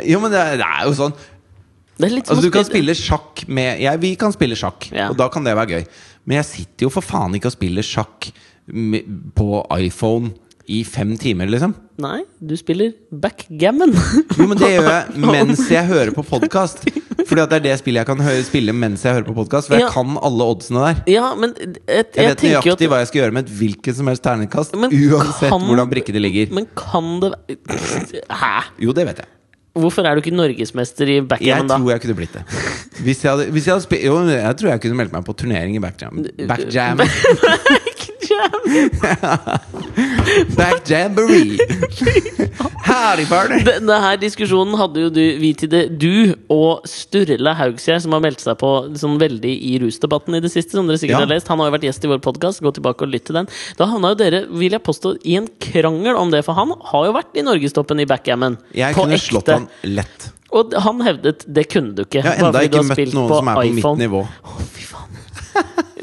Jo, 0.07 0.21
men 0.23 0.31
det 0.31 0.43
er, 0.43 0.61
det 0.61 0.69
er 0.69 0.85
jo 0.87 0.95
sånn 1.01 1.17
Det 1.17 1.25
er 1.25 1.25
litt 1.25 1.25
som 1.25 1.86
Altså, 1.99 2.43
du 2.43 2.51
kan 2.51 2.65
spille- 2.65 2.95
sjakk 2.95 3.47
med 3.49 3.81
jeg, 3.81 4.01
Vi 4.01 4.15
kan 4.17 4.33
spille 4.33 4.55
sjakk, 4.57 4.91
Ja. 4.93 5.09
og 5.11 5.17
da 5.17 5.29
kan 5.29 5.45
det 5.45 5.55
være 5.57 5.67
gøy. 5.69 5.87
Men 6.27 6.37
jeg 6.43 6.45
sitter 6.45 6.87
jo 6.87 6.91
for 6.91 7.01
faen 7.01 7.35
ikke 7.35 7.47
og 7.47 7.53
spiller 7.53 7.83
sjakk 7.83 8.31
med, 8.69 9.05
på 9.35 9.65
iPhone 9.79 10.33
i 10.69 10.83
fem 10.85 11.17
timer, 11.17 11.47
liksom. 11.47 11.75
Nei, 12.03 12.25
du 12.45 12.57
spiller 12.57 12.93
backgammon. 13.15 13.93
Jo, 14.37 14.47
men 14.51 14.59
det 14.59 14.67
gjør 14.75 14.89
jeg 14.91 15.17
mens 15.33 15.69
jeg 15.71 15.87
hører 15.87 16.11
på 16.13 16.25
podkast. 16.27 16.83
Fordi 17.27 17.41
at 17.43 17.51
det 17.51 17.57
er 17.57 17.65
det 17.71 17.79
spillet 17.79 18.03
jeg 18.03 18.07
kan 18.07 18.19
høre, 18.23 18.43
spille 18.45 18.73
mens 18.75 19.03
jeg 19.07 19.15
hører 19.15 19.25
på 19.27 19.35
podkast. 19.35 19.69
For 19.71 19.75
jeg 19.79 19.87
Ja. 19.87 19.91
kan 19.95 20.19
alle 20.23 20.45
oddsene 20.45 20.83
der. 20.83 21.01
ja, 21.15 21.31
men 21.35 21.55
et, 21.57 21.79
jeg, 21.87 22.05
Jeg 22.17 22.29
vet 22.35 22.43
nøyaktig 22.43 22.73
at 22.73 22.91
hva 22.91 22.99
jeg 22.99 23.07
skal 23.09 23.21
gjøre 23.23 23.33
med 23.39 23.47
et 23.49 23.55
hvilket 23.59 23.95
som 23.97 24.07
helst 24.11 24.23
terningkast. 24.27 24.75
Men 24.77 24.91
Uansett 24.91 25.49
kan- 25.49 25.63
hvordan 25.71 25.89
brikkene 25.91 26.21
ligger. 26.21 26.53
Men 26.53 26.67
kan 26.77 27.21
det 27.21 27.33
være 27.33 28.29
Hæ? 28.31 28.65
Jo, 28.83 28.93
det 28.93 29.07
vet 29.07 29.17
jeg. 29.23 29.27
Hvorfor 29.77 30.07
er 30.09 30.17
du 30.17 30.23
ikke 30.25 30.33
norgesmester 30.35 31.11
i 31.11 31.19
Jeg 31.19 31.27
backgammon 31.29 31.69
da? 31.69 31.77
tror 31.79 31.91
jeg 31.93 32.03
kunne 32.05 32.17
blitt 32.23 32.37
det. 32.39 32.45
Hvis 33.05 33.21
jeg 33.25 33.31
hadde, 33.33 33.51
hvis 33.53 33.67
jeg 33.69 33.77
hadde 33.77 33.99
Jo, 34.03 34.15
jeg 34.33 34.57
tror 34.57 34.71
jeg 34.73 34.81
kunne 34.87 34.99
meldt 35.03 35.13
meg 35.13 35.27
på 35.27 35.35
turnering 35.37 35.77
i 35.77 35.83
backjam. 35.85 36.23
Backjam. 38.37 39.57
Backjamboree! 40.57 41.59
Howdy, 42.87 43.25
partner! 43.29 43.63
Denne 43.67 43.97
her 44.03 44.19
diskusjonen 44.21 44.77
hadde 44.79 45.03
jo 45.07 45.11
du, 45.15 45.23
vi 45.41 45.51
til 45.59 45.71
det 45.73 45.83
Du 46.01 46.35
og 46.53 46.85
Sturle 46.89 47.55
Haugsgjerd, 47.59 48.03
som 48.05 48.15
har 48.17 48.23
meldt 48.25 48.43
seg 48.45 48.59
på 48.61 48.71
sånn 48.99 49.17
veldig 49.21 49.55
i 49.71 49.75
rusdebatten 49.83 50.37
i 50.39 50.43
det 50.45 50.53
siste. 50.55 50.77
Som 50.77 50.89
dere 50.91 51.01
sikkert 51.01 51.19
Ja. 51.19 51.23
har 51.25 51.33
lest 51.35 51.49
Han 51.51 51.61
har 51.63 51.71
jo 51.71 51.77
vært 51.79 51.89
gjest 51.89 52.05
i 52.07 52.11
vår 52.13 52.21
podkast. 52.25 52.63
Gå 52.65 52.71
tilbake 52.77 53.01
og 53.07 53.11
lytt 53.15 53.27
til 53.31 53.39
den. 53.41 53.47
Da 53.79 53.89
havna 53.91 54.13
jo 54.15 54.21
dere, 54.23 54.45
vil 54.51 54.73
jeg 54.77 54.83
påstå, 54.87 55.17
i 55.25 55.37
en 55.41 55.49
krangel 55.63 56.17
om 56.21 56.31
det, 56.35 56.45
for 56.47 56.55
han 56.59 56.75
har 56.93 57.03
jo 57.11 57.17
vært 57.17 57.37
i 57.37 57.43
norgestoppen 57.47 58.01
i 58.01 58.07
backgammon. 58.07 58.59
Jeg 58.77 58.95
På 58.95 59.05
kunne 59.07 59.19
ekte. 59.19 59.31
slått 59.33 59.49
han 59.53 59.69
lett. 59.85 60.33
Og 60.57 60.73
han 60.79 61.01
hevdet 61.03 61.43
det 61.53 61.67
kunne 61.69 61.93
du 61.97 62.05
ikke. 62.05 62.23
Jeg 62.23 62.39
har 62.39 62.47
enda 62.49 62.61
ikke 62.65 62.85
møtt 62.87 63.13
noen 63.17 63.29
som 63.35 63.49
er 63.51 63.55
på 63.59 63.73
mitt 63.75 63.99
nivå. 64.07 64.21
Å, 64.23 64.27
fy 64.73 64.85
faen. 64.87 64.96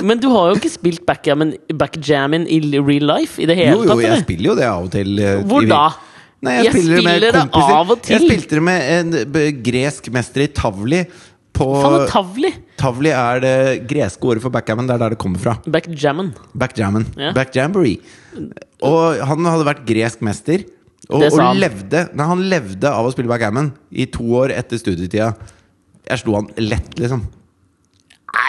Men 0.04 0.20
du 0.20 0.28
har 0.34 0.50
jo 0.52 0.56
ikke 0.60 0.72
spilt 0.74 1.04
backgammon 1.08 1.54
backjammon 1.80 2.48
i 2.52 2.60
real 2.80 3.06
life 3.14 3.40
i 3.42 3.46
det 3.50 3.56
hele 3.60 3.76
Jo, 3.78 3.84
jo, 3.88 4.00
jeg 4.02 4.10
eller? 4.12 4.24
spiller 4.26 4.50
jo 4.52 4.56
det 4.60 4.66
av 4.70 4.88
og 4.88 4.92
til. 4.96 5.14
eh, 5.20 5.44
Hvor 5.48 5.68
da? 5.70 5.84
Nei, 6.44 6.58
jeg, 6.58 6.66
Jeg 6.66 6.74
spiller, 6.74 6.96
det 6.96 7.04
spiller 7.04 7.20
det 7.24 7.44
kompiser. 7.46 7.76
av 7.78 7.92
og 7.94 8.02
til. 8.04 8.14
Jeg 8.18 8.28
spilte 8.28 8.58
det 8.60 8.64
med 8.68 8.90
en 8.98 9.62
gresk 9.64 10.10
mester 10.12 10.44
i 10.44 10.48
Tavli. 10.52 11.04
På 11.54 11.68
Faen, 11.78 12.08
Tavli! 12.10 12.50
Tavli 12.82 13.12
er 13.14 13.40
det 13.44 13.56
greske 13.88 14.26
ordet 14.26 14.42
for 14.44 14.50
backgammon. 14.52 14.88
Det 14.90 14.96
er 14.96 15.04
der 15.06 15.14
det 15.14 15.20
kommer 15.22 15.40
fra. 15.40 15.54
Backjammon. 15.70 16.32
Backjammen. 16.58 17.06
Ja. 17.16 17.30
Backjamboree. 17.38 18.00
Og 18.84 19.22
han 19.30 19.46
hadde 19.46 19.68
vært 19.70 19.84
gresk 19.88 20.24
mester. 20.26 20.66
Og, 21.12 21.22
og 21.30 21.58
levde 21.60 22.08
Nei, 22.16 22.26
han 22.30 22.42
levde 22.50 22.88
av 22.90 23.06
å 23.06 23.12
spille 23.14 23.28
backgammon 23.30 23.70
i 23.92 24.06
to 24.12 24.24
år 24.40 24.54
etter 24.56 24.80
studietida. 24.82 25.34
Jeg 26.10 26.24
slo 26.24 26.38
han 26.40 26.50
lett, 26.58 26.98
liksom. 27.00 27.22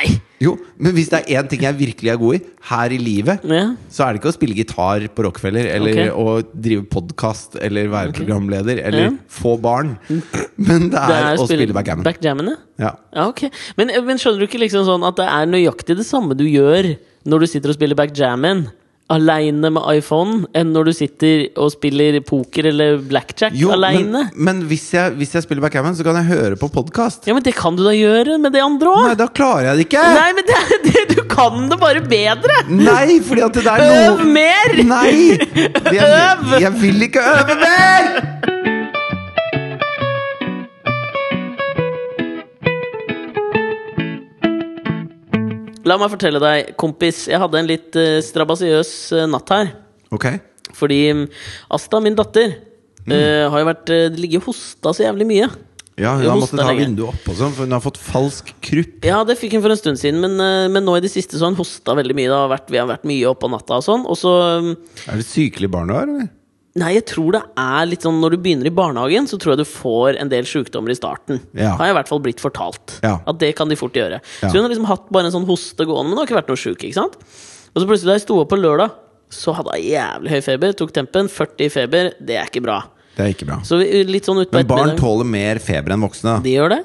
Nei! 0.05 0.21
Jo, 0.43 0.53
men 0.83 0.93
hvis 0.93 1.09
det 1.09 1.21
er 1.23 1.39
én 1.41 1.47
ting 1.49 1.63
jeg 1.65 1.77
virkelig 1.79 2.11
er 2.13 2.19
god 2.21 2.35
i 2.37 2.41
her 2.69 2.93
i 2.93 2.99
livet, 3.01 3.45
Ja. 3.49 3.63
så 3.89 4.05
er 4.05 4.13
det 4.13 4.21
ikke 4.21 4.33
å 4.33 4.37
spille 4.37 4.57
gitar 4.59 5.07
på 5.15 5.25
Rockefeller, 5.25 5.69
eller 5.73 5.95
okay. 5.95 6.11
å 6.11 6.43
drive 6.53 6.85
podkast, 6.91 7.57
eller 7.65 7.89
være 7.89 8.13
programleder, 8.13 8.83
eller 8.85 9.07
Ja. 9.07 9.11
få 9.31 9.55
barn. 9.61 9.95
Men 10.59 10.91
det 10.91 11.01
er, 11.01 11.09
Det 11.09 11.17
er 11.23 11.37
å 11.39 11.47
spille 11.49 11.73
backgammon. 11.73 12.05
backgammon 12.05 12.47
ja. 12.53 12.57
Ja. 12.79 12.93
Ja, 13.15 13.29
ok. 13.29 13.49
Men, 13.79 13.89
men 14.05 14.19
skjønner 14.19 14.41
du 14.41 14.47
ikke 14.47 14.61
liksom 14.61 14.85
sånn 14.85 15.07
at 15.07 15.17
det 15.17 15.27
er 15.31 15.47
nøyaktig 15.47 15.97
det 15.97 16.07
samme 16.07 16.37
du 16.37 16.45
gjør 16.45 16.97
når 17.25 17.41
du 17.41 17.47
sitter 17.47 17.71
og 17.71 17.79
spiller 17.79 17.97
backjammon 17.97 18.67
aleine 19.13 19.69
med 19.69 19.85
iPhone 19.99 20.47
enn 20.57 20.71
når 20.73 20.87
du 20.89 20.93
sitter 20.97 21.43
og 21.61 21.69
spiller 21.75 22.17
poker 22.25 22.71
eller 22.71 22.97
blackjack 23.05 23.53
Jo, 23.59 23.69
aleine? 23.75 24.23
men, 24.33 24.45
men 24.47 24.63
hvis, 24.71 24.87
jeg, 24.95 25.13
hvis 25.19 25.35
jeg 25.37 25.45
spiller 25.45 25.61
backgammon, 25.67 25.93
så 25.99 26.07
kan 26.07 26.17
jeg 26.23 26.31
høre 26.31 26.57
på 26.61 26.71
podkast. 26.73 27.29
Ja, 27.29 27.37
men 27.37 27.45
det 27.45 27.53
kan 27.59 27.77
du 27.77 27.85
da 27.85 27.93
gjøre 27.93 28.39
med 28.41 28.55
det 28.57 28.63
andre 28.65 28.95
òg! 28.95 29.03
Nei, 29.11 29.19
da 29.21 29.29
klarer 29.29 29.69
jeg 29.69 29.83
det 29.83 29.87
ikke! 29.91 30.07
Nei, 30.17 30.31
men 30.39 30.49
det, 30.49 30.61
det, 30.89 31.05
du 31.13 31.23
kan 31.29 31.69
det 31.69 31.81
bare 31.83 32.01
bedre! 32.09 32.59
Nei, 32.73 33.21
fordi 33.29 33.45
at 33.45 33.61
det 33.61 33.67
er 33.75 33.85
noe 33.85 34.01
Øv 34.15 34.25
mer! 34.39 34.79
Nei! 34.89 35.13
Jeg, 35.95 36.61
jeg 36.65 36.73
vil 36.81 37.05
ikke 37.07 37.23
øve 37.23 37.55
mer! 37.61 38.44
La 45.85 45.99
meg 46.01 46.13
fortelle 46.15 46.41
deg, 46.41 46.75
kompis, 46.81 47.27
jeg 47.29 47.41
hadde 47.43 47.61
en 47.61 47.69
litt 47.69 47.99
uh, 48.01 48.19
strabasiøs 48.25 48.93
uh, 49.13 49.27
natt 49.31 49.53
her. 49.53 49.75
Ok. 50.15 50.31
Fordi 50.75 51.01
um, 51.13 51.27
Asta, 51.77 52.01
min 52.03 52.17
datter, 52.19 52.57
eh, 53.05 53.45
har 53.51 53.61
jo 53.61 53.69
vært 53.69 53.93
uh, 53.93 54.09
ligget 54.17 54.43
og 54.43 54.53
hosta 54.53 54.95
så 54.97 55.07
jævlig 55.07 55.29
mye. 55.29 55.49
Ja, 55.95 56.17
hun 56.19 56.27
har 56.27 56.39
måttet 56.41 56.59
ta 56.59 56.67
lenge. 56.67 56.89
vinduet 56.89 57.13
opp 57.13 57.29
og 57.31 57.37
sånn, 57.39 57.53
for 57.55 57.69
hun 57.69 57.75
har 57.77 57.83
fått 57.83 58.01
falsk 58.03 58.49
krupp. 58.65 59.05
Ja, 59.07 59.21
det 59.27 59.37
fikk 59.39 59.55
hun 59.55 59.63
for 59.63 59.75
en 59.75 59.79
stund 59.79 60.01
siden, 60.01 60.19
men, 60.25 60.35
eh, 60.43 60.67
men 60.73 60.83
nå 60.87 60.97
i 60.99 61.05
det 61.05 61.13
siste 61.13 61.39
så 61.39 61.47
har 61.47 61.55
hun 61.55 61.61
hosta 61.61 61.95
veldig 61.95 62.17
mye. 62.19 62.31
Det 62.31 62.39
har 62.41 62.51
vært, 62.51 62.73
vi 62.73 62.81
har 62.81 62.89
vært 62.91 63.07
mye 63.07 63.29
oppe 63.31 63.45
på 63.45 63.53
natta 63.53 63.79
og 63.79 63.87
sånn. 63.87 64.07
Og 64.11 64.19
så 64.19 64.33
mm, 64.65 64.73
Er 65.13 65.21
det 65.21 65.29
sykelig 65.29 65.71
barn 65.71 65.93
du 65.93 65.95
har, 65.95 66.11
eller? 66.11 66.33
Nei, 66.75 66.89
jeg 66.97 67.05
tror 67.07 67.37
det 67.37 67.41
er 67.61 67.85
litt 67.87 68.03
sånn 68.03 68.17
når 68.19 68.35
du 68.35 68.41
begynner 68.43 68.67
i 68.67 68.73
barnehagen, 68.75 69.29
så 69.31 69.39
tror 69.39 69.53
jeg 69.55 69.61
du 69.63 69.71
får 69.71 70.17
en 70.19 70.31
del 70.33 70.47
sykdommer 70.49 70.91
i 70.91 70.97
starten. 70.99 71.39
Ja. 71.55 71.77
Har 71.79 71.87
jeg 71.87 71.95
i 71.95 71.99
hvert 72.01 72.11
fall 72.11 72.23
blitt 72.25 72.43
fortalt. 72.43 72.97
Ja. 73.05 73.21
At 73.31 73.39
det 73.39 73.53
kan 73.59 73.71
de 73.71 73.79
fort 73.79 73.95
gjøre. 73.95 74.19
Ja. 74.19 74.49
Så 74.49 74.57
hun 74.57 74.65
har 74.65 74.73
liksom 74.73 74.89
hatt 74.91 75.07
bare 75.15 75.31
en 75.31 75.37
sånn 75.37 75.47
hoste 75.47 75.87
gående, 75.87 76.11
men 76.11 76.17
hun 76.19 76.25
har 76.25 76.31
ikke 76.31 76.41
vært 76.41 76.51
noe 76.51 76.59
sjuk. 76.59 76.83
Ikke 76.83 76.99
sant? 76.99 77.15
Og 77.71 77.79
så 77.79 77.87
plutselig 77.87 78.11
da 78.11 78.19
jeg 78.19 78.25
sto 78.27 78.41
opp 78.43 78.51
på 78.51 78.59
lørdag, 78.59 78.97
så 79.35 79.55
hadde 79.55 79.77
hun 79.77 79.87
jævlig 79.87 80.35
høy 80.35 80.43
feber. 80.49 80.75
Tok 80.79 80.97
tempen. 80.99 81.31
40 81.31 81.63
i 81.63 81.71
feber. 81.77 82.11
Det 82.19 82.41
er 82.43 82.51
ikke 82.51 82.65
bra. 82.67 82.81
Det 83.15 83.23
er 83.23 83.31
ikke 83.37 83.47
bra. 83.47 83.61
Så 83.67 83.79
vi, 83.79 83.87
litt 84.11 84.27
sånn 84.27 84.43
Men 84.43 84.67
barn 84.67 84.97
tåler 84.99 85.31
mer 85.31 85.63
feber 85.63 85.95
enn 85.95 86.03
voksne. 86.03 86.41
De 86.43 86.57
gjør 86.57 86.75
det. 86.75 86.81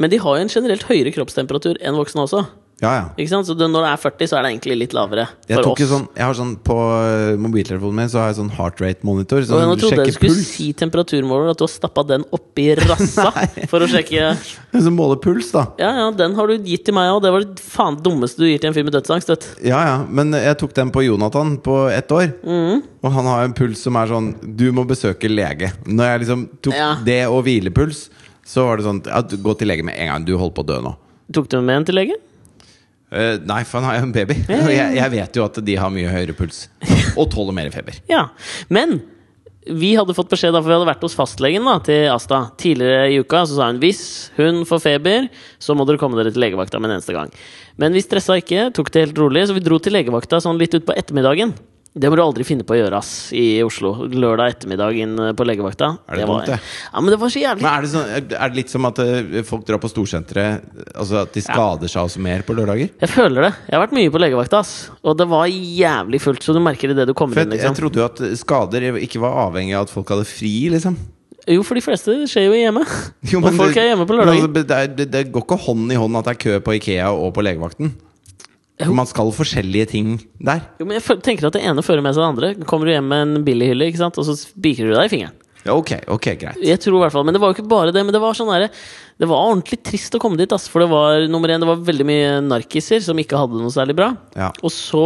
Men 0.00 0.12
de 0.12 0.20
har 0.20 0.36
jo 0.36 0.44
en 0.44 0.52
generelt 0.52 0.84
høyere 0.88 1.12
kroppstemperatur 1.16 1.80
enn 1.80 1.96
voksne 1.96 2.24
også. 2.28 2.44
Ja, 2.80 2.90
ja. 2.96 3.02
Ikke 3.20 3.28
sant? 3.28 3.44
Så 3.44 3.52
det, 3.58 3.66
når 3.68 3.84
det 3.84 3.88
er 3.92 3.98
40, 4.00 4.28
så 4.30 4.36
er 4.38 4.44
det 4.46 4.50
egentlig 4.54 4.76
litt 4.80 4.94
lavere. 4.96 5.26
Jeg, 5.50 5.60
tok 5.66 5.82
jo 5.82 5.86
sånn, 5.90 6.06
jeg 6.16 6.24
har 6.24 6.36
sånn 6.38 6.54
På 6.64 6.76
øh, 6.80 7.34
mobiltelefonen 7.44 7.98
min 7.98 8.08
Så 8.08 8.20
har 8.22 8.30
jeg 8.30 8.38
sånn 8.38 8.48
heart 8.56 8.80
rate-monitor. 8.80 9.42
Sånn 9.44 9.66
nå 9.68 9.74
trodde 9.76 9.98
jeg 10.00 10.14
du 10.14 10.16
skulle 10.16 10.32
puls. 10.38 10.48
si 10.54 10.68
temperaturmåler, 10.80 11.50
at 11.52 11.60
du 11.60 11.66
har 11.66 11.72
stappa 11.72 12.04
den 12.08 12.24
oppi 12.32 12.70
rassa 12.78 13.26
for 13.72 13.84
å 13.84 13.88
sjekke 13.90 14.30
Som 14.86 14.96
måler 14.96 15.20
puls, 15.20 15.50
da. 15.52 15.66
Ja, 15.82 15.90
ja, 15.98 16.06
den 16.16 16.36
har 16.38 16.48
du 16.48 16.56
gitt 16.70 16.86
til 16.88 16.96
meg 16.96 17.10
òg. 17.12 17.20
Det 17.26 17.34
var 17.34 17.44
det 17.44 17.60
faen 17.64 17.98
dummeste 18.00 18.40
du 18.40 18.46
gir 18.48 18.62
til 18.62 18.70
en 18.70 18.76
fyr 18.78 18.86
med 18.88 18.96
dødsangst. 18.96 19.28
vet. 19.34 19.44
Ja, 19.66 19.82
ja. 19.84 19.98
Men 20.08 20.32
jeg 20.38 20.56
tok 20.62 20.72
den 20.78 20.94
på 20.94 21.04
Jonathan 21.04 21.58
på 21.60 21.76
ett 21.92 22.08
år. 22.16 22.30
Mm. 22.46 22.80
Og 23.04 23.12
han 23.18 23.28
har 23.28 23.44
en 23.44 23.56
puls 23.56 23.82
som 23.84 23.96
er 24.00 24.08
sånn 24.08 24.32
Du 24.56 24.66
må 24.76 24.86
besøke 24.88 25.28
lege. 25.28 25.72
Når 25.84 26.10
jeg 26.14 26.24
liksom 26.24 26.48
tok 26.64 26.74
Ja. 26.80 26.94
det 27.04 27.20
og 27.28 27.44
hvilepuls, 27.44 28.06
så 28.46 28.64
var 28.70 28.80
det 28.80 28.88
sånn 28.88 29.04
Gå 29.42 29.58
til 29.60 29.68
lege 29.68 29.84
med 29.84 30.00
en 30.00 30.14
gang. 30.14 30.24
Du 30.24 30.36
holder 30.38 30.56
på 30.56 30.64
å 30.64 30.70
dø 30.72 30.80
nå. 30.88 30.96
Tok 31.34 31.48
du 31.52 31.60
med 31.60 31.76
en 31.82 31.84
til 31.92 31.94
lege? 32.00 32.16
Eh, 33.10 33.38
nei, 33.42 33.62
for 33.66 33.80
han 33.80 33.88
har 33.90 33.98
jo 33.98 34.08
en 34.08 34.14
baby. 34.14 34.36
Og 34.54 34.68
jeg, 34.70 34.98
jeg 34.98 35.12
vet 35.16 35.38
jo 35.40 35.46
at 35.46 35.62
de 35.66 35.78
har 35.80 35.94
mye 35.94 36.10
høyere 36.12 36.36
puls. 36.38 36.66
Og 37.18 37.26
tåler 37.32 37.56
mer 37.56 37.72
feber. 37.74 37.98
Ja. 38.10 38.28
Men 38.72 39.00
vi 39.66 39.92
hadde 39.98 40.14
fått 40.16 40.30
beskjed, 40.30 40.54
da, 40.54 40.62
for 40.62 40.70
vi 40.70 40.76
hadde 40.78 40.88
vært 40.88 41.02
hos 41.04 41.16
fastlegen 41.18 41.66
da, 41.68 41.76
til 41.84 42.06
Asta 42.14 42.42
tidligere 42.60 43.10
i 43.12 43.18
uka. 43.20 43.42
Så 43.46 43.58
sa 43.58 43.68
hun 43.70 43.80
hvis 43.82 44.02
hun 44.38 44.62
får 44.68 44.84
feber, 44.86 45.28
så 45.62 45.76
må 45.76 45.86
dere 45.88 46.00
komme 46.00 46.18
dere 46.18 46.32
til 46.34 46.42
legevakta 46.42 46.80
med 46.80 46.90
en 46.90 46.98
eneste 46.98 47.16
gang. 47.16 47.32
Men 47.80 47.96
vi 47.96 48.02
stressa 48.04 48.38
ikke, 48.40 48.70
tok 48.76 48.92
det 48.94 49.04
helt 49.08 49.20
rolig, 49.20 49.46
så 49.48 49.56
vi 49.56 49.64
dro 49.64 49.78
til 49.82 49.94
legevakta 49.96 50.40
sånn 50.42 50.60
litt 50.60 50.74
utpå 50.78 50.96
ettermiddagen. 50.96 51.54
Det 51.90 52.06
må 52.06 52.14
du 52.14 52.20
aldri 52.22 52.44
finne 52.46 52.62
på 52.62 52.76
å 52.76 52.78
gjøre 52.78 52.98
ass 53.00 53.32
i 53.34 53.58
Oslo. 53.66 54.04
Lørdag 54.06 54.52
ettermiddag 54.52 54.94
inn 55.02 55.16
på 55.34 55.46
legevakta. 55.46 55.88
Er 56.06 56.20
det 56.20 56.26
var, 56.30 56.44
dumt, 56.44 56.52
det? 56.52 56.58
Ja, 56.86 57.00
men 57.02 57.10
det 57.10 57.18
var 57.18 57.32
så 57.34 57.40
jævlig. 57.42 57.64
Men 57.66 57.72
er 57.72 57.82
det, 57.82 57.90
sånn, 57.90 58.12
er 58.14 58.52
det 58.52 58.58
litt 58.60 58.70
som 58.70 58.86
at 58.86 59.00
eh, 59.02 59.40
folk 59.48 59.64
drar 59.66 59.80
på 59.82 59.90
storsenteret 59.90 60.68
Altså 60.94 61.18
at 61.24 61.34
de 61.34 61.42
skader 61.42 61.90
seg 61.90 62.06
også 62.06 62.22
mer 62.22 62.44
på 62.46 62.54
lørdager? 62.54 62.92
Jeg 63.02 63.10
føler 63.10 63.48
det. 63.48 63.52
Jeg 63.66 63.74
har 63.74 63.82
vært 63.82 63.96
mye 63.98 64.12
på 64.14 64.20
legevakta, 64.22 64.60
ass. 64.62 64.74
Og 65.02 65.18
det 65.18 65.26
var 65.32 65.48
jævlig 65.50 66.20
fullt, 66.22 66.46
så 66.46 66.54
du 66.54 66.60
merker 66.62 66.92
det 66.92 67.00
idet 67.00 67.08
du 67.10 67.14
kommer 67.18 67.40
For 67.40 67.42
inn. 67.42 67.56
Liksom. 67.56 67.72
jeg 67.74 67.80
trodde 67.82 68.02
jo 68.02 68.06
at 68.06 68.22
skader 68.38 68.86
ikke 69.02 69.22
var 69.24 69.40
avhengig 69.48 69.74
av 69.74 69.88
at 69.88 69.94
folk 69.94 70.12
hadde 70.14 70.28
fri, 70.30 70.52
liksom. 70.70 70.94
Jo, 71.50 71.64
for 71.66 71.74
de 71.74 71.82
fleste 71.82 72.14
skjer 72.30 72.46
jo 72.46 72.54
hjemme. 72.54 72.84
Jo, 73.32 73.40
og 73.42 73.50
folk 73.56 73.74
det- 73.74 73.82
er 73.82 73.90
hjemme 73.90 74.06
på 74.06 74.14
lørdag 74.14 74.30
lørdager. 74.38 74.46
altså, 74.46 74.68
det, 74.70 74.96
det, 75.00 75.08
det 75.10 75.24
går 75.34 75.42
ikke 75.48 75.58
hånd 75.66 75.90
i 75.90 75.98
hånd 75.98 76.20
at 76.20 76.30
det 76.30 76.36
er 76.36 76.40
kø 76.44 76.60
på 76.62 76.76
Ikea 76.78 77.10
og 77.10 77.34
på 77.34 77.42
legevakten. 77.42 77.90
For 78.80 78.96
man 78.96 79.08
skal 79.10 79.30
forskjellige 79.36 79.90
ting 79.92 80.16
der. 80.38 80.64
Jo, 80.80 80.86
men 80.88 80.98
jeg 80.98 81.20
tenker 81.24 81.48
at 81.48 81.56
det 81.56 81.62
ene 81.66 81.84
fører 81.84 82.04
med 82.04 82.16
seg 82.16 82.24
det 82.24 82.30
andre. 82.30 82.68
Kommer 82.68 82.88
du 82.88 82.94
hjem 82.94 83.08
med 83.10 83.26
en 83.26 83.46
billighylle, 83.46 83.90
ikke 83.90 84.02
sant? 84.02 84.18
og 84.20 84.26
så 84.28 84.36
spiker 84.38 84.88
du 84.88 84.96
deg 84.96 85.08
i 85.08 85.12
fingeren. 85.12 85.36
Ja, 85.60 85.74
ok, 85.76 85.90
ok, 86.08 86.26
greit. 86.40 86.60
Jeg 86.64 86.80
tror 86.80 86.96
i 86.96 87.02
hvert 87.02 87.12
fall, 87.12 87.24
Men 87.28 87.36
det 87.36 87.40
var 87.42 87.50
jo 87.50 87.58
ikke 87.58 87.68
bare 87.68 87.92
det. 87.92 88.02
Men 88.06 88.14
det 88.16 88.22
var 88.22 88.36
sånn 88.36 88.48
der, 88.48 88.70
Det 89.20 89.28
var 89.28 89.50
ordentlig 89.50 89.82
trist 89.84 90.14
å 90.16 90.20
komme 90.22 90.40
dit. 90.40 90.52
Ass, 90.56 90.68
for 90.72 90.80
det 90.80 90.88
var 90.88 91.26
nummer 91.28 91.52
én, 91.52 91.60
det 91.60 91.68
var 91.68 91.82
veldig 91.84 92.06
mye 92.08 92.30
narkiser 92.46 93.02
som 93.04 93.18
ikke 93.20 93.36
hadde 93.36 93.60
noe 93.60 93.72
særlig 93.74 93.98
bra. 93.98 94.14
Ja. 94.32 94.48
Og 94.64 94.72
så, 94.72 95.04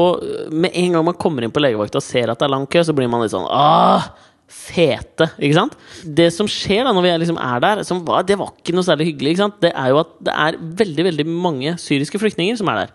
med 0.54 0.70
en 0.70 0.94
gang 0.94 1.08
man 1.10 1.18
kommer 1.18 1.42
inn 1.42 1.54
på 1.54 1.62
legevakta 1.62 1.98
og 1.98 2.06
ser 2.06 2.30
at 2.30 2.38
det 2.38 2.46
er 2.46 2.54
lang 2.54 2.68
kø, 2.70 2.84
så 2.86 2.94
blir 2.94 3.10
man 3.10 3.24
litt 3.24 3.34
sånn 3.34 3.48
ah, 3.50 4.06
fete. 4.46 5.32
Ikke 5.42 5.58
sant? 5.58 5.74
Det 6.06 6.28
som 6.34 6.46
skjer 6.50 6.86
da 6.86 6.94
når 6.94 7.08
vi 7.08 7.14
liksom 7.24 7.40
er 7.42 7.64
der, 7.64 7.82
som 7.88 8.04
var, 8.06 8.22
det 8.28 8.38
var 8.38 8.54
ikke 8.54 8.76
noe 8.76 8.86
særlig 8.86 9.10
hyggelig, 9.10 9.34
ikke 9.34 9.46
sant? 9.48 9.58
det 9.64 9.72
er 9.74 9.90
jo 9.90 10.04
at 10.04 10.14
det 10.22 10.36
er 10.46 10.60
veldig 10.84 11.08
veldig 11.10 11.26
mange 11.32 11.74
syriske 11.82 12.20
flyktninger 12.22 12.60
som 12.60 12.70
er 12.70 12.84
der. 12.84 12.94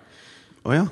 Å 0.70 0.76
ja. 0.78 0.86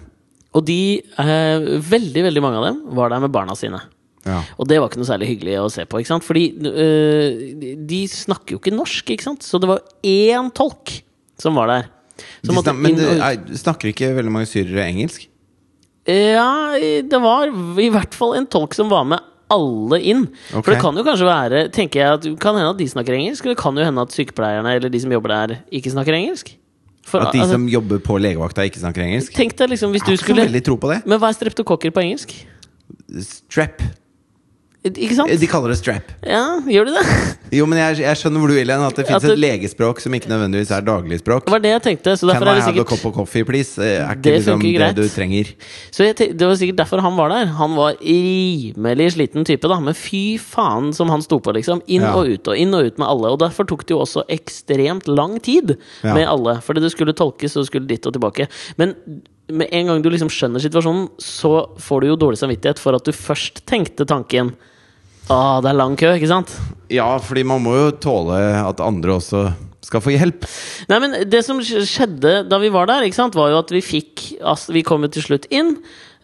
Og 0.57 0.63
de, 0.65 0.78
eh, 1.21 1.67
veldig 1.86 2.23
veldig 2.25 2.41
mange 2.41 2.57
av 2.61 2.65
dem, 2.71 2.78
var 2.97 3.11
der 3.13 3.21
med 3.23 3.32
barna 3.36 3.53
sine. 3.59 3.80
ja. 4.25 4.39
Og 4.57 4.67
det 4.67 4.80
var 4.82 4.89
ikke 4.89 4.97
noe 5.03 5.07
særlig 5.11 5.28
hyggelig 5.30 5.57
å 5.61 5.67
se 5.71 5.86
på. 5.86 5.99
ikke 6.01 6.09
sant? 6.11 6.25
Fordi 6.25 6.45
øh, 6.57 7.59
de- 7.61 7.75
de 7.88 7.99
snakker 8.09 8.55
jo 8.55 8.59
ikke 8.59 8.73
norsk, 8.75 9.11
ikke 9.13 9.23
sant? 9.28 9.45
så 9.45 9.59
det 9.61 9.69
var 9.69 9.82
én 10.03 10.49
tolk 10.57 11.01
som 11.39 11.53
var 11.55 11.67
der. 11.71 11.86
De 12.41 12.47
Som 12.49 12.55
måtte 12.57 12.73
snak, 12.73 12.82
men 12.82 12.95
det 12.97 13.09
er, 13.21 13.38
snakker 13.61 13.91
ikke 13.93 14.15
veldig 14.17 14.32
mange 14.34 14.49
syrere 14.49 14.88
engelsk? 14.89 15.28
Ja, 16.07 16.73
det 16.80 17.19
var 17.21 17.47
i 17.80 17.89
hvert 17.91 18.15
fall 18.15 18.34
en 18.39 18.47
tolk 18.47 18.73
som 18.73 18.89
var 18.89 19.03
med 19.05 19.19
alle 19.51 19.99
inn. 20.01 20.25
Okay. 20.49 20.61
For 20.63 20.73
det 20.73 20.82
kan 20.82 20.95
jo 20.97 21.03
kanskje 21.07 21.28
være 21.28 21.59
tenker 21.75 21.99
jeg, 22.01 22.13
at 22.17 22.39
kan 22.41 22.55
hende 22.57 22.71
at 22.73 22.80
de 22.80 22.88
snakker 22.89 23.13
engelsk, 23.15 23.45
eller 23.45 23.55
det 23.55 23.61
kan 23.61 23.78
jo 23.80 23.86
hende 23.86 24.01
at 24.07 24.15
sykepleierne 24.15 24.73
eller 24.80 24.89
de 24.91 24.99
som 25.03 25.11
jobber 25.13 25.30
der, 25.36 25.59
ikke 25.71 25.91
snakker 25.93 26.15
engelsk. 26.17 26.55
For, 27.08 27.24
At 27.24 27.32
de 27.32 27.39
altså, 27.39 27.55
som 27.55 27.68
jobber 27.72 28.01
på 28.03 28.18
legevakta, 28.20 28.66
ikke 28.68 28.82
snakker 28.82 29.05
engelsk? 29.05 29.32
Tenk 29.38 29.55
deg 29.55 29.72
liksom 29.72 29.93
hvis 29.95 30.03
du 30.03 30.12
skulle 30.20 30.43
veldig 30.43 30.64
tro 30.68 30.76
på 30.82 30.91
det. 30.91 30.97
Men 31.08 31.22
hva 31.22 31.32
er 31.32 31.38
streptokokker 31.38 31.93
på 31.95 32.03
engelsk? 32.03 32.34
Strap. 33.24 33.80
Ikke 34.96 35.16
sant? 35.18 35.30
De 35.40 35.48
kaller 35.52 35.70
det 35.74 35.78
strap. 35.80 36.12
Ja, 36.24 36.60
gjør 36.64 36.86
de 36.88 36.94
det? 36.96 37.04
Jo, 37.58 37.66
men 37.66 37.80
jeg, 37.80 38.00
jeg 38.06 38.16
skjønner 38.20 38.40
hvor 38.44 38.48
du 38.52 38.56
vil 38.56 38.72
hen. 38.72 38.82
At 38.88 38.96
det 38.96 39.06
fins 39.08 39.24
du... 39.24 39.32
et 39.34 39.40
legespråk 39.40 40.00
som 40.04 40.14
ikke 40.16 40.30
nødvendigvis 40.32 40.72
er 40.72 40.82
dagligspråk. 40.88 41.46
Det 41.46 41.52
var 41.52 41.60
det 41.64 41.72
jeg 41.76 41.84
tenkte. 41.90 42.16
Så 42.20 42.28
Can 42.32 42.44
I 42.48 42.56
det 42.56 42.64
have 42.64 42.80
a 42.80 42.88
cup 42.88 43.06
of 43.06 43.14
coffee, 43.16 43.44
please? 43.48 43.76
Eh, 43.82 44.00
Er 44.04 44.16
ikke 44.16 44.22
Det 44.28 44.34
liksom 44.38 44.60
det 44.64 44.74
greit. 44.78 44.96
du 44.96 45.08
trenger. 45.10 45.52
Så 45.92 46.04
jeg 46.08 46.16
tenk, 46.16 46.38
Det 46.38 46.48
var 46.48 46.56
sikkert 46.56 46.78
derfor 46.84 47.02
han 47.04 47.16
var 47.20 47.30
der. 47.30 47.46
Han 47.60 47.76
var 47.76 47.96
rimelig 48.02 49.12
sliten 49.16 49.46
type, 49.48 49.68
da. 49.70 49.80
Men 49.84 49.96
fy 49.98 50.38
faen 50.42 50.92
som 50.96 51.10
han 51.14 51.22
sto 51.26 51.40
på, 51.40 51.54
liksom. 51.58 51.82
Inn 51.88 52.02
Ja. 52.08 52.14
og 52.16 52.28
ut 52.28 52.48
og 52.48 52.58
inn 52.58 52.74
og 52.74 52.86
ut 52.86 52.98
med 52.98 53.08
alle. 53.08 53.32
Og 53.32 53.40
derfor 53.40 53.66
tok 53.68 53.86
det 53.86 53.94
jo 53.96 54.00
også 54.04 54.24
ekstremt 54.30 55.08
lang 55.08 55.40
tid 55.42 55.78
Ja. 56.04 56.14
med 56.14 56.28
alle. 56.28 56.60
Fordi 56.62 56.82
det 56.82 56.92
skulle 56.92 57.14
tolkes 57.14 57.56
og 57.58 57.64
det 57.64 57.68
skulle 57.68 57.88
dit 57.88 58.06
og 58.06 58.14
tilbake. 58.14 58.48
Men 58.78 58.96
med 59.50 59.68
en 59.72 59.88
gang 59.88 60.02
du 60.04 60.10
liksom 60.10 60.28
skjønner 60.30 60.60
situasjonen, 60.60 61.10
så 61.20 61.70
får 61.80 62.02
du 62.02 62.08
jo 62.08 62.16
dårlig 62.18 62.38
samvittighet 62.38 62.80
for 62.80 62.94
at 62.96 63.04
du 63.06 63.12
først 63.14 63.66
tenkte 63.66 64.06
tanken 64.06 64.54
Å, 65.28 65.59
det 65.63 65.71
er 65.73 65.78
lang 65.78 65.95
kø, 65.99 66.13
ikke 66.15 66.30
sant? 66.32 66.53
Ja, 66.93 67.09
fordi 67.19 67.43
man 67.47 67.63
må 67.65 67.73
jo 67.75 67.88
tåle 67.99 68.38
at 68.63 68.80
andre 68.84 69.17
også 69.17 69.47
skal 69.88 70.03
få 70.03 70.13
hjelp. 70.15 70.45
Nei, 70.91 70.99
men 71.03 71.15
Det 71.30 71.41
som 71.45 71.59
skjedde 71.63 72.41
da 72.47 72.59
vi 72.63 72.71
var 72.73 72.88
der, 72.89 73.05
ikke 73.07 73.19
sant, 73.19 73.36
var 73.39 73.51
jo 73.53 73.59
at 73.61 73.71
vi 73.71 73.82
fikk 73.84 74.23
Vi 74.73 74.84
kom 74.88 75.03
jo 75.05 75.11
til 75.11 75.23
slutt 75.25 75.47
inn, 75.53 75.78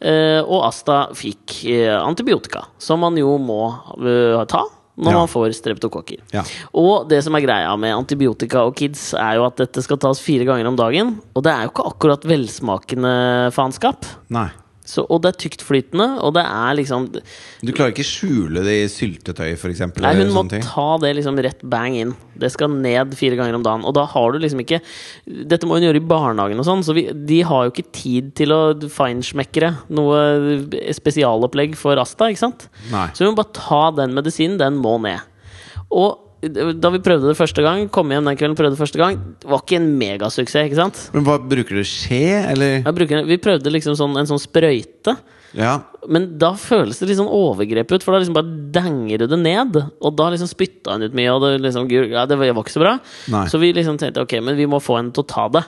eh, 0.03 0.39
og 0.43 0.63
Asta 0.69 1.09
fikk 1.15 1.59
eh, 1.71 1.91
antibiotika. 1.99 2.65
Som 2.79 3.03
man 3.03 3.19
jo 3.19 3.35
må 3.39 3.61
eh, 3.99 4.39
ta 4.47 4.63
når 4.93 5.09
Ja. 5.09 5.17
man 5.23 5.27
får 5.31 5.55
streptokokker. 5.57 6.19
Ja. 6.35 6.43
Og 6.77 7.07
det 7.09 7.23
som 7.25 7.33
er 7.33 7.41
greia 7.41 7.71
med 7.81 7.95
antibiotika 7.95 8.61
og 8.67 8.75
kids, 8.77 9.07
er 9.17 9.39
jo 9.39 9.47
at 9.47 9.57
dette 9.57 9.81
skal 9.81 9.97
tas 9.97 10.19
fire 10.21 10.45
ganger 10.45 10.67
om 10.69 10.75
dagen. 10.77 11.15
Og 11.33 11.41
det 11.41 11.49
er 11.49 11.63
jo 11.65 11.71
ikke 11.71 11.87
akkurat 11.89 12.27
velsmakende 12.29 13.13
faenskap. 13.55 14.05
Nei. 14.29 14.51
Så, 14.83 15.05
og 15.07 15.21
det 15.23 15.29
er 15.31 15.37
tyktflytende, 15.45 16.05
og 16.25 16.33
det 16.35 16.41
er 16.43 16.75
liksom 16.75 17.05
Du 17.13 17.71
klarer 17.71 17.93
ikke 17.93 18.03
skjule 18.03 18.65
det 18.65 18.73
i 18.81 18.89
syltetøy, 18.91 19.53
f.eks.? 19.55 19.83
Nei, 20.03 20.11
hun 20.19 20.33
må 20.35 20.43
ta 20.51 20.87
det 20.99 21.13
liksom 21.19 21.39
rett 21.45 21.63
bang 21.71 21.95
inn. 22.01 22.11
Det 22.39 22.49
skal 22.51 22.73
ned 22.73 23.15
fire 23.15 23.37
ganger 23.39 23.55
om 23.55 23.63
dagen. 23.63 23.85
Og 23.87 23.95
da 23.95 24.03
har 24.11 24.33
du 24.33 24.41
liksom 24.43 24.59
ikke 24.63 24.81
Dette 25.23 25.69
må 25.69 25.77
hun 25.77 25.87
gjøre 25.87 26.01
i 26.01 26.07
barnehagen 26.09 26.59
og 26.59 26.67
sånn, 26.67 26.83
så 26.83 26.95
vi, 26.97 27.05
de 27.13 27.39
har 27.47 27.67
jo 27.67 27.73
ikke 27.73 27.87
tid 27.95 28.33
til 28.39 28.51
å 28.55 28.61
feinschmeckere 28.91 29.71
noe 29.93 30.19
spesialopplegg 30.95 31.77
for 31.79 32.01
Asta, 32.01 32.27
ikke 32.27 32.43
sant? 32.43 32.67
Nei. 32.91 33.07
Så 33.15 33.23
vi 33.23 33.31
må 33.31 33.39
bare 33.39 33.55
ta 33.55 33.85
den 33.95 34.17
medisinen. 34.17 34.59
Den 34.59 34.81
må 34.83 34.97
ned. 35.03 35.23
Og 35.93 36.22
da 36.51 36.91
vi 36.91 37.01
prøvde 37.03 37.29
det 37.29 37.37
første 37.39 37.63
gang, 37.63 37.85
kom 37.93 38.11
hjem 38.11 38.27
den 38.27 38.39
kvelden 38.39 38.57
prøvde 38.59 38.75
det 38.75 38.81
første 38.81 38.99
gang, 38.99 39.19
det 39.39 39.47
var 39.49 39.61
ikke 39.63 39.77
en 39.79 39.91
megasuksess, 39.99 40.67
ikke 40.67 40.79
sant? 40.79 41.03
Men 41.15 41.27
hva 41.27 41.37
bruker 41.39 41.79
du? 41.79 41.83
Skje, 41.87 42.25
eller? 42.51 42.83
Bruker, 42.95 43.23
vi 43.29 43.39
prøvde 43.41 43.71
liksom 43.71 43.95
sånn, 43.99 44.17
en 44.19 44.29
sånn 44.29 44.41
sprøyte. 44.41 45.15
Ja. 45.53 45.77
Men 46.09 46.31
da 46.41 46.51
føles 46.59 46.99
det 46.99 47.07
litt 47.07 47.19
sånn 47.19 47.31
overgrep 47.31 47.93
ut, 47.93 48.03
for 48.03 48.15
da 48.15 48.21
liksom 48.21 48.35
bare 48.35 48.57
danger 48.75 49.23
du 49.23 49.27
det 49.31 49.39
ned. 49.39 49.79
Og 50.01 50.17
da 50.17 50.29
liksom 50.33 50.49
spytta 50.49 50.97
han 50.97 51.05
ut 51.05 51.15
mye, 51.17 51.31
og 51.31 51.45
det 51.45 51.53
liksom 51.63 51.87
ja, 51.93 52.25
det 52.29 52.39
var 52.39 52.51
ikke 52.51 52.75
så 52.75 52.83
bra. 52.83 52.97
Nei. 53.33 53.45
Så 53.51 53.61
vi 53.61 53.71
liksom 53.77 53.99
tenkte 54.01 54.25
ok, 54.25 54.39
men 54.43 54.59
vi 54.59 54.67
må 54.69 54.81
få 54.83 54.99
en 54.99 55.13
til 55.13 55.23
å 55.23 55.29
ta 55.29 55.47
det. 55.53 55.63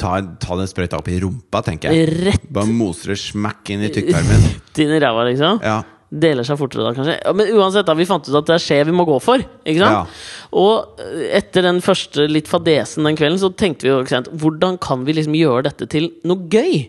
Ta, 0.00 0.16
ta 0.40 0.56
den 0.56 0.70
sprøyta 0.70 1.00
opp 1.00 1.10
i 1.10 1.18
rumpa, 1.20 1.60
tenker 1.66 1.92
jeg. 1.92 2.12
Rett 2.22 2.46
Bare 2.54 2.70
moser 2.70 3.12
det 3.12 3.20
smakk 3.20 3.74
inn 3.74 3.82
i 3.84 3.90
tykktarmen. 3.92 4.46
inn 4.84 4.94
i 4.94 5.00
ræva, 5.02 5.26
liksom. 5.28 5.60
Ja. 5.66 5.80
Deler 6.10 6.42
seg 6.46 6.58
fortere 6.58 6.82
da, 6.88 6.92
kanskje. 6.96 7.16
Men 7.38 7.50
uansett, 7.54 7.86
da, 7.86 7.94
vi 7.94 8.06
fant 8.08 8.26
ut 8.26 8.34
at 8.34 8.48
det 8.48 8.56
er 8.56 8.62
skje 8.64 8.78
vi 8.88 8.94
må 8.98 9.04
gå 9.06 9.18
for. 9.22 9.42
Ikke 9.62 9.82
sant? 9.84 9.94
Ja. 9.94 10.48
Og 10.58 11.02
eh, 11.04 11.26
etter 11.38 11.62
den 11.68 11.78
første 11.84 12.24
litt 12.26 12.50
fadesen 12.50 13.06
den 13.06 13.18
kvelden, 13.18 13.38
så 13.38 13.52
tenkte 13.54 13.86
vi 13.86 13.92
jo 13.92 14.00
ikke 14.02 14.16
sant, 14.16 14.30
hvordan 14.42 14.78
kan 14.82 15.04
vi 15.06 15.14
liksom 15.20 15.36
gjøre 15.38 15.68
dette 15.68 15.86
til 15.92 16.10
noe 16.26 16.48
gøy? 16.50 16.88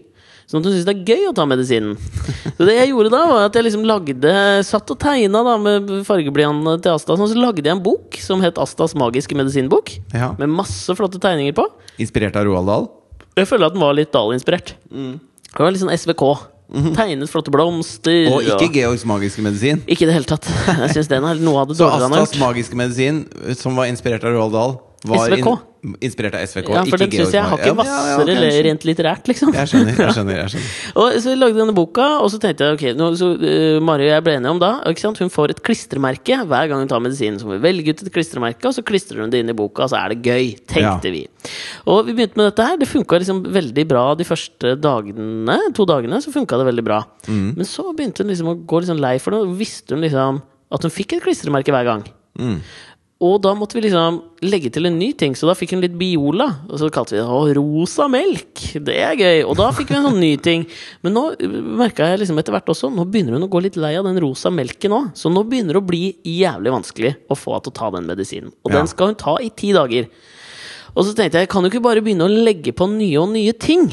Sånn 0.49 0.59
at 0.63 0.67
hun 0.67 0.73
syns 0.75 0.87
det 0.89 0.95
er 0.97 1.03
gøy 1.13 1.27
å 1.29 1.35
ta 1.37 1.45
medisinen. 1.47 1.93
Så 2.57 2.65
det 2.67 2.73
jeg 2.75 2.89
gjorde 2.91 3.11
da, 3.13 3.21
var 3.29 3.45
at 3.47 3.55
jeg 3.55 3.63
liksom 3.69 3.85
lagde 3.87 4.31
Satt 4.67 4.89
og 4.91 4.97
tegna 4.99 5.45
da 5.47 5.53
med 5.61 5.93
fargeblyant 6.05 6.67
til 6.83 6.91
Asta. 6.97 7.15
Sånn, 7.15 7.29
så 7.31 7.37
lagde 7.39 7.63
jeg 7.63 7.71
en 7.71 7.83
bok 7.85 8.17
som 8.19 8.43
het 8.43 8.59
Astas 8.59 8.97
magiske 8.99 9.37
medisinbok. 9.37 9.93
ja. 10.11 10.33
Med 10.41 10.51
masse 10.51 10.91
flotte 10.97 11.21
tegninger 11.23 11.55
på. 11.55 11.69
Inspirert 12.03 12.35
av 12.35 12.49
Roald 12.49 12.67
Dahl? 12.67 12.89
Jeg 13.39 13.47
føler 13.47 13.69
at 13.69 13.77
den 13.77 13.85
var 13.85 13.95
litt 13.95 14.11
Dahl-inspirert. 14.11 14.73
Det 14.91 15.61
var 15.61 15.71
litt 15.71 15.85
sånn 15.85 15.93
SVK. 15.95 16.25
Tegnet 16.95 17.27
flotte 17.31 17.51
blomster. 17.51 18.29
Og 18.31 18.45
ikke 18.47 18.69
Georgs 18.77 19.03
magiske 19.09 19.43
medisin. 19.43 19.81
Ikke 19.91 20.05
i 20.05 20.07
det 20.07 20.13
hele 20.15 20.29
tatt. 20.29 20.47
Jeg 20.67 20.93
synes 20.95 21.09
den 21.11 21.25
er 21.27 21.41
noe 21.43 21.59
av 21.65 21.67
det 21.71 21.75
Så 21.77 21.83
dårligere 21.83 22.07
han 22.07 22.15
har 22.15 22.23
Astas 22.23 22.37
gjort. 22.37 22.45
magiske 22.47 22.79
medisin, 22.79 23.21
som 23.59 23.75
var 23.75 23.89
inspirert 23.91 24.23
av 24.23 24.31
Roald 24.37 24.55
Dahl, 24.55 24.77
var 25.03 25.27
SVK. 25.31 25.47
in- 25.81 25.95
inspirert 26.05 26.35
av 26.37 26.41
SVK, 26.45 26.67
Ja, 26.69 26.83
for 26.85 26.97
ikke 27.01 27.09
den 27.09 27.25
syns 27.25 27.31
jeg 27.33 27.41
har 27.41 27.49
mag- 27.49 27.59
ikke 27.59 27.85
Ja, 27.85 27.93
ja, 28.05 28.17
hvassere 28.21 28.63
rent 28.67 28.83
litterært, 28.85 29.23
liksom. 29.31 29.53
Jeg 29.53 29.67
skjønner. 29.71 29.95
jeg 29.97 30.13
skjønner, 30.13 30.35
jeg 30.37 30.49
skjønner 30.53 30.97
Og 31.01 31.13
så 31.23 31.31
vi 31.31 31.35
lagde 31.41 31.57
denne 31.57 31.73
boka, 31.73 32.05
og 32.21 32.29
så 32.29 32.37
tenkte 32.43 32.67
jeg 32.67 32.75
ok, 32.77 32.83
nå, 32.99 33.07
så, 33.17 33.29
uh, 33.33 33.79
Mari 33.81 34.05
og 34.05 34.13
jeg 34.13 34.23
ble 34.27 34.35
enige 34.37 34.51
om 34.53 34.59
da 34.61 34.69
ikke 34.91 34.99
sant? 35.01 35.17
Hun 35.17 35.29
får 35.33 35.49
et 35.55 35.61
klistremerke 35.65 36.37
hver 36.45 36.67
gang 36.69 36.83
hun 36.83 36.87
tar 36.91 37.01
medisinen. 37.01 37.39
Så 37.41 37.49
må 37.49 37.57
vi 37.57 37.63
velge 37.65 37.89
ut 37.95 38.03
et 38.05 38.13
klistremerke, 38.13 38.61
og 38.69 38.73
så 38.77 38.83
klistrer 38.85 39.21
hun 39.25 39.33
det 39.33 39.41
inn 39.41 39.49
i 39.49 39.57
boka, 39.57 39.87
og 39.87 39.89
så 39.89 39.97
er 40.05 40.13
det 40.13 40.21
gøy. 40.21 40.53
Tenkte 40.69 41.09
Ja. 41.09 41.15
vi. 41.17 41.25
Og 41.87 42.05
vi 42.05 42.13
begynte 42.13 42.37
med 42.37 42.51
dette 42.53 42.67
her. 42.67 42.77
Det 42.77 42.87
funka 42.87 43.17
liksom 43.17 43.41
veldig 43.49 43.87
bra 43.89 44.05
de 44.13 44.23
første 44.23 44.75
dagene. 44.79 45.57
To 45.73 45.85
dagene 45.89 46.21
så 46.21 46.29
funka 46.31 46.61
det 46.61 46.69
veldig 46.69 46.83
bra. 46.85 47.01
Mm. 47.25 47.55
Men 47.57 47.65
så 47.65 47.89
begynte 47.95 48.21
hun 48.21 48.29
liksom 48.29 48.53
å 48.53 48.65
gå 48.65 48.79
litt 48.83 48.89
sånn 48.93 49.01
lei 49.01 49.17
for 49.17 49.31
det, 49.33 49.39
og 49.47 49.57
visste 49.57 49.95
hun 49.97 50.01
liksom 50.05 50.41
at 50.71 50.81
hun 50.85 50.91
fikk 50.93 51.17
et 51.17 51.23
klistremerke 51.25 51.73
hver 51.73 51.85
gang. 51.89 52.03
Mm. 52.37 52.61
Og 53.21 53.35
da 53.43 53.51
måtte 53.53 53.77
vi 53.77 53.83
liksom 53.85 54.15
legge 54.49 54.71
til 54.73 54.87
en 54.89 54.95
ny 54.97 55.11
ting, 55.13 55.35
så 55.37 55.45
da 55.45 55.53
fikk 55.53 55.75
hun 55.75 55.83
litt 55.83 55.93
Biola. 55.99 56.47
Og 56.65 56.79
så 56.81 56.87
kalte 56.93 57.13
vi 57.13 57.19
det 57.19 57.27
å, 57.29 57.41
rosa 57.53 58.07
melk. 58.09 58.63
Det 58.81 58.95
er 58.97 59.13
gøy. 59.19 59.43
Og 59.45 59.53
da 59.59 59.67
fikk 59.77 59.91
vi 59.93 59.99
en 59.99 60.07
sånn 60.07 60.17
ny 60.23 60.31
ting. 60.41 60.63
Men 61.05 61.13
nå 61.13 61.23
merka 61.77 62.07
jeg 62.09 62.23
liksom 62.23 62.41
etter 62.41 62.55
hvert 62.55 62.71
også, 62.73 62.89
nå 62.89 63.05
begynner 63.13 63.37
hun 63.37 63.45
å 63.45 63.51
gå 63.53 63.61
litt 63.61 63.77
lei 63.77 63.93
av 63.99 64.07
den 64.09 64.17
rosa 64.23 64.49
melken 64.49 64.95
òg. 64.97 65.11
Så 65.13 65.29
nå 65.29 65.43
begynner 65.45 65.77
det 65.77 65.83
å 65.83 65.89
bli 65.91 66.03
jævlig 66.25 66.73
vanskelig 66.73 67.13
å 67.29 67.37
få 67.37 67.53
henne 67.53 67.67
til 67.67 67.75
å 67.75 67.79
ta 67.83 67.91
den 67.93 68.09
medisinen. 68.09 68.53
Og 68.65 68.71
Ja. 68.73 68.79
den 68.79 68.89
skal 68.89 69.11
hun 69.13 69.19
ta 69.21 69.37
i 69.37 69.49
ti 69.53 69.69
dager. 69.77 70.09
Og 70.95 71.05
så 71.05 71.13
tenkte 71.15 71.37
jeg, 71.39 71.47
kan 71.53 71.61
jo 71.63 71.69
ikke 71.69 71.85
bare 71.85 72.01
begynne 72.01 72.25
å 72.25 72.43
legge 72.43 72.73
på 72.73 72.89
nye 72.89 73.21
og 73.21 73.29
nye 73.29 73.53
ting. 73.53 73.85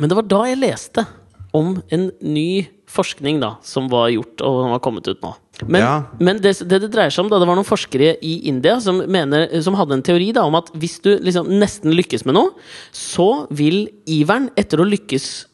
Men 0.00 0.10
det 0.10 0.16
var 0.18 0.26
da 0.26 0.42
jeg 0.50 0.58
leste 0.60 1.06
om 1.54 1.76
en 1.94 2.10
ny 2.20 2.66
forskning 2.90 3.40
da, 3.42 3.54
som 3.66 3.88
var 3.92 4.08
gjort 4.14 4.42
og 4.46 4.60
som 4.62 4.74
har 4.76 4.82
kommet 4.84 5.08
ut 5.10 5.22
nå. 5.24 5.32
Men, 5.66 5.80
Ja. 5.80 5.94
men 6.20 6.36
det, 6.44 6.52
det 6.68 6.80
det 6.84 6.90
dreier 6.92 7.10
seg 7.10 7.24
om, 7.24 7.30
da, 7.32 7.38
det 7.40 7.48
var 7.48 7.56
noen 7.56 7.66
forskere 7.66 8.14
i 8.22 8.34
India 8.50 8.76
som, 8.84 8.98
mener, 9.08 9.48
som 9.64 9.74
hadde 9.78 9.96
en 9.96 10.04
teori 10.04 10.28
da, 10.36 10.44
om 10.44 10.54
at 10.58 10.68
hvis 10.76 10.98
du 11.02 11.14
liksom 11.18 11.48
nesten 11.58 11.94
lykkes 11.96 12.26
med 12.28 12.36
noe, 12.36 12.52
så 12.92 13.46
vil 13.50 13.86
iveren 14.06 14.50
etter 14.56 14.82
å 14.84 14.88
lykkes 14.88 15.46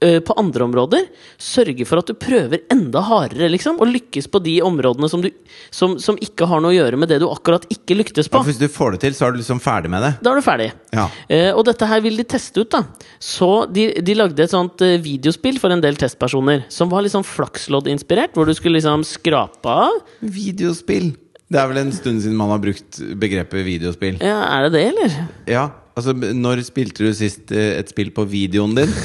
på 0.00 0.34
andre 0.36 0.64
områder 0.66 1.04
sørge 1.40 1.86
for 1.88 2.00
at 2.02 2.08
du 2.10 2.12
prøver 2.20 2.60
enda 2.72 3.00
hardere, 3.06 3.46
liksom, 3.48 3.78
og 3.80 3.88
lykkes 3.88 4.26
på 4.28 4.40
de 4.44 4.56
områdene 4.66 5.08
som, 5.08 5.22
du, 5.24 5.30
som, 5.72 5.94
som 6.02 6.18
ikke 6.20 6.44
har 6.50 6.60
noe 6.60 6.74
å 6.74 6.76
gjøre 6.76 6.98
med 7.00 7.08
det 7.08 7.20
du 7.22 7.26
akkurat 7.30 7.64
ikke 7.72 7.96
lyktes 7.96 8.26
Ja, 8.26 8.32
på. 8.34 8.42
for 8.42 8.50
hvis 8.50 8.58
du 8.60 8.66
får 8.68 8.96
det 8.96 9.00
til, 9.06 9.14
så 9.16 9.28
er 9.28 9.32
du 9.32 9.38
liksom 9.40 9.62
ferdig 9.64 9.88
med 9.94 10.04
det. 10.04 10.10
Da 10.20 10.32
er 10.34 10.40
du 10.42 10.44
ferdig. 10.44 10.66
Ja. 10.92 11.06
Eh, 11.32 11.50
og 11.54 11.62
dette 11.70 11.88
her 11.88 12.02
vil 12.04 12.18
de 12.20 12.26
teste 12.34 12.60
ut, 12.66 12.74
da. 12.74 12.82
Så 13.22 13.48
de, 13.72 13.86
de 14.04 14.16
lagde 14.18 14.44
et 14.44 14.52
sånt 14.52 14.82
eh, 14.84 14.98
videospill 15.04 15.60
for 15.62 15.72
en 15.72 15.80
del 15.84 15.96
testpersoner. 16.00 16.66
Som 16.74 16.92
var 16.92 17.06
litt 17.06 17.14
sånn 17.14 17.24
flakslodd-inspirert, 17.24 18.34
hvor 18.36 18.50
du 18.50 18.52
skulle 18.58 18.80
liksom 18.82 19.06
skrape 19.08 19.78
av. 19.88 19.96
Videospill. 20.20 21.14
Det 21.48 21.60
er 21.60 21.70
vel 21.70 21.80
en 21.84 21.94
stund 21.94 22.20
siden 22.24 22.36
man 22.36 22.50
har 22.52 22.60
brukt 22.62 22.98
begrepet 23.20 23.64
videospill. 23.66 24.18
Ja, 24.24 24.42
er 24.58 24.66
det 24.68 24.74
det, 24.76 24.84
eller? 24.92 25.16
Ja, 25.48 25.64
altså 25.94 26.14
Når 26.14 26.64
spilte 26.66 27.06
du 27.06 27.14
sist 27.16 27.52
eh, 27.54 27.78
et 27.80 27.92
spill 27.92 28.10
på 28.14 28.26
videoen 28.30 28.76
din? 28.78 28.92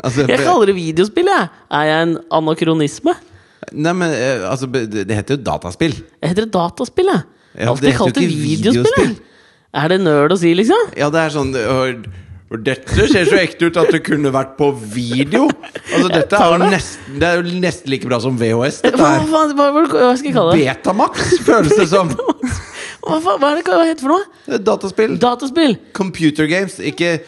Altså, 0.00 0.22
Jeg 0.22 0.38
kaller 0.46 0.70
det 0.70 0.76
videospill, 0.76 1.26
jeg. 1.26 1.48
Er 1.74 1.86
jeg 1.88 2.04
en 2.06 2.12
anakronisme? 2.38 3.10
Nei, 3.74 3.90
men 3.98 4.12
eh, 4.14 4.44
altså, 4.46 4.68
det 4.70 5.10
heter 5.10 5.34
jo 5.34 5.40
dataspill. 5.44 5.96
Jeg 6.22 6.30
heter 6.30 6.46
det 6.46 6.52
dataspill, 6.54 7.10
jeg. 7.10 7.24
Ja, 7.58 7.72
Alltid 7.72 7.88
det 7.88 7.96
kalt 7.98 8.14
det 8.14 8.28
videospill, 8.30 8.86
videospill. 8.86 9.16
Er 9.82 9.90
det 9.90 9.98
nerd 10.04 10.32
å 10.32 10.38
si, 10.38 10.54
liksom? 10.54 10.92
Ja, 10.96 11.10
det 11.10 11.24
er 11.26 11.34
sånn 11.34 11.50
dette 12.50 13.04
ser 13.06 13.28
så 13.30 13.36
ekte 13.38 13.68
ut 13.70 13.76
at 13.78 13.92
det 13.94 14.00
kunne 14.02 14.32
vært 14.34 14.56
på 14.58 14.72
video! 14.74 15.44
Altså 15.94 16.08
Dette 16.10 16.38
er 16.40 16.56
jo 16.56 16.70
nesten, 16.72 17.20
det 17.22 17.28
er 17.28 17.38
jo 17.38 17.60
nesten 17.62 17.92
like 17.92 18.10
bra 18.10 18.18
som 18.24 18.34
VHS. 18.40 18.80
Dette 18.88 18.98
her 18.98 19.22
hva, 19.30 19.44
hva, 19.54 19.68
hva, 19.76 19.84
hva 19.86 20.08
skal 20.18 20.32
jeg 20.32 20.34
kalle 20.34 20.56
det? 20.56 20.64
Betamax, 20.66 21.36
føles 21.46 21.76
det 21.78 21.86
som! 21.92 22.10
Hva, 23.00 23.18
faen, 23.24 23.38
hva 23.40 23.50
er 23.54 23.60
det 23.60 23.66
hva 23.68 23.84
heter 23.88 24.00
det 24.00 24.06
for 24.06 24.14
noe? 24.16 24.58
Dataspill. 24.70 25.14
Dataspill! 25.22 25.76
Computer 25.96 26.48
games, 26.50 26.78
ikke 26.80 27.18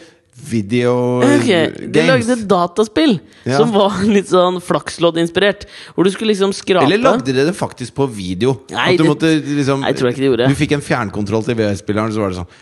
video 0.43 1.21
Ok, 1.21 1.45
De 1.93 2.01
lagde 2.07 2.33
et 2.33 2.41
dataspill 2.49 3.19
Ja. 3.45 3.59
som 3.61 3.69
var 3.75 3.99
litt 4.15 4.29
sånn 4.31 4.57
flakslodd-inspirert. 4.65 5.67
Hvor 5.95 6.07
du 6.07 6.11
skulle 6.13 6.33
liksom 6.33 6.53
skrape 6.57 6.87
Eller 6.87 7.01
lagde 7.03 7.29
dere 7.31 7.45
det 7.51 7.55
faktisk 7.57 7.93
på 7.97 8.07
video? 8.09 8.57
Nei, 8.73 8.95
det- 8.97 9.07
måtte 9.07 9.29
liksom 9.39 9.81
Nei, 9.85 9.93
tror 9.93 10.09
jeg 10.09 10.15
ikke 10.17 10.23
de 10.25 10.29
gjorde. 10.31 10.49
Du 10.53 10.59
fikk 10.59 10.73
en 10.77 10.85
fjernkontroll 10.85 11.45
til 11.45 11.55
VHS-spilleren, 11.59 12.13
så 12.15 12.23
var 12.25 12.33
det 12.33 12.41
sånn 12.43 12.53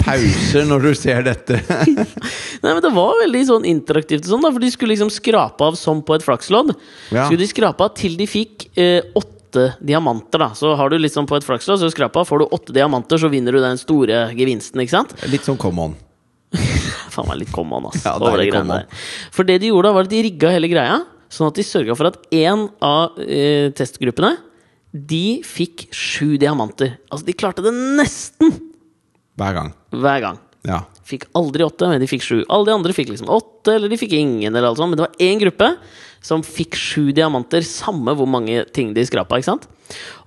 Pauser 0.00 0.64
når 0.64 0.80
du 0.86 0.94
ser 0.96 1.18
dette. 1.26 1.58
Nei, 2.64 2.70
men 2.72 2.80
Det 2.80 2.92
var 2.96 3.18
veldig 3.20 3.42
sånn 3.50 3.66
interaktivt, 3.68 4.24
sånn 4.24 4.40
da 4.46 4.48
for 4.54 4.62
de 4.64 4.70
skulle 4.72 4.94
liksom 4.94 5.10
skrape 5.12 5.60
av 5.66 5.76
som 5.76 6.00
på 6.02 6.16
et 6.16 6.24
flakslodd. 6.24 6.72
Ja. 7.12 7.26
Skulle 7.26 7.42
de 7.44 7.50
skrape 7.50 7.84
av 7.84 7.92
til 7.98 8.16
de 8.16 8.24
fikk 8.30 8.70
eh, 8.80 9.02
åtte 9.12 9.36
diamanter. 9.80 10.38
da 10.42 10.48
Så 10.54 10.74
har 10.76 10.90
du 10.90 10.98
liksom 10.98 11.26
på 11.26 11.36
et 11.38 11.46
flakslodd, 11.46 11.80
så 11.82 11.90
skrapa, 11.92 12.24
får 12.24 12.38
du 12.42 12.44
åtte 12.56 12.74
diamanter, 12.76 13.18
så 13.18 13.30
vinner 13.32 13.52
du 13.52 13.60
den 13.62 13.78
store 13.80 14.28
gevinsten. 14.36 14.80
ikke 14.84 14.96
sant? 14.96 15.14
Litt 15.30 15.46
sånn 15.46 15.58
come 15.60 15.88
on. 15.90 15.96
Faen 17.14 17.28
meg 17.30 17.40
litt 17.44 17.52
come 17.54 17.76
on, 17.78 17.88
ass. 17.90 18.04
Ja, 18.04 18.16
det 18.18 18.30
er 18.32 18.42
det 18.44 18.50
come 18.54 18.78
on. 18.80 19.00
For 19.34 19.46
det 19.48 19.60
de 19.62 19.70
gjorde 19.72 19.88
da, 19.90 19.96
var 19.96 20.06
at 20.08 20.12
de 20.12 20.22
rigga 20.26 20.52
hele 20.54 20.70
greia, 20.70 21.00
sånn 21.30 21.50
at 21.50 21.58
de 21.58 21.64
sørga 21.66 21.94
for 21.98 22.10
at 22.10 22.18
én 22.34 22.68
av 22.82 23.18
eh, 23.22 23.70
testgruppene 23.78 24.36
de 24.90 25.40
fikk 25.46 25.86
sju 25.94 26.34
diamanter. 26.40 26.96
Altså, 27.10 27.26
de 27.28 27.34
klarte 27.38 27.62
det 27.62 27.70
nesten 27.74 28.50
Hver 29.38 29.54
gang. 29.54 29.68
hver 29.94 30.24
gang. 30.24 30.40
Ja. 30.66 30.80
Fikk 31.06 31.28
aldri 31.38 31.64
åtte, 31.64 31.86
men 31.88 32.02
de 32.02 32.08
fikk 32.10 32.22
sju. 32.26 32.40
Alle 32.50 32.68
de 32.68 32.74
andre 32.74 32.94
fikk 32.94 33.08
liksom 33.12 33.30
åtte, 33.32 33.76
eller 33.76 33.90
de 33.90 33.98
fikk 33.98 34.12
ingen. 34.18 34.50
eller 34.54 34.68
alt 34.68 34.78
sånt 34.78 34.90
Men 34.92 34.98
det 35.00 35.06
var 35.06 35.22
én 35.22 35.40
gruppe 35.40 35.70
som 36.24 36.44
fikk 36.44 36.76
sju 36.78 37.10
diamanter, 37.16 37.64
samme 37.66 38.14
hvor 38.16 38.28
mange 38.28 38.64
ting 38.76 38.94
de 38.96 39.04
skrapa. 39.08 39.40
ikke 39.40 39.52
sant? 39.52 39.68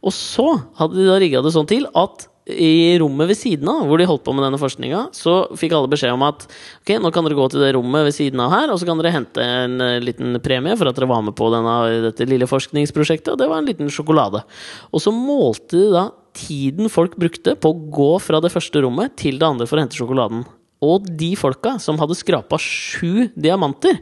Og 0.03 0.13
så 0.15 0.47
hadde 0.79 0.99
de 0.99 1.09
da 1.09 1.17
rigga 1.21 1.43
det 1.45 1.53
sånn 1.55 1.69
til 1.69 1.87
at 1.93 2.27
i 2.43 2.97
rommet 2.99 3.29
ved 3.29 3.37
siden 3.39 3.69
av, 3.71 3.85
hvor 3.87 3.99
de 3.99 4.07
holdt 4.07 4.23
på 4.25 4.33
med 4.35 4.43
denne 4.43 4.59
forskninga, 4.59 5.05
så 5.15 5.35
fikk 5.55 5.75
alle 5.77 5.87
beskjed 5.91 6.11
om 6.11 6.25
at 6.27 6.43
ok, 6.81 6.91
nå 6.99 7.11
kan 7.15 7.23
dere 7.23 7.37
gå 7.37 7.45
til 7.53 7.63
det 7.63 7.71
rommet 7.77 8.03
ved 8.09 8.15
siden 8.17 8.41
av 8.43 8.51
her, 8.51 8.73
og 8.73 8.81
så 8.81 8.87
kan 8.89 8.99
dere 8.99 9.13
hente 9.15 9.43
en 9.43 9.79
eh, 9.83 10.01
liten 10.03 10.35
premie 10.43 10.75
for 10.79 10.91
at 10.91 10.97
dere 10.99 11.07
var 11.07 11.23
med 11.23 11.37
på 11.39 11.47
denne, 11.53 11.77
dette 12.09 12.27
lille 12.27 12.49
forskningsprosjektet, 12.49 13.31
og 13.31 13.39
det 13.39 13.47
var 13.47 13.61
en 13.61 13.69
liten 13.69 13.91
sjokolade. 13.93 14.43
Og 14.91 15.05
så 15.05 15.13
målte 15.15 15.79
de 15.79 15.87
da 15.93 16.09
tiden 16.35 16.91
folk 16.91 17.15
brukte 17.21 17.55
på 17.55 17.71
å 17.71 17.79
gå 17.93 18.11
fra 18.25 18.41
det 18.43 18.51
første 18.51 18.83
rommet 18.83 19.15
til 19.21 19.39
det 19.39 19.47
andre 19.47 19.69
for 19.69 19.79
å 19.79 19.85
hente 19.85 19.99
sjokoladen. 19.99 20.43
Og 20.83 21.05
de 21.15 21.31
folka 21.39 21.77
som 21.79 21.99
hadde 22.01 22.17
skrapa 22.19 22.59
sju 22.59 23.29
diamanter, 23.39 24.01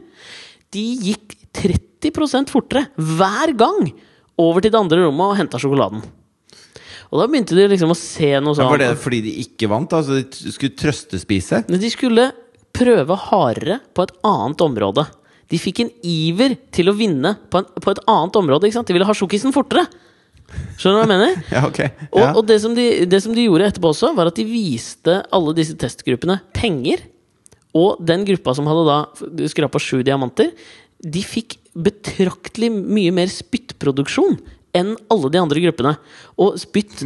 de 0.74 0.82
gikk 1.12 1.31
30% 1.56 2.52
fortere 2.52 2.86
hver 2.96 3.54
gang 3.58 3.92
over 4.40 4.64
til 4.64 4.72
det 4.72 4.80
andre 4.80 5.02
rommet 5.04 5.32
og 5.32 5.38
henta 5.38 5.60
sjokoladen. 5.60 6.02
Og 7.12 7.20
da 7.20 7.26
begynte 7.28 7.56
de 7.56 7.66
liksom 7.68 7.92
å 7.92 7.98
se 7.98 8.30
noe 8.40 8.56
sånn 8.56 8.70
Var 8.72 8.80
det 8.80 8.92
fordi 9.02 9.18
de 9.26 9.32
ikke 9.42 9.68
vant? 9.68 9.92
Altså 9.92 10.22
de 10.22 10.52
skulle 10.54 10.76
trøstespise? 10.80 11.64
De 11.68 11.90
skulle 11.92 12.30
prøve 12.72 13.18
hardere 13.28 13.82
på 13.92 14.06
et 14.06 14.14
annet 14.24 14.64
område. 14.64 15.04
De 15.52 15.60
fikk 15.60 15.82
en 15.84 15.92
iver 16.08 16.56
til 16.72 16.88
å 16.88 16.96
vinne 16.96 17.34
på, 17.52 17.60
en, 17.60 17.68
på 17.84 17.92
et 17.92 18.00
annet 18.08 18.38
område. 18.40 18.64
ikke 18.64 18.78
sant? 18.78 18.88
De 18.88 18.96
ville 18.96 19.08
ha 19.08 19.16
sjokkisen 19.16 19.52
fortere! 19.52 19.84
Skjønner 20.80 20.96
du 20.96 21.00
hva 21.00 21.04
jeg 21.04 21.12
mener? 21.12 21.36
Ja, 21.54 21.62
ok. 21.68 21.80
Og, 22.10 22.22
og 22.40 22.42
det, 22.48 22.58
som 22.64 22.76
de, 22.76 22.86
det 23.08 23.20
som 23.24 23.36
de 23.36 23.44
gjorde 23.44 23.68
etterpå 23.68 23.92
også, 23.92 24.12
var 24.16 24.32
at 24.32 24.40
de 24.40 24.46
viste 24.48 25.18
alle 25.32 25.54
disse 25.56 25.76
testgruppene 25.80 26.38
penger. 26.56 27.04
Og 27.76 28.00
den 28.04 28.24
gruppa 28.28 28.52
som 28.56 28.68
hadde 28.68 28.84
da 28.88 29.48
skrapa 29.52 29.80
sju 29.80 30.02
diamanter, 30.04 30.50
de 31.02 31.22
fikk 31.26 31.58
betraktelig 31.72 32.70
mye 32.72 33.12
mer 33.14 33.30
spyttproduksjon 33.32 34.36
enn 34.76 34.94
alle 35.12 35.28
de 35.32 35.40
andre 35.40 35.60
gruppene. 35.66 35.92
Og 36.40 36.56
spytt, 36.60 37.02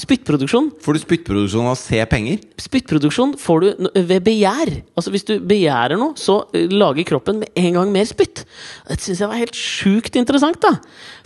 spyttproduksjon 0.00 0.70
Får 0.80 0.96
du 0.96 1.02
spyttproduksjon 1.02 1.66
av 1.68 1.74
å 1.74 1.78
se 1.78 2.00
penger? 2.08 2.40
Spyttproduksjon 2.60 3.34
får 3.40 3.60
du 3.64 3.88
ved 4.08 4.24
begjær. 4.24 4.72
Altså 4.96 5.12
Hvis 5.12 5.28
du 5.28 5.34
begjærer 5.38 6.00
noe, 6.00 6.16
så 6.20 6.42
eh, 6.56 6.70
lager 6.72 7.06
kroppen 7.08 7.42
med 7.42 7.60
en 7.60 7.76
gang 7.76 7.92
mer 7.92 8.08
spytt. 8.08 8.46
Det 8.88 9.00
syns 9.04 9.20
jeg 9.20 9.32
var 9.32 9.42
helt 9.42 9.58
sjukt 9.58 10.16
interessant. 10.20 10.60
da 10.64 10.78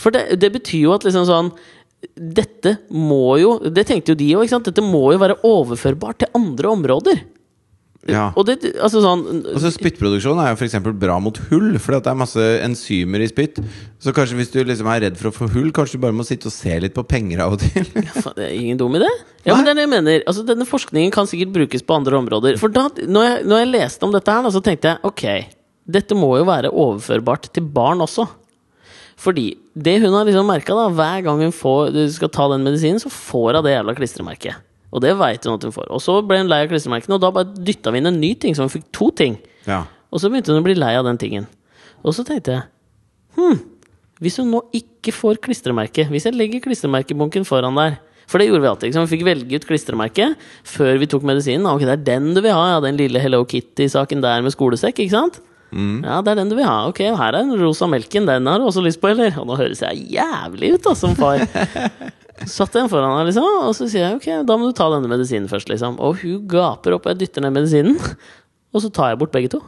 For 0.02 0.14
det, 0.14 0.40
det 0.42 0.50
betyr 0.56 0.88
jo 0.88 0.96
at 0.96 1.06
liksom 1.06 1.28
sånn 1.30 1.54
Dette 2.14 2.74
må 2.92 3.38
jo 3.40 3.54
Det 3.72 3.86
tenkte 3.88 4.12
jo 4.12 4.18
de 4.18 4.32
òg. 4.40 4.50
Dette 4.66 4.84
må 4.84 5.06
jo 5.14 5.22
være 5.22 5.38
overførbart 5.46 6.24
til 6.24 6.34
andre 6.36 6.74
områder. 6.74 7.22
Ja. 8.10 8.26
Og 8.36 8.44
det, 8.44 8.58
altså 8.84 9.00
sånn 9.00 9.22
Altså 9.54 9.70
Spyttproduksjon 9.72 10.40
er 10.42 10.50
jo 10.52 10.58
f.eks. 10.58 10.76
bra 11.00 11.16
mot 11.24 11.38
hull, 11.48 11.78
fordi 11.80 12.02
det 12.04 12.10
er 12.12 12.18
masse 12.20 12.44
enzymer 12.64 13.24
i 13.24 13.28
spytt. 13.30 13.62
Så 14.02 14.12
kanskje 14.16 14.36
hvis 14.36 14.52
du 14.52 14.58
liksom 14.60 14.90
er 14.92 15.06
redd 15.06 15.16
for 15.20 15.30
å 15.30 15.34
få 15.34 15.48
hull, 15.54 15.70
kanskje 15.74 15.96
du 15.96 16.04
bare 16.04 16.16
må 16.16 16.26
sitte 16.28 16.50
og 16.50 16.54
se 16.56 16.76
litt 16.84 16.96
på 16.96 17.06
penger 17.08 17.40
av 17.46 17.56
og 17.56 17.64
til. 17.64 17.88
Faen, 18.18 18.36
Det 18.36 18.44
er 18.50 18.54
ingen 18.58 18.80
dum 18.80 18.98
idé. 18.98 19.08
Ja, 19.44 19.56
men 19.56 19.64
det 19.64 19.72
er 19.72 19.80
det 19.80 19.86
jeg 19.86 19.92
mener. 19.94 20.20
Altså, 20.28 20.44
denne 20.46 20.68
forskningen 20.68 21.14
kan 21.14 21.28
sikkert 21.30 21.54
brukes 21.56 21.84
på 21.86 21.96
andre 21.96 22.20
områder. 22.20 22.60
For 22.60 22.72
da, 22.72 22.90
når, 23.00 23.28
jeg, 23.30 23.48
når 23.48 23.62
jeg 23.62 23.72
leste 23.72 24.08
om 24.08 24.12
dette 24.14 24.36
her, 24.36 24.44
da, 24.44 24.52
så 24.52 24.64
tenkte 24.64 24.92
jeg 24.92 25.04
ok, 25.08 25.26
dette 25.96 26.16
må 26.18 26.34
jo 26.40 26.48
være 26.48 26.72
overførbart 26.72 27.48
til 27.56 27.64
barn 27.72 28.04
også. 28.04 28.28
Fordi 29.20 29.48
det 29.72 29.96
hun 30.02 30.12
har 30.12 30.26
liksom 30.28 30.48
merka, 30.50 30.76
hver 30.92 31.24
gang 31.24 31.40
hun 31.40 31.54
får, 31.54 31.96
skal 32.12 32.32
ta 32.34 32.50
den 32.52 32.64
medisinen, 32.66 33.00
så 33.00 33.12
får 33.12 33.60
hun 33.60 33.66
det 33.66 33.76
jævla 33.78 33.96
klistremerket. 33.96 34.60
Og 34.94 35.02
det 35.02 35.16
veit 35.18 35.44
hun 35.46 35.56
at 35.56 35.66
hun 35.66 35.74
får. 35.74 35.90
Og 35.90 36.02
så 36.02 36.20
ble 36.26 36.38
hun 36.42 36.50
lei 36.50 36.62
av 36.64 36.70
klistremerkene, 36.70 37.16
og 37.16 37.22
da 37.24 37.32
bare 37.34 37.50
dytta 37.66 37.90
vi 37.90 38.00
inn 38.00 38.10
en 38.12 38.20
ny 38.22 38.32
ting, 38.38 38.54
så 38.54 38.66
hun 38.66 38.72
fikk 38.72 38.86
to 38.94 39.10
ting. 39.16 39.36
Ja. 39.66 39.82
Og 40.14 40.22
så 40.22 40.30
begynte 40.30 40.54
hun 40.54 40.62
å 40.62 40.66
bli 40.66 40.76
lei 40.78 40.92
av 40.94 41.06
den 41.08 41.18
tingen. 41.20 41.48
Og 42.04 42.14
så 42.16 42.24
tenkte 42.26 42.58
jeg 42.58 42.70
Hm, 43.34 43.56
hvis 44.22 44.36
hun 44.38 44.52
nå 44.52 44.60
ikke 44.76 45.10
får 45.10 45.40
klistremerke 45.42 46.04
Hvis 46.06 46.28
jeg 46.28 46.36
legger 46.38 46.60
klistremerkebunken 46.62 47.42
foran 47.48 47.74
der 47.74 47.96
For 48.30 48.38
det 48.38 48.46
gjorde 48.46 48.62
vi 48.62 48.68
alltid. 48.70 48.94
Sant? 48.94 49.08
Vi 49.10 49.16
fikk 49.16 49.24
velge 49.26 49.58
ut 49.58 49.66
klistremerket 49.66 50.38
før 50.70 51.00
vi 51.02 51.08
tok 51.10 51.26
medisinen. 51.26 51.66
Ok, 51.66 51.82
det 51.82 51.96
er 51.96 52.04
den 52.06 52.30
du 52.36 52.38
vil 52.44 52.54
ha, 52.54 52.76
ja. 52.76 52.78
Den 52.84 53.00
lille 53.00 53.20
Hello 53.20 53.42
Kitty-saken 53.48 54.22
der 54.22 54.44
med 54.46 54.54
skolesekk, 54.54 55.02
ikke 55.02 55.16
sant? 55.16 55.40
Ja, 56.06 56.20
det 56.22 56.30
er 56.32 56.38
den 56.38 56.52
du 56.52 56.54
vil 56.56 56.64
ha. 56.68 56.86
Ok, 56.88 57.02
her 57.04 57.34
er 57.34 57.40
den 57.42 57.52
rosa 57.60 57.88
melken. 57.90 58.28
Den 58.30 58.46
har 58.46 58.62
du 58.62 58.68
også 58.68 58.84
lyst 58.84 59.02
på, 59.02 59.10
eller? 59.10 59.34
Og 59.42 59.48
nå 59.50 59.58
høres 59.58 59.82
jeg 59.82 60.06
jævlig 60.14 60.76
ut, 60.76 60.84
da, 60.86 60.94
som 60.96 61.16
far. 61.18 61.42
Satt 62.50 62.74
den 62.74 62.90
foran 62.90 63.12
henne, 63.12 63.28
liksom, 63.28 63.46
og 63.68 63.76
så 63.78 63.86
sier 63.86 64.08
jeg 64.08 64.18
ok, 64.18 64.26
da 64.48 64.56
må 64.58 64.66
du 64.66 64.74
ta 64.74 64.88
denne 64.90 65.10
medisinen 65.10 65.46
først, 65.50 65.70
liksom. 65.70 66.00
Og 66.02 66.18
hun 66.24 66.40
gaper 66.50 66.96
opp, 66.96 67.06
og 67.06 67.14
jeg 67.14 67.22
dytter 67.22 67.44
ned 67.44 67.54
medisinen, 67.54 67.98
og 68.74 68.82
så 68.82 68.90
tar 68.90 69.12
jeg 69.12 69.20
bort 69.22 69.34
begge 69.34 69.52
to. 69.54 69.62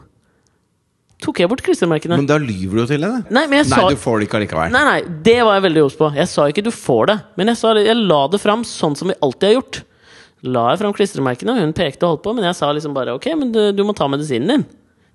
Tok 1.23 1.39
jeg 1.41 1.49
bort 1.49 1.63
klistremerkene? 1.65 2.19
Men 2.21 2.29
da 2.29 2.37
lyver 2.43 2.75
du 2.77 2.81
jo 2.83 2.89
til 2.91 3.07
henne. 3.07 3.23
Nei, 3.33 3.47
men 3.49 3.63
jeg 3.63 3.71
Nei, 3.71 3.85
du 3.95 4.01
får 4.03 4.19
det 4.19 4.27
ikke 4.27 4.41
allikevel. 4.41 4.75
Nei, 4.75 4.83
nei, 4.85 5.21
det 5.25 5.39
var 5.47 5.57
jeg 5.57 5.65
veldig 5.71 5.85
obs 5.87 5.97
på. 5.97 6.11
Jeg 6.19 6.29
sa 6.29 6.49
ikke 6.53 6.65
du 6.67 6.73
får 6.75 7.13
det, 7.13 7.17
men 7.41 7.53
jeg, 7.53 7.61
sa, 7.63 7.73
jeg 7.81 8.01
la 8.03 8.19
det 8.33 8.41
fram 8.43 8.67
sånn 8.69 8.99
som 8.99 9.13
vi 9.13 9.17
alltid 9.25 9.49
har 9.49 9.55
gjort. 9.57 9.79
La 10.45 10.67
jeg 10.75 10.83
fram 10.83 10.97
klistremerkene, 10.99 11.55
og 11.55 11.65
hun 11.65 11.73
pekte 11.77 12.05
og 12.05 12.17
holdt 12.17 12.27
på, 12.27 12.35
men 12.37 12.45
jeg 12.51 12.59
sa 12.59 12.69
liksom 12.75 12.97
bare 12.99 13.15
ok, 13.17 13.31
men 13.41 13.55
du, 13.55 13.63
du 13.73 13.81
må 13.87 13.95
ta 13.97 14.11
medisinen 14.13 14.53
din. 14.53 14.67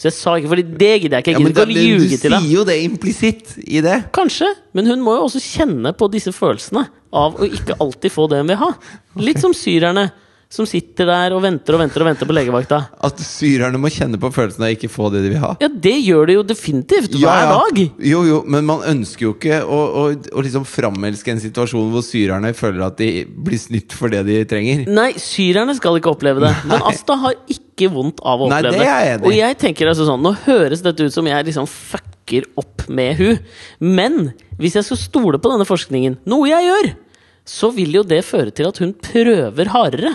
Så 0.02 0.08
jeg 0.10 0.16
sa 0.18 0.32
ikke, 0.40 0.50
fordi 0.50 0.64
det 0.82 0.94
gidder 1.04 1.20
jeg 1.20 1.24
ikke. 1.28 1.34
Ja, 1.36 1.38
Jeg 1.38 1.46
gidder 1.46 1.54
da, 1.54 1.62
ikke 1.62 1.62
å 1.62 1.76
du 1.78 1.86
ljuge 1.86 2.08
til 2.10 2.18
sier 2.24 2.34
deg. 2.34 2.46
jo 2.56 2.64
det 2.66 2.78
implisitt 2.88 3.52
i 3.68 3.82
det. 3.86 3.98
Kanskje, 4.18 4.48
men 4.74 4.90
hun 4.90 5.04
må 5.06 5.14
jo 5.20 5.28
også 5.28 5.42
kjenne 5.46 5.92
på 5.94 6.08
disse 6.10 6.34
følelsene 6.34 6.88
av 7.14 7.38
å 7.38 7.46
ikke 7.46 7.78
alltid 7.84 8.12
få 8.16 8.26
det 8.32 8.40
hun 8.42 8.50
vil 8.50 8.58
ha. 8.64 8.72
Litt 9.22 9.38
som 9.44 9.54
syrerne 9.54 10.08
som 10.52 10.66
sitter 10.68 11.08
der 11.08 11.32
og 11.32 11.40
venter 11.46 11.78
og 11.78 11.80
venter 11.80 12.04
og 12.04 12.08
venter 12.10 12.28
på 12.28 12.34
legevakta. 12.36 12.80
At 13.08 13.22
syrerne 13.24 13.80
må 13.80 13.88
kjenne 13.94 14.20
på 14.20 14.28
følelsen 14.36 14.66
av 14.68 14.74
ikke 14.76 14.90
få 14.92 15.08
det 15.14 15.22
de 15.24 15.30
vil 15.32 15.40
ha. 15.40 15.54
Ja, 15.64 15.70
det 15.72 15.94
gjør 16.04 16.28
de 16.28 16.36
jo 16.36 16.44
definitivt 16.44 17.14
hver 17.16 17.24
Ja, 17.24 17.36
ja. 17.46 17.54
dag. 17.62 17.80
Jo, 18.10 18.24
jo, 18.28 18.40
men 18.52 18.68
man 18.68 18.84
ønsker 18.92 19.30
jo 19.30 19.34
ikke 19.38 19.62
å, 19.64 19.80
å, 20.02 20.04
å 20.36 20.44
liksom 20.44 20.66
framelske 20.68 21.32
en 21.32 21.40
situasjon 21.44 21.88
hvor 21.94 22.04
syrerne 22.04 22.52
føler 22.58 22.84
at 22.90 23.00
de 23.00 23.10
blir 23.32 23.62
snytt 23.64 23.96
for 23.96 24.12
det 24.12 24.26
de 24.28 24.42
trenger. 24.52 24.84
Nei, 24.92 25.14
syrerne 25.24 25.76
skal 25.80 26.02
ikke 26.02 26.12
oppleve 26.18 26.44
det. 26.44 26.52
Men 26.68 26.84
Asta 26.92 27.16
har 27.24 27.38
ikke 27.48 27.88
vondt 27.94 28.20
av 28.28 28.44
å 28.44 28.50
Nei, 28.52 28.60
oppleve 28.60 28.82
det 28.84 28.90
er 28.92 29.14
i. 29.16 29.22
Og 29.30 29.36
jeg 29.38 29.58
tenker 29.62 29.88
altså 29.90 30.04
sånn 30.10 30.22
Nå 30.22 30.34
høres 30.44 30.84
dette 30.84 31.08
ut 31.08 31.16
som 31.16 31.26
jeg 31.32 31.48
liksom 31.48 31.66
fucker 31.72 32.46
opp 32.60 32.84
med 32.92 33.16
hun 33.18 33.40
Men 33.80 34.20
hvis 34.60 34.76
jeg 34.78 34.86
skal 34.86 35.00
stole 35.00 35.40
på 35.42 35.50
denne 35.54 35.66
forskningen, 35.66 36.20
noe 36.30 36.52
jeg 36.52 36.68
gjør, 36.68 36.92
så 37.48 37.72
vil 37.74 37.96
jo 37.98 38.04
det 38.06 38.20
føre 38.28 38.52
til 38.54 38.68
at 38.70 38.78
hun 38.84 38.92
prøver 39.02 39.72
hardere. 39.74 40.12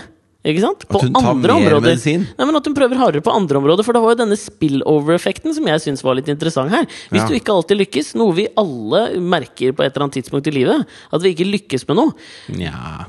Ikke 0.46 0.62
sant? 0.62 0.84
På 0.86 1.00
At 1.00 1.06
hun 1.08 1.14
tar 1.16 1.30
andre 1.32 1.54
mer 1.58 1.74
områder. 1.74 1.88
medisin? 1.90 2.26
Nei, 2.38 2.46
men 2.46 2.56
At 2.60 2.66
hun 2.70 2.74
prøver 2.76 3.00
hardere 3.00 3.24
på 3.26 3.32
andre 3.34 3.58
områder. 3.58 3.82
For 3.86 3.96
det 3.96 4.02
var 4.04 4.14
jo 4.14 4.20
denne 4.22 4.38
spillover-effekten 4.38 5.54
som 5.56 5.66
jeg 5.66 5.82
syns 5.82 6.04
var 6.06 6.14
litt 6.20 6.28
interessant 6.30 6.70
her. 6.70 6.86
Hvis 7.10 7.22
Ja. 7.24 7.26
du 7.28 7.34
ikke 7.34 7.54
alltid 7.56 7.80
lykkes, 7.82 8.14
noe 8.14 8.32
vi 8.36 8.46
alle 8.56 9.18
merker 9.18 9.72
på 9.74 9.82
et 9.82 9.90
eller 9.96 10.06
annet 10.06 10.18
tidspunkt 10.22 10.46
i 10.46 10.54
livet, 10.54 10.86
at 11.12 11.20
vi 11.22 11.34
ikke 11.34 11.50
lykkes 11.50 11.88
med 11.88 11.96
noe, 11.98 12.12
Nja 12.54 13.06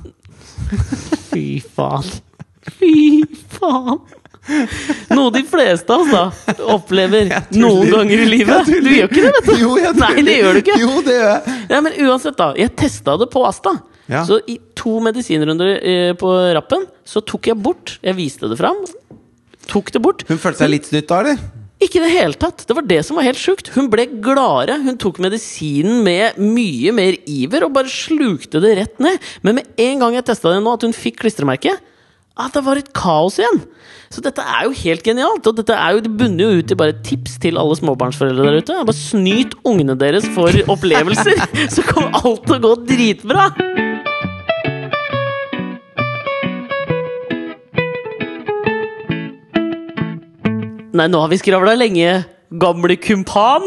Fy 1.32 1.60
faen. 1.62 2.04
Fy 2.80 3.24
faen. 3.54 4.00
Noe 5.12 5.30
de 5.36 5.42
fleste 5.44 5.92
av 5.92 6.06
oss 6.06 6.12
da 6.12 6.54
opplever 6.74 7.28
noen 7.60 7.90
ganger 7.92 8.22
i 8.24 8.28
livet. 8.32 8.66
Du 8.72 8.88
gjør 8.90 9.10
ikke 9.12 9.26
det, 9.26 9.34
vet 9.36 9.50
du! 9.52 9.56
Jo, 9.60 9.74
Nei, 10.00 10.14
det 10.24 10.38
gjør 10.40 10.54
du 10.56 10.60
ikke. 10.64 10.78
Jo, 10.80 10.94
det 11.04 11.18
gjør 11.18 11.28
jeg. 11.34 11.58
Ja, 11.74 11.82
men 11.84 11.98
uansett, 12.08 12.38
da. 12.40 12.54
Jeg 12.56 12.72
testa 12.80 13.18
det 13.20 13.28
på 13.34 13.44
Asta. 13.48 13.76
Ja. 14.08 14.24
Så 14.28 14.40
i 14.48 14.58
to 14.78 14.98
medisinrunder 15.04 15.76
eh, 15.78 16.14
på 16.18 16.32
rappen 16.56 16.86
så 17.08 17.20
tok 17.28 17.50
jeg 17.52 17.60
bort 17.60 17.98
Jeg 18.06 18.16
viste 18.16 18.48
det 18.48 18.60
fram. 18.60 18.80
tok 19.68 19.92
det 19.92 20.02
bort. 20.04 20.24
Hun 20.30 20.40
følte 20.40 20.64
seg 20.64 20.72
litt 20.72 20.88
snytt 20.88 21.10
da, 21.10 21.22
eller? 21.24 21.42
Ikke 21.84 22.00
i 22.00 22.06
det 22.08 22.14
hele 22.16 22.38
tatt! 22.40 22.64
Det 22.66 22.74
var 22.74 22.86
det 22.90 23.04
som 23.06 23.20
var 23.20 23.28
helt 23.28 23.38
sjukt. 23.38 23.70
Hun 23.76 23.90
ble 23.92 24.08
gladere. 24.24 24.80
Hun 24.82 24.98
tok 24.98 25.20
medisinen 25.22 26.00
med 26.06 26.40
mye 26.42 26.94
mer 26.96 27.20
iver 27.30 27.68
og 27.68 27.76
bare 27.76 27.92
slukte 27.92 28.62
det 28.64 28.74
rett 28.80 29.04
ned. 29.04 29.22
Men 29.46 29.60
med 29.60 29.84
en 29.84 30.02
gang 30.02 30.18
jeg 30.18 30.26
testa 30.26 30.56
det 30.56 30.64
nå, 30.64 30.74
at 30.74 30.88
hun 30.88 30.96
fikk 30.96 31.22
klistremerke, 31.22 31.76
at 32.38 32.54
det 32.54 32.64
var 32.66 32.82
et 32.82 32.90
kaos 32.98 33.38
igjen! 33.42 33.62
Så 34.14 34.24
dette 34.24 34.42
er 34.42 34.66
jo 34.66 34.76
helt 34.80 35.04
genialt. 35.06 35.50
Og 35.50 35.58
dette 35.60 35.78
jo, 35.78 36.02
det 36.06 36.14
bunner 36.18 36.48
jo 36.48 36.62
ut 36.64 36.74
i 36.74 36.78
bare 36.80 36.96
et 36.96 37.04
tips 37.06 37.38
til 37.44 37.60
alle 37.62 37.78
småbarnsforeldre 37.78 38.48
der 38.48 38.62
ute. 38.64 38.80
Bare 38.88 38.98
snyt 38.98 39.58
ungene 39.68 39.98
deres 40.00 40.26
for 40.34 40.54
opplevelser, 40.74 41.44
så 41.76 41.86
kommer 41.92 42.24
alt 42.24 42.48
til 42.48 42.58
å 42.58 42.64
gå 42.70 42.74
dritbra! 42.88 43.52
Nei, 50.96 51.08
nå 51.12 51.20
har 51.20 51.32
vi 51.32 51.40
skravla 51.42 51.74
lenge. 51.78 52.14
Gamle 52.48 52.96
kumpan! 53.04 53.66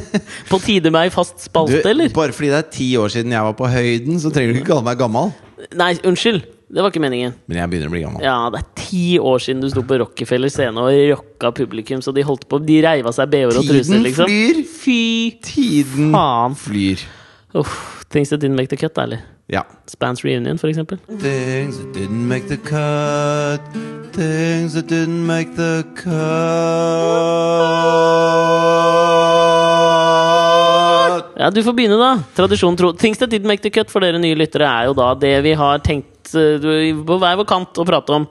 På 0.50 0.56
tide 0.62 0.88
med 0.92 1.04
ei 1.08 1.12
fast 1.12 1.42
spalte, 1.44 1.82
eller? 1.90 2.08
bare 2.16 2.32
fordi 2.32 2.48
det 2.48 2.60
er 2.62 2.70
ti 2.72 2.86
år 2.96 3.12
siden 3.12 3.34
jeg 3.34 3.44
var 3.44 3.52
på 3.58 3.68
høyden, 3.68 4.16
så 4.22 4.30
trenger 4.32 4.54
du 4.54 4.60
ikke 4.62 4.70
kalle 4.70 4.86
meg 4.86 4.96
gammal. 5.02 5.34
Nei, 5.76 5.90
unnskyld. 6.08 6.46
Det 6.72 6.80
var 6.80 6.88
ikke 6.88 7.02
meningen. 7.04 7.34
Men 7.44 7.58
jeg 7.60 7.68
begynner 7.68 7.90
å 7.90 7.92
bli 7.92 8.00
gammel. 8.00 8.24
Ja, 8.24 8.36
det 8.54 8.62
er 8.62 8.68
ti 8.80 9.02
år 9.20 9.42
siden 9.44 9.60
du 9.60 9.68
sto 9.68 9.82
på 9.84 9.98
Rockefeller 10.00 10.48
scene 10.48 10.80
og 10.80 10.96
rocka 11.10 11.50
publikum, 11.58 12.00
så 12.00 12.14
de 12.16 12.24
holdt 12.24 12.46
på 12.48 12.62
De 12.64 12.78
reiva 12.86 13.12
seg 13.12 13.28
bh-er 13.34 13.52
og 13.52 13.66
truser, 13.68 13.82
Tiden 13.90 14.06
liksom. 14.06 14.32
flyr. 14.32 14.62
Fy 14.80 15.02
Tiden 15.44 16.08
faen. 16.16 16.56
flyr. 16.56 17.04
Uff. 17.60 17.76
Things 18.08 18.32
that 18.32 18.40
didn't 18.40 18.56
make 18.56 18.72
the 18.72 18.80
cut, 18.80 18.96
ærlig. 18.96 19.20
Ja. 19.52 19.66
Spans 19.86 20.24
reunion, 20.24 20.58
for 20.58 20.68
eksempel. 20.68 20.98
Things 21.20 21.76
that 21.76 21.92
didn't 21.92 22.28
make 22.28 22.48
the 22.48 22.56
cut. 22.56 23.60
Things 24.12 24.72
that 24.74 24.88
didn't 24.88 25.26
make 25.26 25.56
the 25.56 25.84
cut. 25.94 26.12
Ja, 31.36 31.50
du 31.50 31.62
får 31.62 31.72
begynne, 31.72 31.98
da. 32.00 32.22
Tradisjonen 32.34 32.76
tro. 32.76 32.92
Things 32.92 33.18
that 33.18 33.30
didn't 33.30 33.48
make 33.48 33.62
the 33.62 33.70
cut 33.70 33.90
for 33.90 34.00
dere 34.00 34.18
nye 34.18 34.34
lyttere 34.34 34.64
er 34.64 34.88
jo 34.88 34.96
da 34.96 35.12
det 35.20 35.42
vi 35.44 35.52
har 35.58 35.84
tenkt 35.84 36.11
eh, 36.34 36.96
på 37.06 37.18
hver 37.22 37.38
vår 37.40 37.48
kant 37.48 37.80
å 37.82 37.86
prate 37.88 38.14
om, 38.16 38.26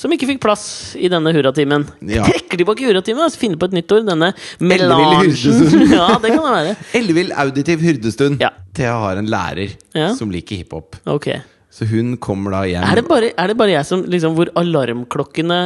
som 0.00 0.12
ikke 0.14 0.28
fikk 0.32 0.42
plass 0.44 0.66
i 0.96 1.10
denne 1.12 1.32
hurratimen. 1.34 1.86
Ja. 2.08 2.24
Trekker 2.28 2.60
tilbake 2.60 2.86
hurratimen, 2.88 3.24
og 3.26 3.38
finner 3.40 3.60
på 3.60 3.70
et 3.70 3.78
nytt 3.80 3.94
ord. 3.96 4.06
Denne 4.08 4.32
melangen. 4.60 5.32
ja, 5.98 6.08
det 6.20 6.34
kan 6.34 6.42
det 6.42 6.54
være. 6.58 6.76
Ellevill 7.00 7.32
auditiv 7.44 7.84
hyrdestund. 7.84 8.42
Ja. 8.42 8.52
Thea 8.74 8.94
har 9.04 9.20
en 9.20 9.30
lærer 9.30 9.76
Ja. 9.94 10.12
som 10.18 10.32
liker 10.34 10.58
hiphop. 10.62 10.96
Ok. 11.06 11.30
Så 11.74 11.88
hun 11.90 12.12
kommer 12.22 12.54
da 12.54 12.60
hjem 12.70 12.84
Er 12.86 13.00
det 13.00 13.02
bare, 13.08 13.32
er 13.34 13.50
det 13.50 13.56
bare 13.58 13.72
jeg 13.72 13.86
som 13.88 14.04
liksom 14.06 14.36
Hvor 14.38 14.50
alarmklokkene 14.60 15.56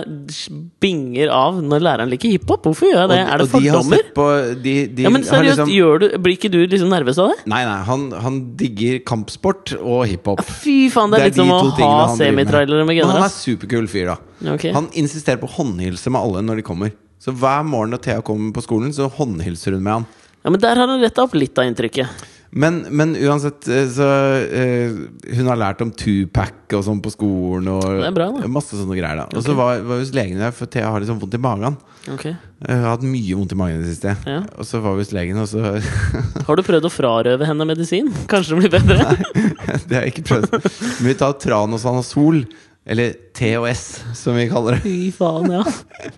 binger 0.81 1.29
av 1.35 1.59
når 1.61 1.83
læreren 1.85 2.13
liker 2.13 2.33
hiphop? 2.33 2.65
Hvorfor 2.65 2.89
gjør 2.89 3.03
jeg 3.03 3.11
det? 3.13 3.19
Og- 3.19 3.33
er 3.35 3.43
det 3.43 3.49
fordommer? 3.53 4.07
de 4.07 4.15
På, 4.17 4.27
de, 4.65 4.75
de 4.89 5.05
Ja, 5.05 5.11
men 5.13 5.27
seriøst, 5.27 5.67
liksom- 5.67 6.01
du, 6.01 6.19
blir 6.25 6.39
ikke 6.39 6.51
du 6.51 6.59
liksom 6.67 6.89
nervøs 6.89 7.19
av 7.21 7.35
det? 7.35 7.37
Nei, 7.53 7.61
nei, 7.69 7.77
han, 7.85 8.07
han 8.25 8.39
digger 8.57 9.03
kampsport 9.05 9.75
og 9.79 10.07
hiphop. 10.09 10.41
Fy 10.63 10.89
faen, 10.95 11.13
det 11.13 11.21
er, 11.21 11.25
litt 11.29 11.37
som 11.37 11.53
å 11.53 11.61
ha 11.77 12.17
semitrailere 12.17 12.87
med 12.89 13.03
Men 13.03 13.13
han 13.13 13.29
er 13.29 13.35
superkul 13.35 13.89
fyr, 13.91 14.15
da. 14.15 14.17
Okay. 14.55 14.73
Han 14.73 14.89
insisterer 14.95 15.37
på 15.43 15.51
å 15.51 15.57
håndhilse 15.59 16.09
med 16.15 16.21
alle 16.23 16.45
når 16.47 16.63
de 16.63 16.67
kommer. 16.71 16.93
Så 17.21 17.35
hver 17.37 17.67
morgen 17.67 17.93
når 17.93 18.03
Thea 18.07 18.23
kommer 18.23 18.53
på 18.55 18.65
skolen, 18.65 18.95
så 18.95 19.11
håndhilser 19.11 19.77
hun 19.77 19.83
med 19.83 19.93
han. 19.93 20.07
Ja, 20.45 20.51
men 20.55 20.61
der 20.63 20.79
har 20.79 20.87
han 20.89 21.01
retta 21.03 21.27
opp 21.27 21.35
litt 21.35 21.59
av 21.59 21.67
inntrykket. 21.69 22.09
Men, 22.51 22.81
men 22.91 23.13
uansett, 23.17 23.69
eh, 23.69 23.85
så 23.93 24.07
uh, 24.49 25.01
Hun 25.37 25.51
har 25.51 25.59
lært 25.61 25.83
om 25.85 25.91
Tupac 25.93 26.73
og 26.77 26.85
sånn 26.87 27.03
på 27.05 27.13
skolen. 27.13 27.69
Og 27.73 28.07
bra, 28.17 28.31
masse 28.49 28.77
sånne 28.77 28.97
greier. 28.97 29.21
da 29.21 29.27
Og 29.37 29.45
så 29.45 29.57
var, 29.57 29.83
var 29.85 30.01
hos 30.01 30.15
legen 30.17 30.41
der, 30.41 30.55
for 30.57 30.71
Thea 30.71 30.89
har 30.93 31.05
liksom 31.05 31.21
vondt 31.21 31.37
i 31.37 31.43
magen. 31.43 31.77
Okay. 32.09 32.37
Hun 32.65 32.85
har 32.85 32.95
hatt 32.95 33.05
mye 33.05 33.37
vondt 33.37 33.53
i 33.53 33.59
magen 33.59 33.83
i 33.83 33.85
det 33.85 33.93
siste. 33.93 34.15
Ja. 34.29 34.41
Og 34.57 34.69
så 34.69 34.81
var 34.85 34.97
vi 34.97 35.05
hos 35.05 35.13
legen, 35.17 35.41
og 35.41 35.49
så 35.51 35.77
Har 36.49 36.59
du 36.59 36.65
prøvd 36.65 36.89
å 36.89 36.93
frarøve 36.93 37.49
henne 37.49 37.69
medisin? 37.69 38.09
Kanskje 38.31 38.57
det 38.57 38.63
blir 38.65 38.75
bedre? 38.79 39.05
Nei, 39.05 39.77
Det 39.89 39.99
har 39.99 40.09
jeg 40.09 40.17
ikke 40.17 40.29
prøvd. 40.33 40.57
Men 40.57 41.11
vi 41.11 41.19
tar 41.21 41.37
Tranosanazol. 41.45 42.43
Eller 42.89 43.13
TOS, 43.37 44.01
som 44.17 44.37
vi 44.39 44.47
kaller 44.49 44.79
det. 44.79 44.81
Fy 44.87 45.11
faen, 45.13 45.51
ja. 45.53 45.61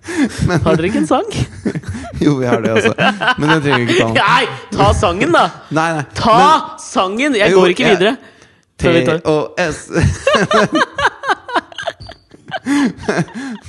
Har 0.65 0.77
dere 0.79 0.87
ikke 0.91 1.03
en 1.03 1.09
sang? 1.11 1.31
Jo, 2.21 2.35
vi 2.37 2.45
har 2.47 2.61
det 2.61 2.73
også. 2.77 2.91
Men 3.41 3.49
den 3.49 3.63
trenger 3.65 3.87
vi 3.89 3.95
ikke 3.95 4.11
ta. 4.11 4.13
Nei, 4.21 4.45
ta 4.75 4.91
sangen, 4.95 5.33
da! 5.33 5.47
Nei, 5.73 5.87
nei. 5.97 6.03
Ta 6.19 6.37
sangen! 6.85 7.35
Jeg 7.39 7.55
Jo, 7.55 7.63
går 7.63 7.73
ikke 7.73 7.95
videre. 7.95 8.13
TOS. 8.81 9.81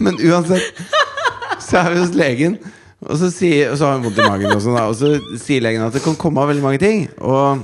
Men 0.04 0.20
uansett, 0.20 0.84
så 1.64 1.82
er 1.82 1.94
vi 1.96 2.02
hos 2.04 2.14
legen. 2.18 2.58
Og 3.08 3.18
så, 3.18 3.32
sier, 3.34 3.72
og 3.72 3.80
så 3.80 3.88
har 3.88 3.98
hun 3.98 4.06
vondt 4.10 4.20
i 4.22 4.28
magen, 4.28 4.52
og, 4.54 4.60
sånn, 4.62 4.78
og 4.78 4.94
så 5.00 5.16
sier 5.42 5.64
legen 5.66 5.82
at 5.88 5.96
det 5.96 6.04
kan 6.06 6.18
komme 6.22 6.44
av 6.44 6.52
veldig 6.52 6.66
mange 6.66 6.82
ting. 6.84 7.08
Og 7.18 7.64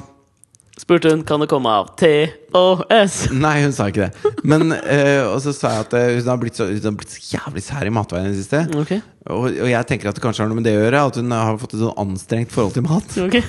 Spurte 0.78 1.10
hun 1.10 1.24
kan 1.26 1.42
det 1.42 1.48
komme 1.50 1.72
av 1.74 1.88
TOS. 1.98 3.16
Nei, 3.34 3.56
hun 3.64 3.74
sa 3.74 3.88
ikke 3.90 4.08
det. 4.08 4.34
Men, 4.46 4.70
uh, 4.72 5.32
og 5.32 5.40
så 5.42 5.54
sa 5.56 5.72
jeg 5.74 5.86
at 5.88 5.96
eh, 5.98 6.10
hun 6.20 6.30
har 6.30 6.38
blitt 6.42 6.60
så, 6.60 6.68
har 6.70 6.94
blitt 6.94 7.16
så 7.16 7.24
jævlig 7.34 7.64
sær 7.66 7.90
i 7.90 7.94
matveien 7.94 8.30
i 8.30 8.36
det 8.36 8.44
siste. 8.44 8.62
Okay. 8.84 9.02
Og, 9.26 9.50
og 9.50 9.72
jeg 9.72 9.90
tenker 9.90 10.12
at 10.12 10.20
det 10.20 10.24
kanskje 10.24 10.46
har 10.46 10.52
noe 10.52 10.60
med 10.60 10.70
det 10.70 10.76
å 10.78 10.84
gjøre. 10.84 11.02
At 11.10 11.18
hun 11.18 11.34
har 11.34 11.58
fått 11.64 11.74
et 11.74 11.82
sånn 11.82 11.98
anstrengt 12.06 12.54
forhold 12.54 12.78
til 12.78 12.86
mat. 12.86 13.18
Okay. 13.26 13.42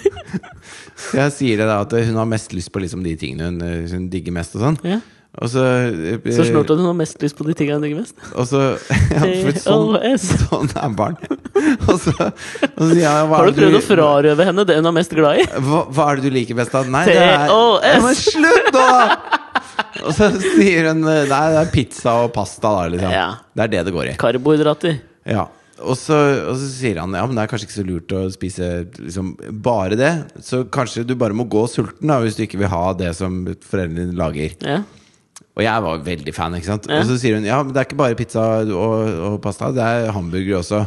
Så 0.96 1.18
jeg 1.20 1.36
sier 1.36 1.60
det 1.60 1.68
da 1.68 1.82
at 1.84 1.94
hun 2.08 2.18
har 2.22 2.32
mest 2.32 2.56
lyst 2.56 2.72
på 2.72 2.82
liksom 2.82 3.04
de 3.04 3.14
tingene 3.20 3.52
hun, 3.52 3.86
hun 3.92 4.10
digger 4.12 4.34
mest. 4.40 4.56
Og 4.56 4.64
sånn 4.64 4.80
ja. 4.88 5.02
Og 5.38 5.50
så 5.52 5.62
eh, 5.62 6.32
Så 6.34 6.48
snort 6.48 6.70
at 6.72 6.80
hun 6.80 6.88
har 6.88 6.96
mest 6.96 7.20
lyst 7.22 7.36
på 7.38 7.44
de 7.46 7.54
tingene 7.54 7.78
hun 7.78 7.84
digger 7.86 8.00
mest. 8.00 8.16
Og 8.34 8.48
så 8.48 8.62
ja, 9.14 9.52
sånn, 9.60 10.00
sånn 10.24 10.72
er 10.72 10.96
barn. 10.96 11.20
Og 11.88 11.96
så, 12.00 12.12
og 12.68 12.82
så 12.82 12.94
ja, 12.98 13.12
Har 13.26 13.48
du 13.48 13.52
prøvd 13.52 13.58
prøvd 13.58 13.78
å 13.78 13.82
frarøve 13.84 14.46
henne 14.48 14.64
det 14.68 14.78
hun 14.78 14.90
er 14.90 14.96
mest 14.96 15.12
glad 15.14 15.42
i? 15.42 15.46
hva, 15.66 15.82
hva 15.94 16.08
er 16.12 16.20
det 16.20 16.30
du 16.30 16.36
liker 16.38 16.58
best 16.58 16.74
av? 16.78 16.88
Nei, 16.92 17.04
det 17.08 17.18
er 17.18 17.48
Ja, 17.50 17.98
Men 18.04 18.16
slutt, 18.18 18.72
da! 18.74 18.88
Og 20.04 20.12
så 20.14 20.30
sier 20.38 20.90
hun 20.90 21.04
Nei, 21.06 21.20
det 21.26 21.60
er 21.62 21.70
pizza 21.72 22.18
og 22.24 22.32
pasta, 22.34 22.70
da. 22.70 22.88
Liksom. 22.94 23.14
Ja. 23.14 23.28
Det 23.54 23.66
er 23.66 23.72
det 23.76 23.86
det 23.88 23.94
går 23.94 24.12
i. 24.12 24.18
Karbohydrater. 24.20 25.00
Ja. 25.28 25.48
Og 25.78 25.94
så, 25.94 26.16
og 26.50 26.56
så 26.58 26.68
sier 26.72 26.98
han 26.98 27.12
ja, 27.14 27.22
men 27.28 27.38
det 27.38 27.44
er 27.44 27.50
kanskje 27.52 27.68
ikke 27.68 27.76
så 27.76 27.84
lurt 27.86 28.14
å 28.18 28.22
spise 28.34 28.68
liksom, 28.98 29.34
bare 29.62 29.98
det. 29.98 30.12
Så 30.42 30.64
kanskje 30.74 31.04
du 31.06 31.14
bare 31.18 31.36
må 31.38 31.46
gå 31.50 31.64
sulten 31.70 32.10
da 32.10 32.18
hvis 32.22 32.38
du 32.38 32.44
ikke 32.46 32.58
vil 32.64 32.72
ha 32.72 32.84
det 32.98 33.12
som 33.18 33.44
foreldrene 33.46 34.08
dine 34.08 34.18
lager. 34.18 34.56
Ja. 34.66 34.80
Og 35.58 35.64
jeg 35.64 35.84
var 35.84 36.02
veldig 36.06 36.34
fan. 36.34 36.54
ikke 36.58 36.70
sant? 36.70 36.86
Ja. 36.90 37.00
Og 37.02 37.08
så 37.08 37.18
sier 37.18 37.38
hun 37.38 37.46
ja, 37.46 37.58
men 37.62 37.74
det 37.74 37.82
er 37.82 37.88
ikke 37.88 37.98
bare 37.98 38.18
pizza 38.18 38.46
og, 38.62 39.14
og 39.30 39.38
pasta, 39.42 39.70
det 39.74 39.84
er 39.84 40.12
hamburger 40.14 40.60
også. 40.60 40.84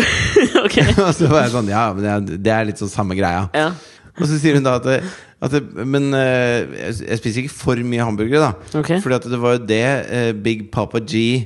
ok. 0.64 0.78
og 1.06 1.12
så 1.16 1.28
var 1.30 1.46
jeg 1.46 1.52
sånn 1.54 1.70
ja, 1.72 1.84
men 1.96 2.26
det 2.28 2.52
er, 2.52 2.66
litt 2.68 2.80
sånn 2.82 2.92
samme 2.92 3.16
greia. 3.18 3.46
Ja. 3.56 3.70
Og 4.16 4.24
så 4.28 4.38
sier 4.40 4.56
hun 4.56 4.64
da 4.64 4.78
at, 4.78 4.86
det, 4.88 4.98
at 5.44 5.52
det, 5.52 5.60
Men 5.84 6.08
eh, 6.16 6.64
jeg, 7.02 7.18
spiser 7.20 7.42
ikke 7.42 7.52
for 7.52 7.82
mye 7.84 8.04
hamburgere, 8.04 8.48
da. 8.48 8.80
Okay. 8.80 9.00
Fordi 9.04 9.18
at 9.18 9.28
det 9.28 9.40
var 9.42 9.56
jo 9.58 9.62
det 9.68 9.82
eh, 9.84 10.30
Big 10.32 10.66
Papa 10.72 11.02
G 11.04 11.44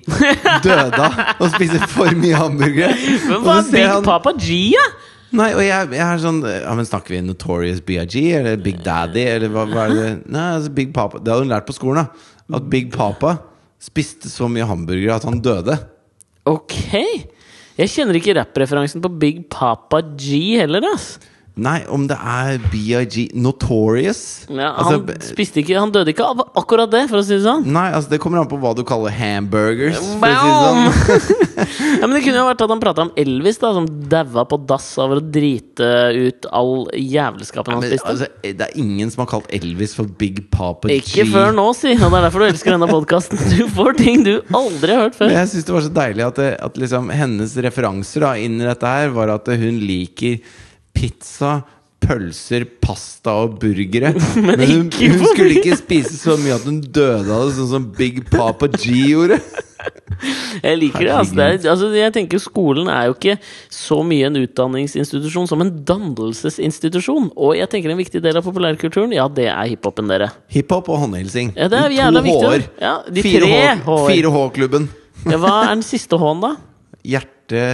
døde 0.62 1.00
av. 1.02 1.18
Å 1.42 1.50
spise 1.56 1.80
for 1.90 2.14
mye 2.18 2.38
hamburgere. 2.38 2.94
Men 3.26 3.42
hva 3.46 3.58
er 3.62 3.72
Big 3.74 3.88
han- 3.90 4.06
Papa 4.06 4.34
G, 4.38 4.60
ja? 4.76 4.86
Nei, 5.30 5.52
og 5.54 5.60
jeg, 5.62 5.90
jeg 5.94 6.02
er 6.02 6.18
sånn 6.18 6.40
ja, 6.42 6.72
men 6.74 6.86
Snakker 6.88 7.14
vi 7.14 7.20
Notorious 7.22 7.78
BIG 7.86 8.16
eller 8.34 8.56
Big 8.58 8.80
Daddy? 8.82 9.22
Eller 9.30 9.52
hva, 9.54 9.62
hva 9.70 9.84
er 9.86 9.92
det? 9.94 10.08
Nei, 10.26 10.46
altså 10.56 10.72
Big 10.74 10.90
Papa 10.96 11.20
Det 11.22 11.30
hadde 11.30 11.44
hun 11.44 11.52
lært 11.52 11.68
på 11.68 11.76
skolen. 11.76 12.08
da 12.08 12.58
At 12.58 12.66
Big 12.72 12.88
Papa 12.90 13.36
spiste 13.80 14.28
så 14.28 14.48
mye 14.50 14.66
hamburgere 14.66 15.14
at 15.16 15.24
han 15.28 15.38
døde. 15.40 15.78
Ok. 16.50 16.74
Jeg 17.80 17.94
kjenner 17.94 18.18
ikke 18.18 18.34
rappreferansen 18.36 19.00
på 19.00 19.08
Big 19.22 19.44
Papa 19.48 20.02
G 20.20 20.58
heller, 20.60 20.84
ass. 20.92 21.14
Nei, 21.60 21.82
om 21.92 22.06
det 22.08 22.16
er 22.16 22.56
BIG 22.72 23.34
Notorious? 23.36 24.46
Ja, 24.48 24.70
Altså, 24.80 25.00
han 25.04 25.24
spiste 25.26 25.60
ikke 25.60 25.76
Han 25.76 25.90
døde 25.92 26.14
ikke 26.14 26.24
av 26.24 26.40
akkurat 26.56 26.88
det, 26.92 27.02
for 27.10 27.20
å 27.20 27.24
si 27.26 27.34
det 27.36 27.42
sånn. 27.44 27.66
Nei, 27.68 27.90
altså 27.96 28.14
det 28.14 28.20
kommer 28.22 28.40
an 28.40 28.48
på 28.48 28.56
hva 28.62 28.72
du 28.78 28.80
kaller 28.88 29.12
hamburgers. 29.12 29.98
Å 30.00 30.06
si 30.06 30.20
det 30.22 30.38
sånn. 30.40 30.80
ja, 32.00 32.06
men 32.08 32.14
Det 32.16 32.22
kunne 32.24 32.40
jo 32.40 32.46
vært 32.48 32.64
at 32.64 32.72
han 32.72 32.80
prata 32.82 33.04
om 33.04 33.12
Elvis, 33.20 33.60
da 33.60 33.72
som 33.76 33.88
daua 34.10 34.46
på 34.48 34.60
dass 34.70 34.86
av 35.02 35.12
å 35.16 35.20
drite 35.20 35.90
ut 36.16 36.48
all 36.56 36.86
jævelskapen 36.96 37.76
han 37.76 37.84
Men, 37.84 37.92
spiste. 37.92 38.14
altså, 38.14 38.30
det 38.46 38.68
er 38.70 38.80
ingen 38.80 39.12
som 39.12 39.24
har 39.26 39.30
kalt 39.34 39.52
Elvis 39.60 39.94
for 39.98 40.08
Big 40.20 40.40
Papa 40.54 40.88
Ikke 40.94 41.26
G. 41.26 41.28
før 41.34 41.52
nå, 41.56 41.66
si! 41.76 41.92
Og 41.98 42.06
det 42.08 42.22
er 42.22 42.26
derfor 42.30 42.44
du 42.44 42.48
elsker 42.48 42.76
denne 42.76 42.88
podkasten. 42.90 43.44
Du 43.52 43.66
får 43.76 43.98
ting 44.00 44.24
du 44.24 44.32
aldri 44.56 44.96
har 44.96 45.04
hørt 45.08 45.18
før. 45.18 45.28
Men 45.28 45.42
jeg 45.42 45.52
syns 45.52 45.68
det 45.68 45.76
var 45.76 45.86
så 45.86 45.92
deilig 46.00 46.26
at, 46.30 46.40
det, 46.40 46.50
at 46.70 46.80
liksom 46.80 47.12
hennes 47.12 47.54
referanser 47.68 48.24
da 48.24 48.32
inn 48.40 48.56
i 48.62 48.66
dette 48.68 48.96
her, 48.96 49.12
var 49.14 49.34
at 49.36 49.52
hun 49.60 49.80
liker 49.84 50.40
pizza, 50.96 51.60
pølser, 52.00 52.64
pasta 52.80 53.34
og 53.44 53.58
burgere. 53.60 54.14
Men, 54.46 54.60
hun, 54.64 54.86
ikke 54.88 55.10
hun 55.12 55.26
skulle 55.34 55.58
ikke 55.60 55.76
spise 55.80 56.16
så 56.16 56.36
mye 56.40 56.56
at 56.56 56.64
hun 56.68 56.78
døde 56.80 57.28
av 57.28 57.48
det, 57.48 57.56
sånn 57.58 57.68
som 57.74 57.90
Big 57.96 58.22
Papa 58.32 58.70
G 58.72 58.94
gjorde. 59.12 59.40
Jeg 60.60 60.76
liker 60.76 61.06
det. 61.06 61.12
Altså, 61.16 61.36
det 61.38 61.44
er, 61.46 61.54
altså, 61.72 61.86
jeg 61.96 62.12
tenker 62.12 62.40
Skolen 62.42 62.90
er 62.92 63.06
jo 63.08 63.14
ikke 63.14 63.36
så 63.72 63.96
mye 64.04 64.26
en 64.28 64.36
utdanningsinstitusjon 64.42 65.46
som 65.48 65.62
en 65.64 65.70
dannelsesinstitusjon. 65.88 67.30
Og 67.40 67.54
jeg 67.56 67.70
tenker 67.72 67.94
en 67.94 67.96
viktig 68.00 68.20
del 68.20 68.36
av 68.36 68.44
populærkulturen, 68.44 69.14
ja, 69.16 69.24
det 69.32 69.46
er 69.48 69.70
hiphopen, 69.70 70.10
dere. 70.12 70.28
Hiphop 70.52 70.90
og 70.92 71.00
håndhilsing. 71.06 71.54
Ja, 71.56 71.70
det 71.72 71.80
er 71.86 71.96
jævla 71.96 72.24
viktig. 72.26 72.60
Ja, 72.82 72.92
de 73.08 73.24
Fire 73.24 73.48
tre 73.48 73.62
H- 73.86 73.98
4H-klubben. 74.10 74.90
Ja, 75.24 75.40
hva 75.40 75.54
er 75.62 75.72
den 75.78 75.86
siste 75.88 76.20
H-en, 76.20 76.44
da? 76.44 76.52
Hjerte, 77.14 77.64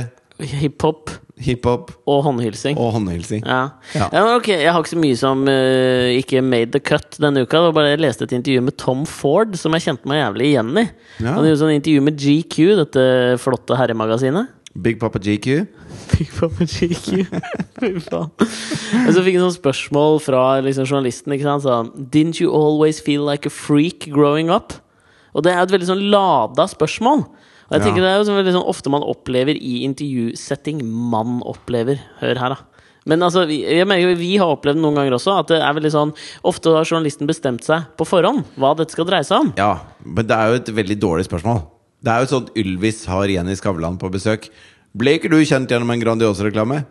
Hiphop 0.54 1.10
hiphop 1.36 1.90
og 2.08 2.22
håndhilsing. 2.24 2.78
og 2.80 2.94
håndhilsing. 2.96 3.42
Ja. 3.44 3.70
Ja. 3.94 4.08
Ja. 4.12 4.22
ok, 4.36 4.48
Jeg 4.48 4.72
har 4.72 4.80
ikke 4.80 4.94
så 4.94 5.00
mye 5.02 5.16
som 5.20 5.42
uh, 5.48 6.08
ikke 6.16 6.40
made 6.42 6.72
the 6.72 6.80
cut 6.80 7.18
denne 7.20 7.44
uka. 7.44 7.58
Det 7.58 7.68
var 7.68 7.76
bare 7.76 7.90
Jeg 7.92 8.00
leste 8.04 8.24
et 8.24 8.32
intervju 8.32 8.62
med 8.64 8.76
Tom 8.80 9.04
Ford 9.06 9.56
som 9.60 9.76
jeg 9.76 9.84
kjente 9.84 10.08
meg 10.08 10.22
jævlig 10.22 10.50
igjen 10.52 10.72
i. 10.80 10.86
Ja. 11.20 11.34
Han 11.36 11.44
gjorde 11.44 11.60
sånn 11.60 11.74
intervju 11.76 12.04
med 12.06 12.20
GQ, 12.20 12.56
dette 12.80 13.06
flotte 13.42 13.76
herremagasinet. 13.76 14.52
Big 14.76 14.98
Papa 15.00 15.18
GQ. 15.18 15.66
Big 16.12 16.32
Papa 16.36 16.64
GQ. 16.64 17.26
Fy 17.80 17.92
faen. 18.04 18.32
Og 18.36 19.12
så 19.12 19.22
fikk 19.24 19.36
jeg 19.36 19.44
sånn 19.44 19.56
spørsmål 19.56 20.20
fra 20.24 20.42
liksom, 20.64 20.88
journalisten. 20.88 21.32
Ikke 21.36 21.48
sant? 21.48 21.64
Sa, 21.64 21.82
Didn't 22.12 22.40
you 22.40 22.52
always 22.52 23.00
feel 23.00 23.24
like 23.28 23.48
a 23.48 23.52
freak 23.52 24.08
growing 24.12 24.52
up? 24.52 24.76
Og 25.36 25.44
det 25.44 25.52
er 25.52 25.64
et 25.64 25.72
veldig 25.72 25.88
sånn 25.88 26.06
lada 26.12 26.64
spørsmål. 26.70 27.26
Og 27.66 27.72
jeg 27.74 27.80
Ja. 27.80 27.86
tenker 27.86 28.02
Det 28.02 28.10
er 28.10 28.22
jo 28.22 28.42
veldig 28.42 28.54
sånn 28.54 28.68
ofte 28.70 28.90
man 28.90 29.02
opplever 29.02 29.56
i 29.58 29.82
intervjusetting. 29.84 30.84
Man 30.84 31.40
opplever. 31.42 31.98
Hør 32.20 32.38
her, 32.38 32.48
da. 32.50 32.56
Men 33.06 33.20
altså, 33.22 33.46
vi, 33.46 33.60
jeg 33.62 33.86
mener, 33.86 34.02
jo, 34.02 34.14
vi 34.18 34.36
har 34.36 34.50
opplevd 34.56 34.80
noen 34.82 34.96
ganger 34.98 35.14
også 35.14 35.38
at 35.38 35.46
det 35.52 35.60
er 35.62 35.74
veldig 35.74 35.92
sånn 35.94 36.12
Ofte 36.44 36.72
har 36.74 36.84
journalisten 36.84 37.28
bestemt 37.28 37.62
seg 37.62 37.84
på 37.96 38.04
forhånd 38.04 38.44
hva 38.58 38.72
dette 38.76 38.90
skal 38.96 39.06
dreie 39.06 39.22
seg 39.26 39.44
om. 39.44 39.52
Ja, 39.56 39.78
men 40.04 40.26
det 40.26 40.34
er 40.36 40.48
jo 40.50 40.54
et 40.58 40.66
veldig 40.74 40.98
dårlig 40.98 41.26
spørsmål. 41.28 41.62
Det 42.02 42.12
er 42.12 42.24
jo 42.24 42.30
sånn 42.40 42.48
Ylvis 42.58 43.04
har 43.06 43.30
Jenny 43.30 43.54
Skavlan 43.54 43.98
på 43.98 44.10
besøk. 44.10 44.50
Ble 44.96 45.18
ikke 45.18 45.30
du 45.30 45.38
kjent 45.44 45.70
gjennom 45.70 45.90
en 45.94 46.02
Grandiosa-reklame? 46.02 46.84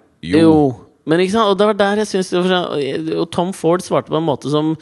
Men 1.05 1.19
ikke 1.21 1.35
sant? 1.35 1.51
Og 1.51 1.57
det 1.59 1.67
var 1.67 1.73
der 1.77 1.95
jeg 2.01 2.07
sånn- 2.25 3.19
Og 3.19 3.29
Tom 3.31 3.51
Ford 3.53 3.81
svarte 3.81 4.09
på 4.09 4.17
en 4.17 4.25
måte 4.25 4.49
som 4.49 4.75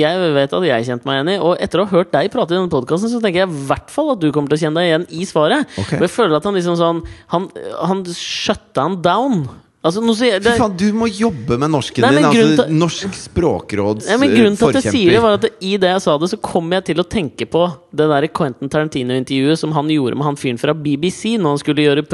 jeg 0.00 0.30
vet 0.34 0.56
at 0.58 0.68
jeg 0.68 0.86
kjente 0.88 1.08
meg 1.08 1.20
igjen 1.20 1.32
i. 1.34 1.38
Og 1.40 1.60
etter 1.62 1.82
å 1.82 1.86
ha 1.86 1.96
hørt 1.98 2.12
deg 2.14 2.30
prate 2.34 2.54
i 2.54 2.58
denne 2.58 2.72
podkasten, 2.72 3.12
så 3.12 3.20
tenker 3.22 3.44
jeg 3.44 3.50
i 3.50 3.66
hvert 3.70 3.92
fall 3.92 4.14
at 4.14 4.22
du 4.22 4.30
kommer 4.34 4.52
til 4.52 4.60
å 4.60 4.64
kjenne 4.66 4.82
deg 4.82 4.90
igjen 4.90 5.08
i 5.14 5.28
svaret. 5.28 5.68
Okay. 5.74 6.00
Og 6.00 6.08
jeg 6.08 6.14
føler 6.14 6.38
at 6.38 6.48
han 6.48 6.58
liksom 6.58 6.78
sånn 6.80 7.04
Han, 7.32 7.46
han 7.84 8.02
shutta 8.14 8.88
han 8.88 8.98
down. 9.04 9.44
Altså, 9.84 10.00
sier 10.16 10.40
det, 10.40 10.54
Fy 10.54 10.62
faen, 10.62 10.74
du 10.80 10.86
må 10.96 11.06
jobbe 11.12 11.58
med 11.60 11.68
norsken 11.74 12.06
Nei, 12.06 12.22
din! 12.22 12.54
Altså, 12.54 12.64
norsk 12.72 13.16
språkråds 13.18 14.06
ja, 14.08 14.16
men 14.20 14.32
Grunnen 14.32 14.56
til 14.56 14.70
at 14.70 14.78
jeg 14.80 14.94
sier 14.94 15.12
det, 15.12 15.20
var 15.20 15.36
at 15.36 15.44
i 15.60 15.74
det 15.80 15.90
jeg 15.90 16.04
sa 16.06 16.14
det, 16.20 16.30
så 16.32 16.38
kom 16.40 16.72
jeg 16.72 16.86
til 16.88 17.02
å 17.02 17.04
tenke 17.04 17.44
på 17.52 17.66
det 17.92 18.06
der 18.08 18.26
Quentin 18.32 18.72
Tarantino-intervjuet 18.72 19.60
som 19.60 19.74
han 19.76 19.92
gjorde 19.92 20.16
med 20.16 20.24
han 20.30 20.40
fyren 20.40 20.60
fra 20.60 20.72
BBC 20.72 21.34
når 21.36 21.56
han 21.56 21.60
skulle, 21.60 21.84
gjøre 21.84 22.06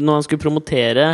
når 0.00 0.12
han 0.14 0.24
skulle 0.24 0.44
promotere 0.46 1.10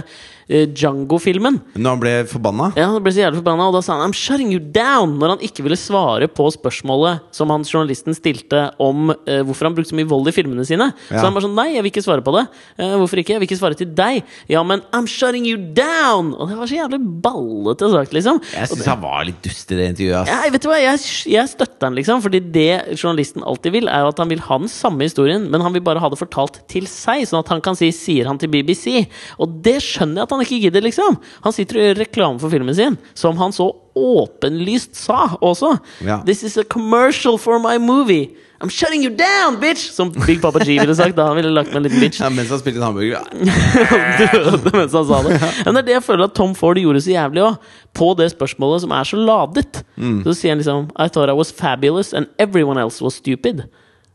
Django-filmen. 0.51 1.61
Når 1.79 1.95
han 1.95 2.01
ble 2.03 2.13
forbanna? 2.31 2.71
Ja, 2.79 2.89
han 2.91 3.03
ble 3.05 3.13
så 3.15 3.23
jævlig 3.23 3.41
forbanna, 3.41 3.69
og 3.71 3.77
da 3.77 3.83
sa 3.87 3.95
han 3.95 4.11
'I'm 4.11 4.17
shutting 4.17 4.51
you 4.53 4.59
down' 4.61 5.19
når 5.21 5.37
han 5.37 5.45
ikke 5.47 5.63
ville 5.63 5.79
svare 5.79 6.27
på 6.27 6.49
spørsmålet 6.51 7.21
som 7.31 7.51
han 7.51 7.63
journalisten 7.63 8.15
stilte 8.17 8.73
om 8.81 9.11
eh, 9.11 9.43
hvorfor 9.47 9.69
han 9.69 9.75
brukte 9.77 9.93
så 9.93 9.99
mye 9.99 10.09
vold 10.11 10.29
i 10.29 10.35
filmene 10.35 10.67
sine. 10.67 10.91
Ja. 11.11 11.21
Så 11.21 11.25
han 11.25 11.35
bare 11.35 11.47
sånn 11.47 11.55
'Nei, 11.55 11.75
jeg 11.75 11.83
vil 11.85 11.93
ikke 11.93 12.05
svare 12.05 12.25
på 12.25 12.35
det'. 12.35 12.49
Eh, 12.79 12.97
'Hvorfor 12.99 13.19
ikke? 13.23 13.35
Jeg 13.35 13.41
vil 13.41 13.49
ikke 13.49 13.61
svare 13.63 13.79
til 13.79 13.87
deg'. 13.87 14.23
'Ja, 14.49 14.63
men 14.63 14.83
I'm 14.93 15.07
shutting 15.07 15.47
you 15.47 15.57
down'! 15.57 16.35
Og 16.35 16.49
det 16.49 16.57
var 16.59 16.67
så 16.67 16.79
jævlig 16.83 17.01
ballete 17.23 17.91
sagt, 17.91 18.13
liksom. 18.13 18.41
Jeg 18.53 18.69
syns 18.69 18.87
han 18.87 19.01
var 19.01 19.25
litt 19.25 19.43
dust 19.43 19.71
i 19.73 19.77
det 19.77 19.89
intervjuet. 19.95 20.21
Ass. 20.21 20.29
ja, 20.29 20.51
vet 20.51 20.63
du 20.63 20.69
hva, 20.69 20.79
jeg, 20.81 20.99
jeg 21.31 21.47
støtter 21.49 21.87
han, 21.87 21.95
liksom. 21.95 22.23
Fordi 22.23 22.41
det 22.41 22.97
journalisten 22.99 23.45
alltid 23.47 23.73
vil, 23.73 23.89
er 23.89 24.05
jo 24.05 24.09
at 24.09 24.19
han 24.19 24.29
vil 24.29 24.41
ha 24.41 24.59
den 24.59 24.69
samme 24.69 25.07
historien, 25.07 25.49
men 25.51 25.61
han 25.61 25.73
vil 25.73 25.83
bare 25.83 26.01
ha 26.03 26.09
det 26.11 26.19
fortalt 26.19 26.61
til 26.71 26.87
seg, 26.91 27.23
sånn 27.29 27.41
at 27.41 27.49
han 27.49 27.61
kan 27.61 27.77
si 27.79 27.91
'sier 27.91 28.27
han 28.27 28.39
til 28.39 28.51
BBC'. 28.51 29.07
Og 29.39 29.63
det 29.63 29.79
skjønner 29.83 30.21
jeg 30.21 30.27
at 30.27 30.31
han 30.31 30.40
ikke 30.45 30.61
gidder, 30.67 30.85
liksom. 30.85 31.17
Han 31.45 31.53
sitter 31.57 31.79
og 31.79 31.87
gjør 31.89 32.01
reklame 32.05 32.41
for 32.43 32.53
filmen 32.53 32.77
sin, 32.77 32.99
som 33.15 33.37
han 33.41 33.53
så 33.53 33.71
åpenlyst 33.97 34.95
sa 34.97 35.37
også. 35.41 35.77
Ja. 36.07 36.21
'This 36.25 36.43
is 36.45 36.57
a 36.59 36.65
commercial 36.65 37.39
for 37.39 37.59
my 37.59 37.77
movie'. 37.79 38.31
I'm 38.61 38.69
shutting 38.69 39.03
you 39.03 39.09
down, 39.11 39.57
bitch! 39.61 39.91
Som 39.91 40.11
Big 40.27 40.43
Papa 40.43 40.59
G 40.59 40.77
ville 40.79 40.95
sagt. 40.95 41.17
Da 41.17 41.27
han 41.31 41.37
ville 41.37 41.49
lagt 41.49 41.73
med 41.73 41.77
en 41.77 41.83
liten 41.89 42.01
bitch. 42.01 42.21
Ja, 42.21 42.29
mens 42.29 42.51
han 42.53 42.59
spilte 42.61 42.85
hamburger. 42.85 43.25
døde 43.33 44.73
mens 44.77 44.93
han 44.93 45.07
sa 45.09 45.23
det. 45.25 45.39
Men 45.65 45.75
det 45.75 45.81
er 45.81 45.87
det 45.87 45.95
jeg 45.95 46.05
føler 46.05 46.29
at 46.29 46.35
Tom 46.37 46.53
Ford 46.55 46.77
gjorde 46.77 47.01
så 47.01 47.15
jævlig 47.15 47.43
òg. 47.47 47.57
På 47.97 48.11
det 48.19 48.29
spørsmålet 48.35 48.85
som 48.85 48.93
er 48.93 49.09
så 49.09 49.17
ladet. 49.17 49.81
Så 49.97 50.35
sier 50.37 50.53
han 50.53 50.61
liksom 50.61 50.91
I 50.93 51.09
thought 51.09 51.33
I 51.33 51.37
was 51.39 51.53
fabulous 51.57 52.13
and 52.13 52.29
everyone 52.39 52.77
else 52.81 53.01
was 53.05 53.17
stupid. 53.17 53.65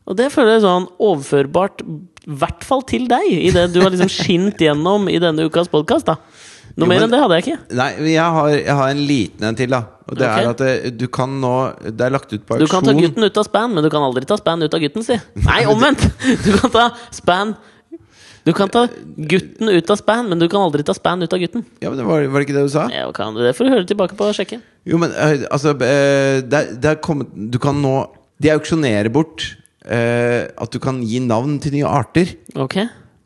Og 0.06 0.14
det 0.20 0.30
føler 0.30 0.60
jeg 0.60 0.62
sånn 0.68 0.86
overførbart, 1.02 1.82
i 2.26 2.36
hvert 2.42 2.66
fall 2.66 2.82
til 2.90 3.06
deg, 3.10 3.26
i 3.30 3.52
det 3.54 3.68
du 3.74 3.82
har 3.84 3.94
liksom 3.94 4.10
skint 4.10 4.62
gjennom 4.62 5.10
i 5.12 5.20
denne 5.22 5.46
ukas 5.46 5.70
podkast. 5.70 6.10
Noe 6.76 6.88
Jo, 6.88 6.88
mer 6.90 7.06
enn 7.06 7.12
det 7.14 7.20
hadde 7.22 7.38
jeg 7.38 7.46
ikke. 7.46 7.60
Nei, 7.78 7.92
jeg 8.12 8.32
har, 8.38 8.48
jeg 8.58 8.78
har 8.80 8.96
en 8.96 9.04
liten 9.08 9.46
en 9.48 9.58
til, 9.60 9.70
da. 9.72 9.84
Og 10.06 10.18
det 10.20 10.26
okay. 10.28 10.42
er 10.42 10.50
at 10.50 10.60
det, 10.62 10.90
du 11.00 11.08
kan 11.10 11.32
nå 11.42 11.52
Det 11.82 12.04
er 12.06 12.12
lagt 12.14 12.30
ut 12.30 12.44
på 12.46 12.60
auksjon 12.60 12.68
Du 12.68 12.70
kan 12.70 12.84
ta 12.86 12.94
gutten 12.94 13.26
ut 13.26 13.40
av 13.42 13.46
span, 13.48 13.72
men 13.74 13.82
du 13.82 13.88
kan 13.90 14.04
aldri 14.06 14.28
ta 14.30 14.36
span 14.38 14.62
ut 14.62 14.76
av 14.78 14.84
gutten, 14.84 15.06
si. 15.06 15.18
Nei, 15.48 15.64
omvendt! 15.72 16.04
Du 16.46 16.52
kan 16.60 16.74
ta 16.74 16.84
span 17.16 17.56
Du 18.46 18.52
kan 18.58 18.70
ta 18.74 18.84
gutten 19.32 19.72
ut 19.72 19.94
av 19.96 20.02
span, 20.02 20.30
men 20.30 20.42
du 20.42 20.46
kan 20.52 20.66
aldri 20.66 20.86
ta 20.86 20.94
span 20.98 21.26
ut 21.26 21.34
av 21.34 21.42
gutten. 21.42 21.66
Ja, 21.82 21.90
men 21.90 22.02
det 22.02 22.06
var, 22.06 22.26
var 22.30 22.42
det 22.42 22.50
ikke 22.50 22.58
det 22.60 22.68
du 22.68 22.74
sa? 22.76 22.86
Ja, 22.94 23.08
kan 23.16 23.38
du 23.38 23.42
det 23.46 23.56
får 23.58 23.66
du 23.66 23.74
høre 23.74 23.90
tilbake 23.90 24.18
på 24.20 24.28
og 24.30 24.38
sjekke. 24.38 24.60
Jo, 24.86 25.02
men 25.02 25.14
eh, 25.14 25.48
altså 25.50 25.74
eh, 25.74 26.44
det, 26.46 26.60
er- 26.60 26.74
det 26.78 26.92
er 26.92 27.02
kommet 27.02 27.32
Du 27.34 27.58
kan 27.62 27.78
nå 27.82 27.96
De 28.38 28.52
auksjonerer 28.54 29.10
bort 29.14 29.48
eh, 29.88 30.46
at 30.50 30.72
du 30.74 30.80
kan 30.84 31.02
gi 31.06 31.22
navn 31.24 31.58
til 31.64 31.76
nye 31.78 31.90
arter. 31.90 32.36
Ok? 32.56 32.80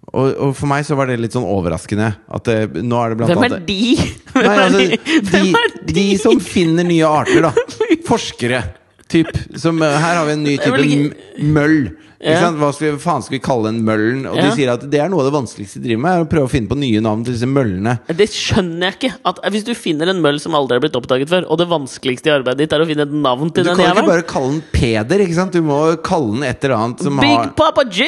Og, 0.09 0.31
og 0.41 0.53
for 0.57 0.69
meg 0.71 0.85
så 0.87 0.97
var 0.97 1.09
det 1.09 1.19
litt 1.21 1.35
sånn 1.35 1.45
overraskende. 1.45 2.09
At 2.33 2.47
det, 2.49 2.81
nå 2.81 2.97
er 3.03 3.13
det 3.13 3.19
blant 3.19 3.33
Hvem 3.35 3.45
er 3.45 3.55
de? 3.67 3.79
Hvem 4.33 4.47
Nei, 4.47 4.57
altså, 4.65 4.81
de? 4.81 4.97
de, 4.97 5.29
Hvem 5.29 5.57
er 5.61 5.95
de 5.99 6.05
som 6.21 6.43
finner 6.43 6.87
nye 6.87 7.09
arter, 7.21 7.45
da. 7.49 7.53
Forskere. 8.09 8.63
Typ. 9.09 9.29
Som, 9.57 9.81
eh, 9.85 9.97
her 10.01 10.19
har 10.21 10.27
vi 10.29 10.37
en 10.37 10.45
ny 10.45 10.55
type 10.61 11.45
møll. 11.57 11.91
Ikke 12.19 12.35
Ja. 12.35 12.51
Hva 12.51 12.69
skal 12.75 12.91
vi, 12.91 12.97
faen 12.99 13.23
skal 13.23 13.37
vi 13.37 13.39
kalle 13.39 13.69
den 13.69 13.83
møllen? 13.87 14.25
Og 14.27 14.35
Ja. 14.35 14.49
de 14.49 14.55
sier 14.57 14.73
at 14.73 14.81
det 14.91 14.99
er 14.99 15.07
noe 15.07 15.23
av 15.23 15.31
det 15.31 15.39
vanskeligste 15.39 15.79
de 15.79 15.87
driver 15.87 16.01
med. 16.03 16.11
Er 16.11 16.25
å 16.25 16.29
prøve 16.29 16.47
å 16.47 16.51
finne 16.51 16.67
på 16.67 16.75
nye 16.75 16.99
navn 16.99 17.23
til 17.23 17.33
disse 17.33 17.47
møllene. 17.47 17.99
Det 18.11 18.27
skjønner 18.27 18.91
jeg 18.91 18.95
ikke. 18.99 19.13
At 19.25 19.39
Hvis 19.49 19.63
du 19.63 19.73
finner 19.73 20.09
en 20.09 20.21
møll 20.21 20.39
som 20.39 20.53
aldri 20.53 20.75
er 20.75 20.83
blitt 20.83 20.97
oppdaget 20.99 21.29
før, 21.29 21.47
og 21.49 21.57
det 21.57 21.67
vanskeligste 21.71 22.27
i 22.27 22.35
arbeidet 22.35 22.57
ditt 22.57 22.73
er 22.73 22.83
å 22.83 22.87
finne 22.87 23.07
et 23.07 23.15
navn 23.15 23.53
til 23.53 23.63
Du 23.63 23.69
den 23.69 23.77
kan 23.77 23.95
ikke 23.95 24.05
bare 24.05 24.27
kalle 24.27 24.51
den 24.51 24.63
Peder. 24.73 25.19
ikke 25.23 25.35
sant? 25.35 25.53
Du 25.53 25.61
må 25.61 25.79
kalle 26.03 26.33
den 26.33 26.43
et 26.43 26.63
eller 26.63 26.75
annet 26.75 26.99
som 26.99 27.17
Big 27.17 27.29
har 27.29 27.53
Papa 27.55 27.85
J! 27.87 28.03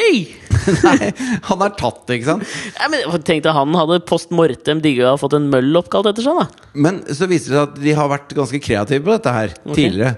Nei, 0.84 1.12
han 1.48 1.64
er 1.64 1.72
tatt 1.80 2.12
ikke 2.12 2.28
sant? 2.28 2.58
Ja, 2.76 2.90
men 2.92 3.24
Tenk 3.24 3.46
deg 3.46 3.56
han 3.56 3.74
hadde 3.74 4.02
post 4.06 4.30
mortem 4.36 4.82
digga 4.84 5.14
og 5.14 5.22
fått 5.24 5.38
en 5.40 5.48
møll 5.50 5.72
oppkalt 5.80 6.12
etter 6.12 6.26
seg, 6.26 6.36
da. 6.36 6.68
Men 6.76 7.02
så 7.08 7.30
viser 7.32 7.54
det 7.54 7.56
seg 7.56 7.64
at 7.64 7.80
de 7.80 7.96
har 7.98 8.12
vært 8.12 8.36
ganske 8.36 8.60
kreative 8.62 9.06
på 9.06 9.16
dette 9.16 9.34
her 9.34 9.56
okay. 9.64 9.78
tidligere. 9.78 10.18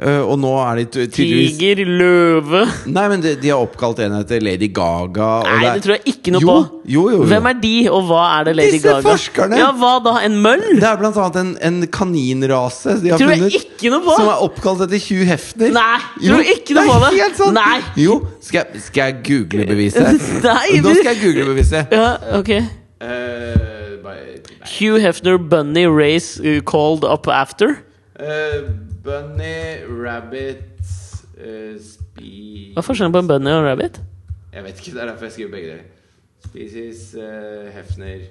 Eh, 0.00 0.22
og 0.24 0.38
nå 0.40 0.48
er 0.64 0.78
de 0.78 0.84
tydeligvis 1.12 1.58
Tiger, 1.58 1.80
løve 1.84 2.62
Nei, 2.88 3.02
men 3.12 3.20
de, 3.20 3.34
de 3.36 3.50
har 3.52 3.60
oppkalt 3.60 3.98
en 4.00 4.14
etter 4.16 4.40
Lady 4.40 4.70
Gaga. 4.72 5.26
Nei, 5.44 5.58
er- 5.68 5.74
det 5.76 5.82
tror 5.84 5.96
jeg 5.98 6.14
ikke 6.14 6.32
noe 6.32 6.40
jo, 6.40 6.48
på. 6.48 6.78
Jo, 6.88 7.02
jo, 7.12 7.18
jo. 7.18 7.26
Hvem 7.28 7.48
er 7.50 7.58
de, 7.60 7.72
og 7.92 8.06
hva 8.08 8.22
er 8.38 8.46
det 8.48 8.54
Lady 8.56 8.78
Disse 8.78 8.86
Gaga 8.88 9.04
forskerne! 9.10 9.58
Ja, 9.60 9.66
hva 9.76 9.90
da? 10.06 10.14
En 10.24 10.38
møll? 10.40 10.64
Det 10.78 10.88
er 10.88 10.96
blant 11.02 11.18
annet 11.20 11.36
en, 11.42 11.50
en 11.68 11.78
kaninrase 11.92 12.96
de 13.02 13.12
har 13.12 13.20
Tror 13.20 13.34
jeg 13.34 13.60
ikke 13.60 13.92
noe 13.92 14.00
på! 14.08 14.16
Som 14.22 14.32
er 14.32 14.44
oppkalt 14.48 14.86
etter 14.86 15.04
Hugh 15.04 15.28
Hefner. 15.28 15.76
Nei, 15.76 16.00
Jo, 16.24 16.32
tror 16.38 16.52
ikke 16.56 16.78
noe 16.78 16.86
det 16.86 16.88
på 16.88 16.96
er 16.96 17.04
det. 17.04 17.12
helt 17.20 17.40
sant. 17.44 17.60
Nei. 17.60 17.78
Jo, 18.06 18.16
skal 18.48 18.62
jeg, 18.64 18.84
skal 18.88 19.02
jeg 19.10 19.20
google 19.28 19.68
beviset? 19.68 20.28
Nei, 20.48 20.66
Nå 20.80 20.96
skal 20.96 21.12
jeg 21.12 21.22
google 21.26 21.48
beviset. 21.52 21.92
Ja, 22.00 22.10
ok. 22.40 22.54
uh, 23.04 24.00
by, 24.00 24.16
by. 24.48 24.70
Hugh 24.78 24.96
Hefner 25.04 25.36
Bunny 25.36 25.84
Race 25.92 26.40
uh, 26.40 26.62
called 26.64 27.04
up 27.04 27.28
after. 27.28 27.76
Eh, 28.20 28.64
bunny, 29.04 29.80
rabbit 29.86 30.80
uh, 31.40 31.76
species 31.80 32.74
Hva 32.74 32.82
er 32.82 32.86
forskjellen 32.86 33.14
på 33.14 33.22
en 33.24 33.30
bunny 33.30 33.52
og 33.52 33.62
en 33.62 33.68
rabbit? 33.70 34.00
Jeg 34.50 34.66
vet 34.66 34.80
ikke, 34.82 34.94
det 34.96 35.02
er 35.02 35.10
derfor 35.12 35.28
jeg 35.28 35.34
skriver 35.36 35.52
begge 35.54 35.72
deler. 35.72 35.84
Species 36.46 37.02
uh, 37.20 37.68
Hefner 37.74 38.24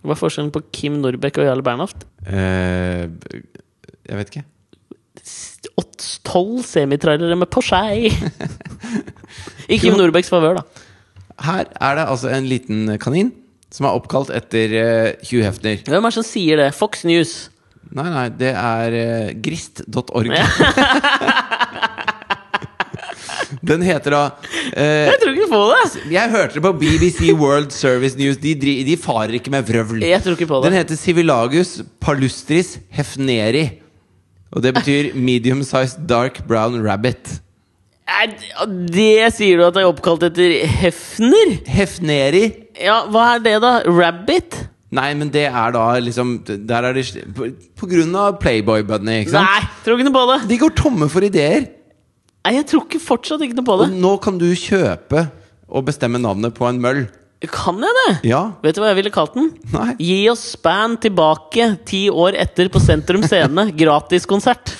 Hva 0.00 0.14
er 0.14 0.20
forskjellen 0.20 0.52
på 0.54 0.62
Kim 0.72 1.00
Norbekk 1.02 1.42
og 1.42 1.50
Jarle 1.50 1.66
Bernhoft? 1.66 2.06
Uh, 2.24 3.10
Jeg 4.08 4.16
vet 4.20 4.32
ikke. 4.32 4.46
Tolv 6.24 6.62
semitrailere 6.64 7.36
med 7.36 7.50
Porsche! 7.50 7.82
I 9.72 9.76
Kim 9.78 9.98
Norbecks 9.98 10.30
favør, 10.30 10.60
da. 10.60 10.86
Her 11.40 11.66
er 11.80 11.96
det 11.98 12.04
altså 12.06 12.30
en 12.32 12.46
liten 12.48 12.98
kanin 13.02 13.32
som 13.70 13.86
er 13.86 13.96
oppkalt 13.96 14.30
etter 14.34 14.72
uh, 14.74 15.26
Hugh 15.28 15.44
Hefner. 15.46 15.82
Hvem 15.86 16.04
er 16.04 16.10
det 16.10 16.16
som 16.16 16.26
sier 16.26 16.58
det? 16.60 16.70
Fox 16.74 17.04
News. 17.06 17.49
Nei, 17.90 18.06
nei, 18.14 18.28
det 18.38 18.52
er 18.54 18.94
uh, 18.94 19.30
grist.org. 19.42 20.30
Den 23.66 23.82
heter 23.82 24.14
da 24.14 24.20
eh, 24.78 25.08
Jeg 25.10 25.18
tror 25.20 25.34
ikke 25.34 25.48
på 25.50 25.60
det! 25.72 26.02
Jeg 26.14 26.30
hørte 26.32 26.54
det 26.56 26.62
på 26.64 26.70
BBC 26.78 27.32
World 27.34 27.72
Service 27.74 28.16
News. 28.18 28.38
De, 28.40 28.54
de 28.56 28.96
farer 29.00 29.34
ikke 29.40 29.50
med 29.52 29.66
vrøvl. 29.66 30.04
Jeg 30.06 30.22
tror 30.22 30.36
ikke 30.38 30.48
på 30.50 30.60
Den 30.64 30.72
det. 30.76 30.84
heter 30.84 30.96
Civilagus 31.00 31.72
palustris 32.02 32.76
hefneri. 32.94 33.64
Og 34.54 34.62
det 34.64 34.72
betyr 34.78 35.10
medium-sized 35.28 36.06
dark 36.10 36.42
brown 36.48 36.78
rabbit. 36.86 37.40
Det 38.90 39.30
sier 39.36 39.60
du 39.60 39.66
at 39.68 39.74
det 39.76 39.84
er 39.84 39.90
oppkalt 39.90 40.24
etter 40.26 40.54
Hefner? 40.80 41.52
Hefneri 41.70 42.42
Ja, 42.82 43.04
hva 43.10 43.36
er 43.36 43.44
det, 43.44 43.56
da? 43.62 43.76
Rabbit? 43.86 44.56
Nei, 44.90 45.10
men 45.14 45.28
det 45.30 45.44
er 45.46 45.74
da 45.76 45.84
liksom 46.02 46.32
Der 46.66 46.86
er 46.88 46.96
de 46.96 47.04
På, 47.36 47.46
på 47.78 47.88
grunn 47.92 48.14
av 48.18 48.40
Playboy 48.42 48.82
Bunny, 48.86 49.20
ikke 49.22 49.36
sant? 49.36 49.46
Nei, 49.46 49.68
tror 49.84 50.00
ikke 50.00 50.08
noe 50.08 50.16
på 50.16 50.24
det. 50.32 50.38
De 50.50 50.58
går 50.64 50.74
tomme 50.80 51.10
for 51.12 51.26
ideer. 51.26 51.68
Nei, 52.40 52.56
Jeg 52.56 52.66
tror 52.72 52.88
ikke 52.88 53.02
fortsatt 53.04 53.44
ikke 53.46 53.60
noe 53.60 53.68
på 53.68 53.78
det. 53.82 53.88
Og 53.90 54.02
nå 54.02 54.16
kan 54.24 54.40
du 54.40 54.48
kjøpe 54.50 55.28
og 55.70 55.86
bestemme 55.86 56.18
navnet 56.18 56.56
på 56.56 56.66
en 56.66 56.82
møll. 56.82 57.04
Kan 57.48 57.78
jeg 57.80 57.94
det? 57.96 58.28
Ja. 58.28 58.40
Vet 58.60 58.76
du 58.76 58.82
hva 58.82 58.90
jeg 58.90 58.98
ville 58.98 59.12
kalt 59.14 59.32
den? 59.32 59.46
Nei. 59.72 59.94
Gi 59.96 60.16
oss 60.28 60.42
Span 60.58 60.98
tilbake 61.00 61.70
ti 61.88 62.02
år 62.12 62.36
etter 62.36 62.68
på 62.72 62.82
Sentrum 62.82 63.22
Scene. 63.24 63.64
Gratiskonsert. 63.80 64.74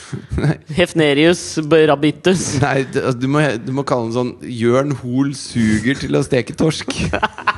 Hefnerius 0.77 1.45
Rabitus. 1.89 2.59
Nei, 2.61 2.83
altså, 2.85 3.15
du 3.17 3.31
må, 3.33 3.47
du 3.65 3.73
må 3.77 3.87
kalle 3.89 4.11
den 4.11 4.17
sånn 4.19 4.35
Jørn 4.45 4.93
Hoel 5.01 5.33
suger 5.39 6.03
til 6.03 6.21
å 6.21 6.25
steke 6.27 6.57
torsk. 6.59 6.93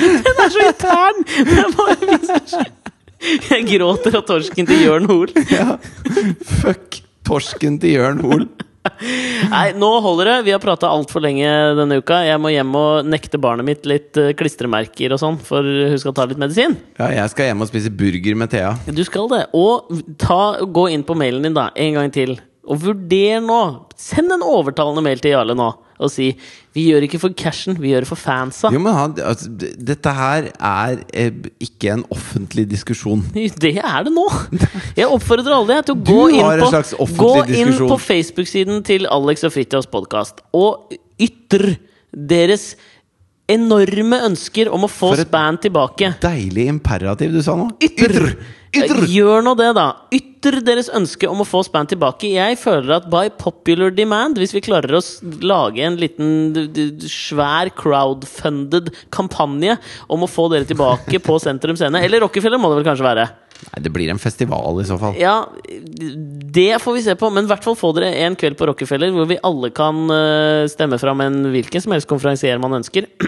Den 0.26 0.42
er 0.46 0.52
så 0.54 0.66
intern! 0.70 1.24
Det 1.28 1.58
er 1.64 1.74
bare 1.76 1.98
viser 2.14 2.46
seg. 2.54 2.76
Jeg 3.20 3.66
gråter 3.68 4.16
av 4.16 4.24
torsken 4.28 4.68
til 4.70 4.86
Jørn 4.86 5.10
Hoel. 5.10 5.32
Ja. 5.52 5.76
Fuck 6.62 7.02
torsken 7.28 7.76
til 7.82 7.98
Jørn 7.98 8.22
Hoel. 8.24 8.48
Nei, 9.50 9.74
nå 9.76 9.88
holder 10.00 10.30
det. 10.30 10.36
Vi 10.46 10.52
har 10.54 10.60
prata 10.62 10.88
altfor 10.88 11.20
lenge 11.20 11.48
denne 11.76 11.98
uka. 12.00 12.22
Jeg 12.24 12.40
må 12.40 12.48
hjem 12.52 12.72
og 12.80 13.08
nekte 13.12 13.40
barnet 13.40 13.66
mitt 13.68 13.84
litt 13.88 14.16
eh, 14.20 14.32
klistremerker 14.36 15.12
og 15.12 15.20
sånn, 15.20 15.36
for 15.44 15.64
hun 15.64 16.00
skal 16.00 16.14
ta 16.16 16.24
litt 16.30 16.40
medisin. 16.40 16.78
Ja, 16.96 17.10
jeg 17.12 17.32
skal 17.34 17.50
hjem 17.50 17.64
og 17.66 17.68
spise 17.68 17.92
burger 17.92 18.38
med 18.40 18.52
Thea. 18.54 18.72
Du 18.88 19.02
skal 19.04 19.28
det. 19.32 19.42
Og 19.56 19.92
ta, 20.20 20.40
gå 20.64 20.86
inn 20.94 21.04
på 21.04 21.16
mailen 21.18 21.44
din 21.44 21.56
da, 21.56 21.68
en 21.76 21.98
gang 22.00 22.14
til. 22.14 22.38
Og 22.70 22.82
vurder 22.84 23.42
nå. 23.44 23.60
Send 23.98 24.32
en 24.32 24.46
overtalende 24.46 25.02
mail 25.04 25.22
til 25.22 25.34
Jarle 25.34 25.58
nå 25.58 25.72
og 26.00 26.08
si 26.12 26.30
vi 26.74 26.86
gjør 26.86 27.04
ikke 27.06 27.18
for 27.20 27.34
cashen, 27.36 27.74
vi 27.80 27.90
gjør 27.90 28.04
det 28.04 28.08
for 28.08 28.20
fansa. 28.20 28.70
Jo, 28.72 28.80
men 28.82 28.94
han, 28.94 29.14
altså, 29.26 29.50
dette 29.74 30.12
her 30.14 30.46
er 30.54 31.00
eh, 31.10 31.32
ikke 31.66 31.96
en 31.96 32.04
offentlig 32.14 32.68
diskusjon. 32.70 33.24
Det 33.64 33.74
er 33.76 34.06
det 34.06 34.12
nå! 34.14 34.26
Jeg 34.96 35.10
oppfordrer 35.10 35.56
alle 35.56 35.80
til 35.86 35.96
å 35.96 36.04
gå 36.06 36.22
inn 36.38 36.62
på, 36.62 37.10
gå 37.18 37.34
inn 37.58 37.74
på 37.82 37.98
Facebook-siden 38.00 38.84
til 38.86 39.08
Alex 39.10 39.44
og 39.48 39.54
Fritjofs 39.56 39.90
podkast 39.90 40.40
og 40.56 40.94
ytre 41.20 41.76
deres 42.10 42.72
enorme 43.50 44.20
ønsker 44.28 44.70
om 44.70 44.86
å 44.86 44.90
få 44.90 45.12
Span 45.18 45.58
tilbake. 45.60 46.14
Deilig 46.22 46.68
imperativ 46.70 47.34
du 47.34 47.42
sa 47.42 47.58
nå. 47.58 47.66
Ytr! 47.82 48.30
Ytr! 48.70 49.04
Gjør 49.10 49.42
nå 49.42 49.56
det, 49.58 49.72
da. 49.74 49.88
Ytr 50.14 50.30
deres 50.40 50.88
ønske 50.96 51.28
om 51.28 51.42
å 51.42 51.48
få 51.48 51.62
Span 51.66 51.88
tilbake. 51.90 52.30
Jeg 52.32 52.58
føler 52.60 52.96
at 52.96 53.10
by 53.12 53.28
popular 53.40 53.92
demand, 53.92 54.38
hvis 54.40 54.54
vi 54.56 54.62
klarer 54.64 54.96
å 54.96 55.02
lage 55.44 55.84
en 55.84 55.98
liten 56.00 57.04
svær 57.04 57.70
crowdfunded 57.76 58.90
kampanje 59.12 59.76
om 60.08 60.24
å 60.24 60.30
få 60.30 60.48
dere 60.52 60.68
tilbake 60.68 61.20
på 61.20 61.38
Sentrum 61.42 61.76
Scene, 61.76 62.00
eller 62.00 62.24
Rockefeller 62.24 62.60
må 62.60 62.72
det 62.72 62.80
vel 62.80 62.90
kanskje 62.90 63.08
være. 63.10 63.28
Nei, 63.60 63.82
det 63.84 63.90
blir 63.92 64.08
en 64.08 64.20
festival 64.20 64.78
i 64.80 64.86
så 64.88 64.96
fall. 65.00 65.16
Ja, 65.20 65.44
det 65.60 66.80
får 66.80 66.96
vi 66.96 67.02
se 67.04 67.14
på, 67.18 67.28
men 67.32 67.44
i 67.44 67.50
hvert 67.50 67.64
fall 67.66 67.76
få 67.76 67.90
dere 67.96 68.08
en 68.24 68.36
kveld 68.38 68.56
på 68.56 68.70
Rockefeller 68.70 69.12
hvor 69.12 69.28
vi 69.28 69.36
alle 69.46 69.68
kan 69.76 70.00
eh, 70.14 70.64
stemme 70.72 70.96
fram 71.00 71.20
en 71.26 71.36
hvilken 71.52 71.84
som 71.84 71.92
helst 71.94 72.08
konferansier 72.10 72.60
man 72.62 72.80
ønsker. 72.80 73.10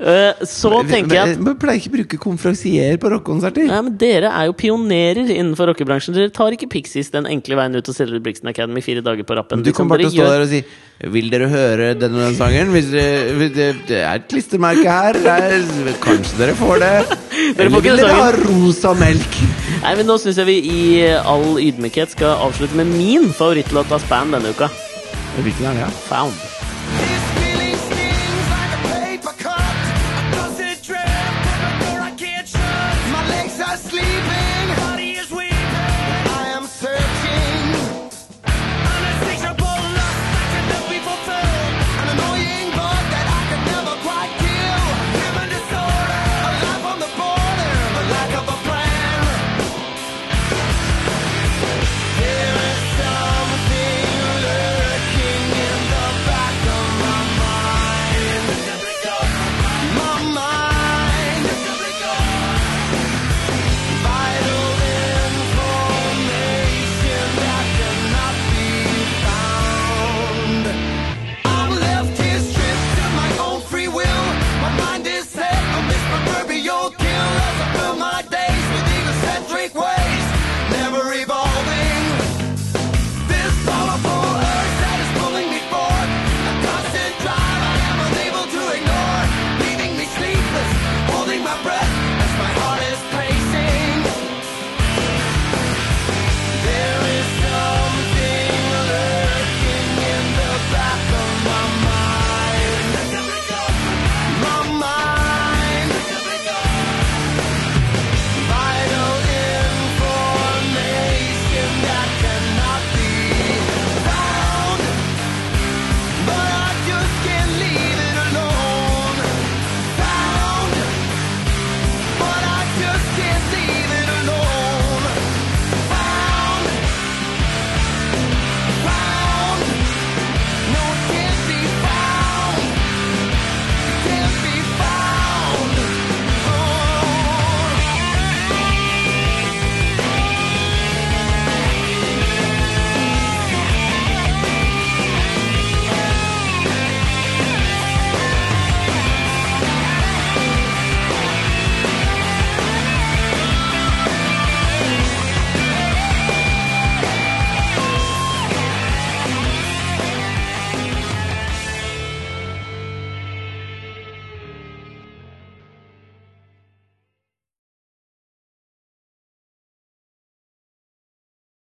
Eh, 0.00 0.40
så 0.48 0.68
tenker 0.88 1.14
jeg 1.14 1.34
at 1.34 1.40
men 1.40 1.56
pleier 1.60 1.80
ikke 1.80 1.90
å 1.90 1.94
bruke 1.94 2.18
konferansier 2.20 2.98
på 3.00 3.08
rockekonserter. 3.12 3.70
Dere 4.00 4.28
er 4.36 4.48
jo 4.48 4.54
pionerer 4.56 5.30
innenfor 5.32 5.70
rockebransjen. 5.70 6.09
Dere 6.14 6.32
tar 6.34 6.54
ikke 6.56 6.68
Pixies 6.72 7.10
den 7.14 7.26
enkle 7.30 7.58
veien 7.58 7.76
ut 7.76 7.90
og 7.90 7.96
selger 7.96 8.22
Brixton 8.24 8.52
Academy 8.52 8.82
fire 8.84 9.02
dager 9.04 9.26
på 9.26 9.36
rappen. 9.38 9.64
Du 9.64 9.70
liksom. 9.70 9.78
kommer 9.78 9.98
bare 9.98 10.08
til 10.08 10.10
å 10.10 10.14
stå 10.14 10.26
stå 10.26 10.34
der 10.34 10.44
og 10.44 10.50
si 10.52 11.10
Vil 11.16 11.30
dere 11.32 11.48
høre 11.48 11.90
denne 11.96 12.20
og 12.20 12.26
den 12.28 12.38
sangen? 12.38 12.72
Hvis 12.74 12.90
dere, 12.92 13.34
hvis 13.40 13.52
det, 13.56 13.68
det 13.88 14.00
er 14.02 14.20
et 14.20 14.28
klistremerke 14.30 14.84
her. 14.84 15.20
Er, 15.34 15.58
kanskje 16.04 16.40
dere 16.42 16.56
får 16.58 16.82
det. 16.84 16.94
får 17.10 17.64
Eller 17.64 17.84
vil 17.88 18.04
dere 18.04 18.20
ha 18.20 18.30
rosa 18.36 18.94
melk? 19.00 19.42
Nei, 19.80 19.94
men 19.96 20.08
Nå 20.10 20.18
syns 20.20 20.40
jeg 20.40 20.50
vi 20.50 20.58
i 20.68 20.80
all 21.18 21.54
ydmykhet 21.62 22.16
skal 22.16 22.36
avslutte 22.48 22.76
med 22.76 22.92
min 22.92 23.30
favorittlåt 23.32 23.94
av 23.96 24.04
Span 24.04 24.34
denne 24.36 24.52
uka. 24.52 24.68
Hvilken 25.40 25.70
er 25.72 25.84
det? 25.84 25.92
Found. 26.10 26.59